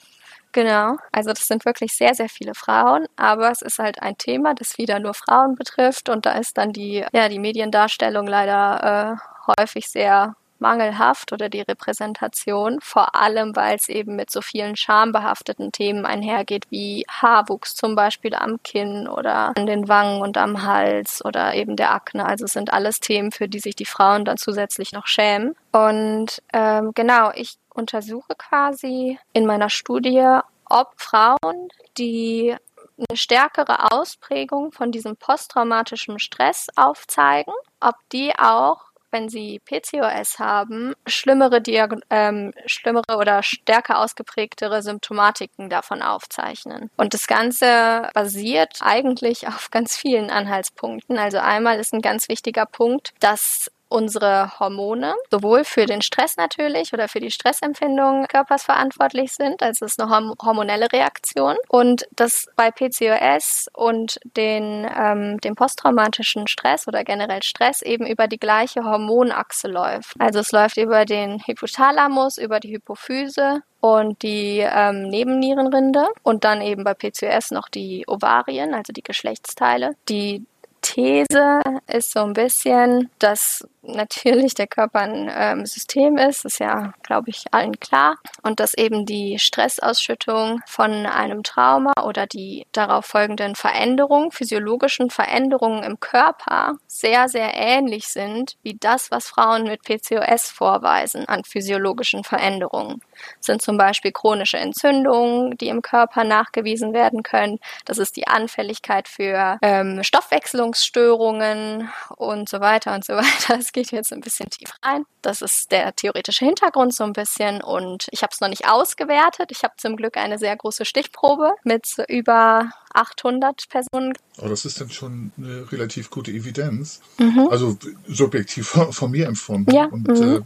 Genau, 0.54 0.98
also 1.14 1.30
das 1.30 1.48
sind 1.48 1.64
wirklich 1.64 1.94
sehr, 1.94 2.14
sehr 2.14 2.28
viele 2.28 2.54
Frauen, 2.54 3.08
aber 3.16 3.52
es 3.52 3.62
ist 3.62 3.80
halt 3.80 4.02
ein 4.02 4.18
Thema, 4.18 4.54
das 4.54 4.78
wieder 4.78 5.00
nur 5.00 5.14
Frauen 5.14 5.56
betrifft 5.56 6.10
und 6.10 6.26
da 6.26 6.34
ist 6.34 6.58
dann 6.58 6.74
die, 6.74 7.06
ja, 7.14 7.30
die 7.30 7.40
Mediendarstellung 7.40 8.28
leider 8.28 9.18
äh, 9.48 9.54
häufig 9.58 9.90
sehr 9.90 10.36
mangelhaft 10.60 11.34
oder 11.34 11.50
die 11.50 11.62
Repräsentation, 11.62 12.80
vor 12.82 13.16
allem 13.16 13.56
weil 13.56 13.76
es 13.76 13.90
eben 13.90 14.16
mit 14.16 14.30
so 14.30 14.42
vielen 14.42 14.76
schambehafteten 14.76 15.72
Themen 15.72 16.06
einhergeht, 16.06 16.66
wie 16.70 17.06
Haarwuchs 17.10 17.74
zum 17.74 17.96
Beispiel 17.96 18.36
am 18.36 18.62
Kinn 18.64 19.08
oder 19.08 19.54
an 19.58 19.66
den 19.66 19.88
Wangen 19.88 20.22
und 20.22 20.38
am 20.38 20.64
Hals 20.64 21.24
oder 21.26 21.56
eben 21.56 21.76
der 21.76 21.94
Akne. 21.94 22.26
Also 22.26 22.46
es 22.46 22.54
sind 22.54 22.72
alles 22.72 23.00
Themen, 23.00 23.32
für 23.32 23.50
die 23.50 23.60
sich 23.60 23.76
die 23.76 23.86
Frauen 23.86 24.24
dann 24.24 24.38
zusätzlich 24.38 24.92
noch 24.92 25.08
schämen. 25.08 25.56
Und 25.72 26.42
ähm, 26.54 26.92
genau, 26.94 27.32
ich 27.34 27.56
untersuche 27.74 28.36
quasi 28.38 29.20
in 29.34 29.46
meiner 29.46 29.70
Studie, 29.70 30.40
ob 30.66 30.94
Frauen, 30.98 31.70
die 31.98 32.56
eine 32.98 33.18
stärkere 33.18 33.92
Ausprägung 33.92 34.72
von 34.72 34.92
diesem 34.92 35.18
posttraumatischen 35.18 36.20
Stress 36.20 36.68
aufzeigen, 36.76 37.54
ob 37.80 37.96
die 38.12 38.34
auch 38.38 38.92
wenn 39.12 39.30
sie 39.30 39.60
PCOS 39.60 40.40
haben, 40.40 40.94
schlimmere, 41.06 41.62
Diag 41.62 41.96
ähm, 42.10 42.54
schlimmere 42.66 43.18
oder 43.18 43.44
stärker 43.44 44.00
ausgeprägtere 44.00 44.82
Symptomatiken 44.82 45.70
davon 45.70 46.02
aufzeichnen. 46.02 46.90
Und 46.98 47.14
das 47.14 47.28
Ganze 47.28 48.10
basiert 48.14 48.80
eigentlich 48.82 49.48
auf 49.50 49.70
ganz 49.70 49.96
vielen 49.96 50.30
Anhaltspunkten. 50.30 51.18
Also 51.18 51.40
einmal 51.40 51.80
ist 51.80 51.94
ein 51.94 52.02
ganz 52.02 52.30
wichtiger 52.30 52.66
Punkt, 52.66 53.14
dass 53.20 53.72
unsere 53.92 54.60
Hormone 54.60 55.16
sowohl 55.30 55.64
für 55.64 55.86
den 55.86 56.02
Stress 56.02 56.38
natürlich 56.38 56.94
oder 56.94 57.08
für 57.08 57.20
die 57.20 57.32
Stressempfindung 57.32 58.26
Körpers 58.28 58.64
verantwortlich 58.64 59.34
sind, 59.34 59.62
also 59.62 59.86
es 59.86 59.94
ist 59.94 60.02
eine 60.02 60.36
hormonelle 60.42 60.92
Reaktion 60.92 61.56
und 61.68 62.06
dass 62.16 62.48
bei 62.56 62.72
PCOS 62.72 63.68
und 63.74 64.20
den, 64.38 64.90
ähm, 64.98 65.40
dem 65.40 65.56
posttraumatischen 65.56 66.48
Stress 66.48 66.88
oder 66.88 67.04
generell 67.04 67.44
Stress 67.44 67.82
eben 67.82 68.06
über 68.06 68.28
die 68.28 68.40
gleiche 68.40 68.84
Hormonachse 68.84 69.68
läuft. 69.68 70.16
Also 70.20 70.40
es 70.40 70.52
läuft 70.52 70.78
über 70.78 71.06
den 71.06 71.40
Hypothalamus, 71.46 72.38
über 72.38 72.60
die 72.60 72.74
Hypophyse 72.74 73.62
und 73.82 74.22
die 74.22 74.60
ähm, 74.60 75.10
Nebennierenrinde 75.10 76.08
und 76.24 76.44
dann 76.44 76.62
eben 76.62 76.84
bei 76.84 76.94
PCOS 76.94 77.52
noch 77.52 77.68
die 77.68 78.06
Ovarien, 78.08 78.74
also 78.74 78.94
die 78.94 79.04
Geschlechtsteile, 79.04 79.96
die 80.08 80.46
These 80.82 81.62
ist 81.88 82.12
so 82.12 82.22
ein 82.22 82.34
bisschen, 82.34 83.10
dass 83.20 83.68
natürlich 83.84 84.54
der 84.54 84.68
Körper 84.68 85.00
ein 85.00 85.32
ähm, 85.34 85.66
System 85.66 86.18
ist, 86.18 86.46
ist 86.46 86.60
ja, 86.60 86.94
glaube 87.04 87.30
ich, 87.30 87.46
allen 87.52 87.80
klar. 87.80 88.18
Und 88.44 88.60
dass 88.60 88.74
eben 88.74 89.06
die 89.06 89.40
Stressausschüttung 89.40 90.60
von 90.68 91.06
einem 91.06 91.44
Trauma 91.44 91.94
oder 92.04 92.28
die 92.28 92.66
darauf 92.72 93.06
folgenden 93.06 93.56
Veränderungen, 93.56 94.32
physiologischen 94.32 95.10
Veränderungen 95.10 95.84
im 95.84 96.00
Körper 96.00 96.78
sehr, 96.88 97.30
sehr 97.30 97.54
ähnlich 97.54 98.08
sind 98.08 98.58
wie 98.64 98.78
das, 98.80 99.12
was 99.12 99.28
Frauen 99.28 99.64
mit 99.64 99.84
PCOS 99.84 100.50
vorweisen 100.50 101.28
an 101.28 101.44
physiologischen 101.44 102.24
Veränderungen. 102.24 103.02
Sind 103.40 103.62
zum 103.62 103.78
Beispiel 103.78 104.12
chronische 104.12 104.58
Entzündungen, 104.58 105.58
die 105.58 105.68
im 105.68 105.82
Körper 105.82 106.24
nachgewiesen 106.24 106.94
werden 106.94 107.24
können. 107.24 107.60
Das 107.86 107.98
ist 107.98 108.16
die 108.16 108.28
Anfälligkeit 108.28 109.08
für 109.08 109.58
ähm, 109.62 110.04
Stoffwechselungsstörungen 110.04 111.90
und 112.18 112.50
so 112.50 112.60
weiter 112.60 112.94
und 112.94 113.06
so 113.06 113.14
weiter. 113.16 113.58
Es 113.60 113.72
geht 113.72 113.92
jetzt 113.92 114.14
ein 114.14 114.22
bisschen 114.22 114.50
tief 114.50 114.72
rein. 114.84 115.06
Das 115.22 115.42
ist 115.42 115.72
der 115.72 115.96
theoretische 115.96 116.46
Hintergrund 116.46 116.94
so 116.94 117.04
ein 117.04 117.14
bisschen 117.14 117.62
und 117.62 118.08
ich 118.12 118.24
habe 118.24 118.32
es 118.34 118.42
noch 118.42 118.50
nicht 118.50 118.68
ausgewertet. 118.68 119.52
Ich 119.52 119.64
habe 119.64 119.74
zum 119.78 119.96
Glück 119.96 120.18
eine 120.18 120.38
sehr 120.38 120.56
große 120.56 120.86
Stichprobe 120.86 121.54
mit 121.64 121.98
über 122.08 122.72
800 122.94 123.68
Personen. 123.70 124.14
Aber 124.38 124.50
das 124.50 124.66
ist 124.66 124.80
dann 124.82 124.90
schon 124.90 125.32
eine 125.38 125.72
relativ 125.72 126.10
gute 126.10 126.32
Evidenz. 126.32 127.02
Mhm. 127.18 127.48
Also 127.50 127.78
subjektiv 128.08 128.68
von, 128.68 129.12
mir 129.12 129.28
empfunden. 129.28 129.74
Ja. 129.74 129.86
Und 129.86 130.08
mhm. 130.08 130.38
äh, 130.38 130.42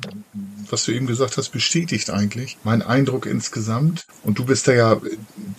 was 0.69 0.85
du 0.85 0.91
eben 0.91 1.07
gesagt 1.07 1.37
hast, 1.37 1.49
bestätigt 1.49 2.09
eigentlich 2.09 2.57
mein 2.63 2.81
Eindruck 2.81 3.25
insgesamt. 3.25 4.05
Und 4.23 4.39
du 4.39 4.45
bist 4.45 4.67
da 4.67 4.73
ja 4.73 5.01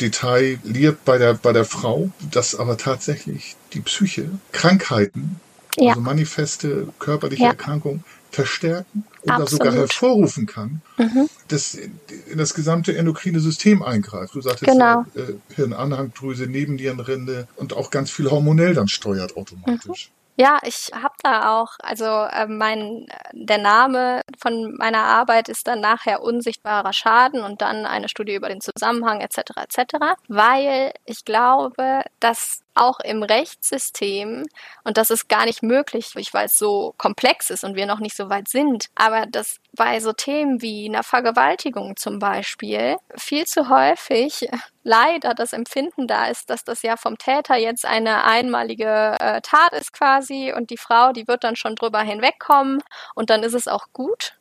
detailliert 0.00 1.04
bei 1.04 1.18
der, 1.18 1.34
bei 1.34 1.52
der 1.52 1.64
Frau, 1.64 2.10
dass 2.30 2.54
aber 2.54 2.76
tatsächlich 2.76 3.56
die 3.72 3.80
Psyche 3.80 4.30
Krankheiten, 4.52 5.40
ja. 5.76 5.90
also 5.90 6.00
manifeste 6.00 6.88
körperliche 6.98 7.42
ja. 7.42 7.50
Erkrankungen, 7.50 8.04
verstärken 8.36 9.04
oder 9.22 9.34
Absolut. 9.34 9.50
sogar 9.50 9.72
hervorrufen 9.72 10.46
kann, 10.46 10.82
mhm. 10.98 11.28
das 11.48 11.74
in 11.74 12.36
das 12.36 12.52
gesamte 12.52 12.96
endokrine 12.96 13.40
System 13.40 13.82
eingreift. 13.82 14.34
Du 14.34 14.42
sagtest 14.42 14.70
genau. 14.70 15.06
äh, 15.14 15.32
Hirnanhangdrüse, 15.54 16.46
Nebennierenrinde 16.46 17.48
und 17.56 17.72
auch 17.72 17.90
ganz 17.90 18.10
viel 18.10 18.30
hormonell 18.30 18.74
dann 18.74 18.88
steuert 18.88 19.36
automatisch. 19.38 20.10
Mhm. 20.10 20.16
Ja, 20.38 20.58
ich 20.64 20.90
habe 20.92 21.14
da 21.22 21.58
auch, 21.58 21.76
also 21.78 22.04
äh, 22.04 22.46
mein 22.46 23.06
der 23.32 23.56
Name 23.56 24.20
von 24.38 24.74
meiner 24.76 25.04
Arbeit 25.04 25.48
ist 25.48 25.66
dann 25.66 25.80
nachher 25.80 26.22
unsichtbarer 26.22 26.92
Schaden 26.92 27.42
und 27.42 27.62
dann 27.62 27.86
eine 27.86 28.10
Studie 28.10 28.34
über 28.34 28.50
den 28.50 28.60
Zusammenhang 28.60 29.22
etc. 29.22 29.38
etc. 29.56 29.94
Weil 30.28 30.92
ich 31.06 31.24
glaube, 31.24 32.02
dass 32.20 32.60
auch 32.76 33.00
im 33.00 33.22
Rechtssystem, 33.22 34.44
und 34.84 34.96
das 34.96 35.10
ist 35.10 35.28
gar 35.28 35.44
nicht 35.44 35.62
möglich, 35.62 36.12
weil 36.32 36.46
es 36.46 36.58
so 36.58 36.94
komplex 36.98 37.50
ist 37.50 37.64
und 37.64 37.74
wir 37.74 37.86
noch 37.86 38.00
nicht 38.00 38.16
so 38.16 38.30
weit 38.30 38.48
sind, 38.48 38.86
aber 38.94 39.26
dass 39.26 39.58
bei 39.72 40.00
so 40.00 40.12
Themen 40.12 40.62
wie 40.62 40.88
einer 40.88 41.02
Vergewaltigung 41.02 41.96
zum 41.96 42.18
Beispiel 42.18 42.96
viel 43.16 43.46
zu 43.46 43.68
häufig 43.68 44.48
leider 44.82 45.34
das 45.34 45.52
Empfinden 45.52 46.06
da 46.06 46.26
ist, 46.26 46.50
dass 46.50 46.64
das 46.64 46.82
ja 46.82 46.96
vom 46.96 47.18
Täter 47.18 47.56
jetzt 47.56 47.84
eine 47.84 48.24
einmalige 48.24 49.16
äh, 49.20 49.40
Tat 49.40 49.72
ist 49.72 49.92
quasi 49.92 50.52
und 50.56 50.70
die 50.70 50.76
Frau, 50.78 51.12
die 51.12 51.26
wird 51.28 51.44
dann 51.44 51.56
schon 51.56 51.74
drüber 51.74 52.00
hinwegkommen 52.00 52.82
und 53.14 53.30
dann 53.30 53.42
ist 53.42 53.54
es 53.54 53.68
auch 53.68 53.86
gut 53.92 54.34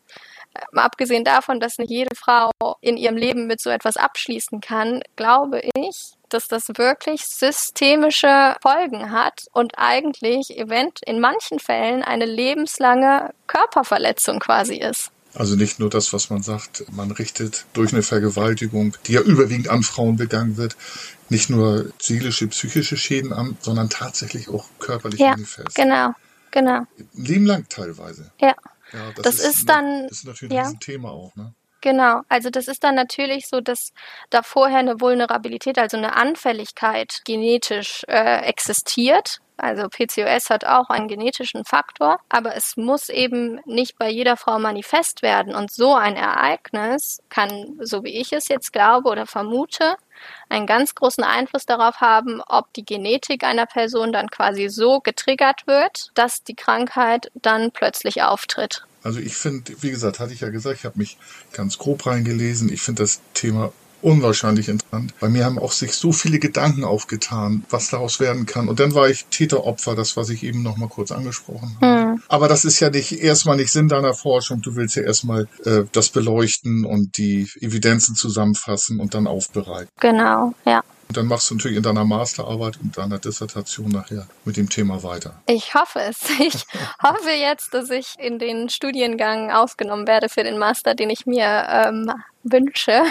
abgesehen 0.73 1.23
davon, 1.23 1.59
dass 1.59 1.77
nicht 1.77 1.91
jede 1.91 2.15
Frau 2.15 2.51
in 2.81 2.97
ihrem 2.97 3.17
Leben 3.17 3.47
mit 3.47 3.61
so 3.61 3.69
etwas 3.69 3.97
abschließen 3.97 4.61
kann, 4.61 5.01
glaube 5.15 5.61
ich, 5.75 6.13
dass 6.29 6.47
das 6.47 6.67
wirklich 6.75 7.25
systemische 7.25 8.55
Folgen 8.61 9.11
hat 9.11 9.45
und 9.53 9.73
eigentlich 9.77 10.57
event 10.57 10.99
in 11.05 11.19
manchen 11.19 11.59
Fällen 11.59 12.03
eine 12.03 12.25
lebenslange 12.25 13.33
Körperverletzung 13.47 14.39
quasi 14.39 14.75
ist. 14.75 15.11
Also 15.33 15.55
nicht 15.55 15.79
nur 15.79 15.89
das, 15.89 16.13
was 16.13 16.29
man 16.29 16.41
sagt, 16.41 16.85
man 16.93 17.11
richtet 17.11 17.65
durch 17.73 17.91
eine 17.91 18.03
Vergewaltigung, 18.03 18.95
die 19.05 19.13
ja 19.13 19.21
überwiegend 19.21 19.67
an 19.67 19.83
Frauen 19.83 20.15
begangen 20.15 20.55
wird, 20.55 20.77
nicht 21.29 21.49
nur 21.49 21.91
seelische, 21.99 22.47
psychische 22.47 22.95
Schäden 22.95 23.33
an, 23.33 23.57
sondern 23.59 23.89
tatsächlich 23.89 24.47
auch 24.47 24.65
körperlich 24.79 25.19
ja, 25.19 25.31
manifest. 25.31 25.75
Genau, 25.75 26.11
genau. 26.51 26.85
Leben 27.13 27.45
lang 27.45 27.67
teilweise. 27.67 28.31
Ja. 28.39 28.55
Ja 28.95 29.11
das, 29.11 29.23
das, 29.23 29.35
ist, 29.35 29.45
ist 29.45 29.69
dann. 29.69 30.03
Das 30.07 30.19
ist 30.19 30.25
natürlich 30.25 30.55
ja. 30.55 30.67
ein 30.67 30.79
Thema 30.79 31.11
auch, 31.11 31.35
ne? 31.35 31.53
Genau, 31.85 32.21
also 32.29 32.49
das 32.49 32.67
ist 32.67 32.83
dann 32.83 32.95
natürlich 32.95 33.47
so, 33.47 33.61
dass 33.61 33.93
da 34.31 34.41
vorher 34.41 34.79
eine 34.79 34.99
Vulnerabilität, 35.01 35.77
also 35.77 35.97
eine 35.97 36.15
Anfälligkeit 36.15 37.21
genetisch 37.25 38.03
äh, 38.07 38.39
existiert. 38.39 39.39
Also 39.55 39.87
PCOS 39.87 40.49
hat 40.49 40.65
auch 40.65 40.89
einen 40.89 41.07
genetischen 41.07 41.63
Faktor, 41.63 42.17
aber 42.27 42.55
es 42.55 42.75
muss 42.75 43.09
eben 43.09 43.61
nicht 43.65 43.99
bei 43.99 44.09
jeder 44.09 44.35
Frau 44.35 44.57
manifest 44.57 45.21
werden. 45.21 45.53
Und 45.53 45.71
so 45.71 45.93
ein 45.93 46.15
Ereignis 46.15 47.21
kann, 47.29 47.77
so 47.79 48.03
wie 48.03 48.19
ich 48.19 48.33
es 48.33 48.47
jetzt 48.47 48.73
glaube 48.73 49.07
oder 49.07 49.27
vermute, 49.27 49.95
einen 50.49 50.65
ganz 50.65 50.95
großen 50.95 51.23
Einfluss 51.23 51.67
darauf 51.67 52.01
haben, 52.01 52.41
ob 52.47 52.73
die 52.73 52.83
Genetik 52.83 53.43
einer 53.43 53.67
Person 53.67 54.11
dann 54.11 54.31
quasi 54.31 54.69
so 54.69 55.01
getriggert 55.01 55.67
wird, 55.67 56.09
dass 56.15 56.43
die 56.43 56.55
Krankheit 56.55 57.29
dann 57.35 57.69
plötzlich 57.69 58.23
auftritt. 58.23 58.87
Also 59.05 59.19
ich 59.19 59.35
finde, 59.35 59.71
wie 59.81 59.91
gesagt, 59.91 60.19
hatte 60.19 60.33
ich 60.33 60.41
ja 60.41 60.49
gesagt, 60.49 60.79
ich 60.79 60.85
habe 60.85 60.97
mich 60.97 61.17
ganz 61.53 61.77
grob 61.77 62.07
reingelesen. 62.07 62.73
Ich 62.73 62.81
finde 62.81 63.03
das 63.03 63.21
Thema 63.35 63.71
unwahrscheinlich 64.01 64.67
interessant. 64.67 65.13
Bei 65.19 65.29
mir 65.29 65.45
haben 65.45 65.59
auch 65.59 65.71
sich 65.71 65.93
so 65.93 66.11
viele 66.11 66.39
Gedanken 66.39 66.83
aufgetan, 66.83 67.65
was 67.69 67.89
daraus 67.89 68.19
werden 68.19 68.45
kann. 68.45 68.67
Und 68.67 68.79
dann 68.79 68.93
war 68.95 69.07
ich 69.07 69.25
Täteropfer, 69.25 69.95
das, 69.95 70.17
was 70.17 70.29
ich 70.29 70.43
eben 70.43 70.63
noch 70.63 70.77
mal 70.77 70.89
kurz 70.89 71.11
angesprochen 71.11 71.77
habe. 71.79 72.11
Hm. 72.13 72.23
Aber 72.27 72.47
das 72.47 72.65
ist 72.65 72.79
ja 72.79 72.89
nicht 72.89 73.11
erstmal 73.11 73.57
nicht 73.57 73.71
Sinn 73.71 73.87
deiner 73.87 74.15
Forschung. 74.15 74.61
Du 74.61 74.75
willst 74.75 74.95
ja 74.95 75.03
erstmal 75.03 75.47
äh, 75.65 75.83
das 75.91 76.09
beleuchten 76.09 76.83
und 76.85 77.17
die 77.17 77.47
Evidenzen 77.61 78.15
zusammenfassen 78.15 78.99
und 78.99 79.13
dann 79.13 79.27
aufbereiten. 79.27 79.89
Genau, 79.99 80.53
ja. 80.65 80.83
Und 81.07 81.17
dann 81.17 81.27
machst 81.27 81.49
du 81.49 81.55
natürlich 81.55 81.77
in 81.77 81.83
deiner 81.83 82.03
Masterarbeit 82.03 82.77
und 82.81 82.97
deiner 82.97 83.19
Dissertation 83.19 83.89
nachher 83.89 84.27
mit 84.43 84.57
dem 84.57 84.69
Thema 84.69 85.03
weiter. 85.03 85.41
Ich 85.47 85.73
hoffe 85.73 85.99
es. 85.99 86.17
Ich 86.39 86.65
hoffe 87.01 87.31
jetzt, 87.31 87.73
dass 87.73 87.89
ich 87.89 88.15
in 88.19 88.39
den 88.39 88.69
Studiengang 88.69 89.51
aufgenommen 89.51 90.07
werde 90.07 90.29
für 90.29 90.43
den 90.43 90.57
Master, 90.57 90.93
den 90.93 91.09
ich 91.09 91.25
mir 91.25 91.65
ähm, 91.69 92.11
wünsche, 92.45 93.01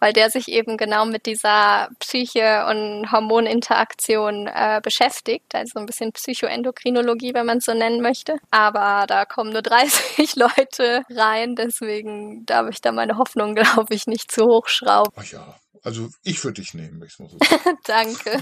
weil 0.00 0.12
der 0.12 0.30
sich 0.30 0.48
eben 0.48 0.76
genau 0.76 1.06
mit 1.06 1.26
dieser 1.26 1.88
Psyche- 2.00 2.66
und 2.68 3.10
Hormoninteraktion 3.12 4.48
äh, 4.48 4.80
beschäftigt, 4.82 5.54
also 5.54 5.78
ein 5.78 5.86
bisschen 5.86 6.12
Psychoendokrinologie, 6.12 7.34
wenn 7.34 7.46
man 7.46 7.58
es 7.58 7.64
so 7.64 7.74
nennen 7.74 8.02
möchte. 8.02 8.36
Aber 8.50 9.06
da 9.06 9.24
kommen 9.24 9.52
nur 9.52 9.62
30 9.70 10.36
Leute 10.36 11.04
rein, 11.10 11.54
deswegen 11.54 12.44
darf 12.46 12.68
ich 12.70 12.80
da 12.80 12.92
meine 12.92 13.16
Hoffnung, 13.16 13.54
glaube 13.54 13.94
ich, 13.94 14.06
nicht 14.06 14.32
zu 14.32 14.44
hoch 14.44 14.68
schrauben. 14.68 15.12
Ach 15.16 15.24
ja, 15.24 15.59
also 15.82 16.08
ich 16.22 16.42
würde 16.44 16.60
dich 16.60 16.74
nehmen, 16.74 17.02
ich 17.06 17.18
muss 17.18 17.32
so 17.32 17.38
Danke. 17.84 18.40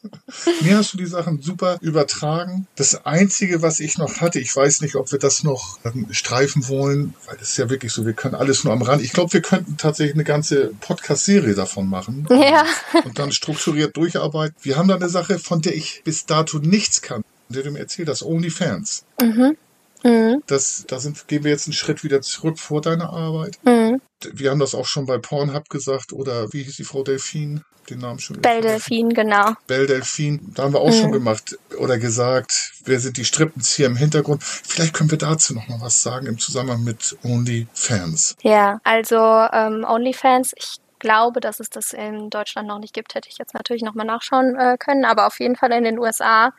Mir 0.62 0.76
hast 0.76 0.92
du 0.92 0.98
die 0.98 1.06
Sachen 1.06 1.40
super 1.42 1.78
übertragen. 1.80 2.66
Das 2.76 3.06
Einzige, 3.06 3.62
was 3.62 3.80
ich 3.80 3.98
noch 3.98 4.20
hatte, 4.20 4.40
ich 4.40 4.54
weiß 4.54 4.80
nicht, 4.80 4.96
ob 4.96 5.10
wir 5.12 5.18
das 5.18 5.42
noch 5.42 5.78
ähm, 5.84 6.06
streifen 6.10 6.68
wollen, 6.68 7.14
weil 7.26 7.36
das 7.36 7.50
ist 7.50 7.56
ja 7.58 7.70
wirklich 7.70 7.92
so, 7.92 8.06
wir 8.06 8.12
können 8.12 8.34
alles 8.34 8.64
nur 8.64 8.72
am 8.72 8.82
Rand. 8.82 9.02
Ich 9.02 9.12
glaube, 9.12 9.32
wir 9.32 9.42
könnten 9.42 9.76
tatsächlich 9.76 10.14
eine 10.14 10.24
ganze 10.24 10.72
Podcast-Serie 10.80 11.54
davon 11.54 11.88
machen. 11.88 12.26
Ja. 12.40 12.64
Und 13.04 13.18
dann 13.18 13.32
strukturiert 13.32 13.96
durcharbeiten. 13.96 14.56
Wir 14.62 14.76
haben 14.76 14.88
da 14.88 14.94
eine 14.94 15.10
Sache, 15.10 15.38
von 15.38 15.60
der 15.60 15.76
ich 15.76 16.02
bis 16.04 16.24
dato 16.24 16.58
nichts 16.58 17.02
kann. 17.02 17.22
Der 17.48 17.62
du 17.62 17.70
mir 17.70 17.80
erzählt 17.80 18.08
hast, 18.08 18.22
OnlyFans. 18.22 19.04
Mhm. 19.20 19.56
Mhm. 20.02 20.42
Das, 20.46 20.84
da 20.88 20.98
sind, 20.98 21.28
gehen 21.28 21.44
wir 21.44 21.50
jetzt 21.50 21.66
einen 21.66 21.74
Schritt 21.74 22.02
wieder 22.02 22.22
zurück 22.22 22.58
vor 22.58 22.80
deiner 22.80 23.10
Arbeit. 23.10 23.58
Mhm. 23.64 24.00
Wir 24.32 24.50
haben 24.50 24.60
das 24.60 24.74
auch 24.74 24.86
schon 24.86 25.06
bei 25.06 25.18
Pornhub 25.18 25.68
gesagt, 25.68 26.12
oder 26.12 26.52
wie 26.52 26.62
hieß 26.62 26.76
die 26.76 26.84
Frau 26.84 27.02
Delfin? 27.02 27.64
Den 27.88 27.98
Namen 27.98 28.20
schon. 28.20 28.40
Belle 28.40 28.60
Delfin, 28.60 29.08
genau. 29.08 29.54
Belle 29.66 29.86
Delfin, 29.86 30.52
da 30.54 30.64
haben 30.64 30.74
wir 30.74 30.80
auch 30.80 30.90
mhm. 30.90 31.00
schon 31.00 31.12
gemacht 31.12 31.58
oder 31.78 31.98
gesagt, 31.98 32.72
wer 32.84 33.00
sind 33.00 33.16
die 33.16 33.24
Strippenzieher 33.24 33.86
im 33.86 33.96
Hintergrund? 33.96 34.44
Vielleicht 34.44 34.94
können 34.94 35.10
wir 35.10 35.18
dazu 35.18 35.54
noch 35.54 35.66
mal 35.66 35.80
was 35.80 36.02
sagen 36.02 36.26
im 36.26 36.38
Zusammenhang 36.38 36.84
mit 36.84 37.16
OnlyFans. 37.24 38.36
Ja, 38.42 38.80
also 38.84 39.16
ähm, 39.16 39.84
OnlyFans, 39.88 40.52
ich 40.56 40.76
glaube, 41.00 41.40
dass 41.40 41.58
es 41.58 41.68
das 41.68 41.92
in 41.92 42.30
Deutschland 42.30 42.68
noch 42.68 42.78
nicht 42.78 42.94
gibt, 42.94 43.16
hätte 43.16 43.28
ich 43.28 43.38
jetzt 43.38 43.54
natürlich 43.54 43.82
nochmal 43.82 44.06
nachschauen 44.06 44.54
äh, 44.56 44.76
können. 44.78 45.04
Aber 45.04 45.26
auf 45.26 45.40
jeden 45.40 45.56
Fall 45.56 45.72
in 45.72 45.82
den 45.82 45.98
USA 45.98 46.52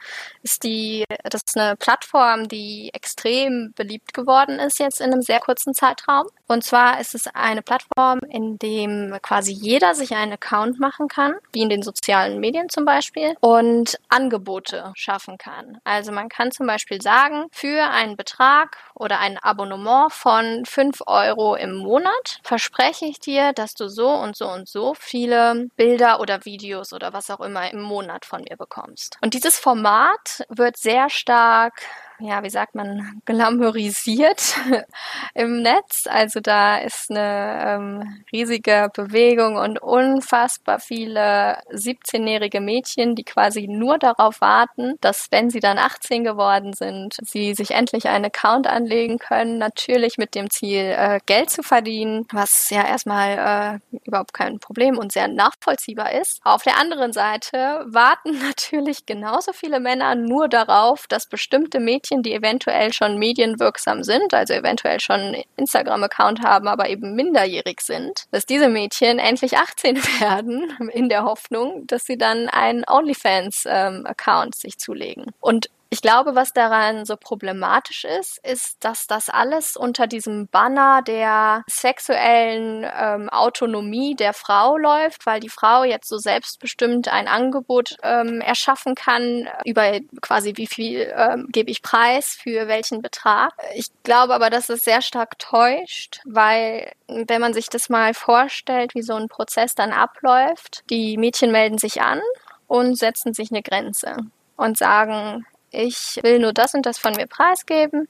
ist 0.43 0.63
die, 0.63 1.05
das 1.23 1.43
ist 1.45 1.57
eine 1.57 1.77
Plattform, 1.77 2.49
die 2.49 2.89
extrem 2.93 3.71
beliebt 3.75 4.13
geworden 4.13 4.59
ist 4.59 4.79
jetzt 4.79 4.99
in 4.99 5.13
einem 5.13 5.21
sehr 5.21 5.39
kurzen 5.39 5.73
Zeitraum. 5.73 6.27
Und 6.51 6.65
zwar 6.65 6.99
ist 6.99 7.15
es 7.15 7.27
eine 7.27 7.61
Plattform, 7.61 8.19
in 8.29 8.59
dem 8.59 9.17
quasi 9.21 9.53
jeder 9.53 9.95
sich 9.95 10.13
einen 10.13 10.33
Account 10.33 10.81
machen 10.81 11.07
kann, 11.07 11.35
wie 11.53 11.61
in 11.61 11.69
den 11.69 11.81
sozialen 11.81 12.41
Medien 12.41 12.67
zum 12.67 12.83
Beispiel, 12.83 13.35
und 13.39 13.97
Angebote 14.09 14.91
schaffen 14.95 15.37
kann. 15.37 15.79
Also 15.85 16.11
man 16.11 16.27
kann 16.27 16.51
zum 16.51 16.67
Beispiel 16.67 17.01
sagen, 17.01 17.45
für 17.53 17.89
einen 17.89 18.17
Betrag 18.17 18.75
oder 18.93 19.19
ein 19.19 19.37
Abonnement 19.37 20.11
von 20.11 20.65
5 20.65 21.03
Euro 21.07 21.55
im 21.55 21.73
Monat 21.73 22.41
verspreche 22.43 23.05
ich 23.05 23.21
dir, 23.21 23.53
dass 23.53 23.73
du 23.73 23.87
so 23.87 24.09
und 24.09 24.35
so 24.35 24.49
und 24.49 24.67
so 24.67 24.93
viele 24.93 25.69
Bilder 25.77 26.19
oder 26.19 26.43
Videos 26.43 26.91
oder 26.91 27.13
was 27.13 27.29
auch 27.29 27.39
immer 27.39 27.71
im 27.71 27.81
Monat 27.81 28.25
von 28.25 28.41
mir 28.41 28.57
bekommst. 28.57 29.17
Und 29.21 29.35
dieses 29.35 29.57
Format 29.57 30.43
wird 30.49 30.75
sehr 30.75 31.09
stark 31.09 31.81
ja, 32.21 32.43
wie 32.43 32.49
sagt 32.49 32.75
man, 32.75 33.21
glamourisiert 33.25 34.55
im 35.33 35.61
Netz. 35.61 36.07
Also 36.07 36.39
da 36.39 36.77
ist 36.77 37.09
eine 37.09 37.63
ähm, 37.65 38.23
riesige 38.31 38.89
Bewegung 38.93 39.55
und 39.55 39.81
unfassbar 39.81 40.79
viele 40.79 41.57
17-jährige 41.71 42.61
Mädchen, 42.61 43.15
die 43.15 43.23
quasi 43.23 43.67
nur 43.67 43.97
darauf 43.97 44.41
warten, 44.41 44.95
dass 45.01 45.27
wenn 45.31 45.49
sie 45.49 45.59
dann 45.59 45.77
18 45.77 46.23
geworden 46.23 46.73
sind, 46.73 47.17
sie 47.23 47.53
sich 47.53 47.71
endlich 47.71 48.07
einen 48.07 48.25
Account 48.25 48.67
anlegen 48.67 49.17
können, 49.17 49.57
natürlich 49.57 50.17
mit 50.17 50.35
dem 50.35 50.49
Ziel, 50.49 50.95
äh, 50.97 51.19
Geld 51.25 51.49
zu 51.49 51.63
verdienen, 51.63 52.27
was 52.31 52.69
ja 52.69 52.85
erstmal 52.85 53.81
äh, 53.91 53.97
überhaupt 54.05 54.33
kein 54.33 54.59
Problem 54.59 54.97
und 54.97 55.11
sehr 55.11 55.27
nachvollziehbar 55.27 56.11
ist. 56.13 56.41
Auf 56.43 56.63
der 56.63 56.77
anderen 56.77 57.13
Seite 57.13 57.85
warten 57.87 58.39
natürlich 58.47 59.05
genauso 59.05 59.53
viele 59.53 59.79
Männer 59.79 60.15
nur 60.15 60.47
darauf, 60.47 61.07
dass 61.07 61.27
bestimmte 61.27 61.79
Mädchen 61.79 62.10
Mädchen, 62.11 62.23
die 62.23 62.33
eventuell 62.33 62.93
schon 62.93 63.17
medienwirksam 63.17 64.03
sind, 64.03 64.33
also 64.33 64.53
eventuell 64.53 64.99
schon 64.99 65.35
Instagram-Account 65.57 66.41
haben, 66.41 66.67
aber 66.67 66.89
eben 66.89 67.15
minderjährig 67.15 67.81
sind, 67.81 68.25
dass 68.31 68.45
diese 68.45 68.69
Mädchen 68.69 69.19
endlich 69.19 69.57
18 69.57 69.95
werden, 70.19 70.89
in 70.93 71.09
der 71.09 71.23
Hoffnung, 71.23 71.85
dass 71.87 72.05
sie 72.05 72.17
dann 72.17 72.49
einen 72.49 72.83
OnlyFans-Account 72.87 74.55
ähm, 74.55 74.59
sich 74.59 74.77
zulegen. 74.77 75.31
Und 75.39 75.69
ich 75.93 76.01
glaube, 76.01 76.35
was 76.35 76.53
daran 76.53 77.03
so 77.03 77.17
problematisch 77.17 78.05
ist, 78.05 78.37
ist, 78.47 78.77
dass 78.85 79.07
das 79.07 79.27
alles 79.27 79.75
unter 79.75 80.07
diesem 80.07 80.47
Banner 80.47 81.01
der 81.01 81.65
sexuellen 81.67 82.89
ähm, 82.97 83.27
Autonomie 83.27 84.15
der 84.15 84.31
Frau 84.31 84.77
läuft, 84.77 85.25
weil 85.25 85.41
die 85.41 85.49
Frau 85.49 85.83
jetzt 85.83 86.07
so 86.07 86.17
selbstbestimmt 86.17 87.09
ein 87.09 87.27
Angebot 87.27 87.97
ähm, 88.03 88.39
erschaffen 88.39 88.95
kann, 88.95 89.49
über 89.65 89.99
quasi 90.21 90.53
wie 90.55 90.67
viel 90.67 91.13
ähm, 91.13 91.47
gebe 91.49 91.69
ich 91.69 91.81
preis 91.81 92.37
für 92.41 92.69
welchen 92.69 93.01
Betrag. 93.01 93.51
Ich 93.75 93.87
glaube 94.03 94.33
aber, 94.33 94.49
dass 94.49 94.69
es 94.69 94.85
sehr 94.85 95.01
stark 95.01 95.39
täuscht, 95.39 96.21
weil 96.23 96.93
wenn 97.07 97.41
man 97.41 97.53
sich 97.53 97.67
das 97.67 97.89
mal 97.89 98.13
vorstellt, 98.13 98.95
wie 98.95 99.01
so 99.01 99.15
ein 99.15 99.27
Prozess 99.27 99.75
dann 99.75 99.91
abläuft, 99.91 100.85
die 100.89 101.17
Mädchen 101.17 101.51
melden 101.51 101.79
sich 101.79 102.01
an 102.01 102.21
und 102.67 102.97
setzen 102.97 103.33
sich 103.33 103.51
eine 103.51 103.61
Grenze 103.61 104.15
und 104.55 104.77
sagen, 104.77 105.45
ich 105.71 106.19
will 106.23 106.39
nur 106.39 106.53
das 106.53 106.73
und 106.73 106.85
das 106.85 106.97
von 106.97 107.13
mir 107.13 107.27
preisgeben. 107.27 108.07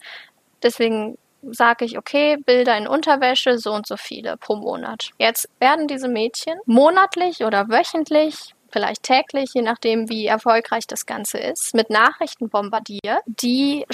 Deswegen 0.63 1.17
sage 1.43 1.85
ich, 1.85 1.97
okay, 1.97 2.37
Bilder 2.37 2.77
in 2.77 2.87
Unterwäsche, 2.87 3.57
so 3.57 3.73
und 3.73 3.87
so 3.87 3.97
viele 3.97 4.37
pro 4.37 4.55
Monat. 4.55 5.09
Jetzt 5.17 5.49
werden 5.59 5.87
diese 5.87 6.07
Mädchen 6.07 6.59
monatlich 6.65 7.43
oder 7.43 7.69
wöchentlich 7.69 8.53
vielleicht 8.71 9.03
täglich, 9.03 9.51
je 9.53 9.61
nachdem, 9.61 10.09
wie 10.09 10.27
erfolgreich 10.27 10.87
das 10.87 11.05
Ganze 11.05 11.37
ist, 11.39 11.75
mit 11.75 11.89
Nachrichten 11.89 12.49
bombardiert, 12.49 13.21
die 13.25 13.85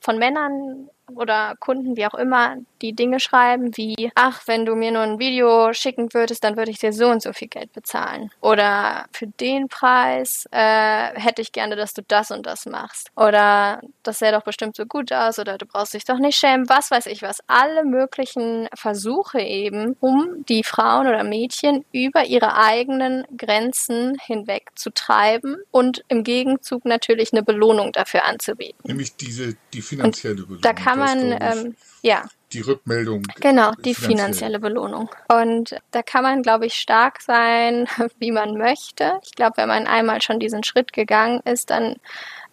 von 0.00 0.18
Männern 0.18 0.90
oder 1.14 1.54
Kunden, 1.58 1.96
wie 1.96 2.06
auch 2.06 2.14
immer, 2.14 2.56
die 2.82 2.92
Dinge 2.92 3.20
schreiben 3.20 3.76
wie, 3.76 4.10
ach, 4.14 4.42
wenn 4.46 4.64
du 4.64 4.74
mir 4.74 4.92
nur 4.92 5.02
ein 5.02 5.18
Video 5.18 5.72
schicken 5.72 6.12
würdest, 6.14 6.44
dann 6.44 6.56
würde 6.56 6.70
ich 6.70 6.78
dir 6.78 6.92
so 6.92 7.08
und 7.08 7.22
so 7.22 7.32
viel 7.32 7.48
Geld 7.48 7.72
bezahlen. 7.72 8.30
Oder 8.40 9.06
für 9.12 9.26
den 9.26 9.68
Preis 9.68 10.46
äh, 10.50 11.18
hätte 11.18 11.42
ich 11.42 11.52
gerne, 11.52 11.76
dass 11.76 11.94
du 11.94 12.02
das 12.06 12.30
und 12.30 12.46
das 12.46 12.66
machst. 12.66 13.10
Oder 13.16 13.80
das 14.02 14.18
sähe 14.18 14.32
doch 14.32 14.42
bestimmt 14.42 14.76
so 14.76 14.86
gut 14.86 15.12
aus 15.12 15.38
oder 15.38 15.58
du 15.58 15.66
brauchst 15.66 15.94
dich 15.94 16.04
doch 16.04 16.18
nicht 16.18 16.38
schämen, 16.38 16.68
was 16.68 16.90
weiß 16.90 17.06
ich 17.06 17.22
was. 17.22 17.38
Alle 17.46 17.84
möglichen 17.84 18.68
Versuche 18.74 19.40
eben, 19.40 19.96
um 20.00 20.44
die 20.48 20.62
Frauen 20.62 21.06
oder 21.06 21.24
Mädchen 21.24 21.84
über 21.92 22.24
ihre 22.24 22.56
eigenen 22.56 23.24
Grenzen 23.36 24.16
hinweg 24.20 24.70
zu 24.74 24.90
treiben 24.90 25.56
und 25.70 26.04
im 26.08 26.24
Gegenzug 26.24 26.84
natürlich 26.84 27.32
eine 27.32 27.42
Belohnung 27.42 27.92
dafür 27.92 28.24
anzubieten. 28.24 28.78
Nämlich 28.84 29.16
diese, 29.16 29.56
die 29.72 29.82
finanzielle 29.82 30.36
Belohnung. 30.36 30.62
Da 30.62 30.72
kann 30.72 30.97
man, 30.98 31.38
ähm, 31.40 31.76
ja. 32.02 32.24
Die 32.52 32.60
Rückmeldung. 32.60 33.24
Genau, 33.40 33.72
die 33.72 33.94
finanzielle 33.94 34.58
Belohnung. 34.58 35.10
Und 35.28 35.76
da 35.90 36.02
kann 36.02 36.22
man, 36.22 36.42
glaube 36.42 36.66
ich, 36.66 36.74
stark 36.74 37.20
sein, 37.20 37.86
wie 38.18 38.30
man 38.30 38.56
möchte. 38.56 39.20
Ich 39.22 39.34
glaube, 39.34 39.58
wenn 39.58 39.68
man 39.68 39.86
einmal 39.86 40.22
schon 40.22 40.40
diesen 40.40 40.64
Schritt 40.64 40.92
gegangen 40.92 41.40
ist, 41.44 41.70
dann 41.70 41.96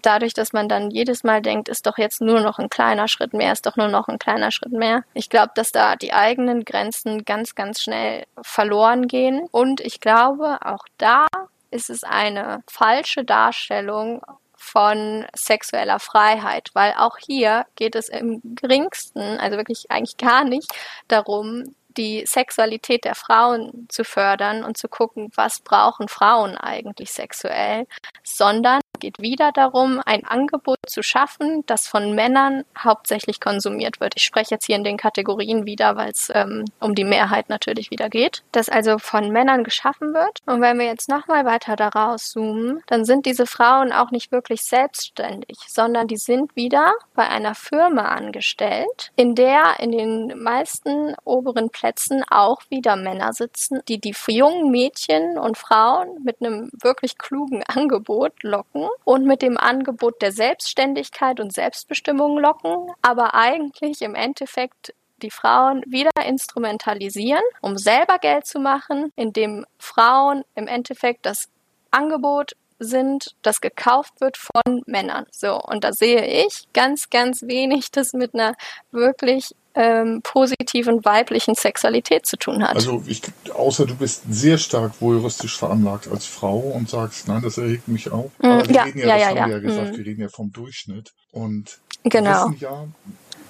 dadurch, 0.06 0.34
dass 0.34 0.54
man 0.54 0.70
dann 0.70 0.92
jedes 0.92 1.24
Mal 1.24 1.42
denkt, 1.42 1.70
ist 1.70 1.86
doch 1.86 1.98
jetzt 1.98 2.22
nur 2.22 2.42
noch 2.42 2.60
ein 2.60 2.70
kleiner 2.70 3.08
Schritt 3.08 3.34
mehr, 3.34 3.54
ist 3.54 3.66
doch 3.66 3.76
nur 3.76 3.88
noch 3.88 4.08
ein 4.08 4.20
kleiner 4.20 4.52
Schritt 4.52 4.72
mehr. 4.72 5.04
Ich 5.14 5.30
glaube, 5.30 5.52
dass 5.56 5.72
da 5.72 5.96
die 5.96 6.14
eigenen 6.14 6.66
Grenzen 6.66 7.26
ganz, 7.26 7.56
ganz 7.56 7.82
schnell 7.82 8.26
verloren 8.42 9.08
gehen. 9.08 9.48
Und 9.52 9.82
ich 9.82 10.00
glaube, 10.00 10.60
auch 10.62 10.86
da 10.98 11.28
ist 11.72 11.90
es 11.90 12.04
eine 12.04 12.64
falsche 12.68 13.24
Darstellung 13.24 14.22
von 14.66 15.26
sexueller 15.36 16.00
Freiheit, 16.00 16.72
weil 16.74 16.94
auch 16.98 17.18
hier 17.18 17.66
geht 17.76 17.96
es 17.96 18.10
im 18.10 18.42
geringsten, 18.44 19.22
also 19.40 19.58
wirklich 19.58 19.86
eigentlich 19.90 20.18
gar 20.18 20.44
nicht 20.44 20.74
darum, 21.08 21.76
die 21.98 22.26
Sexualität 22.26 23.06
der 23.06 23.16
Frauen 23.16 23.88
zu 23.90 24.04
fördern 24.04 24.64
und 24.64 24.78
zu 24.78 24.88
gucken, 24.88 25.30
was 25.36 25.60
brauchen 25.60 26.08
Frauen 26.08 26.58
eigentlich 26.58 27.12
sexuell, 27.12 27.88
sondern 28.24 28.82
geht 29.00 29.20
wieder 29.20 29.52
darum, 29.52 30.02
ein 30.06 30.26
Angebot 30.26 30.80
zu 30.88 31.04
schaffen, 31.04 31.64
das 31.66 31.88
von 31.88 32.16
Männern 32.16 32.64
hauptsächlich 32.78 33.40
konsumiert 33.40 34.00
wird. 34.00 34.14
Ich 34.16 34.24
spreche 34.24 34.56
jetzt 34.56 34.66
hier 34.66 34.76
in 34.76 34.84
den 34.84 34.98
Kategorien 34.98 35.66
wieder, 35.66 35.96
weil 35.96 36.12
es 36.12 36.32
ähm, 36.34 36.66
um 36.80 36.96
die 36.96 37.04
Mehrheit 37.04 37.50
natürlich 37.50 37.92
wieder 37.92 38.10
geht. 38.10 38.44
Das 38.52 38.70
also 38.70 38.98
von 38.98 39.32
Männern 39.32 39.64
geschaffen 39.64 40.14
wird. 40.14 40.40
Und 40.46 40.62
wenn 40.62 40.80
wir 40.80 40.86
jetzt 40.86 41.10
nochmal 41.10 41.46
weiter 41.46 41.76
daraus 41.76 42.30
zoomen, 42.30 42.82
dann 42.88 43.06
sind 43.06 43.26
diese 43.26 43.46
Frauen 43.46 43.92
auch 43.92 44.12
nicht 44.12 44.32
wirklich 44.32 44.64
selbstständig, 44.64 45.58
sondern 45.68 46.08
die 46.08 46.18
sind 46.18 46.56
wieder 46.56 46.94
bei 47.16 47.28
einer 47.28 47.56
Firma 47.56 48.06
angestellt, 48.06 49.12
in 49.16 49.36
der 49.36 49.80
in 49.80 49.92
den 49.92 50.42
meisten 50.42 51.16
oberen 51.24 51.70
Plätzen 51.70 51.85
auch 52.30 52.62
wieder 52.70 52.96
Männer 52.96 53.34
sitzen, 53.34 53.82
die 53.88 54.00
die 54.00 54.16
jungen 54.28 54.72
Mädchen 54.72 55.38
und 55.38 55.58
Frauen 55.58 56.24
mit 56.24 56.42
einem 56.42 56.70
wirklich 56.82 57.18
klugen 57.18 57.64
Angebot 57.68 58.44
locken 58.44 58.88
und 59.04 59.26
mit 59.26 59.42
dem 59.42 59.58
Angebot 59.58 60.22
der 60.22 60.32
Selbstständigkeit 60.32 61.40
und 61.40 61.54
Selbstbestimmung 61.54 62.38
locken, 62.38 62.92
aber 63.02 63.34
eigentlich 63.34 64.02
im 64.02 64.16
Endeffekt 64.16 64.94
die 65.22 65.32
Frauen 65.32 65.82
wieder 65.88 66.12
instrumentalisieren, 66.26 67.44
um 67.62 67.78
selber 67.78 68.20
Geld 68.20 68.46
zu 68.46 68.60
machen, 68.60 69.12
indem 69.16 69.66
Frauen 69.78 70.44
im 70.56 70.68
Endeffekt 70.68 71.26
das 71.26 71.50
Angebot 71.92 72.56
sind, 72.80 73.36
das 73.42 73.62
gekauft 73.62 74.20
wird 74.20 74.38
von 74.38 74.82
Männern. 74.86 75.26
So, 75.32 75.60
und 75.60 75.84
da 75.84 75.94
sehe 75.94 76.46
ich 76.46 76.68
ganz, 76.74 77.10
ganz 77.10 77.44
wenig 77.44 77.92
das 77.92 78.14
mit 78.14 78.34
einer 78.34 78.56
wirklich 78.92 79.56
ähm, 79.76 80.22
positiven 80.24 81.04
weiblichen 81.04 81.54
Sexualität 81.56 82.26
zu 82.26 82.38
tun 82.38 82.64
hat. 82.64 82.76
Also 82.76 83.04
ich, 83.08 83.22
außer 83.54 83.86
du 83.86 83.96
bist 83.96 84.24
sehr 84.30 84.58
stark 84.58 84.94
voyeuristisch 85.02 85.58
veranlagt 85.58 86.08
als 86.08 86.26
Frau 86.26 86.60
und 86.60 86.90
sagst, 86.90 87.28
nein, 87.28 87.42
das 87.42 87.58
erregt 87.58 87.88
mich 87.88 88.12
auch. 88.12 88.32
Mm, 88.40 88.46
Aber 88.46 88.70
wir 88.70 88.76
ja, 88.76 88.84
reden 88.84 89.00
ja, 89.00 89.06
ja 89.06 89.14
das 89.14 89.22
ja, 89.22 89.28
haben 89.28 89.38
ja. 89.38 89.48
wir 89.48 89.54
ja 89.56 89.60
gesagt, 89.60 89.92
mm. 89.92 89.98
wir 89.98 90.06
reden 90.06 90.22
ja 90.22 90.30
vom 90.30 90.52
Durchschnitt. 90.52 91.14
Und 91.32 91.80
genau. 92.04 92.30
wir 92.30 92.52
wissen 92.52 92.58
ja, 92.62 92.88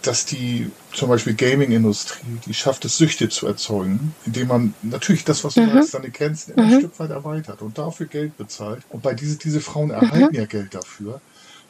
dass 0.07 0.25
die 0.25 0.71
zum 0.93 1.09
Beispiel 1.09 1.33
Gaming-Industrie, 1.33 2.39
die 2.45 2.53
schafft 2.53 2.85
es, 2.85 2.97
Süchte 2.97 3.29
zu 3.29 3.47
erzeugen, 3.47 4.13
indem 4.25 4.47
man 4.47 4.73
natürlich 4.81 5.25
das, 5.25 5.43
was 5.43 5.55
du 5.55 5.61
mhm. 5.61 5.73
sagst, 5.73 5.91
seine 5.91 6.11
Grenzen 6.11 6.53
immer 6.53 6.65
mhm. 6.65 6.73
ein 6.73 6.79
Stück 6.79 6.99
weit 6.99 7.09
erweitert 7.09 7.61
und 7.61 7.77
dafür 7.77 8.05
Geld 8.05 8.37
bezahlt. 8.37 8.83
Und 8.89 9.03
bei 9.03 9.13
diese, 9.13 9.37
diese 9.37 9.61
Frauen 9.61 9.89
erhalten 9.89 10.29
mhm. 10.31 10.35
ja 10.35 10.45
Geld 10.45 10.75
dafür 10.75 11.21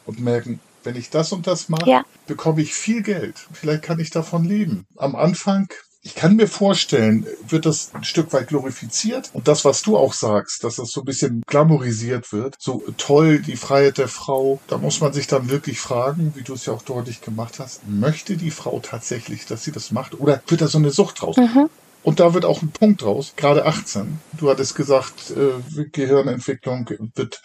und 0.04 0.20
merken, 0.20 0.60
wenn 0.84 0.96
ich 0.96 1.10
das 1.10 1.32
und 1.32 1.46
das 1.46 1.68
mache, 1.68 1.88
ja. 1.90 2.04
bekomme 2.26 2.62
ich 2.62 2.72
viel 2.72 3.02
Geld. 3.02 3.34
Vielleicht 3.52 3.82
kann 3.82 3.98
ich 3.98 4.10
davon 4.10 4.44
leben. 4.44 4.86
Am 4.96 5.16
Anfang, 5.16 5.68
ich 6.06 6.14
kann 6.14 6.36
mir 6.36 6.46
vorstellen, 6.46 7.26
wird 7.48 7.66
das 7.66 7.90
ein 7.92 8.04
Stück 8.04 8.32
weit 8.32 8.46
glorifiziert. 8.46 9.30
Und 9.32 9.48
das, 9.48 9.64
was 9.64 9.82
du 9.82 9.96
auch 9.96 10.12
sagst, 10.12 10.62
dass 10.62 10.76
das 10.76 10.92
so 10.92 11.00
ein 11.00 11.04
bisschen 11.04 11.42
glamourisiert 11.48 12.32
wird, 12.32 12.54
so 12.60 12.84
toll, 12.96 13.40
die 13.40 13.56
Freiheit 13.56 13.98
der 13.98 14.06
Frau, 14.06 14.60
da 14.68 14.78
muss 14.78 15.00
man 15.00 15.12
sich 15.12 15.26
dann 15.26 15.50
wirklich 15.50 15.80
fragen, 15.80 16.32
wie 16.36 16.42
du 16.42 16.54
es 16.54 16.64
ja 16.64 16.72
auch 16.72 16.82
deutlich 16.82 17.22
gemacht 17.22 17.58
hast, 17.58 17.80
möchte 17.88 18.36
die 18.36 18.52
Frau 18.52 18.78
tatsächlich, 18.78 19.46
dass 19.46 19.64
sie 19.64 19.72
das 19.72 19.90
macht? 19.90 20.20
Oder 20.20 20.40
wird 20.46 20.60
da 20.60 20.68
so 20.68 20.78
eine 20.78 20.92
Sucht 20.92 21.22
draus? 21.22 21.38
Mhm. 21.38 21.68
Und 22.04 22.20
da 22.20 22.34
wird 22.34 22.44
auch 22.44 22.62
ein 22.62 22.70
Punkt 22.70 23.02
draus, 23.02 23.32
gerade 23.36 23.66
18. 23.66 24.20
Du 24.38 24.48
hattest 24.48 24.76
gesagt, 24.76 25.32
äh, 25.32 25.86
Gehirnentwicklung 25.90 26.88
wird 27.16 27.42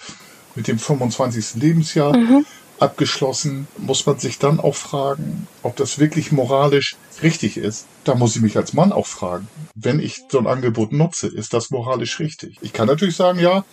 mit 0.53 0.67
dem 0.67 0.77
25. 0.77 1.55
Lebensjahr. 1.55 2.15
Mhm 2.15 2.45
abgeschlossen, 2.81 3.67
muss 3.77 4.07
man 4.07 4.17
sich 4.17 4.39
dann 4.39 4.59
auch 4.59 4.75
fragen, 4.75 5.47
ob 5.61 5.75
das 5.75 5.99
wirklich 5.99 6.31
moralisch 6.31 6.95
richtig 7.21 7.57
ist. 7.57 7.85
Da 8.03 8.15
muss 8.15 8.35
ich 8.35 8.41
mich 8.41 8.57
als 8.57 8.73
Mann 8.73 8.91
auch 8.91 9.07
fragen, 9.07 9.47
wenn 9.75 9.99
ich 9.99 10.23
so 10.29 10.39
ein 10.39 10.47
Angebot 10.47 10.91
nutze, 10.91 11.27
ist 11.27 11.53
das 11.53 11.69
moralisch 11.69 12.19
richtig? 12.19 12.57
Ich 12.61 12.73
kann 12.73 12.87
natürlich 12.87 13.15
sagen, 13.15 13.39
ja, 13.39 13.63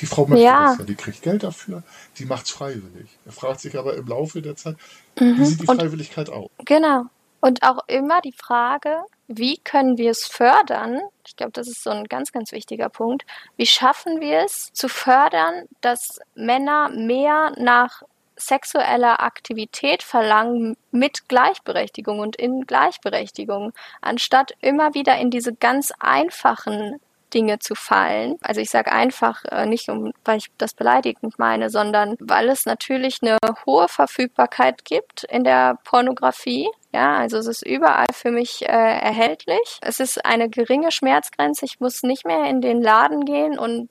die 0.00 0.06
Frau 0.06 0.26
möchte 0.26 0.44
ja. 0.44 0.70
das 0.70 0.78
ja, 0.78 0.84
die 0.84 0.94
kriegt 0.94 1.22
Geld 1.22 1.42
dafür, 1.42 1.82
die 2.18 2.24
macht's 2.24 2.50
freiwillig. 2.50 3.08
Er 3.24 3.32
fragt 3.32 3.60
sich 3.60 3.78
aber 3.78 3.94
im 3.94 4.06
Laufe 4.06 4.42
der 4.42 4.56
Zeit, 4.56 4.76
mhm. 5.18 5.38
wie 5.38 5.44
sieht 5.44 5.62
die 5.62 5.66
Freiwilligkeit 5.66 6.30
aus? 6.30 6.50
Genau. 6.64 7.04
Und 7.40 7.62
auch 7.62 7.86
immer 7.86 8.20
die 8.20 8.32
Frage, 8.32 9.02
wie 9.28 9.58
können 9.58 9.96
wir 9.96 10.10
es 10.10 10.26
fördern? 10.26 11.00
Ich 11.26 11.36
glaube, 11.36 11.52
das 11.52 11.68
ist 11.68 11.84
so 11.84 11.90
ein 11.90 12.04
ganz, 12.04 12.32
ganz 12.32 12.50
wichtiger 12.50 12.88
Punkt. 12.88 13.24
Wie 13.56 13.66
schaffen 13.66 14.20
wir 14.20 14.44
es 14.44 14.70
zu 14.72 14.88
fördern, 14.88 15.66
dass 15.80 16.18
Männer 16.34 16.88
mehr 16.88 17.52
nach 17.58 18.02
sexueller 18.38 19.20
Aktivität 19.20 20.02
verlangen 20.02 20.76
mit 20.90 21.28
Gleichberechtigung 21.28 22.20
und 22.20 22.36
in 22.36 22.62
Gleichberechtigung, 22.66 23.72
anstatt 24.00 24.52
immer 24.60 24.94
wieder 24.94 25.18
in 25.18 25.30
diese 25.30 25.54
ganz 25.54 25.92
einfachen 25.98 27.00
Dinge 27.34 27.58
zu 27.58 27.74
fallen. 27.74 28.36
Also 28.40 28.60
ich 28.60 28.70
sage 28.70 28.92
einfach 28.92 29.44
äh, 29.50 29.66
nicht, 29.66 29.88
um, 29.88 30.12
weil 30.24 30.38
ich 30.38 30.46
das 30.58 30.74
beleidigend 30.74 31.38
meine, 31.38 31.70
sondern 31.70 32.16
weil 32.20 32.48
es 32.48 32.66
natürlich 32.66 33.18
eine 33.22 33.38
hohe 33.66 33.88
Verfügbarkeit 33.88 34.84
gibt 34.84 35.24
in 35.24 35.44
der 35.44 35.78
Pornografie. 35.84 36.68
Ja, 36.92 37.16
also 37.16 37.36
es 37.36 37.46
ist 37.46 37.66
überall 37.66 38.06
für 38.12 38.30
mich 38.30 38.62
äh, 38.62 38.66
erhältlich. 38.66 39.78
Es 39.82 40.00
ist 40.00 40.24
eine 40.24 40.48
geringe 40.48 40.90
Schmerzgrenze. 40.90 41.66
Ich 41.66 41.80
muss 41.80 42.02
nicht 42.02 42.26
mehr 42.26 42.44
in 42.44 42.60
den 42.60 42.80
Laden 42.80 43.24
gehen 43.24 43.58
und 43.58 43.88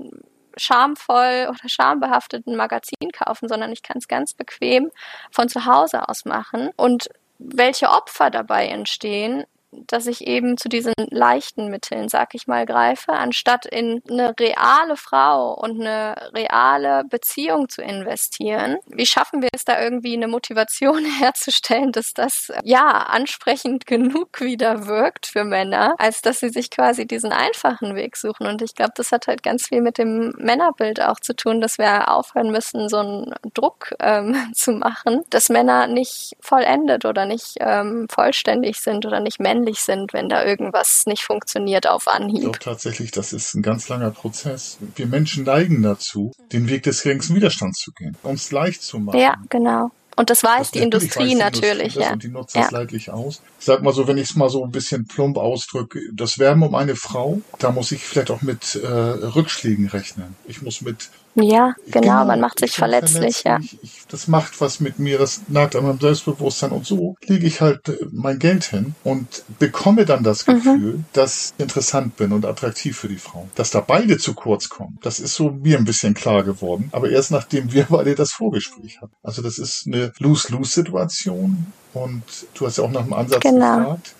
schamvoll 0.58 1.48
oder 1.50 1.68
schambehafteten 1.70 2.56
Magazin 2.56 3.12
kaufen, 3.14 3.48
sondern 3.48 3.72
ich 3.72 3.84
kann 3.84 3.98
es 3.98 4.08
ganz 4.08 4.34
bequem 4.34 4.92
von 5.32 5.50
zu 5.50 5.66
Hause 5.66 6.10
aus 6.10 6.26
machen. 6.26 6.72
Und 6.76 7.10
welche 7.40 7.90
Opfer 7.90 8.30
dabei 8.30 8.68
entstehen, 8.68 9.46
dass 9.72 10.08
ich 10.08 10.26
eben 10.26 10.58
zu 10.58 10.70
diesen 10.70 10.94
leichten 11.10 11.70
Mitteln, 11.70 12.10
sag 12.10 12.34
ich 12.36 12.48
mal, 12.48 12.66
greife, 12.66 13.12
anstatt 13.14 13.66
in 13.66 14.02
eine 14.10 14.34
reale 14.40 14.96
Frau 14.96 15.54
und 15.54 15.82
eine 15.82 16.32
reale 16.34 17.04
Beziehung 17.10 17.70
zu 17.70 17.82
investieren. 17.82 18.78
Wie 18.88 19.06
schaffen 19.06 19.42
wir 19.42 19.50
es 19.54 19.66
da 19.66 19.82
irgendwie 19.82 20.14
eine 20.14 20.28
Motivation 20.28 21.06
herzustellen, 21.20 21.92
dass 21.92 22.14
das 22.14 22.52
ja 22.64 22.88
ansprechend 22.88 23.86
genug 23.86 24.42
wieder 24.42 24.88
wirkt 24.88 25.28
für 25.28 25.44
Männer, 25.44 25.96
als 25.98 26.22
dass 26.22 26.40
sie 26.40 26.50
sich 26.50 26.72
quasi 26.72 27.06
diesen 27.06 27.32
einfachen 27.32 27.96
Weg 27.96 28.16
suchen? 28.16 28.48
Und 28.48 28.62
ich 28.62 28.74
glaube, 28.74 28.94
das 28.96 29.12
hat 29.12 29.28
halt 29.28 29.44
ganz 29.44 29.68
viel 29.68 29.82
mit 29.82 29.98
dem 29.98 30.34
Männerbild 30.38 31.02
auch 31.02 31.20
zu 31.20 31.36
tun, 31.36 31.62
dass 31.62 31.78
wir 31.78 32.10
aufhören 32.10 32.52
müssen, 32.52 32.90
so 32.90 32.98
einen 32.98 33.34
Druck 33.54 33.94
ähm, 34.00 34.36
zu 34.54 34.72
machen, 34.72 35.24
dass 35.30 35.50
Männer 35.50 35.88
nicht 35.88 36.36
vollendet 36.40 37.06
oder 37.06 37.26
nicht 37.26 37.56
ähm, 37.60 38.08
vollständig 38.10 38.80
sind 38.80 39.06
oder 39.06 39.20
nicht 39.20 39.40
männlich 39.40 39.57
männlich 39.58 39.80
sind, 39.80 40.14
wenn 40.14 40.30
da 40.30 40.46
irgendwas 40.46 41.06
nicht 41.06 41.24
funktioniert 41.24 41.88
auf 41.88 42.08
Anhieb. 42.08 42.38
Ich 42.38 42.42
glaube 42.42 42.60
tatsächlich, 42.60 43.12
das 43.12 43.34
ist 43.34 43.54
ein 43.56 43.62
ganz 43.62 43.90
langer 43.90 44.12
Prozess. 44.12 44.78
Wir 44.96 45.08
Menschen 45.08 45.46
neigen 45.46 45.82
dazu, 45.82 46.32
den 46.52 46.70
Weg 46.70 46.84
des 46.84 47.04
geringsten 47.04 47.36
Widerstands 47.36 47.80
zu 47.80 47.92
gehen, 47.92 48.16
uns 48.24 48.52
leicht 48.52 48.82
zu 48.82 49.00
machen. 49.00 49.20
Ja, 49.20 49.36
genau. 49.50 49.92
Und 50.16 50.32
das 50.32 50.42
weiß 50.42 50.60
das 50.60 50.72
die 50.72 50.80
Industrie 50.80 51.24
weiß 51.24 51.30
die 51.30 51.36
natürlich. 51.36 51.96
Industrie 51.96 52.02
ja. 52.02 52.14
Und 52.14 52.24
die 52.24 52.28
nutzt 52.30 52.56
das 52.56 52.72
ja. 52.72 52.78
leidlich 52.78 53.12
aus. 53.12 53.44
Ich 53.60 53.66
sag 53.66 53.84
mal 53.84 53.94
so, 53.94 54.08
wenn 54.08 54.18
ich 54.18 54.32
es 54.32 54.36
mal 54.36 54.50
so 54.50 54.64
ein 54.64 54.72
bisschen 54.72 55.06
plump 55.06 55.38
ausdrücke, 55.38 56.00
das 56.12 56.40
Wärme 56.40 56.66
um 56.66 56.74
eine 56.74 56.96
Frau, 56.96 57.42
da 57.60 57.72
muss 57.72 57.92
ich 57.92 58.04
vielleicht 58.04 58.32
auch 58.32 58.42
mit 58.42 58.76
äh, 58.76 58.88
Rückschlägen 58.88 59.88
rechnen. 59.88 60.36
Ich 60.48 60.64
muss 60.64 60.82
mit 60.82 61.10
Ja, 61.40 61.76
genau, 61.92 62.26
man 62.26 62.40
macht 62.40 62.60
sich 62.60 62.72
verletzlich, 62.74 63.44
ja. 63.44 63.60
verletzlich. 63.60 63.80
Ich, 63.84 64.06
das 64.08 64.28
macht 64.28 64.60
was 64.60 64.80
mit 64.80 64.98
mir, 64.98 65.20
das 65.20 65.42
nagt 65.48 65.76
an 65.76 65.84
meinem 65.86 66.00
Selbstbewusstsein 66.00 66.72
und 66.72 66.86
so 66.86 67.16
lege 67.26 67.46
ich 67.46 67.62
halt 67.62 67.88
äh, 67.90 67.98
mein 68.12 68.40
Geld 68.40 68.64
hin 68.66 68.96
und 69.04 69.44
bekomme 69.60 70.06
dann 70.06 70.24
das 70.24 70.46
Mhm. 70.48 70.54
Gefühl, 70.56 71.04
dass 71.14 71.54
ich 71.58 71.64
interessant 71.64 72.18
bin 72.18 72.32
und 72.34 72.46
attraktiv 72.46 72.98
für 72.98 73.08
die 73.08 73.18
Frau. 73.18 73.48
Dass 73.56 73.70
da 73.70 73.82
beide 73.82 74.18
zu 74.18 74.34
kurz 74.34 74.70
kommen, 74.70 74.98
das 75.04 75.20
ist 75.20 75.36
so 75.36 75.52
mir 75.52 75.78
ein 75.78 75.86
bisschen 75.86 76.16
klar 76.16 76.44
geworden, 76.44 76.90
aber 76.92 77.10
erst 77.10 77.32
nachdem 77.32 77.72
wir 77.72 77.86
beide 77.90 78.16
das 78.16 78.32
Vorgespräch 78.32 79.02
hatten. 79.02 79.14
Also 79.24 79.42
das 79.44 79.60
ist 79.60 79.84
eine 79.88 80.14
Lose-Lose-Situation 80.20 81.72
und 81.94 82.24
du 82.56 82.66
hast 82.66 82.78
ja 82.78 82.84
auch 82.84 82.92
nach 82.92 83.04
dem 83.04 83.14
Ansatz 83.14 83.42
Genau. 83.44 83.78
gefragt. 83.78 84.16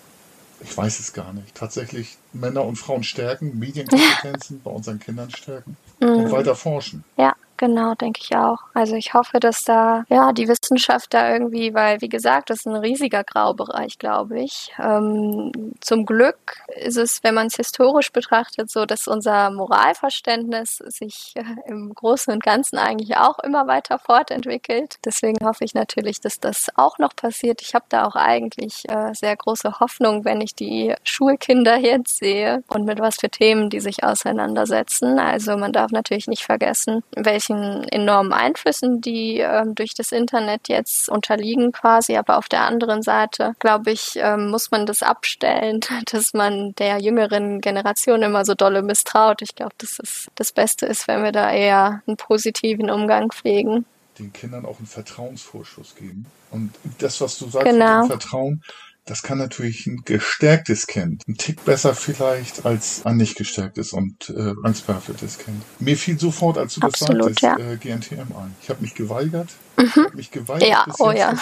Ich 0.60 0.76
weiß 0.76 0.98
es 1.00 1.12
gar 1.12 1.32
nicht. 1.32 1.54
Tatsächlich 1.54 2.16
Männer 2.32 2.64
und 2.64 2.76
Frauen 2.76 3.04
stärken, 3.04 3.58
Medienkompetenzen 3.58 4.60
bei 4.64 4.70
unseren 4.70 4.98
Kindern 4.98 5.30
stärken 5.30 5.76
und 6.00 6.24
Mhm. 6.24 6.30
weiter 6.32 6.54
forschen. 6.54 7.04
Ja, 7.16 7.34
genau, 7.58 7.94
denke 7.94 8.20
ich 8.22 8.34
auch. 8.34 8.58
Also 8.74 8.96
ich 8.96 9.14
hoffe, 9.14 9.40
dass 9.40 9.64
da 9.64 10.04
ja 10.08 10.32
die 10.32 10.48
Wissenschaft 10.48 11.12
da 11.12 11.32
irgendwie, 11.32 11.74
weil 11.74 12.00
wie 12.00 12.08
gesagt, 12.08 12.50
das 12.50 12.60
ist 12.60 12.66
ein 12.66 12.76
riesiger 12.76 13.24
Graubereich, 13.24 13.98
glaube 13.98 14.40
ich. 14.40 14.72
Ähm, 14.82 15.52
zum 15.80 16.06
Glück 16.06 16.56
ist 16.76 16.96
es, 16.96 17.22
wenn 17.22 17.34
man 17.34 17.48
es 17.48 17.56
historisch 17.56 18.12
betrachtet, 18.12 18.70
so, 18.70 18.86
dass 18.86 19.06
unser 19.06 19.50
Moralverständnis 19.50 20.78
sich 20.86 21.34
äh, 21.36 21.44
im 21.66 21.94
Großen 21.94 22.32
und 22.32 22.42
Ganzen 22.42 22.78
eigentlich 22.78 23.16
auch 23.16 23.38
immer 23.40 23.66
weiter 23.66 23.98
fortentwickelt. 23.98 24.96
Deswegen 25.04 25.44
hoffe 25.44 25.64
ich 25.64 25.74
natürlich, 25.74 26.20
dass 26.20 26.40
das 26.40 26.68
auch 26.76 26.98
noch 26.98 27.14
passiert. 27.14 27.60
Ich 27.62 27.74
habe 27.74 27.84
da 27.88 28.06
auch 28.06 28.16
eigentlich 28.16 28.88
äh, 28.88 29.12
sehr 29.14 29.36
große 29.36 29.80
Hoffnung, 29.80 30.24
wenn 30.24 30.40
ich 30.40 30.54
die 30.54 30.94
Schulkinder 31.04 31.76
jetzt 31.76 32.18
sehe 32.18 32.62
und 32.68 32.84
mit 32.84 33.00
was 33.00 33.16
für 33.16 33.28
Themen 33.28 33.68
die 33.70 33.80
sich 33.80 34.04
auseinandersetzen. 34.04 35.18
Also 35.18 35.56
man 35.56 35.72
darf 35.72 35.90
natürlich 35.90 36.28
nicht 36.28 36.44
vergessen, 36.44 37.02
welchen 37.48 37.84
enormen 37.88 38.32
Einflüssen 38.32 39.00
die 39.00 39.38
ähm, 39.38 39.74
durch 39.74 39.94
das 39.94 40.12
Internet 40.12 40.68
jetzt 40.68 41.08
unterliegen 41.08 41.72
quasi. 41.72 42.16
Aber 42.16 42.38
auf 42.38 42.48
der 42.48 42.62
anderen 42.62 43.02
Seite, 43.02 43.54
glaube 43.58 43.90
ich, 43.90 44.12
ähm, 44.16 44.50
muss 44.50 44.70
man 44.70 44.86
das 44.86 45.02
abstellen, 45.02 45.80
dass 46.12 46.32
man 46.34 46.74
der 46.76 46.98
jüngeren 46.98 47.60
Generation 47.60 48.22
immer 48.22 48.44
so 48.44 48.54
dolle 48.54 48.82
misstraut. 48.82 49.42
Ich 49.42 49.54
glaube, 49.54 49.74
dass 49.78 49.98
es 50.02 50.28
das 50.34 50.52
Beste 50.52 50.86
ist, 50.86 51.08
wenn 51.08 51.22
wir 51.22 51.32
da 51.32 51.50
eher 51.52 52.02
einen 52.06 52.16
positiven 52.16 52.90
Umgang 52.90 53.30
pflegen. 53.30 53.86
den 54.18 54.32
Kindern 54.32 54.66
auch 54.66 54.78
einen 54.78 54.86
Vertrauensvorschuss 54.86 55.94
geben. 55.94 56.26
Und 56.50 56.72
das, 56.98 57.20
was 57.20 57.38
du 57.38 57.48
sagst 57.48 57.66
Genau. 57.66 58.04
Vertrauen, 58.06 58.62
das 59.08 59.22
kann 59.22 59.38
natürlich 59.38 59.86
ein 59.86 60.02
gestärktes 60.04 60.86
Kind, 60.86 61.26
ein 61.26 61.36
Tick 61.36 61.64
besser 61.64 61.94
vielleicht 61.94 62.66
als 62.66 63.04
ein 63.06 63.16
nicht 63.16 63.36
gestärktes 63.36 63.92
und 63.92 64.30
äh, 64.30 64.52
angstbehaftetes 64.62 65.38
Kind. 65.38 65.62
Mir 65.78 65.96
fiel 65.96 66.18
sofort, 66.18 66.58
als 66.58 66.74
du 66.74 66.80
das 66.80 67.02
Absolut, 67.02 67.40
sagtest, 67.40 67.42
ja. 67.42 67.72
äh, 67.72 67.76
GNTM 67.76 68.36
ein. 68.36 68.54
Ich 68.62 68.68
habe 68.68 68.82
mich 68.82 68.94
geweigert. 68.94 69.48
Ich 69.82 69.96
habe 69.96 70.16
mich 70.16 70.30
geweigert, 70.30 70.68
Ja, 70.68 70.86
oh 70.98 71.10
jetzt 71.10 71.20
ja. 71.20 71.34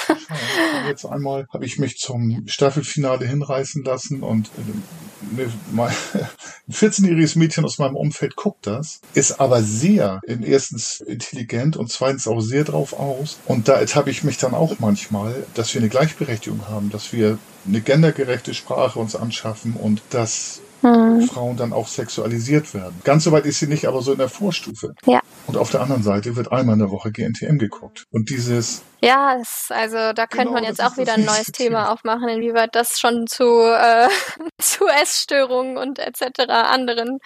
jetzt 0.88 1.04
einmal 1.06 1.46
habe 1.52 1.64
ich 1.64 1.78
mich 1.78 1.96
zum 1.98 2.44
Staffelfinale 2.46 3.26
hinreißen 3.26 3.82
lassen 3.84 4.22
und 4.22 4.48
äh, 4.58 5.36
ne, 5.36 5.52
ein 5.76 6.72
14-jähriges 6.72 7.38
Mädchen 7.38 7.64
aus 7.64 7.78
meinem 7.78 7.96
Umfeld 7.96 8.36
guckt 8.36 8.66
das, 8.66 9.00
ist 9.14 9.40
aber 9.40 9.62
sehr 9.62 10.20
in 10.26 10.42
erstens 10.42 11.00
intelligent 11.00 11.76
und 11.76 11.90
zweitens 11.90 12.28
auch 12.28 12.40
sehr 12.40 12.64
drauf 12.64 12.92
aus. 12.92 13.38
Und 13.46 13.68
da 13.68 13.74
ertappe 13.74 14.10
ich 14.10 14.24
mich 14.24 14.38
dann 14.38 14.54
auch 14.54 14.78
manchmal, 14.78 15.46
dass 15.54 15.72
wir 15.74 15.80
eine 15.80 15.90
Gleichberechtigung 15.90 16.68
haben, 16.68 16.90
dass 16.90 17.12
wir 17.12 17.38
eine 17.66 17.80
gendergerechte 17.80 18.54
Sprache 18.54 18.98
uns 18.98 19.16
anschaffen 19.16 19.74
und 19.74 20.02
dass 20.10 20.60
Hm. 20.82 21.22
Frauen 21.22 21.56
dann 21.56 21.72
auch 21.72 21.88
sexualisiert 21.88 22.74
werden. 22.74 22.94
Ganz 23.02 23.24
so 23.24 23.32
weit 23.32 23.46
ist 23.46 23.60
sie 23.60 23.66
nicht, 23.66 23.86
aber 23.88 24.02
so 24.02 24.12
in 24.12 24.18
der 24.18 24.28
Vorstufe. 24.28 24.94
Ja. 25.06 25.20
Und 25.46 25.56
auf 25.56 25.70
der 25.70 25.80
anderen 25.80 26.02
Seite 26.02 26.36
wird 26.36 26.50
einmal 26.52 26.74
in 26.74 26.80
der 26.80 26.90
Woche 26.90 27.12
GNTM 27.12 27.58
geguckt. 27.58 28.04
Und 28.10 28.30
dieses, 28.30 28.82
Ja, 29.02 29.36
es, 29.40 29.66
also 29.70 29.96
da 30.12 30.26
könnte 30.26 30.48
Genau, 30.48 30.52
man 30.52 30.64
jetzt 30.64 30.82
auch 30.82 30.96
wieder 30.96 31.14
ein 31.14 31.24
neues 31.24 31.52
Thema 31.52 31.92
aufmachen, 31.92 32.28
inwieweit 32.28 32.74
das 32.74 32.98
schon 32.98 33.26
zu, 33.26 33.44
äh, 33.62 34.08
zu 34.60 34.86
Essstörungen 34.88 35.76
und 35.76 35.98
etc. 35.98 36.48
anderen 36.48 37.18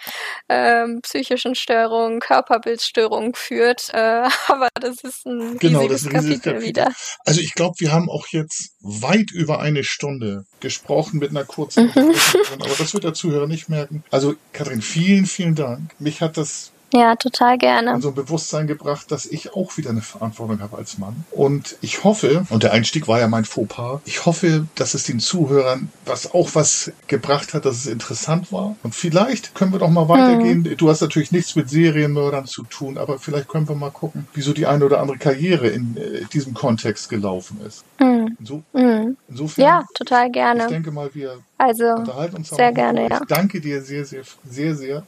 ähm, 0.49 0.99
psychischen 1.01 1.55
Störungen, 1.55 2.19
Körperbildstörungen 2.19 3.33
führt. 3.33 3.89
Äh, 3.93 4.27
aber 4.47 4.69
das 4.79 4.97
ist 5.03 5.25
ein 5.25 5.57
Genau, 5.57 5.79
riesiges 5.79 6.03
das 6.03 6.03
ist 6.03 6.07
ein 6.07 6.15
riesiges 6.15 6.41
Kapitel 6.41 6.53
Kapitel. 6.53 6.67
wieder. 6.67 6.93
also 7.25 7.41
ich 7.41 7.53
glaube, 7.53 7.75
wir 7.79 7.91
haben 7.91 8.09
auch 8.09 8.27
jetzt 8.27 8.71
weit 8.81 9.31
über 9.31 9.59
eine 9.59 9.83
Stunde 9.83 10.45
gesprochen 10.59 11.19
mit 11.19 11.31
einer 11.31 11.45
kurzen 11.45 11.91
Mhm. 11.95 12.13
Aber 12.59 12.75
das 12.77 12.93
wird 12.93 13.03
der 13.03 13.13
Zuhörer 13.13 13.47
nicht 13.47 13.67
merken. 13.69 14.03
Also 14.11 14.35
Kathrin, 14.53 14.81
vielen, 14.81 15.25
vielen 15.25 15.55
Dank. 15.55 15.91
Mich 15.99 16.21
hat 16.21 16.37
das 16.37 16.71
Ja, 16.93 17.15
total 17.15 17.57
gerne. 17.57 17.91
in 17.93 18.01
so 18.01 18.09
ein 18.09 18.15
Bewusstsein 18.15 18.67
gebracht, 18.67 19.11
dass 19.11 19.25
ich 19.25 19.53
auch 19.53 19.77
wieder 19.77 19.91
eine 19.91 20.01
Verantwortung 20.01 20.59
habe 20.59 20.77
als 20.77 20.97
Mann. 20.97 21.23
Und 21.31 21.77
ich 21.81 22.03
hoffe, 22.03 22.45
und 22.49 22.63
der 22.63 22.73
Einstieg 22.73 23.07
war 23.07 23.19
ja 23.19 23.27
mein 23.27 23.45
Fauxpas, 23.45 24.01
ich 24.05 24.25
hoffe, 24.25 24.67
dass 24.75 24.93
es 24.93 25.03
den 25.03 25.19
Zuhörern 25.19 25.89
was 26.05 26.33
auch 26.33 26.49
was 26.53 26.91
gebracht 27.07 27.53
hat, 27.53 27.65
dass 27.65 27.77
es 27.77 27.85
interessant 27.87 28.51
war. 28.51 28.75
Und 28.83 28.93
vielleicht 28.95 29.55
können 29.55 29.71
wir 29.71 29.79
doch 29.79 29.89
mal 29.89 30.09
weitergehen. 30.09 30.63
Du 30.77 30.89
hast 30.89 31.01
natürlich 31.01 31.31
nichts 31.31 31.55
mit 31.55 31.69
Serienmördern 31.69 32.45
zu 32.45 32.63
tun, 32.63 32.97
aber 32.97 33.19
vielleicht 33.19 33.47
können 33.47 33.69
wir 33.69 33.75
mal 33.75 33.91
gucken, 33.91 34.27
wieso 34.33 34.53
die 34.53 34.65
eine 34.65 34.85
oder 34.85 34.99
andere 34.99 35.17
Karriere 35.17 35.67
in 35.67 35.95
äh, 35.97 36.25
diesem 36.33 36.53
Kontext 36.53 37.09
gelaufen 37.09 37.59
ist. 37.65 37.83
Mhm. 37.99 38.35
Inso, 38.39 38.63
Mhm. 38.73 39.17
insofern, 39.29 39.65
Ja, 39.65 39.83
total 39.93 40.27
ich 40.27 40.33
gerne. 40.33 40.67
denke 40.67 40.91
mal, 40.91 41.09
wir 41.13 41.37
Also, 41.57 41.85
unterhalten 41.85 42.37
uns 42.37 42.49
sehr 42.49 42.71
gerne, 42.73 43.05
Ich 43.05 43.09
ja. 43.11 43.19
Mhm. 43.19 43.27
danke 43.27 43.61
dir 43.61 43.81
sehr, 43.81 44.05
sehr, 44.05 44.23
sehr, 44.43 44.75
sehr. 44.75 45.03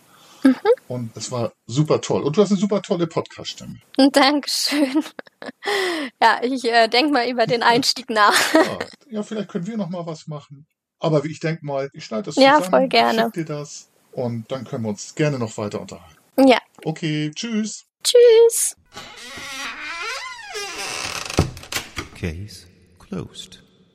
Und 0.88 1.16
es 1.16 1.32
war 1.32 1.54
super 1.66 2.02
toll. 2.02 2.24
Und 2.24 2.36
du 2.38 2.42
hast 2.42 2.52
eine 2.52 2.60
super 2.60 2.82
tolle 2.82 3.08
Podcast-Stimme. 3.08 3.78
Dankeschön. 4.12 5.04
Ja, 6.22 6.40
ich 6.44 6.66
äh, 6.66 6.88
denke 6.88 7.14
mal 7.14 7.28
über 7.30 7.46
den 7.48 7.64
Einstieg 7.64 8.10
nach. 8.10 8.54
Ja, 8.54 8.80
ja, 9.10 9.24
vielleicht 9.24 9.50
können 9.50 9.68
wir 9.68 9.78
noch 9.78 9.90
mal 9.90 10.06
was 10.06 10.28
machen. 10.28 10.68
Aber 11.00 11.26
ich 11.26 11.40
denke 11.40 11.66
mal, 11.66 11.90
ich 11.94 12.06
schneide 12.06 12.24
das 12.24 12.36
Ja, 12.36 12.58
zusammen, 12.58 12.70
voll 12.70 12.88
gerne. 12.90 13.24
schick 13.26 13.34
dir 13.34 13.46
das 13.46 13.90
und 14.12 14.52
dann 14.52 14.66
können 14.66 14.84
wir 14.84 14.90
uns 14.90 15.16
gerne 15.16 15.40
noch 15.40 15.58
weiter 15.58 15.82
unterhalten. 15.82 16.16
Ja, 16.38 16.60
Okay, 16.86 17.32
tschüss. 17.36 17.86
tschüss. 18.04 18.76
Case 22.20 22.68
closed. 23.00 23.63